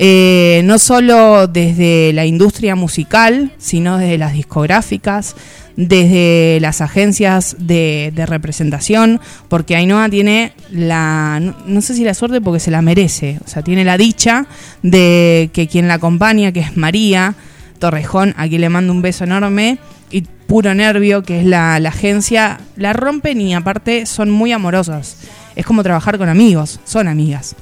Eh, 0.02 0.62
no 0.64 0.78
solo 0.78 1.46
desde 1.46 2.12
la 2.14 2.24
industria 2.24 2.74
musical, 2.74 3.52
sino 3.58 3.98
desde 3.98 4.16
las 4.16 4.32
discográficas, 4.32 5.34
desde 5.76 6.58
las 6.61 6.80
agencias 6.80 7.56
de, 7.58 8.12
de 8.14 8.26
representación, 8.26 9.20
porque 9.48 9.76
Ainhoa 9.76 10.08
tiene 10.08 10.52
la, 10.70 11.38
no, 11.42 11.56
no 11.66 11.80
sé 11.82 11.94
si 11.94 12.04
la 12.04 12.14
suerte 12.14 12.40
porque 12.40 12.61
se 12.61 12.70
la 12.70 12.80
merece, 12.80 13.40
o 13.44 13.48
sea, 13.48 13.62
tiene 13.62 13.84
la 13.84 13.98
dicha 13.98 14.46
de 14.82 15.50
que 15.52 15.66
quien 15.66 15.88
la 15.88 15.94
acompaña, 15.94 16.52
que 16.52 16.61
es 16.61 16.76
María 16.76 17.34
Torrejón, 17.81 18.35
aquí 18.37 18.59
le 18.59 18.68
mando 18.68 18.93
un 18.93 19.03
beso 19.03 19.24
enorme, 19.24 19.78
y 20.12 20.22
Puro 20.22 20.74
Nervio, 20.74 21.22
que 21.22 21.41
es 21.41 21.47
la, 21.47 21.76
agencia, 21.76 22.61
la 22.76 22.93
rompen 22.93 23.41
y 23.41 23.55
aparte 23.55 24.07
son 24.07 24.31
muy 24.31 24.53
amorosas. 24.53 25.16
Es 25.57 25.66
como 25.66 25.83
trabajar 25.83 26.18
con 26.18 26.28
amigos, 26.28 26.81
son 26.85 27.09
amigas. 27.09 27.57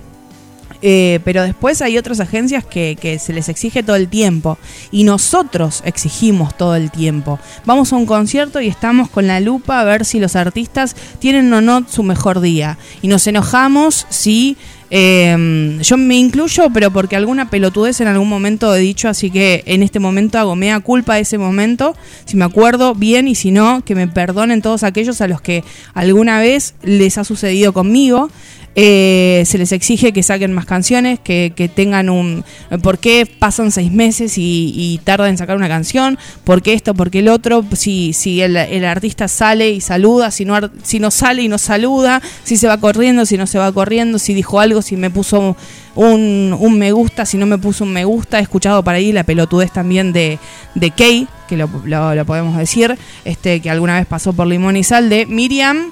Eh, 0.80 1.18
pero 1.24 1.42
después 1.42 1.82
hay 1.82 1.98
otras 1.98 2.20
agencias 2.20 2.64
que, 2.64 2.96
que 3.00 3.18
se 3.18 3.32
les 3.32 3.48
exige 3.48 3.82
todo 3.82 3.96
el 3.96 4.08
tiempo 4.08 4.58
y 4.92 5.02
nosotros 5.02 5.82
exigimos 5.84 6.56
todo 6.56 6.76
el 6.76 6.92
tiempo. 6.92 7.40
Vamos 7.64 7.92
a 7.92 7.96
un 7.96 8.06
concierto 8.06 8.60
y 8.60 8.68
estamos 8.68 9.10
con 9.10 9.26
la 9.26 9.40
lupa 9.40 9.80
a 9.80 9.84
ver 9.84 10.04
si 10.04 10.20
los 10.20 10.36
artistas 10.36 10.94
tienen 11.18 11.52
o 11.52 11.60
no 11.60 11.84
su 11.88 12.04
mejor 12.04 12.40
día. 12.40 12.78
Y 13.02 13.08
nos 13.08 13.26
enojamos 13.26 14.06
si... 14.08 14.56
eh, 14.90 15.78
yo 15.82 15.96
me 15.96 16.16
incluyo, 16.16 16.70
pero 16.72 16.90
porque 16.90 17.16
alguna 17.16 17.50
pelotudez 17.50 18.00
en 18.00 18.08
algún 18.08 18.28
momento 18.28 18.74
he 18.74 18.80
dicho, 18.80 19.08
así 19.08 19.30
que 19.30 19.62
en 19.66 19.82
este 19.82 20.00
momento 20.00 20.38
hago 20.38 20.56
mea 20.56 20.80
culpa 20.80 21.16
de 21.16 21.22
ese 21.22 21.38
momento, 21.38 21.94
si 22.24 22.36
me 22.36 22.44
acuerdo 22.44 22.94
bien 22.94 23.28
y 23.28 23.34
si 23.34 23.50
no, 23.50 23.82
que 23.84 23.94
me 23.94 24.08
perdonen 24.08 24.62
todos 24.62 24.82
aquellos 24.84 25.20
a 25.20 25.28
los 25.28 25.40
que 25.40 25.64
alguna 25.94 26.40
vez 26.40 26.74
les 26.82 27.18
ha 27.18 27.24
sucedido 27.24 27.72
conmigo. 27.72 28.30
Eh, 28.74 29.42
se 29.46 29.58
les 29.58 29.72
exige 29.72 30.12
que 30.12 30.22
saquen 30.22 30.52
más 30.52 30.64
canciones, 30.64 31.18
que, 31.18 31.52
que 31.56 31.68
tengan 31.68 32.08
un... 32.08 32.44
¿Por 32.82 32.98
qué 32.98 33.26
pasan 33.26 33.72
seis 33.72 33.90
meses 33.90 34.38
y, 34.38 34.72
y 34.76 34.98
tardan 35.02 35.30
en 35.30 35.38
sacar 35.38 35.56
una 35.56 35.66
canción? 35.68 36.16
¿Por 36.44 36.62
qué 36.62 36.74
esto? 36.74 36.94
¿Por 36.94 37.10
qué 37.10 37.18
el 37.18 37.28
otro? 37.28 37.64
Si, 37.72 38.12
si 38.12 38.40
el, 38.40 38.56
artista 38.84 39.26
sale 39.26 39.70
y 39.70 39.80
saluda, 39.80 40.30
si 40.30 40.44
no, 40.44 40.56
si 40.84 41.00
no 41.00 41.10
sale 41.10 41.42
y 41.42 41.48
no 41.48 41.58
saluda, 41.58 42.22
si 42.44 42.56
se 42.56 42.68
va 42.68 42.78
corriendo, 42.78 43.26
si 43.26 43.36
no 43.36 43.48
se 43.48 43.58
va 43.58 43.72
corriendo, 43.72 44.18
si 44.20 44.32
dijo 44.32 44.60
algo, 44.60 44.80
si 44.80 44.96
me 44.96 45.10
puso 45.10 45.56
un, 45.96 46.56
un 46.56 46.78
me 46.78 46.92
gusta, 46.92 47.26
si 47.26 47.36
no 47.36 47.46
me 47.46 47.58
puso 47.58 47.82
un 47.82 47.92
me 47.92 48.04
gusta. 48.04 48.38
He 48.38 48.42
escuchado 48.42 48.84
por 48.84 48.94
ahí 48.94 49.10
la 49.10 49.24
pelotudez 49.24 49.72
también 49.72 50.12
de, 50.12 50.38
de 50.76 50.90
Kay, 50.92 51.26
que 51.48 51.56
lo, 51.56 51.68
lo- 51.84 52.14
lo 52.14 52.24
podemos 52.24 52.56
decir, 52.56 52.96
este 53.24 53.60
que 53.60 53.70
alguna 53.70 53.96
vez 53.98 54.06
pasó 54.06 54.32
por 54.32 54.46
Limón 54.46 54.76
y 54.76 54.84
Sal, 54.84 55.08
de 55.08 55.26
Miriam 55.26 55.90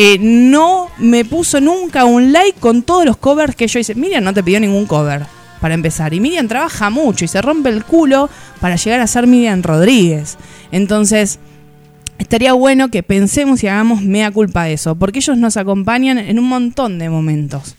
eh, 0.00 0.16
no 0.20 0.90
me 0.98 1.24
puso 1.24 1.60
nunca 1.60 2.04
un 2.04 2.32
like 2.32 2.60
con 2.60 2.82
todos 2.82 3.04
los 3.04 3.16
covers 3.16 3.56
que 3.56 3.66
yo 3.66 3.80
hice. 3.80 3.96
Miriam 3.96 4.22
no 4.22 4.32
te 4.32 4.44
pidió 4.44 4.60
ningún 4.60 4.86
cover, 4.86 5.26
para 5.60 5.74
empezar. 5.74 6.14
Y 6.14 6.20
Miriam 6.20 6.46
trabaja 6.46 6.88
mucho 6.88 7.24
y 7.24 7.28
se 7.28 7.42
rompe 7.42 7.70
el 7.70 7.82
culo 7.82 8.30
para 8.60 8.76
llegar 8.76 9.00
a 9.00 9.08
ser 9.08 9.26
Miriam 9.26 9.60
Rodríguez. 9.60 10.38
Entonces, 10.70 11.40
estaría 12.16 12.52
bueno 12.52 12.92
que 12.92 13.02
pensemos 13.02 13.64
y 13.64 13.66
hagamos 13.66 14.00
mea 14.00 14.30
culpa 14.30 14.62
de 14.62 14.74
eso, 14.74 14.94
porque 14.94 15.18
ellos 15.18 15.36
nos 15.36 15.56
acompañan 15.56 16.18
en 16.18 16.38
un 16.38 16.48
montón 16.48 17.00
de 17.00 17.10
momentos. 17.10 17.74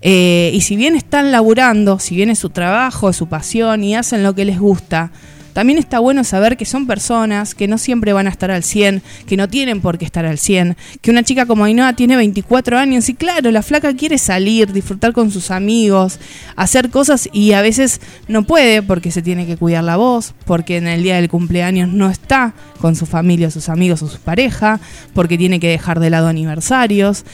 Eh, 0.00 0.50
y 0.52 0.62
si 0.62 0.74
bien 0.74 0.96
están 0.96 1.30
laburando, 1.30 2.00
si 2.00 2.16
bien 2.16 2.30
es 2.30 2.40
su 2.40 2.50
trabajo, 2.50 3.10
es 3.10 3.16
su 3.16 3.28
pasión 3.28 3.84
y 3.84 3.94
hacen 3.94 4.24
lo 4.24 4.34
que 4.34 4.44
les 4.44 4.58
gusta, 4.58 5.12
también 5.54 5.78
está 5.78 6.00
bueno 6.00 6.24
saber 6.24 6.56
que 6.56 6.64
son 6.64 6.86
personas 6.86 7.54
que 7.54 7.68
no 7.68 7.78
siempre 7.78 8.12
van 8.12 8.26
a 8.26 8.30
estar 8.30 8.50
al 8.50 8.64
100, 8.64 9.02
que 9.26 9.36
no 9.36 9.48
tienen 9.48 9.80
por 9.80 9.98
qué 9.98 10.04
estar 10.04 10.26
al 10.26 10.38
100, 10.38 10.76
que 11.00 11.12
una 11.12 11.22
chica 11.22 11.46
como 11.46 11.64
Ainhoa 11.64 11.94
tiene 11.94 12.16
24 12.16 12.76
años 12.76 13.08
y 13.08 13.14
claro, 13.14 13.50
la 13.52 13.62
flaca 13.62 13.94
quiere 13.94 14.18
salir, 14.18 14.72
disfrutar 14.72 15.12
con 15.12 15.30
sus 15.30 15.52
amigos, 15.52 16.18
hacer 16.56 16.90
cosas 16.90 17.28
y 17.32 17.52
a 17.52 17.62
veces 17.62 18.00
no 18.26 18.42
puede 18.42 18.82
porque 18.82 19.12
se 19.12 19.22
tiene 19.22 19.46
que 19.46 19.56
cuidar 19.56 19.84
la 19.84 19.96
voz, 19.96 20.34
porque 20.44 20.76
en 20.76 20.88
el 20.88 21.04
día 21.04 21.16
del 21.16 21.28
cumpleaños 21.28 21.88
no 21.88 22.10
está 22.10 22.52
con 22.80 22.96
su 22.96 23.06
familia, 23.06 23.50
sus 23.52 23.68
amigos 23.68 24.02
o 24.02 24.08
su 24.08 24.18
pareja, 24.18 24.80
porque 25.14 25.38
tiene 25.38 25.60
que 25.60 25.68
dejar 25.68 26.00
de 26.00 26.10
lado 26.10 26.26
aniversarios. 26.26 27.24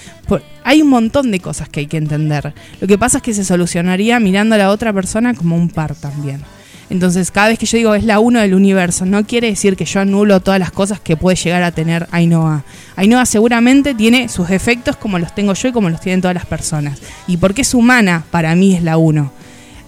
hay 0.62 0.82
un 0.82 0.88
montón 0.88 1.30
de 1.30 1.40
cosas 1.40 1.70
que 1.70 1.80
hay 1.80 1.86
que 1.86 1.96
entender. 1.96 2.52
Lo 2.82 2.86
que 2.86 2.98
pasa 2.98 3.16
es 3.16 3.22
que 3.22 3.32
se 3.32 3.44
solucionaría 3.44 4.20
mirando 4.20 4.56
a 4.56 4.58
la 4.58 4.70
otra 4.70 4.92
persona 4.92 5.32
como 5.32 5.56
un 5.56 5.70
par 5.70 5.94
también. 5.94 6.42
Entonces, 6.90 7.30
cada 7.30 7.48
vez 7.48 7.58
que 7.58 7.66
yo 7.66 7.78
digo 7.78 7.94
es 7.94 8.04
la 8.04 8.18
uno 8.18 8.40
del 8.40 8.52
universo, 8.52 9.06
no 9.06 9.24
quiere 9.24 9.48
decir 9.48 9.76
que 9.76 9.84
yo 9.84 10.00
anulo 10.00 10.40
todas 10.40 10.58
las 10.58 10.72
cosas 10.72 11.00
que 11.00 11.16
puede 11.16 11.36
llegar 11.36 11.62
a 11.62 11.70
tener 11.70 12.08
Ainhoa. 12.10 12.64
Ainhoa 12.96 13.24
seguramente 13.26 13.94
tiene 13.94 14.28
sus 14.28 14.48
defectos 14.48 14.96
como 14.96 15.18
los 15.18 15.32
tengo 15.34 15.54
yo 15.54 15.68
y 15.68 15.72
como 15.72 15.88
los 15.88 16.00
tienen 16.00 16.20
todas 16.20 16.34
las 16.34 16.46
personas. 16.46 16.98
Y 17.28 17.36
porque 17.36 17.62
es 17.62 17.74
humana, 17.74 18.24
para 18.32 18.54
mí 18.56 18.74
es 18.74 18.82
la 18.82 18.96
uno. 18.96 19.32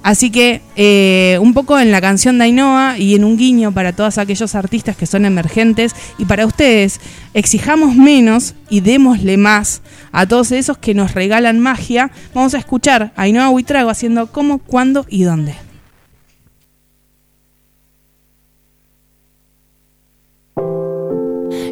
Así 0.05 0.31
que 0.31 0.63
eh, 0.75 1.39
un 1.41 1.55
poco 1.55 1.79
en 1.79 1.93
la 1.93 2.01
canción 2.01 2.39
de 2.39 2.45
Ainhoa 2.45 2.99
y 2.99 3.15
en 3.15 3.25
un 3.25 3.37
guiño 3.37 3.73
para 3.73 3.93
todos 3.93 4.19
aquellos 4.19 4.55
artistas 4.55 4.97
que 4.97 5.07
son 5.07 5.25
emergentes 5.25 5.95
y 6.19 6.25
para 6.25 6.45
ustedes, 6.45 7.01
exijamos 7.35 7.95
menos 7.95 8.55
y 8.69 8.81
démosle 8.81 9.37
más 9.37 9.81
a 10.11 10.27
todos 10.27 10.51
esos 10.53 10.79
que 10.79 10.95
nos 10.95 11.15
regalan 11.15 11.61
magia. 11.61 12.11
Vamos 12.35 12.55
a 12.55 12.59
escuchar 12.59 13.13
a 13.17 13.23
Ainhoa 13.23 13.51
Huitrago 13.51 13.91
haciendo 13.91 14.27
cómo, 14.29 14.59
cuándo 14.59 15.07
y 15.09 15.23
dónde. 15.23 15.55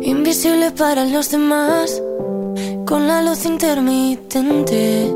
Invisible 0.02 0.70
para 0.70 1.04
los 1.04 1.30
demás, 1.30 2.02
con 2.86 3.06
la 3.06 3.22
luz 3.22 3.44
intermitente, 3.44 5.14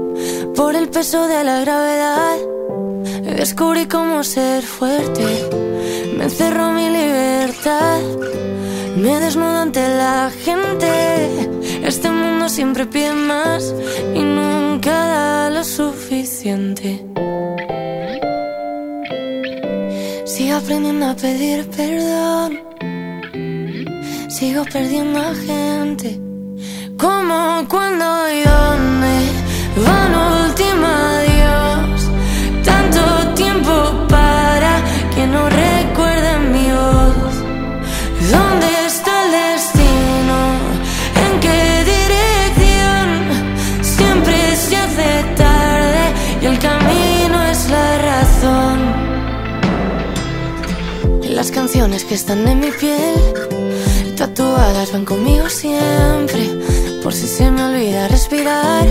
por 0.54 0.76
el 0.76 0.88
peso 0.88 1.26
de 1.26 1.42
la 1.42 1.60
gravedad, 1.60 2.36
descubrí 3.36 3.86
cómo 3.86 4.22
ser 4.22 4.62
fuerte. 4.62 5.24
Me 6.16 6.24
encerró 6.24 6.72
mi 6.72 6.90
libertad, 6.90 8.00
me 8.96 9.20
desnudo 9.20 9.58
ante 9.58 9.80
la 9.80 10.30
gente. 10.44 11.48
Este 11.82 12.10
mundo 12.10 12.48
siempre 12.48 12.86
pide 12.86 13.12
más 13.12 13.74
y 14.14 14.20
nunca 14.20 14.92
da 14.92 15.50
lo 15.50 15.64
suficiente. 15.64 17.04
Sigo 20.26 20.56
aprendiendo 20.56 21.06
a 21.06 21.14
pedir 21.14 21.68
perdón. 21.70 22.73
Sigo 24.34 24.64
perdiendo 24.64 25.20
a 25.20 25.32
gente. 25.32 26.18
¿Cómo, 26.98 27.64
cuándo 27.68 28.04
y 28.32 28.42
dónde? 28.42 29.14
Va 29.86 30.06
un 30.08 30.14
último 30.48 30.86
adiós. 30.88 32.10
Tanto 32.64 33.00
tiempo 33.34 33.72
para 34.08 34.82
que 35.14 35.24
no 35.28 35.48
recuerden 35.48 36.50
mi 36.50 36.66
voz. 36.80 37.34
¿Dónde 38.34 38.66
está 38.88 39.12
el 39.24 39.30
destino? 39.40 40.38
¿En 41.24 41.32
qué 41.44 41.60
dirección? 41.94 43.06
Siempre 43.82 44.34
se 44.56 44.76
hace 44.76 45.10
tarde 45.36 46.04
y 46.42 46.46
el 46.46 46.58
camino 46.58 47.36
es 47.52 47.70
la 47.70 47.88
razón. 48.10 48.78
Las 51.22 51.52
canciones 51.52 52.04
que 52.04 52.14
están 52.16 52.48
en 52.48 52.58
mi 52.58 52.72
piel 52.72 53.34
tatuadas 54.26 54.90
van 54.92 55.04
conmigo 55.04 55.48
siempre. 55.50 56.42
Por 57.02 57.12
si 57.12 57.26
se 57.26 57.50
me 57.50 57.62
olvida 57.62 58.08
respirar, 58.08 58.86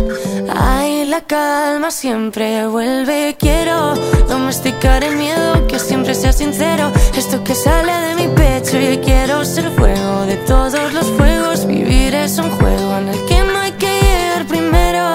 ay, 0.55 1.05
la 1.05 1.21
calma 1.21 1.89
siempre 1.89 2.67
vuelve. 2.67 3.35
Quiero 3.39 3.95
domesticar 4.27 5.03
el 5.03 5.15
miedo, 5.15 5.65
que 5.67 5.79
siempre 5.79 6.13
sea 6.13 6.33
sincero. 6.33 6.91
Esto 7.15 7.43
que 7.43 7.55
sale 7.55 7.93
de 8.07 8.15
mi 8.15 8.27
pecho 8.35 8.79
y 8.79 8.97
quiero 8.97 9.43
ser 9.43 9.71
fuego 9.71 10.25
de 10.27 10.35
todos 10.51 10.93
los 10.93 11.07
fuegos. 11.17 11.65
Vivir 11.65 12.13
es 12.13 12.37
un 12.37 12.51
juego 12.51 12.97
en 12.99 13.07
el 13.09 13.25
que 13.25 13.39
no 13.43 13.59
hay 13.59 13.71
que 13.71 13.91
llegar 14.05 14.45
primero. 14.45 15.05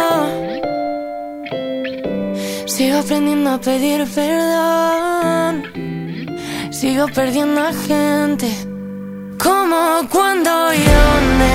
Sigo 2.67 2.99
aprendiendo 2.99 3.51
a 3.51 3.61
pedir 3.61 4.05
perdón. 4.17 5.55
Sigo 6.73 7.07
perdiendo 7.07 7.61
a 7.61 7.73
gente. 7.73 8.68
¿Cómo, 9.39 10.01
cuándo 10.11 10.75
y 10.75 10.79
dónde? 10.79 11.51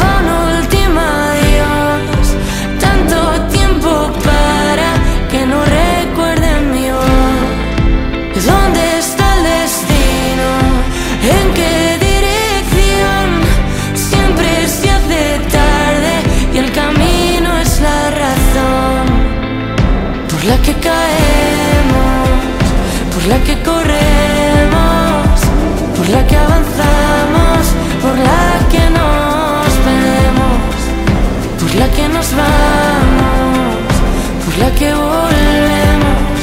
Va 0.00 0.12
un 0.20 0.28
último 0.56 1.00
adiós. 1.00 2.26
Tanto 2.80 3.16
tiempo 3.52 4.10
para 4.24 4.90
que 5.30 5.44
no 5.46 5.62
recuerden 5.62 6.72
mi 6.72 6.90
voz. 6.90 8.44
¿Dónde 8.46 8.98
está 8.98 9.26
el 9.36 9.42
destino? 9.44 10.48
¿En 11.36 11.46
qué 11.58 11.74
dirección? 12.08 13.26
Siempre 13.94 14.66
se 14.66 14.90
hace 14.90 15.38
tarde 15.50 16.14
y 16.54 16.58
el 16.58 16.72
camino 16.72 17.58
es 17.58 17.80
la 17.80 18.10
razón 18.22 19.04
por 20.30 20.44
la 20.44 20.56
que 20.62 20.72
caemos, 20.74 22.28
por 23.14 23.24
la 23.26 23.38
que 23.44 23.61
por 28.12 28.20
la 28.20 28.68
que 28.70 28.84
nos 28.98 29.72
perdemos, 29.86 30.80
por 31.60 31.74
la 31.80 31.88
que 31.96 32.08
nos 32.08 32.28
vamos, 32.42 33.92
por 34.44 34.54
la 34.58 34.70
que 34.78 34.90
volvemos, 34.92 36.38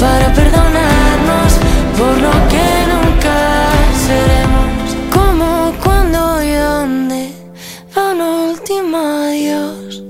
para 0.00 0.26
perdonarnos 0.38 1.50
por 1.98 2.14
lo 2.26 2.34
que 2.52 2.66
nunca 2.92 3.36
seremos. 4.06 4.86
¿Cómo, 5.14 5.72
cuándo 5.84 6.42
y 6.42 6.52
dónde? 6.54 7.20
Va 7.96 8.10
un 8.10 8.20
último 8.50 8.98
adiós. 8.98 10.02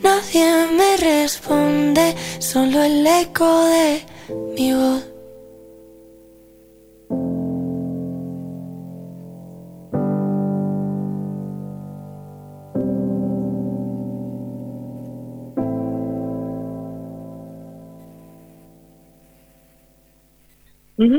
Nadie 0.00 0.48
me 0.78 0.90
responde, 0.96 2.14
solo 2.38 2.84
el 2.84 3.04
eco 3.04 3.64
de 3.64 4.13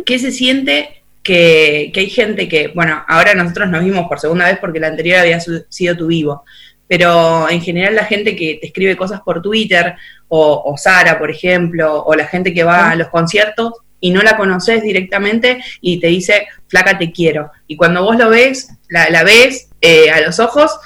¿Qué 0.06 0.20
se 0.20 0.32
siente 0.32 1.04
que, 1.24 1.92
que 1.94 2.00
hay 2.02 2.10
gente 2.10 2.48
que, 2.48 2.70
bueno, 2.70 3.04
ahora 3.08 3.34
nosotros 3.34 3.70
nos 3.70 3.84
vimos 3.84 4.08
por 4.08 4.20
segunda 4.20 4.46
vez 4.46 4.58
porque 4.60 4.80
la 4.80 4.88
anterior 4.88 5.20
había 5.20 5.40
su- 5.40 5.66
sido 5.70 5.98
tu 5.98 6.08
vivo, 6.08 6.44
pero 6.88 7.50
en 7.50 7.62
general 7.62 7.96
la 7.96 8.06
gente 8.06 8.36
que 8.36 8.58
te 8.62 8.68
escribe 8.68 8.96
cosas 8.96 9.22
por 9.22 9.42
Twitter, 9.42 9.96
o, 10.28 10.64
o 10.66 10.78
Sara, 10.78 11.18
por 11.20 11.30
ejemplo, 11.32 12.04
o 12.04 12.16
la 12.16 12.26
gente 12.28 12.54
que 12.54 12.64
va 12.64 12.92
a 12.92 12.96
los 12.96 13.10
conciertos 13.10 13.74
y 14.00 14.12
no 14.12 14.22
la 14.22 14.38
conoces 14.38 14.84
directamente 14.84 15.60
y 15.82 16.00
te 16.00 16.08
dice, 16.08 16.48
flaca, 16.68 16.98
te 16.98 17.12
quiero. 17.12 17.52
Y 17.68 17.76
cuando 17.76 18.04
vos 18.04 18.18
lo 18.18 18.30
ves, 18.30 18.70
la, 18.90 19.10
la 19.10 19.24
ves 19.24 19.70
eh, 19.82 20.10
a 20.12 20.22
los 20.22 20.40
ojos, 20.40 20.78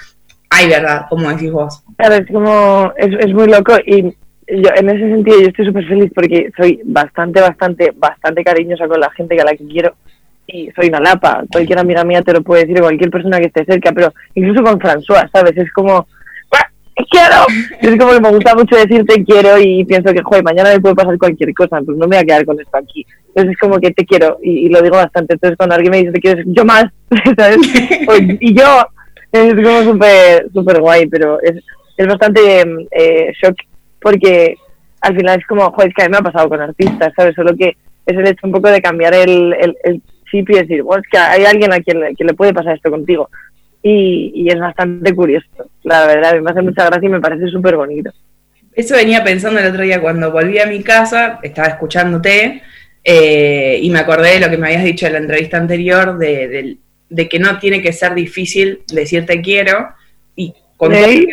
hay 0.50 0.68
verdad, 0.68 1.06
como 1.10 1.30
decís 1.30 1.52
vos. 1.52 1.84
Claro, 1.98 2.16
es 2.16 2.28
como, 2.28 2.94
es, 2.98 3.10
es 3.20 3.34
muy 3.34 3.48
loco 3.48 3.78
y 3.86 4.14
yo 4.52 4.70
en 4.76 4.90
ese 4.90 5.10
sentido 5.10 5.40
yo 5.42 5.48
estoy 5.48 5.66
súper 5.66 5.88
feliz 5.88 6.12
porque 6.14 6.50
soy 6.58 6.82
bastante, 6.84 7.40
bastante, 7.42 7.92
bastante 7.96 8.44
cariñosa 8.44 8.88
con 8.88 9.00
la 9.00 9.10
gente 9.12 9.40
a 9.40 9.46
la 9.46 9.52
que 9.56 9.68
quiero 9.68 9.96
y 10.48 10.70
soy 10.72 10.88
una 10.88 11.00
lapa, 11.00 11.44
cualquier 11.52 11.78
amiga 11.80 12.04
mía 12.04 12.22
te 12.24 12.34
lo 12.34 12.42
puede 12.42 12.66
decir, 12.66 12.82
cualquier 12.82 13.12
persona 13.12 13.40
que 13.40 13.46
esté 13.48 13.66
cerca, 13.66 13.92
pero 13.92 14.12
incluso 14.34 14.64
con 14.64 14.80
François, 14.80 15.30
¿sabes? 15.32 15.56
Es 15.56 15.72
como, 15.74 16.08
"¡Ah, 16.52 16.66
¡te 16.96 17.04
quiero! 17.06 17.46
Es 17.82 17.98
como 18.00 18.14
que 18.14 18.20
me 18.20 18.32
gusta 18.32 18.56
mucho 18.56 18.76
decir 18.76 19.06
te 19.06 19.24
quiero 19.24 19.60
y 19.60 19.86
pienso 19.86 20.12
que, 20.12 20.24
joder, 20.24 20.44
mañana 20.44 20.72
me 20.74 20.80
puede 20.80 20.96
pasar 20.96 21.18
cualquier 21.20 21.54
cosa, 21.54 21.80
pues 21.86 21.98
no 21.98 22.08
me 22.08 22.16
voy 22.16 22.18
a 22.18 22.24
quedar 22.26 22.46
con 22.46 22.60
esto 22.60 22.76
aquí. 22.78 23.06
Entonces 23.28 23.52
es 23.52 23.58
como 23.60 23.80
que 23.80 23.92
te 23.92 24.06
quiero 24.06 24.40
y, 24.42 24.66
y 24.66 24.70
lo 24.70 24.82
digo 24.82 24.96
bastante, 24.96 25.34
entonces 25.36 25.56
cuando 25.56 25.76
alguien 25.76 25.92
me 25.92 26.00
dice 26.00 26.12
te 26.14 26.20
quiero, 26.20 26.42
es 26.42 26.48
yo 26.50 26.66
más, 26.66 26.86
¿sabes? 27.38 27.58
O- 28.08 28.16
y 28.40 28.54
yo, 28.56 28.66
es 29.32 29.54
como 29.54 29.84
súper 29.84 30.48
súper 30.52 30.82
guay, 30.82 31.06
pero 31.08 31.40
es, 31.44 31.64
es 31.98 32.08
bastante 32.08 32.62
eh, 32.92 33.32
shock 33.40 33.56
porque 34.02 34.56
al 35.02 35.16
final 35.16 35.40
es 35.40 35.48
como, 35.48 35.72
joder, 35.72 35.90
es 35.90 35.96
que 35.96 36.02
a 36.04 36.06
mí 36.06 36.12
me 36.12 36.18
ha 36.18 36.22
pasado 36.22 36.50
con 36.50 36.62
artistas, 36.62 37.14
¿sabes? 37.16 37.36
Solo 37.36 37.56
que 37.56 37.76
es 38.06 38.18
el 38.18 38.28
hecho 38.28 38.46
un 38.48 38.52
poco 38.52 38.70
de 38.70 38.82
cambiar 38.82 39.14
el, 39.14 39.54
el, 39.60 39.78
el 39.84 40.02
chip 40.30 40.50
y 40.50 40.56
decir, 40.60 40.84
bueno, 40.84 41.02
es 41.04 41.10
que 41.10 41.18
hay 41.18 41.46
alguien 41.46 41.72
a 41.74 41.80
quien, 41.80 42.00
le- 42.00 42.16
que 42.16 42.24
le 42.24 42.34
puede 42.34 42.54
pasar 42.54 42.76
esto 42.76 42.90
contigo. 42.92 43.30
Y, 43.82 44.32
y 44.36 44.50
es 44.50 44.60
bastante 44.60 45.14
curioso, 45.16 45.48
la 45.84 46.06
verdad, 46.06 46.36
a 46.38 46.42
me 46.42 46.52
hace 46.52 46.62
mucha 46.62 46.86
gracia 46.86 47.08
y 47.08 47.12
me 47.12 47.22
parece 47.22 47.48
súper 47.48 47.78
bonito. 47.78 48.12
Eso 48.74 48.96
venía 48.96 49.24
pensando 49.24 49.60
el 49.60 49.68
otro 49.68 49.84
día 49.84 50.02
cuando 50.02 50.32
volví 50.32 50.60
a 50.60 50.66
mi 50.66 50.82
casa, 50.84 51.40
estaba 51.44 51.68
escuchándote 51.70 52.62
Eh, 53.04 53.80
y 53.82 53.90
me 53.90 54.00
acordé 54.00 54.34
de 54.34 54.40
lo 54.42 54.50
que 54.50 54.58
me 54.58 54.68
habías 54.68 54.84
dicho 54.84 55.08
en 55.08 55.14
la 55.14 55.20
entrevista 55.20 55.58
anterior, 55.58 56.18
de, 56.18 56.48
de- 56.50 56.78
de 57.10 57.30
que 57.30 57.40
no 57.40 57.58
tiene 57.58 57.82
que 57.82 57.94
ser 57.94 58.14
difícil 58.14 58.82
decir 58.94 59.26
te 59.26 59.42
quiero. 59.42 59.88
Y 60.36 60.54
con, 60.78 60.94
Sí, 60.94 61.28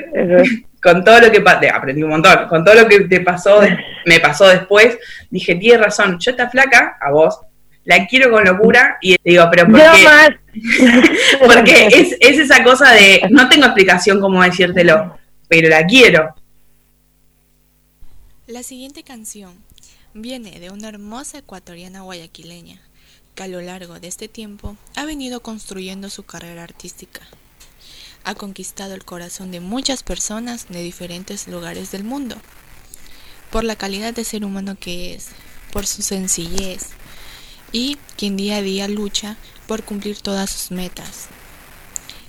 con 0.86 1.02
todo 1.04 1.20
lo 1.20 1.32
que 1.32 1.40
te- 1.40 1.68
aprendí 1.70 2.02
un 2.04 2.10
montón, 2.10 2.46
con 2.48 2.64
todo 2.64 2.74
lo 2.74 2.88
que 2.88 3.00
te 3.00 3.20
pasó, 3.20 3.60
de- 3.60 3.76
me 4.06 4.20
pasó 4.20 4.46
después, 4.46 4.96
dije, 5.30 5.56
tienes 5.56 5.80
razón, 5.80 6.18
yo 6.20 6.30
esta 6.30 6.48
flaca, 6.48 6.96
a 7.00 7.10
vos, 7.10 7.40
la 7.84 8.06
quiero 8.06 8.30
con 8.30 8.44
locura 8.44 8.98
y 9.00 9.16
digo, 9.24 9.48
pero 9.50 9.66
¿por 9.66 9.80
qué? 9.80 10.04
más. 10.04 10.30
Porque 11.40 11.88
es, 11.88 12.16
es 12.20 12.38
esa 12.38 12.62
cosa 12.62 12.92
de, 12.92 13.22
no 13.30 13.48
tengo 13.48 13.66
explicación 13.66 14.20
cómo 14.20 14.42
decírtelo, 14.42 15.18
pero 15.48 15.68
la 15.68 15.84
quiero. 15.84 16.34
La 18.46 18.62
siguiente 18.62 19.02
canción 19.02 19.52
viene 20.14 20.60
de 20.60 20.70
una 20.70 20.88
hermosa 20.88 21.38
ecuatoriana 21.38 22.02
guayaquileña 22.02 22.80
que 23.34 23.42
a 23.42 23.48
lo 23.48 23.60
largo 23.60 23.98
de 24.00 24.08
este 24.08 24.28
tiempo 24.28 24.76
ha 24.94 25.04
venido 25.04 25.40
construyendo 25.40 26.08
su 26.10 26.22
carrera 26.24 26.62
artística. 26.62 27.20
Ha 28.26 28.34
conquistado 28.34 28.92
el 28.92 29.04
corazón 29.04 29.52
de 29.52 29.60
muchas 29.60 30.02
personas 30.02 30.66
de 30.68 30.82
diferentes 30.82 31.46
lugares 31.46 31.92
del 31.92 32.02
mundo 32.02 32.34
por 33.52 33.62
la 33.62 33.76
calidad 33.76 34.12
de 34.12 34.24
ser 34.24 34.44
humano 34.44 34.76
que 34.78 35.14
es, 35.14 35.28
por 35.72 35.86
su 35.86 36.02
sencillez 36.02 36.88
y 37.70 37.98
quien 38.16 38.36
día 38.36 38.56
a 38.56 38.62
día 38.62 38.88
lucha 38.88 39.36
por 39.68 39.84
cumplir 39.84 40.20
todas 40.20 40.50
sus 40.50 40.72
metas. 40.72 41.26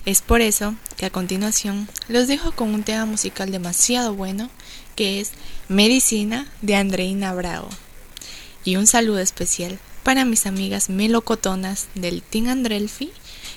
Es 0.04 0.22
por 0.22 0.40
eso 0.40 0.76
que 0.96 1.06
a 1.06 1.10
continuación 1.10 1.88
los 2.06 2.28
dejo 2.28 2.52
con 2.52 2.72
un 2.74 2.84
tema 2.84 3.04
musical 3.04 3.50
demasiado 3.50 4.14
bueno 4.14 4.50
que 4.94 5.18
es 5.18 5.32
Medicina 5.66 6.46
de 6.62 6.76
Andreina 6.76 7.34
Bravo. 7.34 7.70
Y 8.62 8.76
un 8.76 8.86
saludo 8.86 9.18
especial 9.18 9.80
para 10.04 10.24
mis 10.24 10.46
amigas 10.46 10.90
melocotonas 10.90 11.88
del 11.96 12.22
Team 12.22 12.46
Andrelfi 12.46 13.10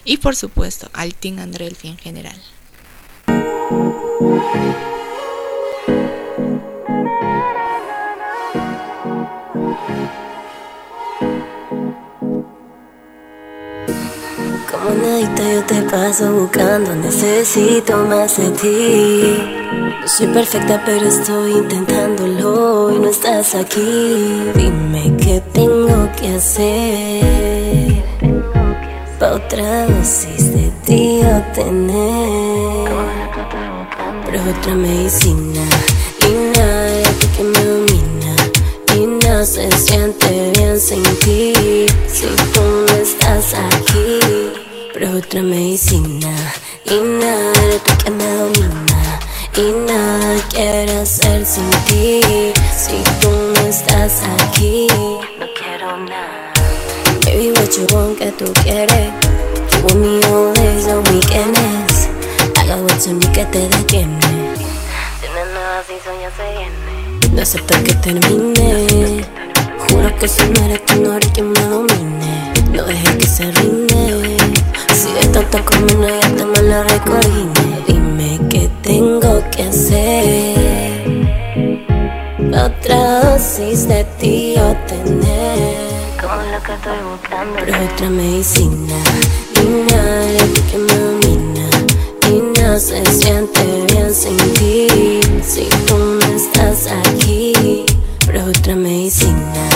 y 0.05 0.17
por 0.17 0.35
supuesto 0.35 0.89
al 0.93 1.13
Team 1.15 1.39
Andrelfi 1.39 1.89
en 1.89 1.97
general. 1.97 2.35
Como 14.71 14.89
nadita 15.01 15.53
yo 15.53 15.63
te 15.65 15.81
paso 15.83 16.31
buscando, 16.33 16.95
necesito 16.95 17.97
más 18.05 18.37
de 18.37 18.49
ti. 18.51 20.07
Soy 20.07 20.27
perfecta, 20.27 20.81
pero 20.85 21.07
estoy 21.07 21.51
intentándolo 21.51 22.91
y 22.95 22.99
no 22.99 23.09
estás 23.09 23.55
aquí. 23.55 24.51
Dime 24.55 25.15
qué 25.17 25.41
tengo 25.53 26.09
que 26.17 26.35
hacer 26.35 28.00
pa' 29.21 29.33
otra 29.35 29.85
dosis 29.85 30.51
de 30.51 30.71
ti 30.83 31.21
obtener. 31.21 32.89
Pero 34.25 34.39
otra 34.49 34.73
medicina 34.73 35.63
y 36.27 36.57
nada 36.57 36.85
de 36.85 37.27
que 37.37 37.43
me 37.43 37.63
domina. 37.63 38.35
Y 38.95 39.05
no 39.05 39.45
se 39.45 39.71
siente 39.71 40.51
bien 40.57 40.77
sin 40.79 41.03
ti 41.19 41.85
Si 42.11 42.27
tú 42.53 42.61
no 42.61 42.93
estás 42.93 43.53
aquí 43.53 44.19
Pero 44.93 45.17
otra 45.17 45.41
medicina 45.41 46.33
Y 46.85 46.99
nada 46.99 47.51
de 47.69 47.79
que 48.03 48.11
me 48.11 48.25
domina 48.25 49.19
Y 49.55 49.71
nada 49.87 50.35
quiero 50.49 51.01
hacer 51.01 51.45
sin 51.45 51.69
ti 51.87 52.21
Si 52.75 53.01
tú 53.21 53.29
no 53.31 53.61
estás 53.69 54.23
aquí 54.43 54.87
No 55.39 55.45
quiero 55.57 55.97
nada 55.99 56.40
what 57.71 57.77
you 57.77 57.95
want 57.95 58.17
que 58.17 58.31
tú 58.31 58.51
quieres 58.63 59.11
You 59.71 59.85
want 59.85 59.99
me 59.99 60.23
all 60.25 60.53
days, 60.53 60.87
all 60.87 61.01
weekends 61.03 62.09
Haga 62.57 62.81
what 62.83 63.05
you 63.05 63.13
need 63.13 63.31
que 63.31 63.45
te 63.45 63.67
detiene 63.69 64.19
Tienes 65.19 65.47
nada 65.53 65.83
si 65.87 65.93
soña 66.03 66.29
se 66.35 66.43
viene 66.57 66.91
no 67.33 67.41
acepto 67.41 67.75
que 67.85 67.93
termine. 67.93 69.23
Juro 69.87 70.13
que 70.19 70.27
si 70.27 70.43
no 70.49 70.65
eres 70.65 70.85
tú 70.85 71.01
no 71.01 71.13
eres 71.13 71.29
quien 71.29 71.49
me 71.49 71.61
domine. 71.61 72.51
No 72.73 72.83
dejes 72.83 73.15
que 73.15 73.25
se 73.25 73.51
rinde. 73.53 74.37
Si 74.93 75.13
de 75.13 75.27
tanto 75.31 75.63
como 75.63 75.85
no 75.85 76.09
ya 76.09 76.19
te 76.19 76.45
me 76.45 76.61
la 76.63 76.83
recogine. 76.83 77.83
Dime 77.87 78.37
qué 78.49 78.69
tengo 78.83 79.41
que 79.49 79.63
hacer. 79.63 81.01
Otra 82.49 83.21
dosis 83.21 83.87
de 83.87 84.03
ti 84.19 84.55
Como 84.57 84.65
lo 84.65 85.70
que 86.63 86.73
estoy 86.73 86.97
buscando. 87.11 87.55
Pero 87.59 87.77
otra 87.93 88.09
medicina 88.09 88.95
Y 89.53 89.59
ti 89.59 90.61
que 90.71 90.77
me 90.77 90.95
domina 90.95 91.69
Y 92.29 92.59
no 92.59 92.79
se 92.79 93.05
siente 93.05 93.85
bien 93.87 94.13
sin 94.13 94.37
ti. 94.53 95.19
Si 95.43 95.67
tú 95.87 95.97
no 95.97 96.25
estás 96.35 96.87
aquí 96.91 97.85
Pero 98.25 98.45
otra 98.45 98.75
medicina 98.75 99.69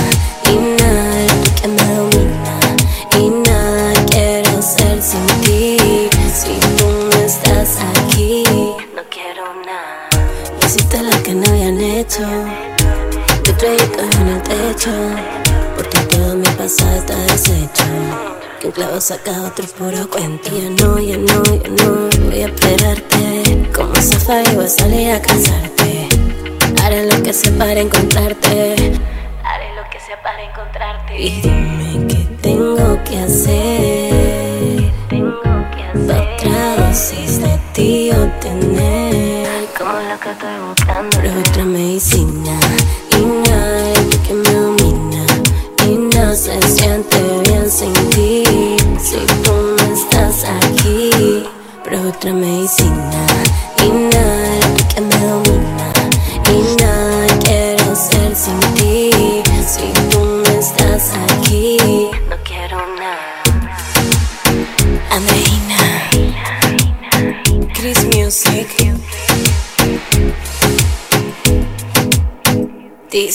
Y 0.43 0.55
ti 0.55 1.51
que 1.61 1.67
me 1.67 1.95
domina 1.95 2.59
Y 3.17 3.29
nada 3.29 3.93
quiero 4.09 4.59
hacer 4.59 5.01
sin 5.01 5.25
ti. 5.41 6.09
Si 6.33 6.59
tú 6.77 6.87
no 7.09 7.25
estás 7.25 7.77
aquí 7.95 8.43
No 8.95 9.01
quiero 9.09 9.43
nada. 9.65 10.09
Hiciste 10.65 11.01
lo 11.01 11.23
que 11.23 11.33
no 11.33 11.49
habían 11.49 11.79
hecho. 11.79 12.23
De 13.43 13.53
trayectos 13.53 14.15
en 14.19 14.27
el 14.27 14.41
techo 14.43 15.44
pasado 16.65 16.97
está 16.97 17.15
deshecho. 17.15 17.83
Que 18.59 18.67
un 18.67 18.73
clavo 18.73 18.99
saca 18.99 19.31
otro 19.43 19.65
puro 19.77 20.09
cuento. 20.09 20.49
Ya 20.49 20.69
no, 20.69 20.99
ya 20.99 21.17
no, 21.17 21.43
ya 21.43 21.69
no 21.69 22.09
Voy 22.25 22.41
a 22.41 22.47
esperarte. 22.47 23.69
Como 23.75 23.95
Zafa 23.95 24.41
y 24.43 24.55
voy 24.55 24.65
a 24.65 24.67
salir 24.67 25.11
a 25.11 25.21
casarte 25.21 26.09
Haré 26.81 27.05
lo 27.05 27.21
que 27.21 27.33
sea 27.33 27.51
para 27.57 27.79
encontrarte. 27.79 28.75
Haré 29.43 29.75
lo 29.75 29.89
que 29.91 29.99
sea 29.99 30.19
para 30.23 30.41
encontrarte. 30.43 31.21
Y 31.21 31.41
dime 31.41 32.07
qué 32.07 32.27
tengo 32.41 33.03
que 33.03 33.19
hacer. 33.19 34.91
Tengo 35.09 35.41
que 35.75 35.83
hacer. 35.83 36.17
Otra 36.17 36.87
dosis 36.87 37.41
de 37.41 37.59
ti 37.73 38.11
obtener. 38.11 39.67
Como 39.77 39.91
lo 39.91 40.19
que 40.19 40.31
estoy 40.31 40.59
buscando. 40.67 41.17
Pero 41.21 41.39
otra 41.39 41.63
medicina 41.65 42.59
Y 43.11 43.49
nada 43.49 43.84
otra 52.25 52.33
medicina 52.33 53.27
Y 53.83 53.89
nada 53.89 54.59
que 54.93 55.01
me 55.01 55.15
domina 55.15 55.93
Y 56.49 56.81
nada 56.81 57.27
quiero 57.43 57.91
hacer 57.91 58.35
sin 58.35 58.59
ti 58.73 59.11
Si 59.67 59.93
tú 60.09 60.25
no 60.25 60.43
estás 60.59 61.11
aquí 61.29 61.77
No 62.27 62.35
quiero 62.43 62.77
nada 62.97 63.43
Andreina 65.11 65.77
Chris 67.73 68.03
Music. 68.05 68.67
Di 73.11 73.31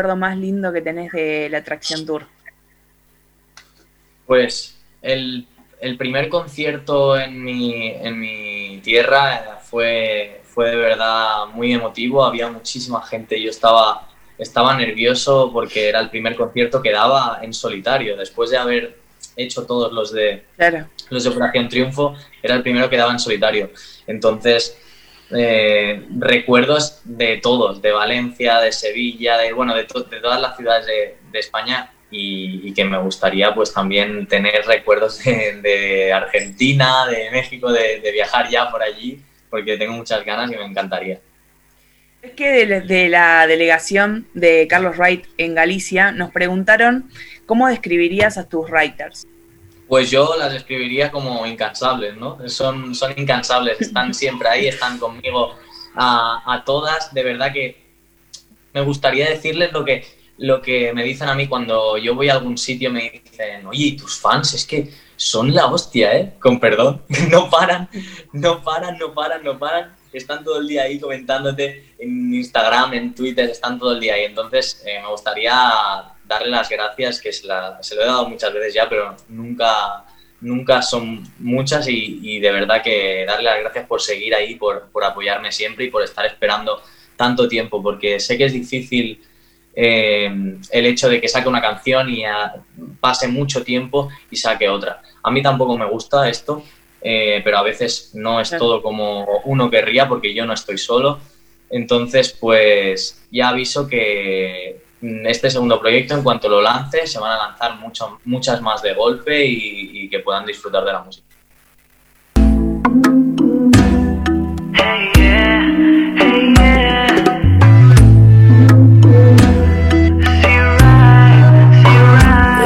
recuerdo 0.00 0.16
más 0.16 0.36
lindo 0.38 0.72
que 0.72 0.80
tenés 0.80 1.12
de 1.12 1.48
la 1.50 1.58
Atracción 1.58 2.06
Tour? 2.06 2.24
Pues 4.26 4.78
el, 5.02 5.46
el 5.80 5.96
primer 5.98 6.30
concierto 6.30 7.18
en 7.18 7.42
mi, 7.42 7.88
en 7.90 8.18
mi 8.18 8.80
tierra 8.82 9.60
fue, 9.62 10.40
fue 10.44 10.70
de 10.70 10.76
verdad 10.76 11.46
muy 11.52 11.72
emotivo, 11.74 12.24
había 12.24 12.48
muchísima 12.48 13.02
gente, 13.02 13.40
yo 13.42 13.50
estaba, 13.50 14.08
estaba 14.38 14.74
nervioso 14.74 15.50
porque 15.52 15.90
era 15.90 16.00
el 16.00 16.08
primer 16.08 16.34
concierto 16.34 16.80
que 16.80 16.92
daba 16.92 17.40
en 17.42 17.52
solitario, 17.52 18.16
después 18.16 18.48
de 18.48 18.56
haber 18.56 18.96
hecho 19.36 19.66
todos 19.66 19.92
los 19.92 20.12
de, 20.12 20.44
Claro. 20.56 20.86
los 21.10 21.24
de 21.24 21.30
Operación 21.30 21.68
Triunfo, 21.68 22.14
era 22.42 22.54
el 22.54 22.62
primero 22.62 22.88
que 22.88 22.96
daba 22.96 23.12
en 23.12 23.18
solitario. 23.18 23.70
Entonces, 24.06 24.79
eh, 25.32 26.06
recuerdos 26.18 27.00
de 27.04 27.38
todos, 27.38 27.80
de 27.82 27.92
Valencia, 27.92 28.58
de 28.60 28.72
Sevilla, 28.72 29.38
de, 29.38 29.52
bueno, 29.52 29.74
de, 29.74 29.84
to- 29.84 30.02
de 30.04 30.20
todas 30.20 30.40
las 30.40 30.56
ciudades 30.56 30.86
de, 30.86 31.38
España 31.38 31.92
y, 32.10 32.72
que 32.74 32.84
me 32.84 32.98
gustaría 32.98 33.54
pues 33.54 33.72
también 33.72 34.26
tener 34.26 34.64
recuerdos 34.66 35.22
de, 35.22 36.12
Argentina, 36.12 37.06
de 37.06 37.30
México, 37.30 37.72
de, 37.72 38.00
de 38.00 38.12
viajar 38.12 38.48
ya 38.48 38.70
por 38.70 38.82
allí, 38.82 39.20
porque 39.48 39.76
tengo 39.76 39.92
muchas 39.92 40.24
ganas 40.24 40.50
y 40.50 40.56
me 40.56 40.64
encantaría. 40.64 41.20
Es 42.22 42.32
que 42.32 42.50
de, 42.50 42.66
la- 42.66 42.80
de 42.80 43.08
la 43.08 43.46
delegación 43.46 44.26
de 44.34 44.66
Carlos 44.68 44.96
Wright 44.98 45.24
en 45.38 45.54
Galicia 45.54 46.12
nos 46.12 46.30
preguntaron 46.32 47.08
cómo 47.46 47.68
describirías 47.68 48.36
a 48.36 48.48
tus 48.48 48.68
writers. 48.70 49.26
Pues 49.90 50.08
yo 50.08 50.36
las 50.38 50.54
escribiría 50.54 51.10
como 51.10 51.44
incansables, 51.44 52.16
¿no? 52.16 52.38
Son, 52.48 52.94
son 52.94 53.12
incansables, 53.16 53.80
están 53.80 54.14
siempre 54.22 54.48
ahí, 54.48 54.68
están 54.68 54.98
conmigo 54.98 55.56
a, 55.96 56.44
a 56.46 56.64
todas. 56.64 57.12
De 57.12 57.24
verdad 57.24 57.52
que 57.52 57.90
me 58.72 58.82
gustaría 58.82 59.28
decirles 59.28 59.72
lo 59.72 59.84
que, 59.84 60.04
lo 60.38 60.62
que 60.62 60.92
me 60.92 61.02
dicen 61.02 61.28
a 61.28 61.34
mí 61.34 61.48
cuando 61.48 61.98
yo 61.98 62.14
voy 62.14 62.28
a 62.28 62.34
algún 62.34 62.56
sitio, 62.56 62.92
me 62.92 63.10
dicen, 63.10 63.66
oye, 63.66 63.86
¿y 63.86 63.96
tus 63.96 64.16
fans? 64.16 64.54
Es 64.54 64.64
que 64.64 64.94
son 65.16 65.52
la 65.52 65.66
hostia, 65.66 66.16
¿eh? 66.16 66.34
Con 66.38 66.60
perdón, 66.60 67.02
no 67.28 67.50
paran, 67.50 67.88
no 68.32 68.62
paran, 68.62 68.96
no 68.96 69.12
paran, 69.12 69.42
no 69.42 69.58
paran. 69.58 69.96
Están 70.12 70.44
todo 70.44 70.60
el 70.60 70.68
día 70.68 70.84
ahí 70.84 71.00
comentándote 71.00 71.96
en 71.98 72.32
Instagram, 72.32 72.94
en 72.94 73.12
Twitter, 73.12 73.50
están 73.50 73.76
todo 73.76 73.94
el 73.94 73.98
día 73.98 74.14
ahí. 74.14 74.22
Entonces, 74.22 74.84
eh, 74.86 75.00
me 75.02 75.08
gustaría 75.08 75.52
darle 76.30 76.48
las 76.50 76.68
gracias, 76.70 77.20
que 77.20 77.32
se, 77.32 77.46
la- 77.46 77.78
se 77.82 77.94
lo 77.94 78.02
he 78.02 78.06
dado 78.06 78.28
muchas 78.28 78.52
veces 78.54 78.72
ya, 78.72 78.88
pero 78.88 79.16
nunca, 79.28 80.04
nunca 80.40 80.80
son 80.80 81.22
muchas 81.40 81.88
y, 81.88 82.20
y 82.22 82.38
de 82.40 82.52
verdad 82.52 82.82
que 82.82 83.24
darle 83.26 83.44
las 83.50 83.58
gracias 83.60 83.86
por 83.86 84.00
seguir 84.00 84.34
ahí, 84.34 84.54
por, 84.54 84.88
por 84.92 85.04
apoyarme 85.04 85.50
siempre 85.52 85.84
y 85.86 85.90
por 85.90 86.02
estar 86.02 86.24
esperando 86.24 86.80
tanto 87.16 87.48
tiempo, 87.48 87.82
porque 87.82 88.18
sé 88.20 88.38
que 88.38 88.44
es 88.46 88.52
difícil 88.52 89.20
eh, 89.74 90.30
el 90.70 90.86
hecho 90.86 91.08
de 91.08 91.20
que 91.20 91.28
saque 91.28 91.48
una 91.48 91.60
canción 91.60 92.08
y 92.08 92.24
ah, 92.24 92.54
pase 93.00 93.28
mucho 93.28 93.62
tiempo 93.62 94.08
y 94.30 94.36
saque 94.36 94.68
otra. 94.68 95.02
A 95.22 95.30
mí 95.30 95.42
tampoco 95.42 95.76
me 95.76 95.86
gusta 95.86 96.28
esto, 96.28 96.62
eh, 97.02 97.40
pero 97.44 97.58
a 97.58 97.62
veces 97.62 98.10
no 98.14 98.40
es 98.40 98.50
todo 98.56 98.82
como 98.82 99.24
uno 99.44 99.70
querría 99.70 100.08
porque 100.08 100.32
yo 100.34 100.44
no 100.46 100.52
estoy 100.54 100.78
solo. 100.78 101.18
Entonces, 101.70 102.36
pues 102.40 103.22
ya 103.30 103.48
aviso 103.50 103.86
que 103.86 104.80
este 105.02 105.50
segundo 105.50 105.80
proyecto, 105.80 106.14
en 106.14 106.22
cuanto 106.22 106.48
lo 106.48 106.60
lance, 106.60 107.06
se 107.06 107.18
van 107.18 107.32
a 107.32 107.48
lanzar 107.48 107.76
mucho, 107.76 108.18
muchas 108.24 108.60
más 108.60 108.82
de 108.82 108.94
golpe 108.94 109.44
y, 109.44 110.04
y 110.04 110.08
que 110.08 110.20
puedan 110.20 110.44
disfrutar 110.44 110.84
de 110.84 110.92
la 110.92 111.02
música. 111.02 111.26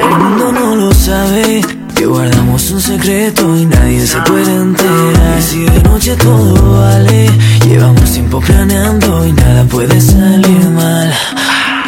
El 0.01 0.19
mundo 0.19 0.53
no 0.53 0.77
lo 0.77 0.93
sabe 0.93 1.61
que 1.95 2.07
guardamos 2.07 2.71
un 2.71 2.81
secreto 2.81 3.57
y 3.57 3.67
nadie 3.67 4.07
se 4.07 4.21
puede 4.23 4.53
enterar. 4.55 5.39
Y 5.39 5.43
si 5.43 5.65
de 5.65 5.83
noche 5.83 6.17
todo 6.17 6.81
vale, 6.81 7.31
llevamos 7.67 8.13
tiempo 8.13 8.41
planeando 8.41 9.25
y 9.27 9.33
nada 9.33 9.65
puede 9.65 10.01
salir 10.01 10.69
mal. 10.71 11.13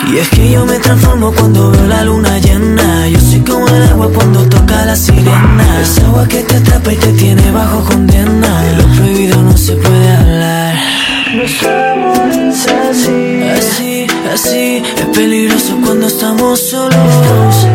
Y 0.07 0.19
es 0.19 0.29
que 0.31 0.51
yo 0.51 0.65
me 0.65 0.79
transformo 0.79 1.33
cuando 1.33 1.71
veo 1.71 1.87
la 1.87 2.05
luna 2.05 2.39
llena. 2.39 3.09
Yo 3.09 3.21
soy 3.21 3.41
como 3.41 3.67
el 3.69 3.83
agua 3.85 4.09
cuando 4.15 4.49
toca 4.49 4.85
la 4.85 4.95
sirena. 4.95 5.81
Es 5.83 5.99
agua 5.99 6.27
que 6.29 6.43
te 6.43 6.57
atrapa 6.57 6.93
y 6.93 6.97
te 6.97 7.13
tiene 7.13 7.51
bajo 7.51 7.83
condena. 7.85 8.63
De 8.63 8.77
lo 8.77 8.85
prohibido 8.95 9.43
no 9.43 9.57
se 9.57 9.75
puede 9.75 10.17
hablar. 10.17 10.77
Así, 12.91 13.43
así, 13.43 14.07
así. 14.33 14.83
Es 14.97 15.07
peligroso 15.13 15.77
cuando 15.85 16.07
estamos 16.07 16.61
solos. 16.61 17.67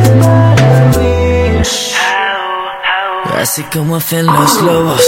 Así 3.41 3.63
como 3.63 3.97
hacen 3.97 4.25
los 4.25 4.61
lobos. 4.61 5.01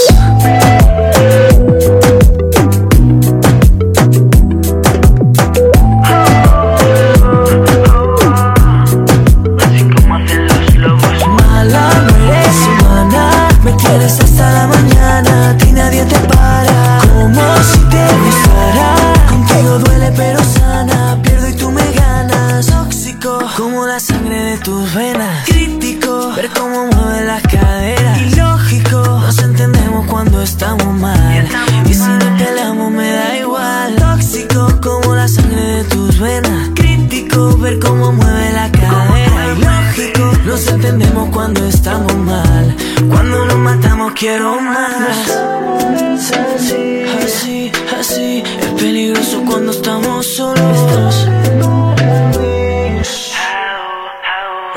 Quieres 13.94 14.18
hasta 14.18 14.50
la 14.50 14.66
mañana. 14.66 15.50
A 15.50 15.56
ti 15.56 15.72
nadie 15.72 16.04
te 16.04 16.18
para. 16.34 16.98
Como 17.12 17.56
si 17.62 17.78
te 17.92 18.04
gustara. 18.22 18.88
Contigo 19.28 19.78
duele 19.78 20.12
pero 20.16 20.40
sana. 20.42 21.18
Pierdo 21.22 21.48
y 21.48 21.52
tú 21.54 21.70
me 21.70 21.86
ganas. 21.92 22.66
Tóxico, 22.66 23.38
como 23.56 23.86
la 23.86 24.00
sangre 24.00 24.38
de 24.50 24.56
tus 24.58 24.92
venas. 24.94 25.44
Crítico, 25.46 26.32
ver 26.34 26.50
cómo 26.58 26.86
mueve 26.86 27.24
las 27.24 27.42
caderas. 27.42 28.20
Ilógico, 28.20 28.98
nos 28.98 29.38
entendemos 29.38 30.06
cuando 30.06 30.42
estamos 30.42 30.92
mal. 31.00 31.48
Y 31.88 31.94
si 31.94 32.08
no 32.20 32.36
peleamos 32.36 32.90
me 32.90 33.10
da 33.12 33.36
igual. 33.36 33.94
Tóxico, 33.96 34.80
como 34.82 35.14
la 35.14 35.28
sangre 35.28 35.62
de 35.76 35.84
tus 35.84 36.18
venas. 36.18 36.70
Crítico, 36.74 37.56
ver 37.58 37.78
cómo 37.78 38.12
mueve 38.12 38.52
la 38.52 38.70
cadera. 38.72 39.54
Ilógico, 39.56 40.24
nos 40.44 40.66
entendemos 40.66 41.28
cuando 41.30 41.64
estamos 41.66 42.16
mal. 42.16 42.76
Cuando 43.10 43.44
nos 43.46 43.56
matamos 43.58 44.12
quiero 44.14 44.60
más. 44.60 45.30
Así, 46.56 47.72
así. 47.98 48.42
Es 48.60 48.72
peligroso 48.80 49.42
cuando 49.46 49.72
estamos 49.72 50.26
solos. 50.26 51.28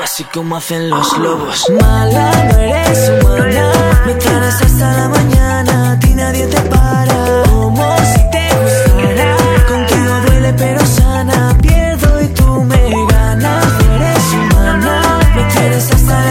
Así 0.02 0.24
como 0.24 0.56
hacen 0.56 0.90
los 0.90 1.18
lobos. 1.18 1.70
Mala, 1.80 2.30
no 2.50 2.58
eres 2.58 3.10
humana. 3.20 3.72
Me 4.06 4.14
traes 4.14 4.62
hasta 4.62 4.92
la 4.92 5.08
mañana. 5.08 5.92
A 5.92 5.98
ti 5.98 6.14
nadie 6.14 6.46
te 6.46 6.60
para. 6.62 7.42
Como 7.48 7.96
si 8.12 8.30
te 8.30 8.48
gustara. 8.60 9.36
Contigo 9.68 10.20
duele 10.26 10.52
pero 10.54 10.84
sana. 10.86 11.56
Pierdo 11.60 12.22
y 12.22 12.28
tú 12.28 12.64
me 12.64 13.06
ganas. 13.12 13.66
No 13.66 13.94
eres 13.94 14.32
humana. 14.32 15.20
Me 15.36 15.42
tienes 15.52 15.92
hasta 15.92 16.24
la 16.24 16.27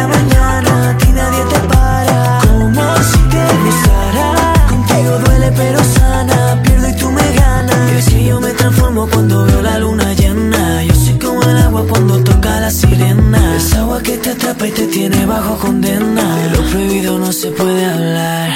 atrapa 14.48 14.68
y 14.68 14.72
te 14.72 14.88
tiene 14.88 15.26
bajo 15.26 15.58
condena. 15.58 16.36
De 16.38 16.50
lo 16.52 16.64
prohibido 16.70 17.20
no 17.20 17.32
se 17.32 17.52
puede 17.52 17.86
hablar. 17.86 18.50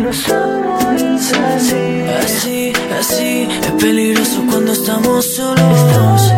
Los 0.00 0.28
amores 0.28 1.32
así, 1.32 2.04
así, 2.24 2.72
así. 2.98 3.48
Es 3.62 3.72
peligroso 3.72 4.42
cuando 4.50 4.72
estamos 4.72 5.24
solos. 5.24 6.32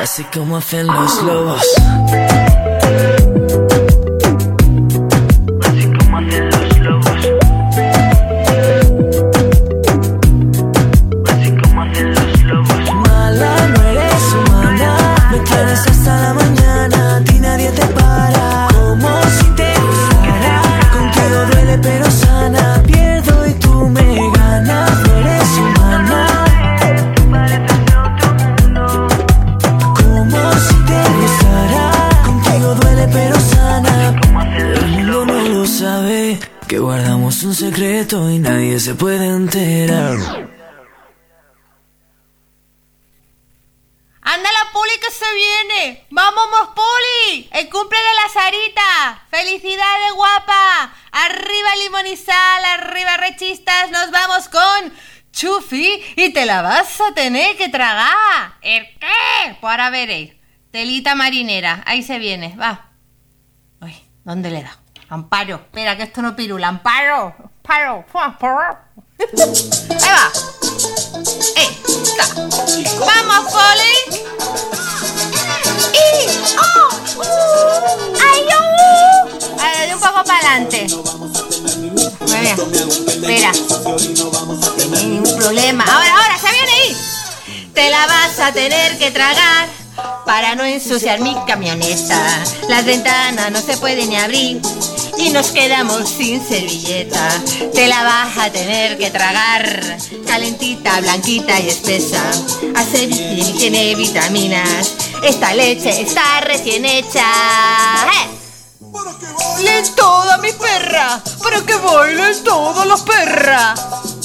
Así 0.00 0.24
como 0.32 0.56
hacen 0.58 0.86
los 0.86 1.22
lobos. 1.22 1.62
Telita 60.70 61.16
marinera. 61.16 61.82
Ahí 61.84 62.04
se 62.04 62.20
viene. 62.20 62.54
Va. 62.56 62.92
Uy, 63.80 63.96
¿dónde 64.22 64.48
le 64.50 64.62
da? 64.62 64.78
Amparo. 65.08 65.56
Espera, 65.56 65.96
que 65.96 66.04
esto 66.04 66.22
no 66.22 66.36
pirula. 66.36 66.68
Amparo. 66.68 67.34
Amparo. 67.64 68.04
Amparo. 68.14 68.78
Ahí 69.18 70.08
va. 70.14 70.30
¡Vamos, 73.00 73.52
Poli! 73.52 73.96
¡Y! 75.94 76.28
¡Oh! 76.58 76.88
¡Ay, 78.22 78.42
uh! 78.44 79.60
A 79.60 79.62
ver, 79.78 79.94
un 79.96 80.00
poco 80.00 80.22
para 80.24 80.38
adelante. 80.38 80.86
Espera. 83.08 83.52
No 84.90 84.96
ningún 84.96 85.36
problema. 85.38 85.84
Ahora, 85.84 86.14
ahora, 86.14 86.38
se 86.38 86.52
viene 86.52 86.72
ahí. 86.72 86.96
Te 87.74 87.90
la 87.90 88.06
vas 88.06 88.38
a 88.38 88.52
tener 88.52 88.96
que 88.96 89.10
tragar 89.10 89.68
para 90.24 90.54
no 90.54 90.64
ensuciar 90.64 91.20
mi 91.20 91.36
camioneta. 91.46 92.44
Las 92.68 92.84
ventanas 92.84 93.50
no 93.50 93.60
se 93.60 93.76
pueden 93.76 94.10
ni 94.10 94.16
abrir 94.16 94.60
y 95.18 95.30
nos 95.30 95.50
quedamos 95.50 96.08
sin 96.08 96.46
servilleta. 96.46 97.28
Te 97.74 97.88
la 97.88 98.02
vas 98.04 98.38
a 98.38 98.50
tener 98.50 98.96
que 98.98 99.10
tragar, 99.10 99.98
calentita, 100.26 101.00
blanquita 101.00 101.58
y 101.60 101.68
espesa. 101.68 102.22
Hace 102.76 103.06
bien 103.06 103.38
y 103.38 103.52
tiene 103.58 103.94
vitaminas. 103.94 104.94
Esta 105.22 105.54
leche 105.54 106.00
está 106.00 106.40
recién 106.40 106.84
hecha. 106.84 107.24
¡Eh! 108.22 108.38
¡Len 109.62 109.94
toda 109.94 110.38
mi 110.38 110.52
perra! 110.52 111.22
¡Para 111.42 111.60
que 111.62 111.74
bailen 111.74 112.44
todas 112.44 112.86
las 112.86 113.00
perras! 113.02 113.80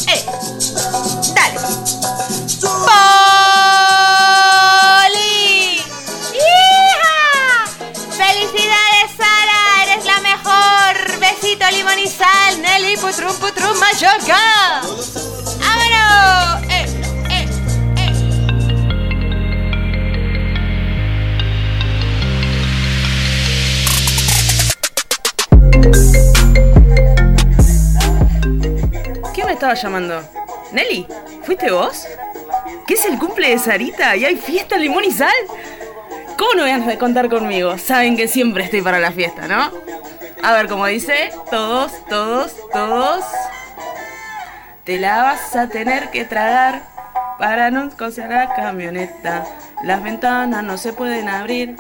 ¡Eh! 0.08 0.63
Sal! 12.18 12.62
¡Nelly, 12.62 12.96
putrum, 12.98 13.36
putrum, 13.36 13.78
machaca! 13.80 14.82
¡Vámonos! 15.60 16.64
¡Eh! 16.70 16.86
¡Eh! 17.30 17.48
¿Quién 29.34 29.48
me 29.48 29.54
estaba 29.54 29.74
llamando? 29.74 30.22
¿Nelly? 30.72 31.08
¿Fuiste 31.44 31.72
vos? 31.72 32.06
¿Qué 32.88 32.94
es 32.94 33.06
el 33.06 33.18
cumple 33.18 33.50
de 33.50 33.60
Sarita 33.60 34.16
y 34.16 34.26
hay 34.26 34.36
fiesta 34.36 34.78
limón 34.78 35.04
y 35.06 35.12
sal? 35.12 35.30
¿Cómo 36.38 36.54
no 36.56 36.64
van 36.64 36.90
a 36.90 36.98
contar 36.98 37.30
conmigo? 37.30 37.78
Saben 37.78 38.16
que 38.18 38.28
siempre 38.28 38.66
estoy 38.66 38.82
para 38.82 39.00
la 39.00 39.12
fiesta, 39.12 39.48
¿no? 39.48 39.72
A 40.44 40.52
ver, 40.52 40.68
como 40.68 40.86
dice, 40.88 41.32
todos, 41.50 41.94
todos, 42.10 42.54
todos. 42.74 43.24
Te 44.84 45.00
la 45.00 45.24
vas 45.24 45.56
a 45.56 45.70
tener 45.70 46.10
que 46.12 46.26
tragar 46.26 46.82
para 47.40 47.72
no 47.72 47.90
coser 47.92 48.30
la 48.30 48.54
camioneta. 48.54 49.46
Las 49.84 50.04
ventanas 50.04 50.62
no 50.66 50.78
se 50.78 50.92
pueden 50.92 51.30
abrir 51.30 51.78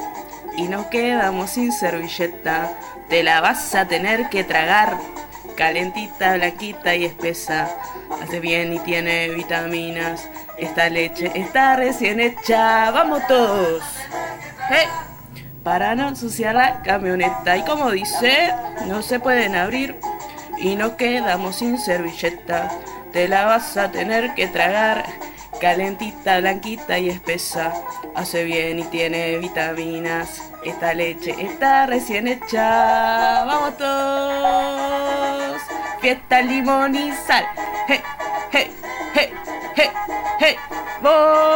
y 0.55 0.69
nos 0.69 0.85
quedamos 0.85 1.49
sin 1.49 1.73
servilleta. 1.73 2.71
Te 3.09 3.21
la 3.21 3.41
vas 3.41 3.75
a 3.75 3.85
tener 3.85 4.29
que 4.29 4.45
tragar. 4.45 4.97
Calentita, 5.57 6.35
blanquita 6.35 6.95
y 6.95 7.03
espesa. 7.03 7.69
Hace 8.21 8.39
bien 8.39 8.71
y 8.71 8.79
tiene 8.79 9.27
vitaminas. 9.27 10.29
Esta 10.57 10.89
leche 10.89 11.33
está 11.35 11.75
recién 11.75 12.21
hecha. 12.21 12.91
¡Vamos 12.91 13.27
todos! 13.27 13.83
¡Eh! 14.71 15.12
Para 15.63 15.95
no 15.95 16.09
ensuciar 16.09 16.55
la 16.55 16.81
camioneta. 16.81 17.55
Y 17.57 17.63
como 17.63 17.89
dice, 17.91 18.53
no 18.87 19.01
se 19.01 19.19
pueden 19.19 19.55
abrir 19.55 19.97
y 20.57 20.75
nos 20.75 20.93
quedamos 20.93 21.55
sin 21.57 21.79
servilleta. 21.79 22.69
Te 23.11 23.27
la 23.27 23.45
vas 23.45 23.77
a 23.77 23.91
tener 23.91 24.33
que 24.35 24.47
tragar. 24.47 25.05
Calentita, 25.61 26.39
blanquita 26.39 26.99
y 26.99 27.09
espesa. 27.09 27.73
Hace 28.15 28.43
bien 28.43 28.79
y 28.79 28.83
tiene 28.85 29.37
vitaminas. 29.37 30.41
Esta 30.65 30.93
leche 30.93 31.35
está 31.39 31.85
recién 31.85 32.27
hecha. 32.27 33.45
¡Vamos 33.45 33.77
todos! 33.77 35.61
Fiesta, 36.01 36.41
limón 36.41 36.95
y 36.95 37.13
sal. 37.13 37.45
¡Hey, 37.87 38.01
hey, 38.51 38.71
hey, 39.13 39.33
hey, 39.75 39.89
hey! 40.39 40.55
¡Boa! 41.01 41.53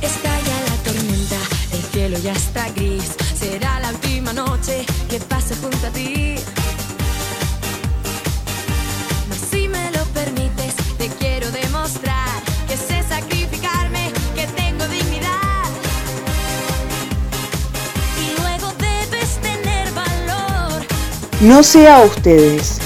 Estalla 0.00 0.56
la 0.68 0.76
tormenta, 0.84 1.36
el 1.72 1.82
cielo 1.92 2.18
ya 2.18 2.32
está 2.32 2.68
gris. 2.70 3.16
Será 3.38 3.80
la 3.80 3.90
última 3.90 4.32
noche 4.32 4.86
que 5.10 5.18
pase 5.18 5.54
junto 5.56 5.86
a 5.86 5.90
ti. 5.90 6.36
Mas 9.28 9.38
si 9.50 9.68
me 9.68 9.90
lo 9.90 10.04
permites, 10.14 10.74
te 10.98 11.08
quiero 11.18 11.50
demostrar 11.50 12.28
que 12.68 12.76
sé 12.76 13.02
sacrificarme, 13.08 14.12
que 14.36 14.46
tengo 14.56 14.86
dignidad. 14.86 15.68
Y 18.22 18.40
luego 18.40 18.72
debes 18.78 19.30
tener 19.42 19.90
valor. 19.92 20.82
No 21.40 21.62
sé 21.62 21.88
a 21.88 22.00
ustedes, 22.02 22.78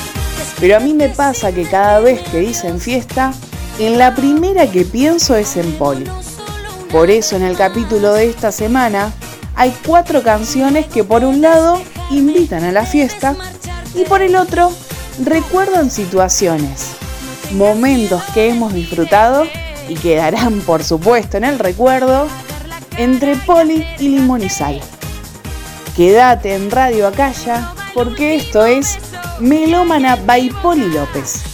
pero 0.59 0.76
a 0.78 0.80
mí 0.80 0.94
me 0.94 1.10
pasa 1.10 1.52
que 1.52 1.64
cada 1.64 2.01
vez 2.01 2.20
que 2.30 2.39
dicen 2.39 2.80
fiesta, 2.80 3.34
en 3.78 3.98
la 3.98 4.14
primera 4.14 4.70
que 4.70 4.84
pienso 4.84 5.36
es 5.36 5.56
en 5.56 5.72
Poli. 5.72 6.05
Por 6.93 7.10
eso 7.10 7.36
en 7.36 7.43
el 7.43 7.56
capítulo 7.56 8.12
de 8.12 8.28
esta 8.28 8.52
semana 8.52 9.12
hay 9.56 9.74
cuatro 9.86 10.23
canciones 10.23 10.86
que 10.86 11.02
por 11.02 11.24
un 11.24 11.40
lado 11.40 11.81
invitan 12.10 12.64
a 12.64 12.73
la 12.73 12.85
fiesta 12.85 13.35
y 13.94 14.05
por 14.05 14.20
el 14.20 14.36
otro 14.36 14.70
recuerdan 15.24 15.90
situaciones, 15.90 16.89
momentos 17.52 18.23
que 18.35 18.51
hemos 18.51 18.74
disfrutado 18.74 19.44
y 19.89 19.94
quedarán 19.94 20.60
por 20.60 20.85
supuesto 20.85 21.39
en 21.39 21.44
el 21.44 21.59
recuerdo 21.59 22.28
entre 22.98 23.36
Poli 23.36 23.86
y 23.98 24.48
Sal. 24.51 24.78
Quédate 25.97 26.55
en 26.55 26.70
Radio 26.70 27.06
Acaya 27.06 27.73
porque 27.94 28.35
esto 28.35 28.66
es 28.66 28.98
Melómana 29.40 30.16
by 30.16 30.51
Poli 30.62 30.90
López. 30.90 31.52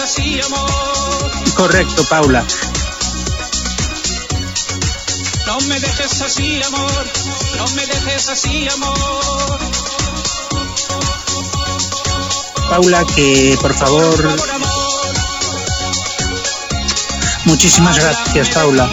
Así, 0.00 0.40
amor. 0.40 1.54
Correcto, 1.54 2.04
Paula. 2.04 2.44
No 5.46 5.58
me 5.66 5.78
dejes 5.80 6.20
así, 6.22 6.62
amor. 6.62 7.06
No 7.56 7.66
me 7.74 7.86
dejes 7.86 8.28
así, 8.28 8.68
amor. 8.68 9.58
Paula, 12.70 13.04
que 13.14 13.58
por 13.60 13.74
favor. 13.74 14.36
Muchísimas 17.44 17.98
gracias, 17.98 18.48
Paula. 18.50 18.88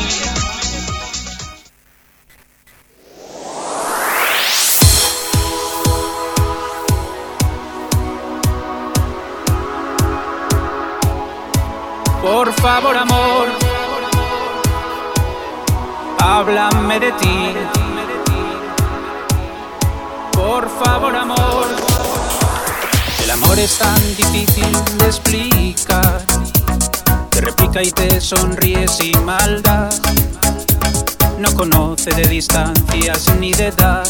Distancias 32.40 33.26
ni 33.38 33.52
de 33.52 33.68
edad. 33.68 34.08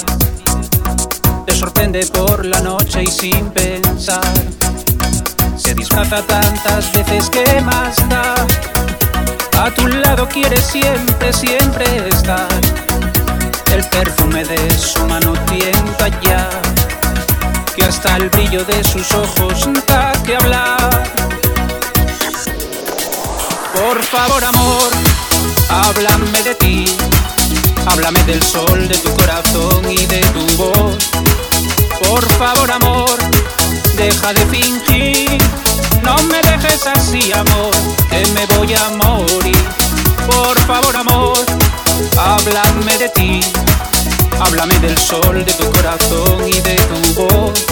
Te 1.48 1.56
sorprende 1.56 2.06
por 2.14 2.46
la 2.46 2.60
noche 2.60 3.02
y 3.02 3.08
sin 3.08 3.50
pensar. 3.50 4.22
Se 5.58 5.74
disfraza 5.74 6.22
tantas 6.22 6.94
veces 6.94 7.28
que 7.32 7.60
más 7.62 7.96
da. 8.08 8.36
A 9.64 9.72
tu 9.72 9.88
lado 9.88 10.30
quiere 10.30 10.58
siempre, 10.62 11.34
siempre 11.34 11.86
estar. 12.08 12.62
El 13.74 13.84
perfume 13.86 14.46
de 14.46 14.78
su 14.78 15.04
mano 15.08 15.34
tienta 15.48 16.10
ya. 16.22 16.48
Que 17.76 17.84
hasta 17.84 18.16
el 18.18 18.30
brillo 18.30 18.64
de 18.64 18.84
sus 18.84 19.12
ojos 19.12 19.39
Háblame 28.00 28.24
del 28.24 28.42
sol 28.42 28.88
de 28.88 28.98
tu 29.00 29.14
corazón 29.14 29.92
y 29.92 30.06
de 30.06 30.22
tu 30.32 30.46
voz. 30.56 30.96
Por 32.08 32.26
favor, 32.36 32.72
amor, 32.72 33.12
deja 33.98 34.34
de 34.34 34.46
fingir. 34.46 35.38
No 36.02 36.16
me 36.32 36.42
dejes 36.42 36.88
así, 36.88 37.30
amor, 37.34 37.72
que 38.10 38.26
me 38.28 38.46
voy 38.56 38.74
a 38.74 38.90
morir. 38.92 39.58
Por 40.26 40.58
favor, 40.62 40.96
amor, 40.96 41.40
háblame 42.18 42.98
de 42.98 43.10
ti. 43.10 43.42
Háblame 44.40 44.80
del 44.80 44.98
sol 44.98 45.44
de 45.44 45.52
tu 45.52 45.70
corazón 45.70 46.48
y 46.48 46.58
de 46.62 46.76
tu 46.76 47.22
voz. 47.22 47.66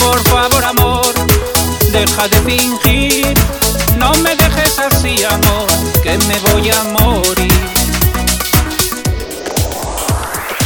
Por 0.00 0.20
favor, 0.28 0.64
amor, 0.64 1.14
deja 1.90 2.28
de 2.28 2.36
fingir. 2.42 3.34
No 3.96 4.12
me 4.16 4.36
dejes 4.36 4.78
así, 4.78 5.24
amor, 5.24 5.66
que 6.02 6.18
me 6.28 6.38
voy 6.40 6.70
a 6.70 6.84
morir. 6.84 7.79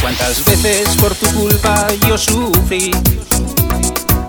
Cuántas 0.05 0.45
veces 0.45 0.87
por 0.97 1.15
tu 1.15 1.25
culpa 1.33 1.87
yo 2.07 2.15
sufrí 2.15 2.91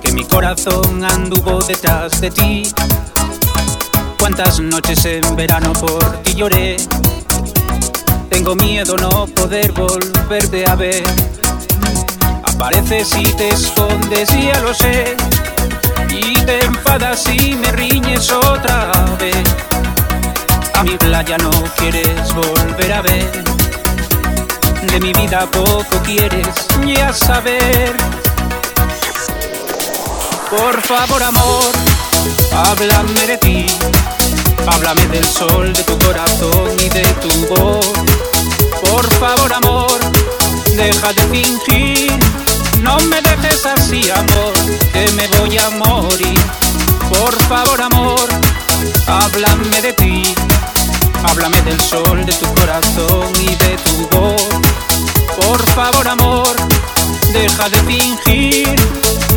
que 0.01 0.11
mi 0.13 0.25
corazón 0.25 1.05
anduvo 1.05 1.63
detrás 1.63 2.19
de 2.19 2.31
ti. 2.31 2.63
Cuántas 4.19 4.59
noches 4.59 5.05
en 5.05 5.37
verano 5.37 5.75
por 5.75 6.23
ti 6.23 6.33
lloré. 6.33 6.79
Tengo 8.31 8.57
miedo 8.57 8.97
no 8.97 9.27
poder 9.27 9.73
volverte 9.73 10.65
a 10.67 10.77
ver. 10.77 11.03
Apareces 12.43 13.15
y 13.15 13.25
te 13.35 13.51
escondes, 13.51 14.31
ya 14.31 14.59
lo 14.63 14.73
sé. 14.73 15.15
Y 16.09 16.41
te 16.41 16.65
enfadas 16.65 17.23
y 17.29 17.55
me 17.55 17.71
riñes 17.73 18.33
otra 18.33 18.93
vez. 19.21 19.45
A 20.73 20.83
mi 20.83 20.97
playa 20.97 21.37
no 21.37 21.51
quieres 21.77 22.35
volver 22.35 22.93
a 22.95 23.03
ver. 23.03 23.56
De 24.93 25.01
mi 25.01 25.13
vida 25.13 25.47
poco 25.51 26.03
quieres 26.05 26.47
ya 26.85 27.13
saber. 27.13 27.97
Por 30.51 30.81
favor, 30.83 31.23
amor, 31.23 31.73
háblame 32.53 33.27
de 33.27 33.39
ti. 33.39 33.67
Háblame 34.67 35.07
del 35.09 35.25
sol 35.25 35.73
de 35.73 35.83
tu 35.83 35.99
corazón 35.99 36.71
y 36.79 36.89
de 36.89 37.05
tu 37.23 37.55
voz. 37.55 37.93
Por 38.91 39.13
favor, 39.15 39.53
amor, 39.53 39.99
deja 40.77 41.13
de 41.13 41.23
fingir. 41.23 42.13
No 42.81 42.99
me 43.01 43.21
dejes 43.23 43.67
así, 43.67 44.09
amor, 44.11 44.53
que 44.93 45.11
me 45.13 45.27
voy 45.39 45.59
a 45.59 45.71
morir. 45.71 46.41
Por 47.09 47.35
favor, 47.45 47.83
amor, 47.83 48.29
háblame 49.07 49.83
de 49.83 49.93
ti. 49.93 50.36
Háblame 51.29 51.61
del 51.63 51.81
sol 51.81 52.25
de 52.25 52.33
tu 52.33 52.47
corazón 52.55 53.33
y 53.41 53.55
de 53.57 53.77
tu 53.85 54.09
voz. 54.17 54.49
Por 55.37 55.61
favor, 55.71 56.09
amor, 56.09 56.57
deja 57.33 57.69
de 57.69 57.79
fingir. 57.79 58.77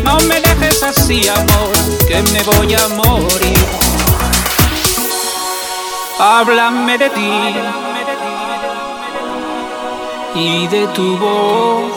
No 0.04 0.18
me 0.20 0.40
dejes 0.40 0.82
así, 0.82 1.28
amor, 1.28 1.72
que 2.06 2.22
me 2.32 2.42
voy 2.42 2.74
a 2.74 2.88
morir. 2.88 3.66
Háblame 6.18 6.98
de 6.98 7.10
ti 7.10 7.30
y 10.34 10.66
de 10.68 10.86
tu 10.88 11.16
voz. 11.18 11.92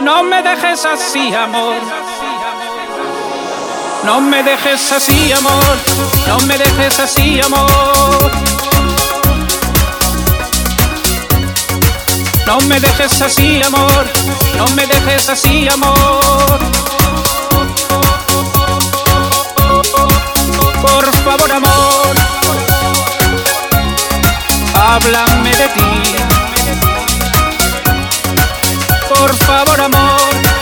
No 0.00 0.22
me 0.22 0.42
dejes 0.42 0.84
así, 0.84 1.34
amor, 1.34 1.76
No 4.04 4.20
me 4.20 4.42
dejes 4.42 4.92
así, 4.92 5.32
amor. 5.32 5.76
No 6.26 6.38
me 6.46 6.58
dejes 6.58 7.00
así, 7.00 7.40
amor. 7.40 8.30
No 12.46 12.58
me 12.68 12.78
dejes 12.80 13.22
así, 13.22 13.62
amor. 13.62 14.04
No 14.56 14.66
me 14.76 14.86
dejes 14.86 15.30
así, 15.30 15.66
amor. 15.68 16.60
Por 20.82 21.14
favor, 21.24 21.52
amor. 21.52 22.14
Háblame 24.74 25.50
de 25.56 25.68
ti. 25.68 26.14
Por 29.08 29.34
favor, 29.36 29.80
amor. 29.80 30.53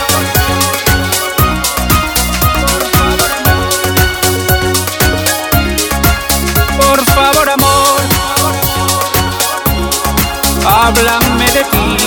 Háblame 10.85 11.45
de 11.45 11.63
ti 11.63 11.97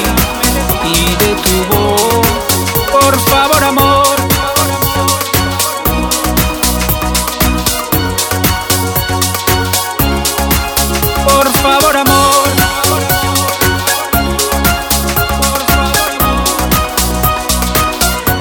y 0.85 1.25
de 1.25 1.35
tu 1.37 1.75
voz. 1.75 2.27
Por 2.93 3.19
favor, 3.21 3.65
amor. 3.65 4.17
Por 11.25 11.49
favor, 11.53 11.97
amor. 11.97 12.27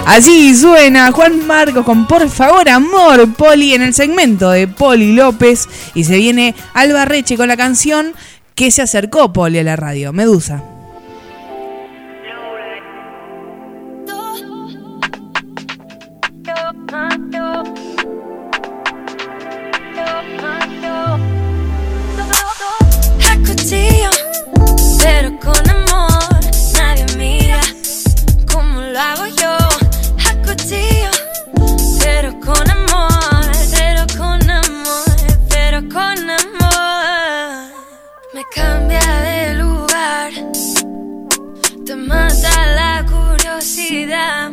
Así 0.06 0.53
suena 0.53 1.14
Juan 1.14 1.48
Marcos 1.48 1.86
con 1.86 2.07
Por 2.07 2.30
favor 2.30 2.68
amor, 2.68 3.34
Poli 3.36 3.74
en 3.74 3.82
el 3.82 3.94
segmento 3.94 4.49
de 4.49 4.68
Poli 4.68 5.14
López 5.14 5.70
y 5.94 6.03
se 6.03 6.18
viene 6.18 6.56
Alba 6.74 7.06
Reche 7.06 7.38
con 7.38 7.48
la 7.48 7.56
canción 7.56 8.14
que 8.56 8.72
se 8.72 8.82
acercó 8.82 9.34
Poli 9.34 9.60
a 9.60 9.64
la 9.64 9.76
radio, 9.76 10.14
Medusa. 10.14 10.64
Pero 24.99 25.40
con 25.40 25.69
amor. 25.69 26.40
Nadie 26.73 27.06
mira 27.18 27.60
como 28.52 28.82
lo 28.82 28.99
hago 28.99 29.26
yo. 29.27 29.57
Escuchillo, 30.18 31.11
pero 31.99 32.40
con 32.40 32.69
amor. 32.69 33.52
Pero 33.72 34.06
con 34.18 34.49
amor, 34.49 35.15
pero 35.49 35.82
con 35.90 35.99
amor. 35.99 36.25
Cambia 38.56 39.02
de 39.27 39.53
lugar. 39.56 40.32
Te 41.86 41.95
mata 41.95 42.65
la 42.80 43.06
curiosidad. 43.06 44.49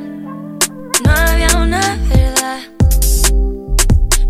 No 1.05 1.11
había 1.11 1.47
una 1.57 1.81
verdad. 2.09 2.59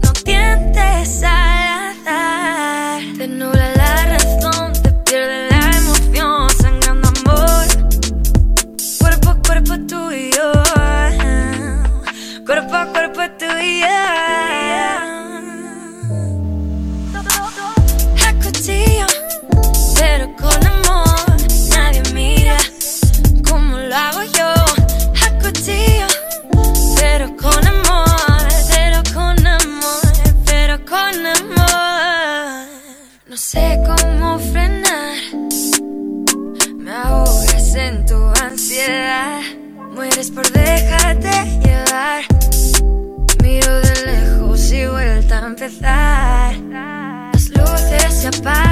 No 0.03 0.13
tientes 0.25 1.23
al 1.23 1.91
azar. 1.91 3.01
Te 3.17 3.27
nubla 3.27 3.73
la 3.75 4.07
razón, 4.13 4.73
te 4.83 4.93
pierde 5.07 5.49
la 5.51 5.71
emoción. 5.79 6.51
Sangrando 6.61 7.09
amor. 7.09 7.67
Cuerpo 9.01 9.31
a 9.31 9.37
cuerpo 9.47 9.75
tú 9.89 10.11
y 10.13 10.31
yo. 10.33 10.53
Cuerpo 12.45 12.75
a 12.75 12.87
cuerpo 12.93 13.23
tú 13.39 13.47
lo 23.93 23.99
hago 23.99 24.23
yo. 24.23 24.51
A 25.25 25.29
cuchillo, 25.43 26.07
pero 26.97 27.37
con 27.37 27.67
amor. 27.67 28.49
Pero 28.75 29.03
con 29.13 29.47
amor, 29.47 30.13
pero 30.47 30.75
con 30.93 31.15
amor. 31.37 32.67
No 33.29 33.37
sé 33.37 33.79
cómo 33.87 34.39
frenar. 34.39 35.17
Me 36.77 36.91
ahogas 36.91 37.75
en 37.75 38.07
tu 38.07 38.17
ansiedad. 38.43 39.41
Mueres 39.95 40.31
por 40.31 40.51
dejarte 40.51 41.31
llevar. 41.65 42.23
Miro 43.43 43.73
de 43.81 43.95
lejos 44.07 44.73
y 44.73 44.87
vuelta 44.87 45.45
a 45.45 45.47
empezar. 45.47 46.57
Las 47.33 47.49
luces 47.51 48.15
se 48.21 48.29
apagan, 48.29 48.72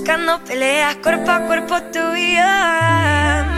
buscando 0.00 0.42
peleas, 0.46 0.96
cuerpo 0.96 1.30
a 1.30 1.40
cuerpo 1.46 1.76
tú 1.92 2.16
y 2.16 2.36
yo. 2.36 3.49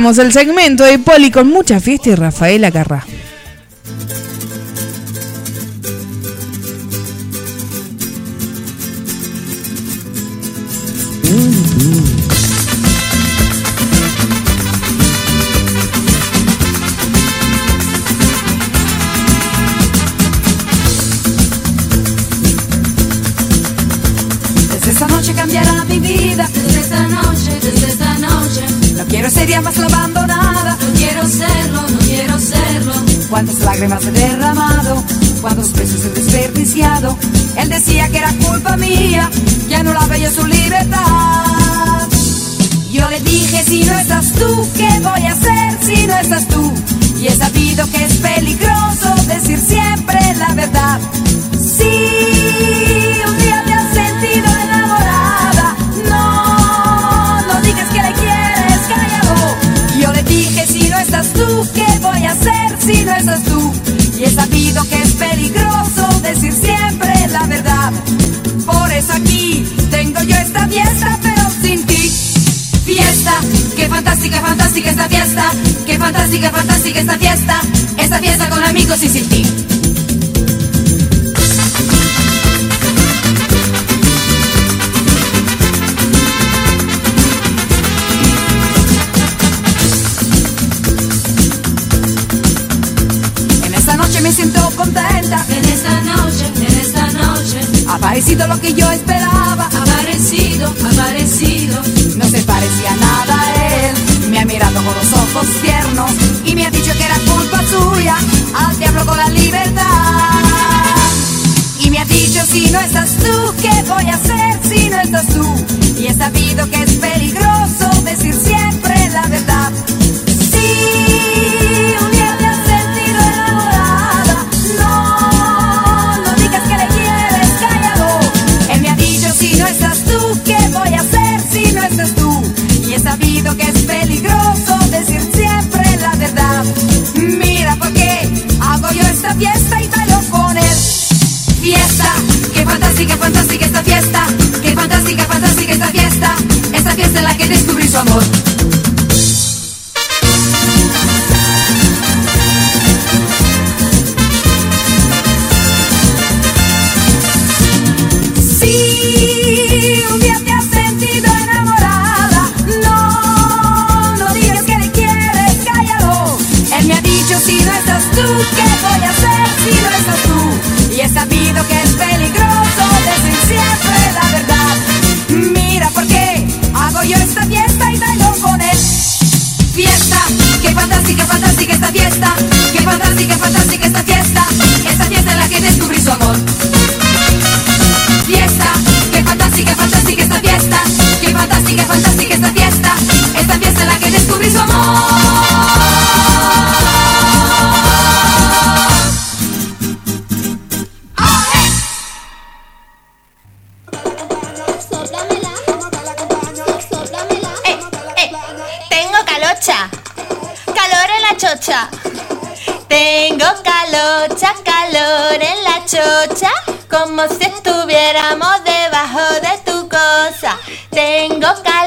Cerramos 0.00 0.18
el 0.18 0.32
segmento 0.32 0.84
de 0.84 0.98
Poli 0.98 1.30
con 1.30 1.48
mucha 1.48 1.78
fiesta 1.78 2.08
y 2.08 2.14
Rafaela 2.14 2.70
Carrasco. 2.70 3.09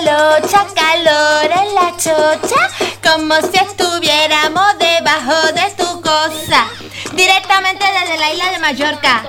calocha, 0.04 0.66
calor 0.76 1.52
en 1.52 1.76
la 1.76 1.94
chocha, 1.98 2.70
como 3.02 3.36
si 3.36 3.58
estuviéramos 3.58 4.78
debajo 4.78 5.52
de 5.54 5.74
tu 5.78 6.02
cosa. 6.02 6.68
Directamente 7.14 7.86
desde 7.86 8.18
la 8.18 8.34
isla 8.34 8.52
de 8.52 8.60
Mallorca, 8.60 9.24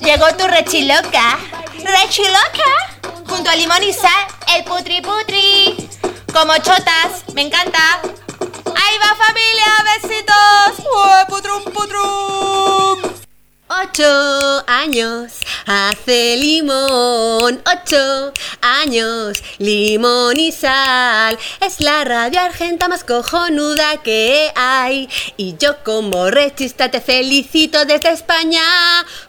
llegó 0.00 0.26
tu 0.36 0.46
rechiloca, 0.46 1.38
rechiloca, 1.82 2.70
junto 3.28 3.50
a 3.50 3.56
limón 3.56 3.82
y 3.82 3.92
sal, 3.92 4.26
el 4.54 4.64
putri 4.64 5.00
putri, 5.00 5.88
como 6.32 6.56
chotas, 6.56 7.24
me 7.34 7.42
encanta. 7.42 8.00
Ahí 8.02 8.98
va 8.98 9.16
familia, 9.16 9.84
besitos, 10.02 10.86
putrum 11.28 11.64
putrum. 11.72 13.15
Ocho 13.68 14.62
años 14.68 15.32
hace 15.66 16.36
limón, 16.36 17.60
ocho 17.66 18.32
años 18.60 19.42
limón 19.58 20.38
y 20.38 20.52
sal. 20.52 21.36
Es 21.60 21.80
la 21.80 22.04
radio 22.04 22.38
argenta 22.42 22.86
más 22.86 23.02
cojonuda 23.02 23.96
que 24.04 24.52
hay. 24.54 25.08
Y 25.36 25.56
yo 25.56 25.82
como 25.82 26.30
rechista 26.30 26.92
te 26.92 27.00
felicito 27.00 27.84
desde 27.86 28.10
España, 28.10 28.62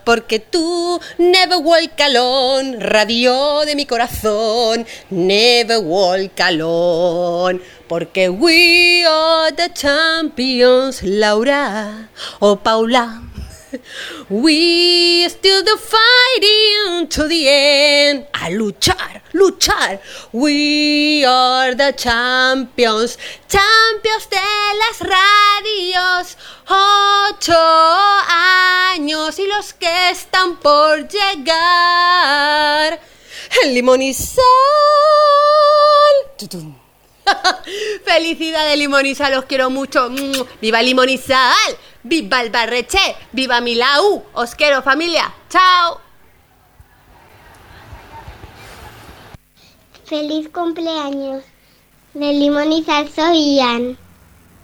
porque 0.03 0.37
tú 0.37 1.01
never 1.17 1.57
walk 1.57 1.99
alone, 1.99 2.77
radio 2.79 3.61
de 3.65 3.75
mi 3.75 3.87
corazón, 3.87 4.85
never 5.09 5.79
walk 5.79 6.39
alone. 6.41 7.59
Porque 7.87 8.29
we 8.29 9.03
are 9.03 9.51
the 9.55 9.73
champions, 9.73 11.01
Laura 11.01 12.11
o 12.37 12.57
Paula. 12.57 13.23
We 14.29 15.27
still 15.29 15.63
the 15.63 15.77
fighting 15.77 17.07
to 17.09 17.27
the 17.27 17.47
end. 17.49 18.27
A 18.33 18.49
luchar, 18.49 19.21
luchar. 19.33 19.99
We 20.31 21.25
are 21.25 21.75
the 21.75 21.93
champions, 21.93 23.17
champions 23.47 24.29
de 24.29 24.37
las 24.81 25.01
radios. 25.01 26.37
Ocho 26.69 27.57
años 28.29 29.39
y 29.39 29.47
los 29.47 29.73
que 29.73 30.09
están 30.11 30.57
por 30.57 31.07
llegar. 31.07 32.99
El 33.63 33.73
limón 33.73 34.01
y 34.01 34.13
sal. 34.13 34.43
Felicidades, 38.05 38.77
Limón 38.77 39.05
y 39.05 39.15
Sal, 39.15 39.33
os 39.33 39.45
quiero 39.45 39.69
mucho. 39.69 40.09
¡Viva 40.61 40.79
Sal! 41.17 41.77
¡Viva 42.07 42.41
el 42.41 42.49
Barreche! 42.51 43.15
¡Viva 43.33 43.59
Milau! 43.59 44.23
¡Os 44.33 44.55
quiero, 44.55 44.81
familia! 44.81 45.33
¡Chao! 45.49 45.99
Feliz 50.05 50.47
cumpleaños. 50.47 51.43
De 52.13 52.31
limón 52.31 52.71
y 52.71 52.81
sal 52.83 53.09
soy 53.13 53.57
Ian. 53.57 53.97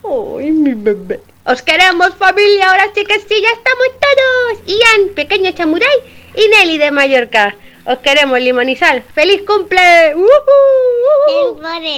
¡Ay, 0.06 0.52
mi 0.52 0.74
bebé! 0.74 1.22
¡Os 1.46 1.62
queremos, 1.62 2.16
familia! 2.16 2.72
Ahora 2.72 2.86
sí 2.96 3.04
que 3.04 3.20
sí, 3.20 3.42
ya 3.42 3.50
estamos 3.50 3.88
todos. 4.00 4.66
Ian, 4.66 5.14
pequeño 5.14 5.52
chamurái, 5.52 5.98
y 6.36 6.48
Nelly 6.48 6.78
de 6.78 6.92
Mallorca. 6.92 7.56
Os 7.86 8.00
queremos, 8.00 8.40
Sal. 8.80 9.04
¡Feliz 9.14 9.42
cumple! 9.46 10.16
De 11.28 11.34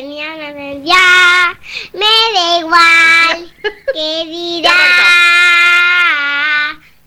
niña, 0.02 0.36
ya 0.84 1.56
me 1.94 2.06
da 2.34 2.60
igual 2.60 3.54
que 3.94 4.26
dirá. 4.26 4.72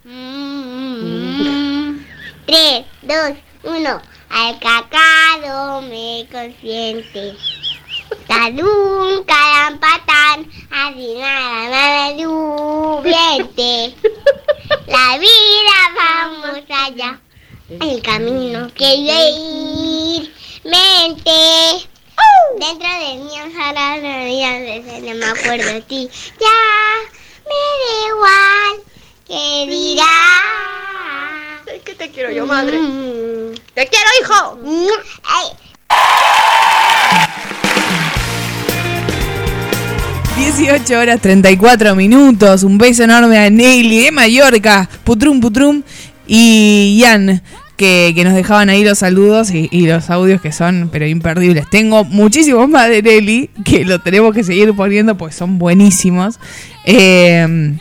Mm. 0.05 1.99
Tres, 2.47 2.87
dos, 3.03 3.33
uno. 3.65 4.01
Al 4.31 4.59
cacado 4.61 5.83
me 5.83 6.25
consiente. 6.31 7.35
Talún, 8.29 9.25
calampatán, 9.25 10.49
así 10.71 11.17
nada, 11.19 11.69
nada 11.69 12.13
viente. 13.03 13.93
La 14.87 15.19
vida 15.19 15.91
vamos 15.97 16.63
allá. 16.69 17.19
El 17.69 18.01
camino 18.01 18.71
que 18.75 18.95
ir, 18.95 20.35
mente. 20.65 21.87
Dentro 22.59 22.89
de 22.89 23.17
mí 23.23 23.31
ojalá 23.47 23.97
no 23.99 24.09
veces 24.65 25.03
no 25.03 25.15
me 25.15 25.27
acuerdo 25.27 25.67
de 25.75 25.83
ti. 25.83 26.09
Ya 26.41 26.47
me 27.45 27.61
da 27.85 28.09
igual 28.09 28.73
que 29.27 29.67
dirá. 29.71 30.05
Es 31.67 31.83
que 31.83 31.95
te 31.95 32.11
quiero 32.11 32.31
yo, 32.31 32.47
madre. 32.47 32.79
¡Te 33.75 33.87
quiero, 33.87 34.09
hijo! 34.23 34.59
Ay. 35.25 35.49
18 40.37 40.99
horas 40.99 41.21
34 41.21 41.95
minutos. 41.95 42.63
Un 42.63 42.79
beso 42.79 43.03
enorme 43.03 43.37
a 43.37 43.51
Nelly 43.51 44.05
de 44.05 44.11
Mallorca. 44.11 44.89
Putrum, 45.05 45.39
putrum. 45.39 45.83
Y 46.31 46.99
Ian, 47.01 47.43
que, 47.79 48.13
que 48.15 48.25
nos 48.25 48.35
dejaban 48.35 48.69
ahí 48.69 48.85
los 48.85 48.99
saludos 48.99 49.51
y, 49.51 49.69
y 49.73 49.87
los 49.87 50.11
audios 50.11 50.43
que 50.43 50.53
son, 50.53 50.91
pero 50.93 51.07
imperdibles. 51.07 51.71
Tengo 51.71 52.05
muchísimos 52.05 52.69
más 52.69 52.91
de 52.91 53.01
Nelly 53.01 53.49
que 53.65 53.87
lo 53.87 54.01
tenemos 54.01 54.35
que 54.35 54.45
seguir 54.45 54.75
poniendo 54.75 55.17
porque 55.17 55.35
son 55.35 55.59
buenísimos. 55.59 56.39
Eh, 56.85 57.79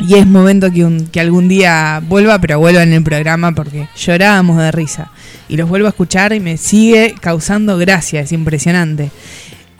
y 0.00 0.14
es 0.14 0.26
momento 0.26 0.70
que, 0.72 1.04
que 1.12 1.20
algún 1.20 1.48
día 1.48 2.00
vuelva, 2.06 2.38
pero 2.38 2.58
vuelva 2.58 2.82
en 2.82 2.92
el 2.92 3.02
programa 3.02 3.52
porque 3.52 3.88
llorábamos 3.96 4.56
de 4.58 4.72
risa. 4.72 5.10
Y 5.48 5.56
los 5.56 5.68
vuelvo 5.68 5.86
a 5.88 5.90
escuchar 5.90 6.32
y 6.32 6.40
me 6.40 6.56
sigue 6.56 7.14
causando 7.20 7.76
gracia, 7.76 8.20
es 8.20 8.32
impresionante. 8.32 9.10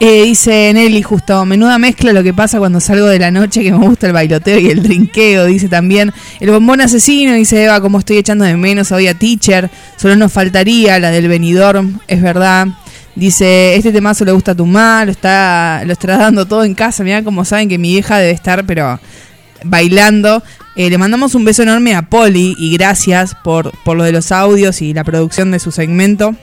Eh, 0.02 0.22
dice 0.22 0.72
Nelly, 0.72 1.02
justo, 1.02 1.44
menuda 1.44 1.76
mezcla 1.76 2.14
lo 2.14 2.22
que 2.22 2.32
pasa 2.32 2.58
cuando 2.58 2.80
salgo 2.80 3.06
de 3.06 3.18
la 3.18 3.30
noche, 3.30 3.62
que 3.62 3.70
me 3.70 3.86
gusta 3.86 4.06
el 4.06 4.14
bailoteo 4.14 4.58
y 4.58 4.70
el 4.70 4.82
drinqueo. 4.82 5.44
Dice 5.44 5.68
también, 5.68 6.10
el 6.40 6.50
bombón 6.50 6.80
asesino, 6.80 7.34
dice 7.34 7.64
Eva, 7.64 7.82
como 7.82 7.98
estoy 7.98 8.16
echando 8.16 8.46
de 8.46 8.56
menos 8.56 8.92
hoy 8.92 9.08
a 9.08 9.14
Teacher. 9.14 9.70
Solo 9.98 10.16
nos 10.16 10.32
faltaría 10.32 10.98
la 10.98 11.10
del 11.10 11.28
venidor, 11.28 11.84
es 12.08 12.22
verdad. 12.22 12.68
Dice, 13.14 13.74
este 13.76 13.92
temazo 13.92 14.24
le 14.24 14.32
gusta 14.32 14.52
a 14.52 14.54
tu 14.54 14.64
mamá, 14.64 15.04
lo 15.04 15.10
está, 15.10 15.82
lo 15.84 15.92
está 15.92 16.16
dando 16.16 16.46
todo 16.46 16.64
en 16.64 16.74
casa. 16.74 17.04
Mirá 17.04 17.22
como 17.22 17.44
saben 17.44 17.68
que 17.68 17.76
mi 17.76 17.94
hija 17.94 18.16
debe 18.16 18.30
estar, 18.30 18.64
pero 18.64 18.98
bailando. 19.64 20.42
Eh, 20.76 20.88
le 20.88 20.96
mandamos 20.96 21.34
un 21.34 21.44
beso 21.44 21.62
enorme 21.62 21.94
a 21.94 22.08
Poli 22.08 22.56
y 22.58 22.72
gracias 22.72 23.34
por, 23.44 23.70
por 23.84 23.98
lo 23.98 24.04
de 24.04 24.12
los 24.12 24.32
audios 24.32 24.80
y 24.80 24.94
la 24.94 25.04
producción 25.04 25.50
de 25.50 25.58
su 25.58 25.70
segmento 25.72 26.34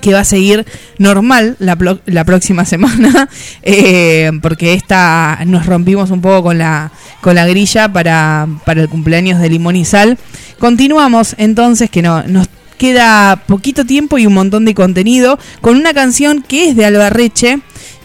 que 0.00 0.12
va 0.12 0.20
a 0.20 0.24
seguir 0.24 0.66
normal 0.98 1.56
la, 1.58 1.76
próxima 2.24 2.64
semana, 2.64 3.28
eh, 3.62 4.30
porque 4.42 4.74
esta 4.74 5.38
nos 5.46 5.66
rompimos 5.66 6.10
un 6.10 6.20
poco 6.20 6.42
con 6.44 6.58
la, 6.58 6.90
con 7.20 7.34
la 7.34 7.46
grilla 7.46 7.92
para, 7.92 8.48
para 8.64 8.82
el 8.82 8.88
cumpleaños 8.88 9.40
de 9.40 9.48
Limón 9.50 9.76
y 9.76 9.84
Sal. 9.84 10.18
Continuamos 10.58 11.34
entonces, 11.38 11.90
que 11.90 12.02
no, 12.02 12.22
nos 12.24 12.48
queda 12.78 13.42
poquito 13.46 13.84
tiempo 13.84 14.16
y 14.18 14.26
un 14.26 14.34
montón 14.34 14.64
de 14.64 14.74
contenido, 14.74 15.38
con 15.60 15.76
una 15.76 15.92
canción 15.92 16.42
que 16.42 16.70
es 16.70 16.76
de 16.76 16.86
Albarreche, 16.86 17.60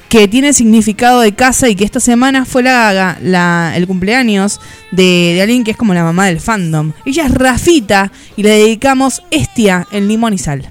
que 0.10 0.28
tiene 0.28 0.54
significado 0.54 1.22
de 1.22 1.34
casa 1.34 1.68
y 1.68 1.76
que 1.76 1.84
esta 1.84 2.00
semana 2.00 2.46
fue 2.46 2.62
la, 2.64 3.18
la- 3.22 3.74
el 3.76 3.88
cumpleaños 3.88 4.60
de, 4.92 5.32
de 5.34 5.42
alguien 5.42 5.64
que 5.64 5.72
es 5.72 5.78
como 5.78 5.94
la 5.94 6.04
mamá 6.04 6.28
del 6.28 6.40
fandom. 6.40 6.92
Ella 7.06 7.26
es 7.26 7.32
Rafita 7.34 8.12
y 8.38 8.44
le 8.44 8.50
dedicamos 8.50 9.24
Estia 9.32 9.88
en 9.92 10.08
Limón 10.08 10.34
y 10.34 10.38
Sal. 10.38 10.70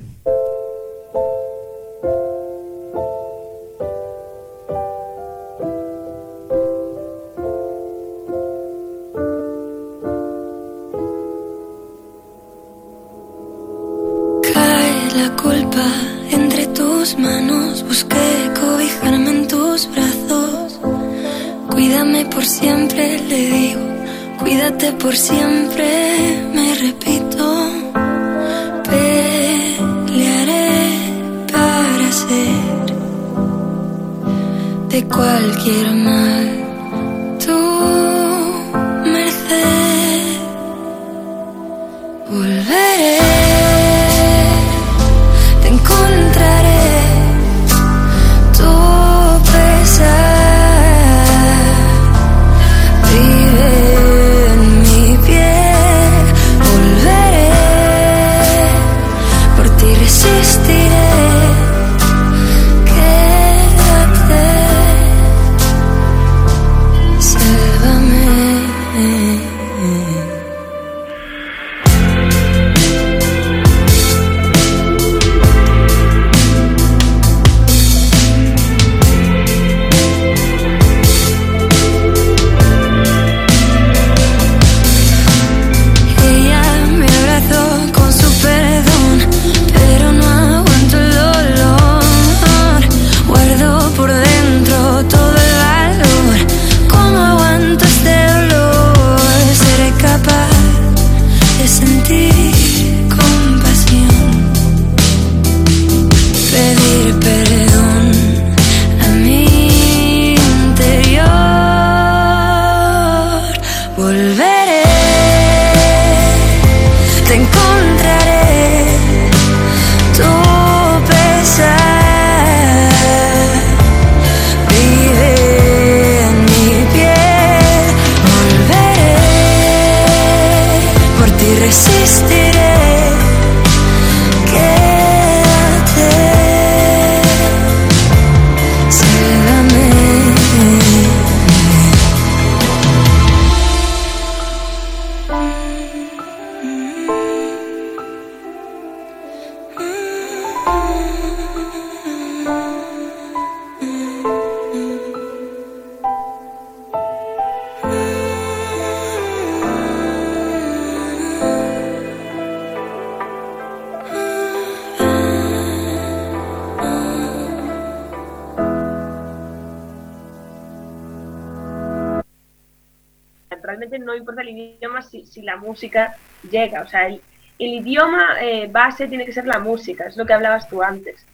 Sea, 176.94 177.06
el, 177.08 177.20
el 177.58 177.74
idioma 177.74 178.36
eh, 178.40 178.68
base 178.70 179.06
tiene 179.08 179.24
que 179.26 179.32
ser 179.32 179.46
la 179.46 179.58
música, 179.58 180.04
es 180.06 180.16
lo 180.16 180.24
que 180.26 180.32
hablabas 180.34 180.68
tú 180.68 180.82
antes. 180.82 181.24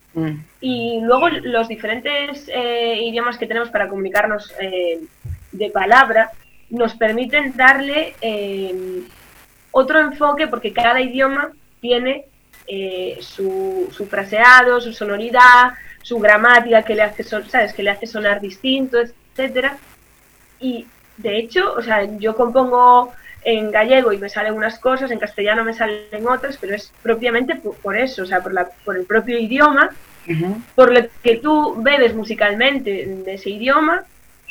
Y 0.61 1.01
luego 1.03 1.29
los 1.29 1.69
diferentes 1.69 2.49
eh, 2.53 2.99
idiomas 3.01 3.39
que 3.39 3.47
tenemos 3.47 3.71
para 3.71 3.89
comunicarnos 3.89 4.53
eh, 4.61 4.99
de 5.53 5.71
palabra 5.71 6.31
nos 6.71 6.95
permiten 6.95 7.57
darle 7.57 8.15
otro 9.71 10.01
enfoque 10.01 10.47
porque 10.49 10.73
cada 10.73 11.01
idioma 11.01 11.53
tiene 11.81 12.25
su, 13.21 13.89
su 13.93 14.07
fraseado, 14.07 14.81
su 14.81 14.93
sonoridad, 14.93 15.73
su 16.03 16.19
gramática 16.19 16.83
que 16.83 16.95
le 16.95 17.03
hace 17.03 17.23
son- 17.25 17.49
sabes 17.49 17.73
que 17.73 17.83
le 17.83 17.91
hace 17.91 18.07
sonar 18.07 18.41
distinto, 18.41 18.99
etcétera. 19.01 19.77
Y 20.61 20.87
de 21.17 21.39
hecho, 21.39 21.73
o 21.75 21.83
sea, 21.83 22.05
yo 22.19 22.35
compongo 22.37 23.13
en 23.45 23.71
gallego 23.71 24.13
y 24.13 24.19
me 24.19 24.29
salen 24.29 24.55
unas 24.55 24.79
cosas, 24.79 25.11
en 25.11 25.19
castellano 25.19 25.65
me 25.65 25.73
salen 25.75 26.27
otras, 26.29 26.59
pero 26.61 26.75
es 26.75 26.93
propiamente 27.03 27.55
por, 27.57 27.75
por 27.77 27.97
eso, 27.97 28.23
o 28.23 28.27
sea, 28.27 28.43
por, 28.43 28.53
la, 28.53 28.69
por 28.85 28.97
el 28.97 29.05
propio 29.05 29.39
idioma, 29.39 29.91
por 30.77 30.93
lo 30.93 31.01
que 31.23 31.37
tú 31.39 31.75
bebes 31.83 32.15
musicalmente 32.15 33.07
de 33.07 33.35
ese 33.35 33.51
idioma 33.51 34.05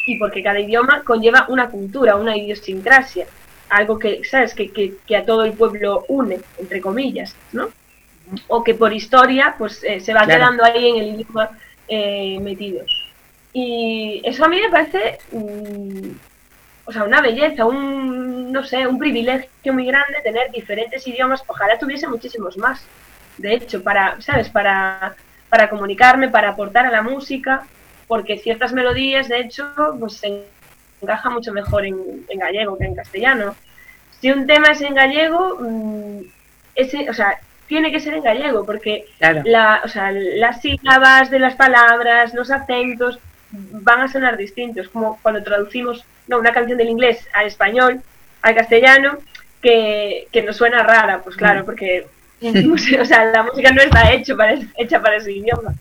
y 0.07 0.17
porque 0.17 0.43
cada 0.43 0.59
idioma 0.59 1.03
conlleva 1.05 1.45
una 1.49 1.69
cultura, 1.69 2.15
una 2.15 2.35
idiosincrasia, 2.35 3.27
algo 3.69 3.99
que, 3.99 4.21
¿sabes?, 4.25 4.53
que, 4.55 4.71
que, 4.71 4.95
que 5.05 5.15
a 5.15 5.23
todo 5.25 5.45
el 5.45 5.53
pueblo 5.53 6.05
une, 6.07 6.39
entre 6.57 6.81
comillas, 6.81 7.35
¿no? 7.53 7.69
O 8.47 8.63
que 8.63 8.73
por 8.73 8.91
historia, 8.93 9.55
pues 9.57 9.83
eh, 9.83 9.99
se 9.99 10.13
va 10.13 10.23
Claro. 10.25 10.39
quedando 10.39 10.63
ahí 10.65 10.89
en 10.89 10.95
el 10.97 11.07
idioma 11.21 11.49
eh, 11.87 12.39
metido. 12.41 12.83
Y 13.53 14.21
eso 14.23 14.45
a 14.45 14.47
mí 14.49 14.59
me 14.59 14.69
parece, 14.69 15.19
mm, 15.31 16.09
o 16.85 16.91
sea, 16.91 17.03
una 17.03 17.21
belleza, 17.21 17.65
un, 17.65 18.28
no 18.51 18.63
sé, 18.63 18.87
un 18.87 18.99
privilegio 18.99 19.73
muy 19.73 19.85
grande 19.85 20.21
tener 20.23 20.51
diferentes 20.51 21.05
idiomas. 21.07 21.43
Ojalá 21.47 21.77
tuviese 21.77 22.07
muchísimos 22.07 22.57
más, 22.57 22.83
de 23.37 23.53
hecho, 23.53 23.83
para, 23.83 24.19
¿sabes? 24.21 24.49
Para, 24.49 25.15
para 25.49 25.69
comunicarme, 25.69 26.29
para 26.29 26.49
aportar 26.49 26.85
a 26.85 26.91
la 26.91 27.01
música, 27.01 27.63
porque 28.07 28.37
ciertas 28.39 28.73
melodías, 28.73 29.27
de 29.29 29.39
hecho, 29.39 29.71
pues 29.99 30.17
se 30.17 30.45
encaja 31.01 31.29
mucho 31.29 31.53
mejor 31.53 31.85
en, 31.85 32.25
en 32.27 32.39
gallego 32.39 32.77
que 32.77 32.85
en 32.85 32.95
castellano. 32.95 33.55
Si 34.19 34.31
un 34.31 34.45
tema 34.47 34.69
es 34.71 34.81
en 34.81 34.95
gallego, 34.95 35.57
mm, 35.59 36.19
ese, 36.75 37.09
o 37.09 37.13
sea, 37.13 37.39
tiene 37.67 37.91
que 37.91 37.99
ser 37.99 38.15
en 38.15 38.23
gallego, 38.23 38.65
porque 38.65 39.05
Claro. 39.19 39.41
la, 39.45 39.81
o 39.83 39.87
sea, 39.87 40.11
las 40.11 40.61
sílabas 40.61 41.29
de 41.29 41.39
las 41.39 41.55
palabras, 41.55 42.33
los 42.33 42.51
acentos, 42.51 43.19
van 43.51 44.01
a 44.01 44.07
sonar 44.07 44.37
distintos, 44.37 44.89
como 44.89 45.19
cuando 45.21 45.43
traducimos 45.43 46.03
no, 46.27 46.37
una 46.39 46.51
canción 46.51 46.77
del 46.77 46.89
inglés 46.89 47.27
al 47.33 47.47
español, 47.47 48.01
al 48.41 48.55
castellano, 48.55 49.17
que, 49.61 50.27
que 50.31 50.41
nos 50.41 50.57
suena 50.57 50.83
rara, 50.83 51.21
pues 51.23 51.35
claro, 51.35 51.61
Mm. 51.61 51.65
porque 51.65 52.05
o 53.01 53.05
sea, 53.05 53.25
la 53.25 53.43
música 53.43 53.71
no 53.71 53.81
está 53.81 54.11
hecho 54.13 54.37
para, 54.37 54.57
hecha 54.77 55.01
para 55.01 55.17
ese 55.17 55.33
idioma. 55.33 55.73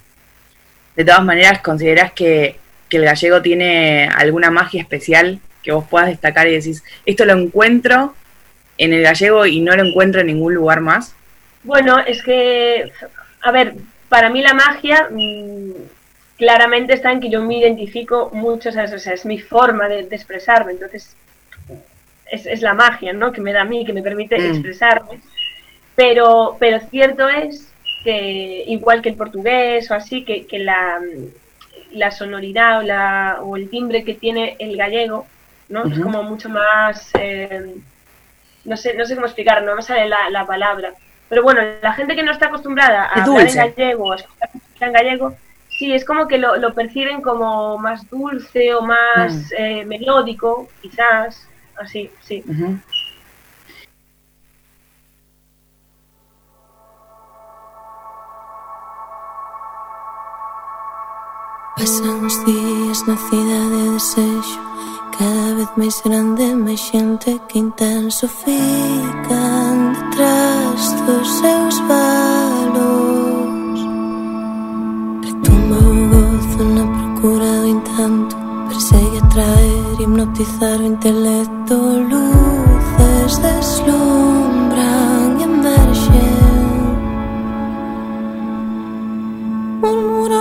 De 0.97 1.05
todas 1.05 1.25
maneras, 1.25 1.61
¿considerás 1.61 2.13
que, 2.13 2.57
que 2.89 2.97
el 2.97 3.05
gallego 3.05 3.41
tiene 3.41 4.09
alguna 4.09 4.51
magia 4.51 4.83
especial 4.83 5.39
que 5.63 5.73
vos 5.73 5.85
puedas 5.89 6.09
destacar 6.09 6.49
y 6.49 6.53
decís, 6.53 6.83
esto 7.07 7.25
lo 7.25 7.35
encuentro 7.35 8.15
en 8.77 8.93
el 8.93 9.03
gallego 9.03 9.47
y 9.47 9.61
no 9.61 9.77
lo 9.77 9.85
encuentro 9.85 10.21
en 10.21 10.29
ningún 10.29 10.55
lugar 10.55 10.81
más? 10.81 11.15
Bueno, 11.63 11.99
es 12.01 12.23
que, 12.23 12.91
a 13.43 13.53
ver, 13.53 13.75
para 14.09 14.31
mí 14.31 14.43
la 14.43 14.55
magia 14.55 15.09
mm, 15.11 15.73
claramente 16.37 16.95
está 16.95 17.13
en 17.13 17.21
que 17.21 17.31
yo 17.31 17.43
me 17.43 17.59
identifico 17.59 18.31
mucho, 18.33 18.71
o 18.71 18.73
sea, 18.73 18.85
es 18.85 19.25
mi 19.25 19.39
forma 19.39 19.89
de, 19.89 20.05
de 20.05 20.17
expresarme, 20.17 20.73
entonces 20.73 21.15
es, 22.31 22.47
es 22.47 22.63
la 22.63 22.75
magia, 22.75 23.13
¿no? 23.13 23.33
Que 23.33 23.41
me 23.41 23.53
da 23.53 23.63
a 23.63 23.65
mí, 23.65 23.85
que 23.85 23.93
me 23.93 24.03
permite 24.03 24.37
Mm. 24.39 24.47
expresarme. 24.47 25.21
Pero, 25.95 26.57
pero 26.61 26.79
cierto 26.91 27.29
es 27.29 27.73
que, 28.05 28.65
igual 28.69 29.03
que 29.03 29.09
el 29.11 29.17
portugués 29.17 29.91
o 29.91 29.95
así, 29.95 30.25
que, 30.25 30.47
que 30.47 30.59
la, 30.61 31.01
la 31.93 32.11
sonoridad 32.11 32.79
o, 32.79 32.83
la, 32.83 33.39
o 33.43 33.57
el 33.57 33.69
timbre 33.69 34.05
que 34.05 34.15
tiene 34.15 34.57
el 34.59 34.77
gallego, 34.77 35.27
¿no? 35.69 35.85
Es 35.87 35.99
como 35.99 36.23
mucho 36.23 36.49
más, 36.49 37.11
eh, 37.19 37.75
no 38.65 38.77
sé, 38.77 38.95
no 38.95 39.05
sé 39.05 39.15
cómo 39.15 39.27
explicar, 39.27 39.63
no 39.63 39.75
me 39.75 39.83
sale 39.83 40.09
la, 40.09 40.31
la 40.31 40.47
palabra. 40.47 40.93
Pero 41.29 41.43
bueno, 41.43 41.61
la 41.83 41.93
gente 41.93 42.15
que 42.15 42.23
no 42.23 42.33
está 42.33 42.47
acostumbrada 42.47 43.05
a 43.05 43.25
hablar 43.25 43.49
en 43.49 43.55
gallego 43.57 44.05
o 44.05 44.13
a 44.13 44.17
escuchar 44.17 44.51
en 44.81 44.93
gallego, 44.93 45.35
sí, 45.69 45.93
es 45.93 46.05
como 46.05 46.27
que 46.29 46.39
lo, 46.39 46.57
lo 46.57 46.73
perciben 46.75 47.21
como 47.21 47.77
más 47.79 48.09
dulce 48.09 48.73
o 48.75 48.83
más 48.83 49.35
Mm. 49.35 49.55
eh, 49.59 49.85
melódico, 49.85 50.69
quizás, 50.81 51.48
así, 51.81 52.11
sí. 52.27 52.43
Uh 52.47 52.53
-huh. 52.53 52.81
Pasan 61.79 62.27
os 62.27 62.45
días 62.45 63.07
na 63.07 63.17
cidade 63.17 63.71
de 63.71 63.91
desexo 63.95 64.59
Cada 65.17 65.55
vez 65.55 65.71
máis 65.77 65.97
grande, 66.03 66.47
máis 66.55 66.81
xente 66.81 67.41
que 67.49 67.59
intenso 67.59 68.27
Fican 68.27 69.95
detrás 69.95 70.81
dos 71.07 71.29
seus 71.39 71.75
valos 71.89 73.79
Retoma 75.23 75.79
o 75.79 76.03
gozo 76.11 76.63
na 76.77 76.85
procura 76.97 77.51
do 77.63 77.69
intento 77.77 78.35
Persegue 78.69 79.19
atrae 79.23 79.78
poder 79.99 80.01
hipnotizar 80.01 80.81
o 80.81 80.85
intelecto 80.85 81.75
Luces 82.11 83.39
deslumbran 83.39 85.39
e 85.41 85.43
emerxen 85.43 86.99
Un 89.83 90.07
muro 90.07 90.39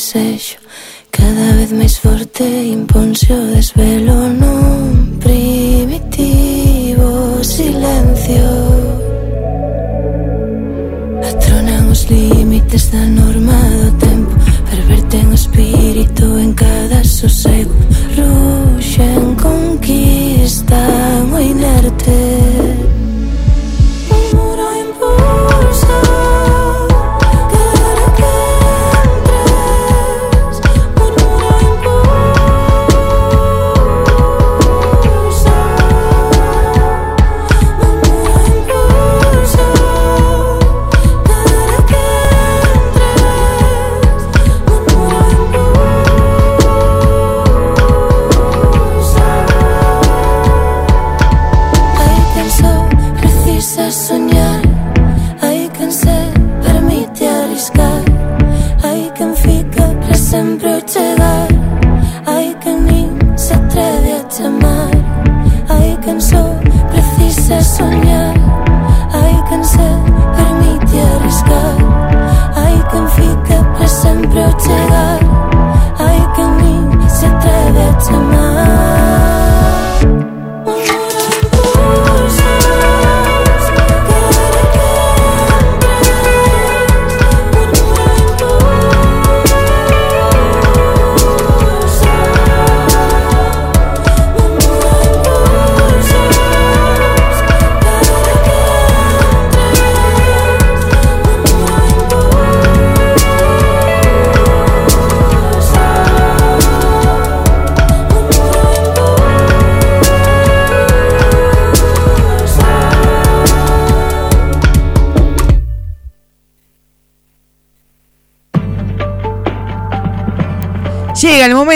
desexo 0.00 0.56
Cada 1.12 1.52
vez 1.58 1.70
máis 1.72 1.98
forte 1.98 2.44
imponse 2.44 3.28
o 3.32 3.42
desvelo 3.54 4.16
Nun 4.40 5.20
primitivo 5.20 7.08
silencio. 7.44 8.48
Atronan 11.20 11.84
os 11.92 12.08
límites 12.08 12.88
da 12.88 13.04
norma 13.20 13.58
do 13.82 13.90
tempo 14.06 14.32
Perverten 14.70 15.26
o 15.28 15.34
espírito 15.34 16.26
en 16.38 16.52
cada 16.54 17.04
sosego 17.04 17.76
Ruxen, 18.16 19.36
conquistan 19.36 21.28
o 21.34 21.38
inerte 21.38 22.89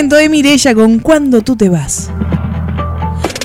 momento 0.04 0.16
de 0.16 0.28
Mirella 0.28 0.74
con 0.74 0.98
Cuando 0.98 1.40
tú 1.40 1.56
te 1.56 1.70
vas. 1.70 2.10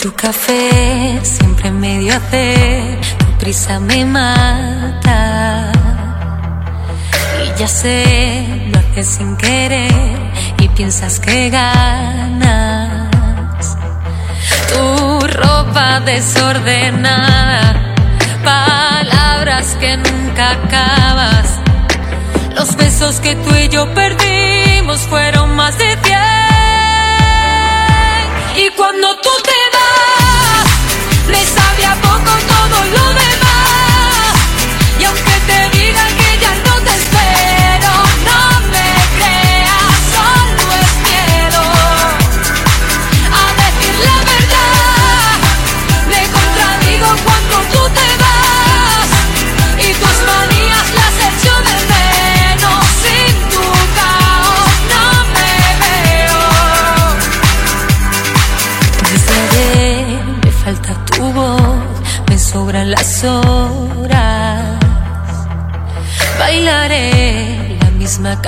Tu 0.02 0.14
café 0.14 1.18
siempre 1.24 1.72
me 1.72 2.00
dio 2.00 2.14
hacer, 2.14 3.00
tu 3.18 3.26
prisa 3.40 3.80
me 3.80 4.04
mata. 4.04 5.72
Y 7.46 7.60
ya 7.60 7.68
sé, 7.68 8.46
lo 8.74 8.80
haces 8.80 9.08
sin 9.08 9.38
querer 9.38 10.18
y 10.60 10.68
piensas 10.70 11.22
que 11.22 11.50
ganas. 11.50 13.08
Tu 14.74 15.28
ropa 15.28 16.02
desordenada, 16.02 17.96
palabras 18.44 19.78
que 19.80 19.96
nunca 19.96 20.52
acabas. 20.52 21.60
Los 22.54 22.76
besos 22.76 23.22
que 23.22 23.36
tú 23.36 23.56
y 23.56 23.70
yo 23.70 23.94
perdimos 23.94 25.00
fueron 25.08 25.56
más 25.56 25.78
de 25.78 25.96
diez 26.04 26.29
cuando 29.00 29.22
tú 29.22 29.39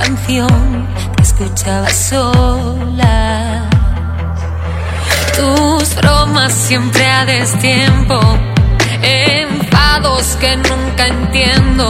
canción 0.01 0.87
que 1.15 1.21
escuchaba 1.21 1.89
sola. 1.89 3.69
Tus 5.35 5.95
bromas 5.95 6.53
siempre 6.53 7.05
a 7.05 7.25
destiempo, 7.25 8.19
enfados 9.01 10.37
que 10.39 10.57
nunca 10.57 11.07
entiendo. 11.07 11.89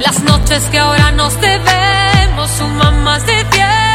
Las 0.00 0.22
noches 0.22 0.62
que 0.70 0.78
ahora 0.78 1.10
nos 1.12 1.38
debemos 1.40 2.50
suman 2.50 3.02
más 3.04 3.24
de 3.26 3.44
diez. 3.52 3.87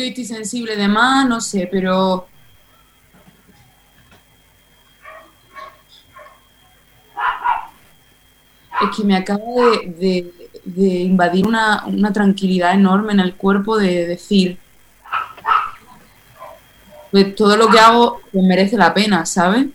Porque 0.00 0.02
hoy 0.02 0.08
estoy 0.08 0.24
sensible 0.24 0.76
de 0.76 0.88
más, 0.88 1.28
no 1.28 1.40
sé, 1.40 1.68
pero 1.70 2.26
es 8.82 8.96
que 8.96 9.04
me 9.04 9.16
acaba 9.16 9.40
de, 9.40 9.92
de- 9.98 10.50
de 10.64 10.88
invadir 11.00 11.46
una, 11.46 11.84
una 11.86 12.12
tranquilidad 12.12 12.74
enorme 12.74 13.12
en 13.12 13.20
el 13.20 13.34
cuerpo 13.34 13.78
de 13.78 14.06
decir, 14.06 14.58
pues 17.10 17.34
todo 17.34 17.56
lo 17.56 17.68
que 17.68 17.78
hago 17.78 18.20
pues, 18.32 18.44
merece 18.44 18.76
la 18.76 18.94
pena, 18.94 19.26
¿sabes? 19.26 19.66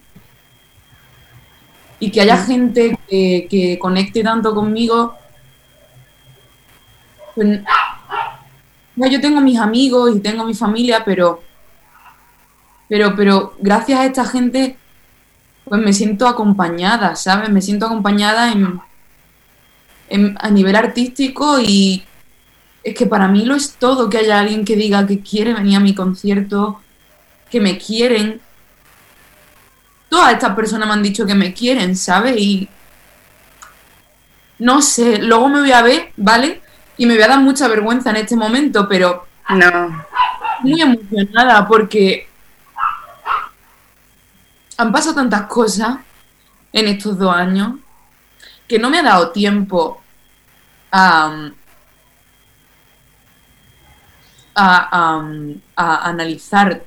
Y 1.99 2.11
que 2.11 2.21
haya 2.21 2.37
gente 2.37 2.97
que, 3.07 3.47
que 3.49 3.79
conecte 3.79 4.21
tanto 4.23 4.53
conmigo, 4.53 5.15
pues, 7.35 7.59
ya, 8.95 9.07
yo 9.07 9.21
tengo 9.21 9.41
mis 9.41 9.59
amigos 9.59 10.15
y 10.15 10.19
tengo 10.19 10.45
mi 10.45 10.53
familia, 10.53 11.03
pero, 11.05 11.41
pero, 12.87 13.15
pero 13.15 13.55
gracias 13.59 13.99
a 13.99 14.05
esta 14.05 14.25
gente, 14.25 14.77
pues 15.65 15.81
me 15.81 15.93
siento 15.93 16.27
acompañada, 16.27 17.15
¿sabes? 17.15 17.49
Me 17.49 17.61
siento 17.61 17.85
acompañada 17.87 18.51
en, 18.51 18.79
en- 20.09 20.37
a 20.39 20.49
nivel 20.49 20.75
artístico 20.75 21.59
y 21.59 22.03
es 22.83 22.95
que 22.95 23.07
para 23.07 23.27
mí 23.27 23.45
lo 23.45 23.55
es 23.55 23.75
todo 23.77 24.09
que 24.09 24.19
haya 24.19 24.39
alguien 24.39 24.65
que 24.65 24.75
diga 24.75 25.07
que 25.07 25.21
quiere 25.21 25.53
venir 25.53 25.77
a 25.77 25.81
mi 25.81 25.95
concierto, 25.95 26.81
que 27.49 27.61
me 27.61 27.77
quieren. 27.77 28.41
Todas 30.09 30.33
estas 30.33 30.55
personas 30.55 30.87
me 30.87 30.93
han 30.95 31.03
dicho 31.03 31.25
que 31.27 31.35
me 31.35 31.53
quieren, 31.53 31.95
¿sabes? 31.95 32.37
Y 32.37 32.67
no 34.59 34.81
sé, 34.81 35.19
luego 35.19 35.49
me 35.49 35.59
voy 35.61 35.71
a 35.71 35.81
ver, 35.81 36.11
¿vale? 36.17 36.61
Y 36.97 37.05
me 37.05 37.15
voy 37.15 37.23
a 37.23 37.27
dar 37.27 37.39
mucha 37.41 37.67
vergüenza 37.67 38.09
en 38.11 38.17
este 38.17 38.35
momento, 38.35 38.87
pero 38.87 39.25
no. 39.49 40.05
muy 40.61 40.81
emocionada 40.81 41.67
porque 41.67 42.27
han 44.77 44.91
pasado 44.91 45.15
tantas 45.15 45.43
cosas 45.47 45.97
en 46.73 46.87
estos 46.87 47.17
dos 47.17 47.33
años 47.33 47.79
que 48.67 48.79
no 48.79 48.89
me 48.89 48.99
ha 48.99 49.03
dado 49.03 49.31
tiempo 49.31 50.01
a, 50.91 51.51
a, 54.55 54.89
a- 54.91 55.55
a 55.75 56.09
analizar 56.09 56.83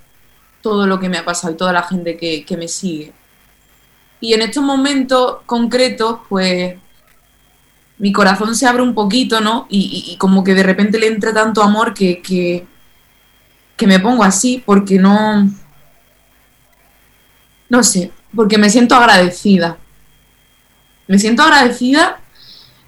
todo 0.63 0.87
lo 0.87 0.99
que 0.99 1.09
me 1.09 1.19
ha 1.19 1.25
pasado 1.25 1.53
y 1.55 1.57
toda 1.57 1.73
la 1.73 1.83
gente 1.83 2.17
que, 2.17 2.45
que 2.45 2.57
me 2.57 2.69
sigue. 2.69 3.13
Y 4.21 4.35
en 4.35 4.43
estos 4.43 4.63
momentos 4.65 5.39
concretos, 5.47 6.21
pues 6.29 6.77
mi 7.99 8.13
corazón 8.13 8.55
se 8.55 8.67
abre 8.67 8.83
un 8.83 8.95
poquito, 8.95 9.41
¿no? 9.41 9.67
Y, 9.69 10.17
como 10.19 10.45
que 10.45 10.55
de 10.55 10.63
repente 10.63 10.99
le 10.99 11.09
entra 11.09 11.33
tanto 11.33 11.63
amor 11.63 11.95
que, 11.95 12.23
que, 12.23 12.67
me 13.87 13.99
pongo 14.01 14.25
así 14.25 14.63
porque 14.65 14.99
no... 14.99 15.51
No 17.69 17.83
sé, 17.83 18.13
porque 18.35 18.57
me 18.57 18.71
siento 18.71 18.95
agradecida. 18.95 19.77
Me 21.07 21.19
siento 21.19 21.43
agradecida 21.43 22.21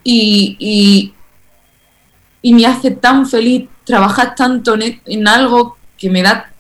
y, 0.03 0.57
y, 0.59 1.15
y 2.41 2.55
me 2.55 2.65
hace 2.66 2.91
tan 2.91 3.28
feliz 3.28 3.69
trabajar 3.85 4.35
tanto 4.35 4.74
en, 4.74 5.03
en 5.05 5.28
algo 5.28 5.77
que 5.99 6.09
me 6.09 6.23
da 6.23 6.51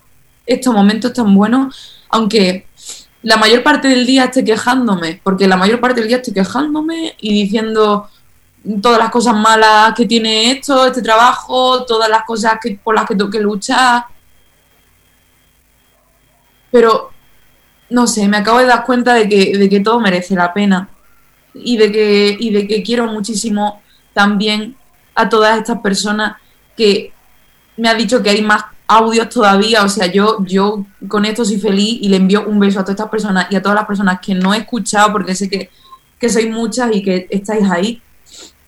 estos 0.44 0.74
momentos 0.74 1.12
tan 1.12 1.34
buenos, 1.34 2.04
aunque 2.10 2.66
la 3.22 3.36
mayor 3.36 3.62
parte 3.62 3.88
del 3.88 4.06
día 4.06 4.24
esté 4.24 4.44
quejándome, 4.44 5.20
porque 5.22 5.46
la 5.46 5.56
mayor 5.56 5.80
parte 5.80 6.00
del 6.00 6.08
día 6.08 6.18
estoy 6.18 6.34
quejándome 6.34 7.14
y 7.20 7.32
diciendo 7.32 8.10
todas 8.82 8.98
las 8.98 9.10
cosas 9.10 9.34
malas 9.34 9.94
que 9.94 10.06
tiene 10.06 10.50
esto, 10.50 10.86
este 10.86 11.02
trabajo, 11.02 11.84
todas 11.84 12.08
las 12.08 12.24
cosas 12.24 12.58
que, 12.62 12.78
por 12.82 12.94
las 12.94 13.06
que 13.06 13.14
tengo 13.14 13.30
que 13.30 13.40
luchar. 13.40 14.04
Pero, 16.70 17.10
no 17.88 18.06
sé, 18.06 18.28
me 18.28 18.36
acabo 18.36 18.58
de 18.58 18.66
dar 18.66 18.84
cuenta 18.84 19.14
de 19.14 19.28
que, 19.28 19.56
de 19.56 19.68
que 19.68 19.80
todo 19.80 20.00
merece 20.00 20.34
la 20.34 20.52
pena 20.52 20.88
y 21.54 21.76
de 21.76 21.90
que, 21.90 22.36
y 22.38 22.50
de 22.50 22.68
que 22.68 22.82
quiero 22.82 23.06
muchísimo 23.06 23.82
también 24.12 24.76
a 25.14 25.28
todas 25.28 25.58
estas 25.58 25.80
personas 25.80 26.36
que 26.76 27.12
me 27.76 27.88
ha 27.88 27.94
dicho 27.94 28.22
que 28.22 28.30
hay 28.30 28.42
más 28.42 28.64
audios 28.86 29.28
todavía, 29.28 29.84
o 29.84 29.88
sea, 29.88 30.06
yo, 30.06 30.44
yo 30.44 30.84
con 31.08 31.24
esto 31.24 31.44
soy 31.44 31.58
feliz 31.58 31.98
y 32.02 32.08
le 32.08 32.16
envío 32.16 32.44
un 32.46 32.58
beso 32.58 32.80
a 32.80 32.82
todas 32.82 32.96
estas 32.96 33.10
personas 33.10 33.46
y 33.50 33.56
a 33.56 33.62
todas 33.62 33.76
las 33.76 33.86
personas 33.86 34.20
que 34.20 34.34
no 34.34 34.52
he 34.52 34.58
escuchado 34.58 35.12
porque 35.12 35.34
sé 35.34 35.48
que, 35.48 35.70
que 36.18 36.28
sois 36.28 36.50
muchas 36.50 36.94
y 36.94 37.02
que 37.02 37.26
estáis 37.30 37.68
ahí 37.70 38.02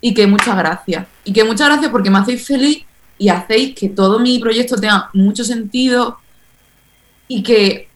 y 0.05 0.13
que 0.13 0.27
muchas 0.27 0.59
gracias. 0.59 1.07
Y 1.25 1.33
que 1.33 1.45
muchas 1.45 1.69
gracias 1.69 1.91
porque 1.91 2.11
me 2.11 2.19
hacéis 2.19 2.45
feliz 2.45 2.85
y 3.17 3.29
hacéis 3.31 3.75
que 3.75 3.89
todo 3.89 4.19
mi 4.19 4.39
proyecto 4.41 4.77
tenga 4.77 5.09
mucho 5.15 5.45
sentido 5.45 6.19
y 7.29 7.43
que 7.43 7.89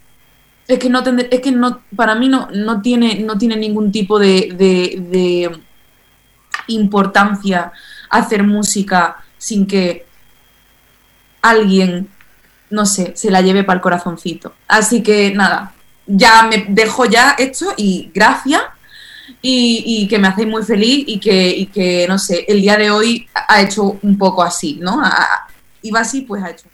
es 0.69 0.79
que 0.79 0.89
no 0.89 1.01
es 1.01 1.41
que 1.41 1.53
no 1.53 1.83
para 1.95 2.15
mí 2.15 2.29
no, 2.29 2.49
no 2.53 2.81
tiene 2.81 3.21
no 3.21 3.37
tiene 3.37 3.57
ningún 3.57 3.91
tipo 3.91 4.19
de, 4.19 4.53
de, 4.57 5.01
de 5.11 5.61
importancia 6.69 7.73
hacer 8.09 8.43
música 8.45 9.17
sin 9.37 9.67
que 9.67 10.07
alguien 11.43 12.09
no 12.71 12.87
sé 12.87 13.13
se 13.17 13.31
la 13.31 13.41
lleve 13.41 13.65
para 13.65 13.77
el 13.77 13.83
corazoncito 13.83 14.55
así 14.69 15.03
que 15.03 15.33
nada 15.35 15.73
ya 16.07 16.45
me 16.45 16.67
dejo 16.69 17.05
ya 17.05 17.35
esto 17.39 17.73
y 17.77 18.11
gracias 18.15 18.63
y, 19.43 20.03
y 20.03 20.09
que 20.09 20.19
me 20.19 20.29
hacéis 20.29 20.49
muy 20.49 20.63
feliz 20.63 21.05
y 21.07 21.19
que, 21.19 21.49
y 21.49 21.67
que 21.67 22.07
no 22.09 22.19
sé 22.19 22.45
el 22.49 22.61
día 22.61 22.77
de 22.77 22.91
hoy 22.91 23.27
ha 23.35 23.61
hecho 23.63 23.99
un 24.03 24.17
poco 24.19 24.43
así 24.43 24.79
no 24.81 25.01
A- 25.05 25.49
va 25.95 26.01
así, 26.01 26.23
pues 26.23 26.43
ha 26.43 26.51
hecho. 26.51 26.67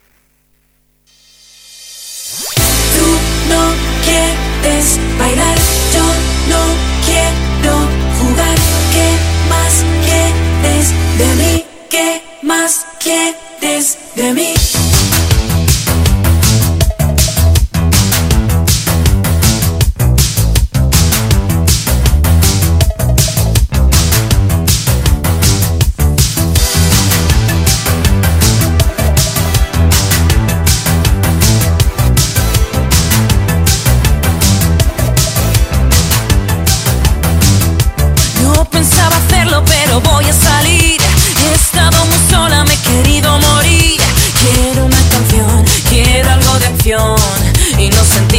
Tú 2.95 3.05
no 3.49 3.73
quieres 4.03 4.99
bailar, 5.19 5.57
yo 5.93 6.03
no 6.49 6.63
quiero 7.05 7.75
jugar. 8.19 8.57
¿Qué 8.91 9.17
más 9.49 9.85
quieres 10.03 10.93
de 11.19 11.35
mí? 11.43 11.65
¿Qué 11.89 12.21
más 12.41 12.85
quieres 12.99 13.97
de 14.15 14.33
mí? 14.33 14.53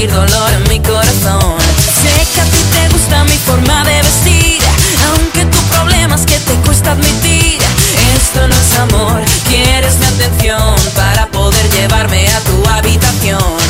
Dolor 0.07 0.53
en 0.53 0.69
mi 0.69 0.81
corazón. 0.81 1.57
Sé 2.03 2.27
que 2.35 2.41
a 2.41 2.45
ti 2.45 2.59
te 2.73 2.89
gusta 2.89 3.25
mi 3.25 3.39
forma 3.39 3.85
de 3.85 4.03
vestir, 4.03 4.63
aunque 5.11 5.45
tu 5.47 5.59
problema 5.75 6.15
es 6.15 6.27
que 6.27 6.39
te 6.41 6.55
cuesta 6.67 6.93
admitir. 6.93 7.59
Esto 8.17 8.47
no 8.49 8.55
es 8.55 8.79
amor, 8.79 9.23
quieres 9.49 9.97
mi 9.99 10.07
atención 10.07 10.75
para 10.95 11.27
poder 11.29 11.71
llevarme 11.71 12.29
a 12.29 12.41
tu 12.41 12.69
habitación. 12.69 13.64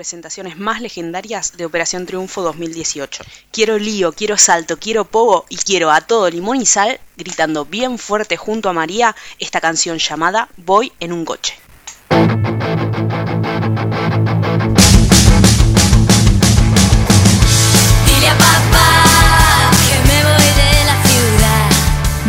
Presentaciones 0.00 0.56
más 0.56 0.80
legendarias 0.80 1.58
de 1.58 1.66
Operación 1.66 2.06
Triunfo 2.06 2.40
2018. 2.40 3.22
Quiero 3.52 3.76
lío, 3.76 4.12
quiero 4.12 4.38
salto, 4.38 4.78
quiero 4.78 5.04
pogo 5.04 5.44
y 5.50 5.58
quiero 5.58 5.90
a 5.90 6.00
todo 6.00 6.30
limón 6.30 6.56
y 6.56 6.64
sal 6.64 6.98
gritando 7.18 7.66
bien 7.66 7.98
fuerte 7.98 8.38
junto 8.38 8.70
a 8.70 8.72
María 8.72 9.14
esta 9.38 9.60
canción 9.60 9.98
llamada 9.98 10.48
Voy 10.56 10.90
en 11.00 11.12
un 11.12 11.26
coche. 11.26 11.52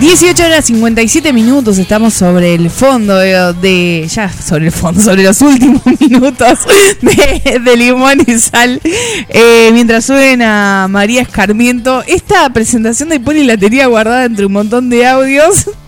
18 0.01 0.43
horas 0.43 0.65
57 0.65 1.31
minutos, 1.31 1.77
estamos 1.77 2.15
sobre 2.15 2.55
el 2.55 2.71
fondo 2.71 3.17
de, 3.19 4.07
ya 4.09 4.33
sobre 4.33 4.65
el 4.65 4.71
fondo, 4.71 4.99
sobre 4.99 5.21
los 5.21 5.39
últimos 5.41 5.83
minutos 5.99 6.57
de, 7.01 7.77
Limón 7.77 8.17
y 8.25 8.39
Sal. 8.39 8.81
Eh, 8.83 9.69
mientras 9.71 10.05
suben 10.05 10.41
a 10.41 10.87
María 10.89 11.21
Escarmiento, 11.21 12.03
esta 12.07 12.49
presentación 12.49 13.09
de 13.09 13.19
Poli 13.19 13.43
la 13.43 13.57
tenía 13.57 13.85
guardada 13.85 14.25
entre 14.25 14.47
un 14.47 14.53
montón 14.53 14.89
de 14.89 15.05
audios. 15.05 15.69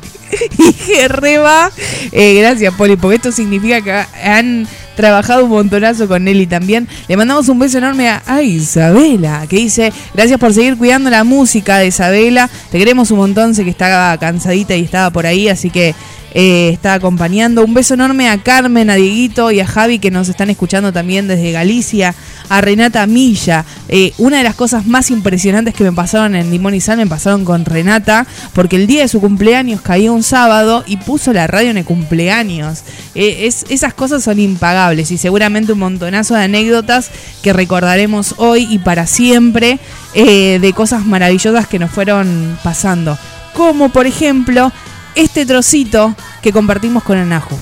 Y 0.57 0.73
que 0.73 1.07
reba, 1.07 1.71
eh, 2.11 2.33
gracias 2.39 2.73
Poli, 2.73 2.95
porque 2.95 3.17
esto 3.17 3.31
significa 3.31 3.81
que 3.81 3.91
han 4.27 4.67
trabajado 4.95 5.45
un 5.45 5.51
montonazo 5.51 6.07
con 6.07 6.23
Nelly 6.23 6.47
también. 6.47 6.87
Le 7.07 7.17
mandamos 7.17 7.49
un 7.49 7.59
beso 7.59 7.77
enorme 7.77 8.09
a, 8.09 8.41
Isabela, 8.41 9.45
que 9.49 9.57
dice, 9.57 9.93
gracias 10.13 10.39
por 10.39 10.53
seguir 10.53 10.77
cuidando 10.77 11.09
la 11.09 11.23
música 11.23 11.77
de 11.79 11.87
Isabela. 11.87 12.49
Te 12.71 12.77
queremos 12.77 13.11
un 13.11 13.17
montón, 13.17 13.55
sé 13.55 13.63
que 13.63 13.69
estaba 13.69 14.17
cansadita 14.17 14.75
y 14.75 14.83
estaba 14.83 15.09
por 15.09 15.25
ahí, 15.25 15.49
así 15.49 15.69
que 15.69 15.95
eh, 16.33 16.69
está 16.73 16.95
acompañando. 16.95 17.63
Un 17.63 17.73
beso 17.73 17.93
enorme 17.93 18.29
a 18.29 18.41
Carmen, 18.41 18.89
a 18.89 18.95
Dieguito 18.95 19.51
y 19.51 19.59
a 19.59 19.67
Javi 19.67 19.99
que 19.99 20.11
nos 20.11 20.29
están 20.29 20.49
escuchando 20.49 20.91
también 20.91 21.27
desde 21.27 21.51
Galicia. 21.51 22.15
A 22.49 22.59
Renata 22.61 23.07
Milla. 23.07 23.65
Eh, 23.87 24.13
una 24.17 24.37
de 24.37 24.43
las 24.43 24.55
cosas 24.55 24.85
más 24.85 25.09
impresionantes 25.11 25.73
que 25.73 25.83
me 25.83 25.93
pasaron 25.93 26.35
en 26.35 26.51
Limón 26.51 26.75
y 26.75 26.81
Sal 26.81 26.97
me 26.97 27.07
pasaron 27.07 27.45
con 27.45 27.63
Renata, 27.65 28.27
porque 28.53 28.75
el 28.75 28.85
día 28.85 29.01
de 29.01 29.07
su 29.07 29.21
cumpleaños 29.21 29.81
caía 29.81 30.11
un 30.11 30.23
sábado 30.23 30.83
y 30.85 30.97
puso 30.97 31.31
la 31.33 31.47
radio 31.47 31.71
en 31.71 31.77
el 31.77 31.85
cumpleaños. 31.85 32.81
Eh, 33.15 33.47
es, 33.47 33.65
esas 33.69 33.93
cosas 33.93 34.23
son 34.23 34.39
impagables 34.39 35.09
y 35.11 35.17
seguramente 35.17 35.71
un 35.71 35.79
montonazo 35.79 36.35
de 36.35 36.43
anécdotas 36.43 37.09
que 37.41 37.53
recordaremos 37.53 38.35
hoy 38.37 38.67
y 38.69 38.79
para 38.79 39.07
siempre 39.07 39.79
de 40.13 40.73
cosas 40.75 41.05
maravillosas 41.05 41.67
que 41.67 41.79
nos 41.79 41.89
fueron 41.89 42.57
pasando. 42.61 43.17
Como 43.53 43.89
por 43.89 44.05
ejemplo 44.05 44.71
este 45.15 45.45
trocito 45.45 46.15
que 46.41 46.51
compartimos 46.51 47.03
con 47.03 47.17
Anajo. 47.17 47.57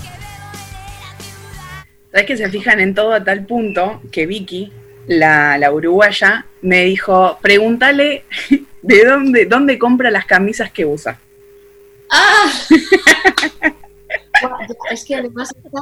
¿Sabes 2.11 2.25
que 2.25 2.37
se 2.37 2.49
fijan 2.49 2.79
en 2.79 2.93
todo 2.93 3.13
a 3.13 3.23
tal 3.23 3.45
punto 3.45 4.01
que 4.11 4.25
Vicky, 4.25 4.71
la, 5.07 5.57
la 5.57 5.71
uruguaya, 5.71 6.45
me 6.61 6.83
dijo, 6.83 7.37
pregúntale 7.41 8.25
¿De 8.81 9.05
dónde, 9.05 9.45
dónde 9.45 9.77
compra 9.77 10.09
las 10.09 10.25
camisas 10.25 10.71
que 10.71 10.85
usa? 10.85 11.19
¡Ah! 12.09 12.51
Es 14.89 15.05
que 15.05 15.13
además 15.15 15.53
esta, 15.63 15.79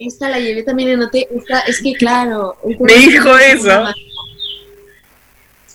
esta 0.00 0.28
la 0.28 0.40
llevé 0.40 0.64
también 0.64 0.88
en 0.88 1.02
hotel. 1.02 1.26
Esta, 1.30 1.60
es 1.60 1.80
que 1.80 1.92
claro. 1.92 2.56
Me 2.80 2.94
dijo 2.94 3.38
eso. 3.38 3.84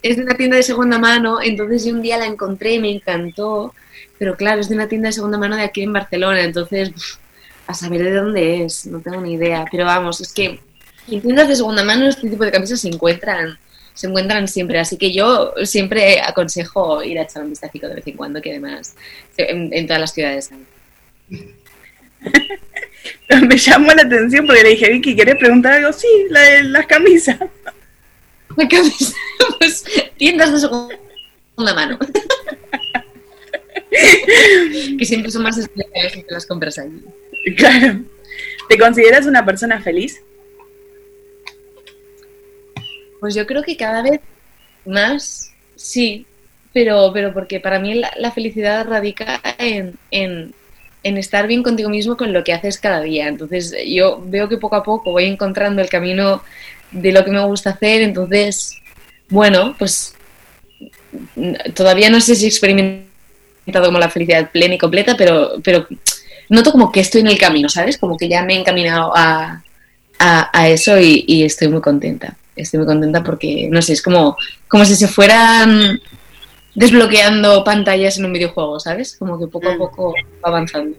Es 0.01 0.17
de 0.17 0.23
una 0.23 0.35
tienda 0.35 0.57
de 0.57 0.63
segunda 0.63 0.99
mano, 0.99 1.41
entonces 1.41 1.85
yo 1.85 1.93
un 1.93 2.01
día 2.01 2.17
la 2.17 2.25
encontré 2.25 2.77
me 2.77 2.91
encantó. 2.91 3.73
Pero 4.17 4.35
claro, 4.35 4.61
es 4.61 4.69
de 4.69 4.75
una 4.75 4.87
tienda 4.87 5.09
de 5.09 5.13
segunda 5.13 5.37
mano 5.37 5.55
de 5.55 5.63
aquí 5.63 5.81
en 5.81 5.93
Barcelona, 5.93 6.41
entonces 6.41 6.91
a 7.67 7.73
saber 7.73 8.03
de 8.03 8.13
dónde 8.13 8.63
es, 8.63 8.85
no 8.85 8.99
tengo 8.99 9.21
ni 9.21 9.33
idea. 9.33 9.65
Pero 9.71 9.85
vamos, 9.85 10.21
es 10.21 10.31
que 10.31 10.59
en 11.07 11.21
tiendas 11.21 11.47
de 11.47 11.55
segunda 11.55 11.83
mano 11.83 12.07
este 12.07 12.29
tipo 12.29 12.43
de 12.43 12.51
camisas 12.51 12.79
se 12.81 12.87
encuentran 12.87 13.57
se 13.93 14.07
encuentran 14.07 14.47
siempre, 14.49 14.77
así 14.77 14.97
que 14.97 15.13
yo 15.13 15.53
siempre 15.63 16.19
aconsejo 16.19 17.01
ir 17.01 17.17
a 17.17 17.21
echar 17.21 17.43
un 17.43 17.51
vistacito 17.51 17.87
de 17.87 17.95
vez 17.95 18.05
en 18.05 18.17
cuando, 18.17 18.41
que 18.41 18.49
además 18.49 18.93
en, 19.37 19.73
en 19.73 19.87
todas 19.87 20.01
las 20.01 20.13
ciudades 20.13 20.51
hay. 20.51 21.55
Me 23.47 23.57
llamó 23.57 23.93
la 23.93 24.01
atención 24.01 24.45
porque 24.45 24.63
le 24.63 24.69
dije, 24.69 24.89
Vicky, 24.89 25.15
¿querés 25.15 25.37
preguntar 25.37 25.73
algo? 25.73 25.93
Sí, 25.93 26.07
la 26.29 26.41
de 26.41 26.63
las 26.63 26.85
camisas. 26.85 27.39
La 28.57 28.69
camisa, 28.69 29.13
pues 29.59 29.83
tiendas 30.17 30.53
de 30.53 30.59
segunda 30.59 30.95
mano. 31.57 31.99
que 34.97 35.05
siempre 35.05 35.31
son 35.31 35.43
más 35.43 35.57
especiales 35.57 36.25
te 36.25 36.33
las 36.33 36.45
compras 36.45 36.77
allí. 36.77 37.03
Claro. 37.57 38.01
¿Te 38.67 38.77
consideras 38.77 39.25
una 39.25 39.45
persona 39.45 39.81
feliz? 39.81 40.21
Pues 43.19 43.35
yo 43.35 43.45
creo 43.45 43.63
que 43.63 43.77
cada 43.77 44.01
vez 44.01 44.19
más 44.85 45.51
sí, 45.75 46.25
pero, 46.73 47.11
pero 47.13 47.33
porque 47.33 47.59
para 47.59 47.79
mí 47.79 47.93
la, 47.95 48.11
la 48.17 48.31
felicidad 48.31 48.87
radica 48.87 49.41
en, 49.57 49.95
en, 50.11 50.53
en 51.03 51.17
estar 51.17 51.47
bien 51.47 51.63
contigo 51.63 51.89
mismo 51.89 52.17
con 52.17 52.33
lo 52.33 52.43
que 52.43 52.53
haces 52.53 52.79
cada 52.79 53.01
día. 53.01 53.27
Entonces 53.27 53.75
yo 53.87 54.21
veo 54.25 54.49
que 54.49 54.57
poco 54.57 54.75
a 54.75 54.83
poco 54.83 55.11
voy 55.11 55.25
encontrando 55.25 55.81
el 55.81 55.89
camino 55.89 56.43
de 56.91 57.11
lo 57.11 57.23
que 57.23 57.31
me 57.31 57.45
gusta 57.45 57.71
hacer, 57.71 58.01
entonces, 58.01 58.77
bueno, 59.29 59.75
pues 59.77 60.15
todavía 61.73 62.09
no 62.09 62.21
sé 62.21 62.35
si 62.35 62.45
he 62.45 62.49
experimentado 63.65 63.87
como 63.87 63.99
la 63.99 64.09
felicidad 64.09 64.51
plena 64.51 64.75
y 64.75 64.77
completa, 64.77 65.15
pero, 65.17 65.53
pero 65.63 65.87
noto 66.49 66.71
como 66.71 66.91
que 66.91 66.99
estoy 66.99 67.21
en 67.21 67.27
el 67.27 67.37
camino, 67.37 67.67
¿sabes? 67.67 67.97
Como 67.97 68.17
que 68.17 68.29
ya 68.29 68.43
me 68.43 68.53
he 68.53 68.59
encaminado 68.59 69.11
a, 69.15 69.63
a, 70.19 70.59
a 70.59 70.69
eso 70.69 70.99
y, 70.99 71.25
y 71.27 71.43
estoy 71.43 71.67
muy 71.67 71.81
contenta. 71.81 72.37
Estoy 72.55 72.79
muy 72.79 72.87
contenta 72.87 73.23
porque, 73.23 73.67
no 73.69 73.81
sé, 73.81 73.93
es 73.93 74.01
como, 74.01 74.37
como 74.67 74.85
si 74.85 74.95
se 74.95 75.07
fueran 75.07 75.99
desbloqueando 76.75 77.63
pantallas 77.63 78.17
en 78.17 78.25
un 78.25 78.33
videojuego, 78.33 78.79
¿sabes? 78.79 79.15
Como 79.17 79.39
que 79.39 79.47
poco 79.47 79.69
a 79.69 79.77
poco 79.77 80.13
va 80.43 80.49
avanzando. 80.49 80.95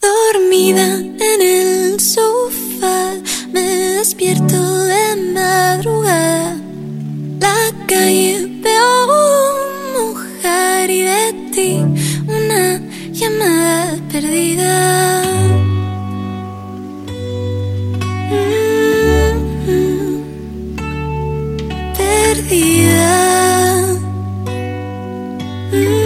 Dormida 0.00 0.98
en 0.98 1.42
el 1.42 2.00
sofá, 2.00 3.14
me 3.52 3.60
despierto 3.60 4.84
de 4.84 5.16
madrugada. 5.32 6.56
La 7.40 7.86
calle 7.86 8.46
veo 8.62 9.55
mojar 10.46 10.90
y 10.90 11.02
de 11.02 11.32
ti 11.52 11.82
una 12.28 12.80
llamada 13.12 13.98
perdida. 14.12 15.22
Mm, 18.30 19.36
Perdida. 21.96 23.16
Mm, 25.72 26.05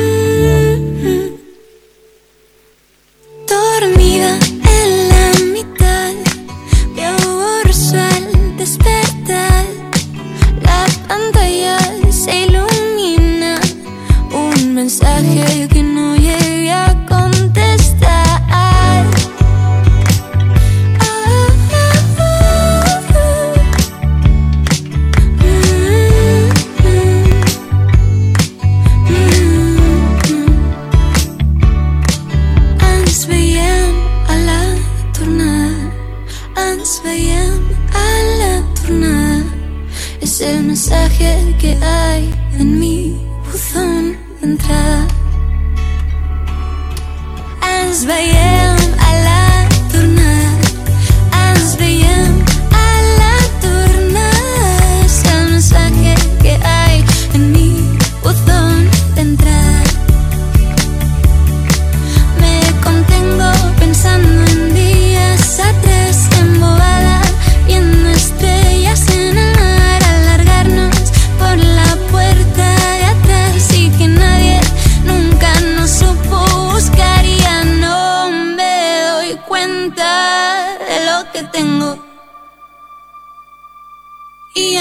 mensaje 14.81 15.69
que 15.69 15.83
no 15.83 16.20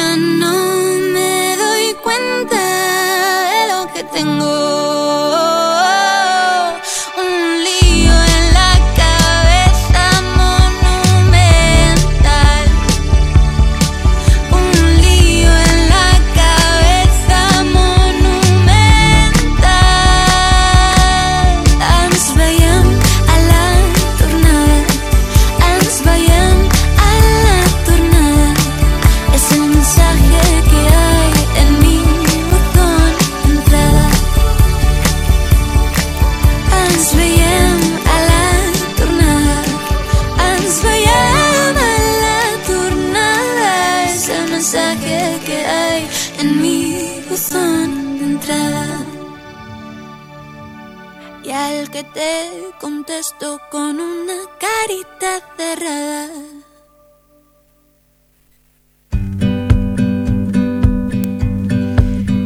Y 0.09 0.15
ya 0.15 0.68
te 52.03 52.49
contesto 52.79 53.59
con 53.69 53.99
una 53.99 54.33
carita 54.59 55.41
cerrada. 55.57 56.29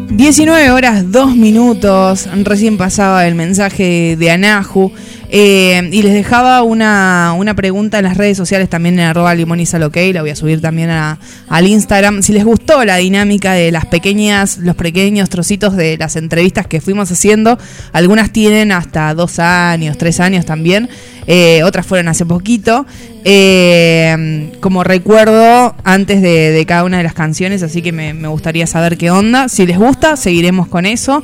19 0.10 0.72
horas 0.72 1.12
2 1.12 1.36
minutos, 1.36 2.30
recién 2.44 2.78
pasaba 2.78 3.28
el 3.28 3.36
mensaje 3.36 4.16
de 4.18 4.32
Anahu. 4.32 4.92
Eh, 5.36 5.90
y 5.92 6.04
les 6.04 6.14
dejaba 6.14 6.62
una, 6.62 7.34
una 7.36 7.56
pregunta 7.56 7.98
en 7.98 8.04
las 8.04 8.18
redes 8.18 8.38
sociales 8.38 8.70
también 8.70 9.00
en 9.00 9.06
arroba 9.08 9.34
limonizalok, 9.34 9.96
la 10.14 10.22
voy 10.22 10.30
a 10.30 10.36
subir 10.36 10.62
también 10.62 10.92
a- 10.92 11.18
al 11.50 11.66
Instagram. 11.66 12.22
Si 12.22 12.34
les 12.34 12.46
gustó 12.46 12.86
la 12.86 12.98
dinámica 12.98 13.54
de 13.54 13.72
las 13.72 13.88
pequeñas, 13.88 14.60
los 14.60 14.76
pequeños 14.76 15.30
trocitos 15.30 15.76
de 15.76 15.98
las 15.98 16.18
entrevistas 16.18 16.68
que 16.68 16.82
fuimos 16.82 17.12
haciendo, 17.12 17.58
algunas 17.94 18.32
tienen 18.32 18.72
hasta 18.72 19.12
dos 19.16 19.40
años, 19.40 19.98
tres 19.98 20.20
años 20.20 20.46
también, 20.46 20.88
eh, 21.26 21.64
otras 21.64 21.88
fueron 21.88 22.10
hace 22.10 22.28
poquito, 22.28 22.86
eh, 23.26 24.52
como 24.60 24.84
recuerdo 24.84 25.76
antes 25.84 26.22
de, 26.22 26.52
de 26.52 26.66
cada 26.68 26.84
una 26.84 26.98
de 26.98 27.04
las 27.04 27.14
canciones, 27.16 27.64
así 27.64 27.82
que 27.82 27.92
me, 27.92 28.14
me 28.14 28.28
gustaría 28.28 28.68
saber 28.68 28.98
qué 28.98 29.10
onda. 29.10 29.50
Si 29.50 29.66
les 29.66 29.80
gusta, 29.80 30.16
seguiremos 30.16 30.68
con 30.68 30.86
eso. 30.86 31.24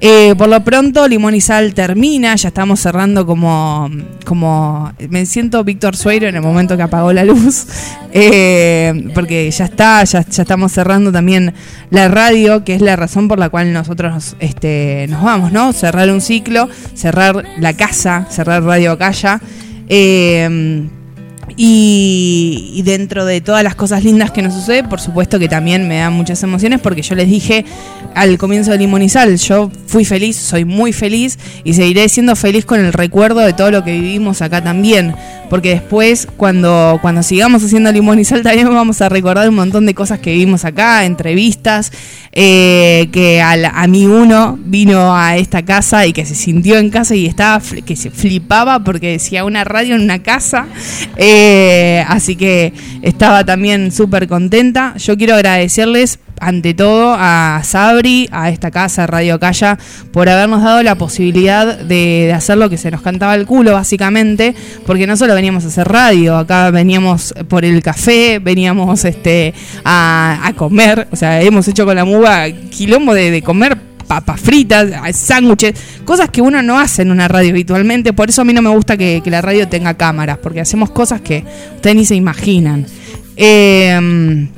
Eh, 0.00 0.34
por 0.36 0.48
lo 0.48 0.62
pronto, 0.62 1.06
Limón 1.06 1.34
y 1.34 1.40
Sal 1.40 1.72
termina, 1.72 2.34
ya 2.34 2.48
estamos 2.48 2.80
cerrando 2.80 3.24
como, 3.24 3.88
como 4.24 4.92
me 5.08 5.24
siento 5.24 5.64
Víctor 5.64 5.96
Sueiro 5.96 6.28
en 6.28 6.34
el 6.34 6.42
momento 6.42 6.76
que 6.76 6.82
apagó 6.82 7.12
la 7.12 7.24
luz, 7.24 7.66
eh, 8.12 9.10
porque 9.14 9.50
ya 9.50 9.64
está, 9.64 10.04
ya, 10.04 10.26
ya 10.28 10.42
estamos 10.42 10.72
cerrando 10.72 11.12
también 11.12 11.54
la 11.90 12.08
radio, 12.08 12.64
que 12.64 12.74
es 12.74 12.82
la 12.82 12.96
razón 12.96 13.28
por 13.28 13.38
la 13.38 13.48
cual 13.48 13.72
nosotros 13.72 14.36
este, 14.40 15.06
nos 15.08 15.22
vamos, 15.22 15.52
¿no? 15.52 15.72
Cerrar 15.72 16.10
un 16.10 16.20
ciclo, 16.20 16.68
cerrar 16.94 17.44
la 17.58 17.72
casa, 17.74 18.26
cerrar 18.30 18.62
Radio 18.64 18.98
Calla. 18.98 19.40
Eh, 19.88 20.88
y, 21.56 22.72
y 22.74 22.82
dentro 22.82 23.24
de 23.24 23.40
todas 23.40 23.62
las 23.62 23.74
cosas 23.74 24.02
lindas 24.04 24.30
que 24.30 24.42
nos 24.42 24.54
sucede, 24.54 24.84
por 24.84 25.00
supuesto 25.00 25.38
que 25.38 25.48
también 25.48 25.86
me 25.88 25.98
dan 25.98 26.12
muchas 26.12 26.42
emociones 26.42 26.80
porque 26.80 27.02
yo 27.02 27.14
les 27.14 27.28
dije 27.28 27.64
al 28.14 28.38
comienzo 28.38 28.70
de 28.70 28.78
Limón 28.78 29.02
y 29.02 29.08
Sal, 29.08 29.36
yo 29.38 29.70
fui 29.86 30.04
feliz, 30.04 30.36
soy 30.36 30.64
muy 30.64 30.92
feliz 30.92 31.38
y 31.64 31.74
seguiré 31.74 32.08
siendo 32.08 32.36
feliz 32.36 32.64
con 32.64 32.80
el 32.80 32.92
recuerdo 32.92 33.40
de 33.40 33.52
todo 33.52 33.70
lo 33.70 33.82
que 33.84 33.92
vivimos 33.92 34.42
acá 34.42 34.62
también. 34.62 35.14
Porque 35.50 35.70
después, 35.70 36.26
cuando, 36.36 36.98
cuando 37.02 37.22
sigamos 37.22 37.62
haciendo 37.62 37.92
Limón 37.92 38.18
y 38.18 38.24
Sal, 38.24 38.42
también 38.42 38.68
vamos 38.72 39.00
a 39.02 39.08
recordar 39.08 39.48
un 39.48 39.54
montón 39.54 39.84
de 39.86 39.94
cosas 39.94 40.18
que 40.18 40.32
vivimos 40.32 40.64
acá, 40.64 41.04
entrevistas, 41.04 41.92
eh, 42.32 43.08
que 43.12 43.40
al- 43.42 43.66
a 43.66 43.86
mí 43.86 44.06
uno 44.06 44.58
vino 44.64 45.14
a 45.14 45.36
esta 45.36 45.62
casa 45.62 46.06
y 46.06 46.12
que 46.12 46.24
se 46.24 46.34
sintió 46.34 46.78
en 46.78 46.90
casa 46.90 47.14
y 47.14 47.26
estaba 47.26 47.60
que 47.84 47.94
se 47.94 48.10
flipaba 48.10 48.82
porque 48.82 49.10
decía 49.12 49.44
una 49.44 49.64
radio 49.64 49.94
en 49.96 50.02
una 50.02 50.22
casa. 50.22 50.66
Eh, 51.16 51.43
así 52.08 52.36
que 52.36 52.72
estaba 53.02 53.44
también 53.44 53.92
súper 53.92 54.28
contenta. 54.28 54.94
Yo 54.96 55.16
quiero 55.16 55.34
agradecerles 55.34 56.18
ante 56.40 56.74
todo 56.74 57.14
a 57.16 57.60
Sabri, 57.64 58.28
a 58.32 58.50
esta 58.50 58.70
casa 58.70 59.06
Radio 59.06 59.38
Calla, 59.38 59.78
por 60.12 60.28
habernos 60.28 60.62
dado 60.62 60.82
la 60.82 60.96
posibilidad 60.96 61.78
de, 61.78 62.32
hacer 62.34 62.58
lo 62.58 62.68
que 62.68 62.76
se 62.76 62.90
nos 62.90 63.02
cantaba 63.02 63.34
el 63.34 63.46
culo, 63.46 63.72
básicamente, 63.72 64.54
porque 64.86 65.06
no 65.06 65.16
solo 65.16 65.34
veníamos 65.34 65.64
a 65.64 65.68
hacer 65.68 65.88
radio, 65.88 66.36
acá 66.36 66.70
veníamos 66.70 67.34
por 67.48 67.64
el 67.64 67.82
café, 67.82 68.38
veníamos 68.40 69.04
este 69.04 69.54
a, 69.84 70.52
comer, 70.56 71.08
o 71.10 71.16
sea, 71.16 71.40
hemos 71.42 71.66
hecho 71.68 71.84
con 71.84 71.96
la 71.96 72.04
muga 72.04 72.50
quilombo 72.70 73.14
de, 73.14 73.30
de 73.30 73.42
comer 73.42 73.76
papas 74.14 74.40
fritas, 74.40 74.90
sándwiches, 75.16 75.74
cosas 76.04 76.30
que 76.30 76.40
uno 76.40 76.62
no 76.62 76.78
hace 76.78 77.02
en 77.02 77.10
una 77.10 77.26
radio 77.26 77.50
habitualmente, 77.50 78.12
por 78.12 78.28
eso 78.28 78.42
a 78.42 78.44
mí 78.44 78.52
no 78.52 78.62
me 78.62 78.70
gusta 78.70 78.96
que, 78.96 79.22
la 79.24 79.42
radio 79.42 79.66
tenga 79.68 79.94
cámaras, 79.94 80.38
porque 80.38 80.60
hacemos 80.60 80.90
cosas 80.90 81.20
que 81.20 81.44
ustedes 81.76 81.96
ni 81.96 82.04
se 82.04 82.14
imaginan. 82.14 82.86
Eh, 83.36 84.48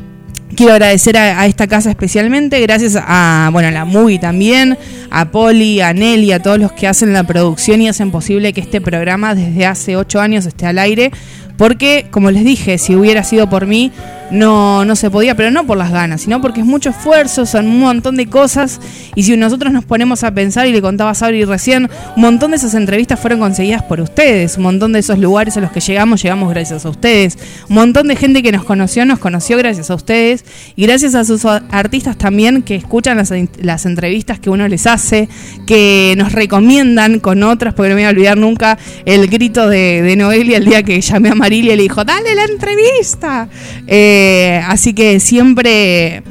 Quiero 0.56 0.72
agradecer 0.72 1.18
a, 1.18 1.44
esta 1.44 1.66
casa 1.66 1.90
especialmente, 1.90 2.58
gracias 2.60 2.96
a, 2.96 3.50
bueno, 3.52 3.68
a 3.68 3.70
la 3.72 3.84
Movie 3.84 4.18
también, 4.18 4.78
a 5.10 5.30
Poli, 5.30 5.82
a 5.82 5.92
Nelly, 5.92 6.32
a 6.32 6.40
todos 6.40 6.58
los 6.58 6.72
que 6.72 6.86
hacen 6.86 7.12
la 7.12 7.24
producción 7.24 7.82
y 7.82 7.88
hacen 7.88 8.10
posible 8.10 8.54
que 8.54 8.62
este 8.62 8.80
programa 8.80 9.34
desde 9.34 9.66
hace 9.66 9.96
ocho 9.96 10.18
años 10.18 10.46
esté 10.46 10.64
al 10.64 10.78
aire. 10.78 11.10
Porque, 11.56 12.06
como 12.10 12.30
les 12.30 12.44
dije, 12.44 12.78
si 12.78 12.94
hubiera 12.94 13.24
sido 13.24 13.48
por 13.48 13.66
mí, 13.66 13.92
no, 14.30 14.84
no 14.84 14.96
se 14.96 15.10
podía, 15.10 15.34
pero 15.34 15.50
no 15.50 15.66
por 15.66 15.76
las 15.76 15.90
ganas, 15.90 16.22
sino 16.22 16.40
porque 16.40 16.60
es 16.60 16.66
mucho 16.66 16.90
esfuerzo, 16.90 17.46
son 17.46 17.66
un 17.68 17.80
montón 17.80 18.16
de 18.16 18.26
cosas. 18.26 18.80
Y 19.14 19.22
si 19.22 19.36
nosotros 19.36 19.72
nos 19.72 19.84
ponemos 19.84 20.24
a 20.24 20.32
pensar, 20.32 20.66
y 20.66 20.72
le 20.72 20.82
contaba 20.82 21.10
a 21.10 21.14
Sabri 21.14 21.44
recién, 21.44 21.88
un 22.16 22.22
montón 22.22 22.50
de 22.50 22.56
esas 22.56 22.74
entrevistas 22.74 23.20
fueron 23.20 23.40
conseguidas 23.40 23.82
por 23.82 24.00
ustedes, 24.00 24.56
un 24.56 24.64
montón 24.64 24.92
de 24.92 25.00
esos 25.00 25.18
lugares 25.18 25.56
a 25.56 25.60
los 25.60 25.70
que 25.70 25.80
llegamos, 25.80 26.22
llegamos 26.22 26.50
gracias 26.50 26.84
a 26.84 26.90
ustedes. 26.90 27.38
Un 27.68 27.76
montón 27.76 28.08
de 28.08 28.16
gente 28.16 28.42
que 28.42 28.52
nos 28.52 28.64
conoció, 28.64 29.04
nos 29.04 29.18
conoció 29.18 29.56
gracias 29.58 29.90
a 29.90 29.94
ustedes. 29.94 30.44
Y 30.74 30.86
gracias 30.86 31.14
a 31.14 31.24
sus 31.24 31.44
artistas 31.44 32.16
también 32.16 32.62
que 32.62 32.74
escuchan 32.74 33.16
las, 33.16 33.32
las 33.60 33.86
entrevistas 33.86 34.38
que 34.38 34.50
uno 34.50 34.66
les 34.68 34.86
hace, 34.86 35.28
que 35.66 36.14
nos 36.16 36.32
recomiendan 36.32 37.20
con 37.20 37.42
otras, 37.42 37.74
porque 37.74 37.90
no 37.90 37.94
me 37.94 38.02
voy 38.02 38.08
a 38.08 38.10
olvidar 38.10 38.36
nunca 38.36 38.78
el 39.04 39.28
grito 39.28 39.68
de, 39.68 40.02
de 40.02 40.16
Noelia 40.16 40.56
el 40.56 40.64
día 40.64 40.82
que 40.82 41.00
llamé 41.00 41.30
a 41.30 41.34
Marilia 41.46 41.76
le 41.76 41.82
dijo, 41.82 42.02
dale 42.02 42.34
la 42.34 42.42
entrevista. 42.42 43.48
Eh, 43.86 44.60
así 44.66 44.94
que 44.94 45.20
siempre 45.20 46.24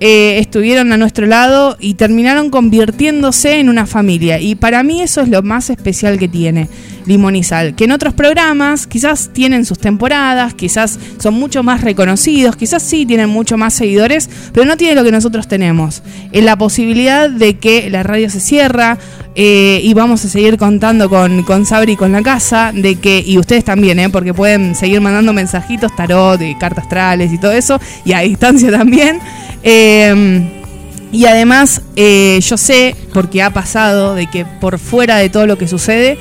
eh, 0.00 0.38
estuvieron 0.38 0.92
a 0.92 0.96
nuestro 0.96 1.26
lado 1.26 1.76
y 1.80 1.94
terminaron 1.94 2.50
convirtiéndose 2.50 3.58
en 3.58 3.68
una 3.68 3.86
familia. 3.86 4.40
Y 4.40 4.54
para 4.54 4.82
mí 4.82 5.02
eso 5.02 5.20
es 5.20 5.28
lo 5.28 5.42
más 5.42 5.70
especial 5.70 6.18
que 6.18 6.28
tiene 6.28 6.68
Sal. 7.42 7.74
Que 7.74 7.84
en 7.84 7.92
otros 7.92 8.12
programas 8.12 8.86
quizás 8.86 9.30
tienen 9.32 9.64
sus 9.64 9.78
temporadas, 9.78 10.52
quizás 10.54 10.98
son 11.18 11.34
mucho 11.34 11.62
más 11.62 11.80
reconocidos, 11.80 12.56
quizás 12.56 12.82
sí 12.82 13.06
tienen 13.06 13.30
mucho 13.30 13.56
más 13.56 13.72
seguidores, 13.74 14.28
pero 14.52 14.66
no 14.66 14.76
tiene 14.76 14.94
lo 14.94 15.04
que 15.04 15.10
nosotros 15.10 15.48
tenemos. 15.48 16.02
En 16.32 16.44
la 16.44 16.56
posibilidad 16.56 17.30
de 17.30 17.56
que 17.56 17.88
la 17.88 18.02
radio 18.02 18.28
se 18.28 18.40
cierra 18.40 18.98
eh, 19.34 19.80
y 19.82 19.94
vamos 19.94 20.24
a 20.24 20.28
seguir 20.28 20.58
contando 20.58 21.08
con, 21.08 21.44
con 21.44 21.64
Sabri 21.64 21.92
y 21.92 21.96
con 21.96 22.12
la 22.12 22.22
casa, 22.22 22.72
de 22.74 22.96
que, 22.96 23.22
y 23.24 23.38
ustedes 23.38 23.64
también, 23.64 23.98
eh, 24.00 24.10
porque 24.10 24.34
pueden 24.34 24.74
seguir 24.74 25.00
mandando 25.00 25.32
mensajitos, 25.32 25.94
tarot 25.96 26.42
y 26.42 26.54
cartas 26.56 26.84
astrales 26.84 27.32
y 27.32 27.38
todo 27.38 27.52
eso, 27.52 27.80
y 28.04 28.12
a 28.12 28.20
distancia 28.20 28.70
también. 28.76 29.20
Eh, 29.62 30.48
y 31.10 31.24
además, 31.24 31.82
eh, 31.96 32.38
yo 32.42 32.56
sé, 32.56 32.94
porque 33.14 33.42
ha 33.42 33.50
pasado, 33.50 34.14
de 34.14 34.26
que 34.26 34.44
por 34.44 34.78
fuera 34.78 35.16
de 35.16 35.30
todo 35.30 35.46
lo 35.46 35.56
que 35.56 35.66
sucede, 35.66 36.18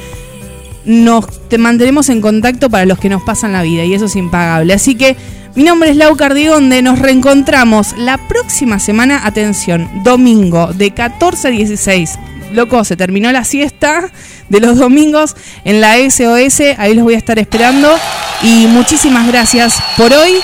nos 0.85 1.25
te 1.49 1.57
mantendremos 1.57 2.07
en 2.09 2.21
contacto 2.21 2.69
para 2.69 2.85
los 2.85 2.97
que 2.97 3.09
nos 3.09 3.21
pasan 3.23 3.51
la 3.51 3.63
vida, 3.63 3.83
y 3.83 3.93
eso 3.93 4.05
es 4.05 4.15
impagable. 4.15 4.73
Así 4.73 4.95
que 4.95 5.17
mi 5.55 5.63
nombre 5.63 5.89
es 5.89 5.97
Lau 5.97 6.15
Cardigonde, 6.15 6.81
nos 6.81 6.99
reencontramos 6.99 7.97
la 7.97 8.17
próxima 8.29 8.79
semana, 8.79 9.25
atención, 9.25 9.89
domingo 10.03 10.71
de 10.73 10.91
14 10.91 11.49
a 11.49 11.51
16. 11.51 12.19
Loco, 12.53 12.85
se 12.85 12.95
terminó 12.95 13.29
la 13.33 13.43
siesta 13.43 14.09
de 14.47 14.59
los 14.61 14.77
domingos 14.77 15.35
en 15.65 15.81
la 15.81 15.97
SOS, 15.97 16.77
ahí 16.77 16.93
los 16.93 17.03
voy 17.03 17.15
a 17.15 17.17
estar 17.17 17.39
esperando. 17.39 17.93
Y 18.41 18.67
muchísimas 18.67 19.27
gracias 19.27 19.75
por 19.97 20.13
hoy, 20.13 20.35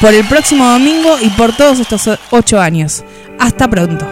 por 0.00 0.14
el 0.14 0.24
próximo 0.26 0.64
domingo 0.66 1.16
y 1.20 1.28
por 1.30 1.54
todos 1.54 1.78
estos 1.78 2.08
ocho 2.30 2.58
años. 2.58 3.04
Hasta 3.38 3.68
pronto. 3.68 4.06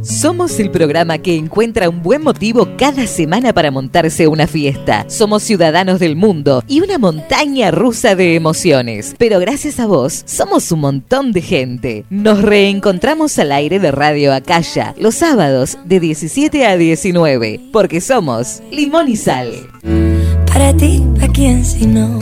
Somos 0.00 0.58
el 0.58 0.70
programa 0.70 1.18
que 1.18 1.34
encuentra 1.34 1.90
un 1.90 2.02
buen 2.02 2.22
motivo 2.22 2.68
cada 2.78 3.06
semana 3.06 3.52
para 3.52 3.70
montarse 3.70 4.26
una 4.26 4.46
fiesta. 4.46 5.04
Somos 5.08 5.42
ciudadanos 5.42 6.00
del 6.00 6.16
mundo 6.16 6.62
y 6.66 6.80
una 6.80 6.96
montaña 6.96 7.70
rusa 7.70 8.14
de 8.14 8.34
emociones. 8.34 9.14
Pero 9.18 9.38
gracias 9.38 9.78
a 9.80 9.86
vos, 9.86 10.22
somos 10.24 10.72
un 10.72 10.80
montón 10.80 11.32
de 11.32 11.42
gente. 11.42 12.04
Nos 12.08 12.40
reencontramos 12.40 13.38
al 13.38 13.52
aire 13.52 13.80
de 13.80 13.90
Radio 13.90 14.32
Acaya 14.32 14.94
los 14.98 15.14
sábados 15.14 15.76
de 15.84 16.00
17 16.00 16.64
a 16.64 16.78
19, 16.78 17.60
porque 17.70 18.00
somos 18.00 18.62
Limón 18.70 19.08
y 19.08 19.16
Sal. 19.16 19.52
Para 20.54 20.72
ti, 20.72 21.02
¿a 21.20 21.26
quién 21.26 21.64
si 21.64 21.84
no? 21.84 22.20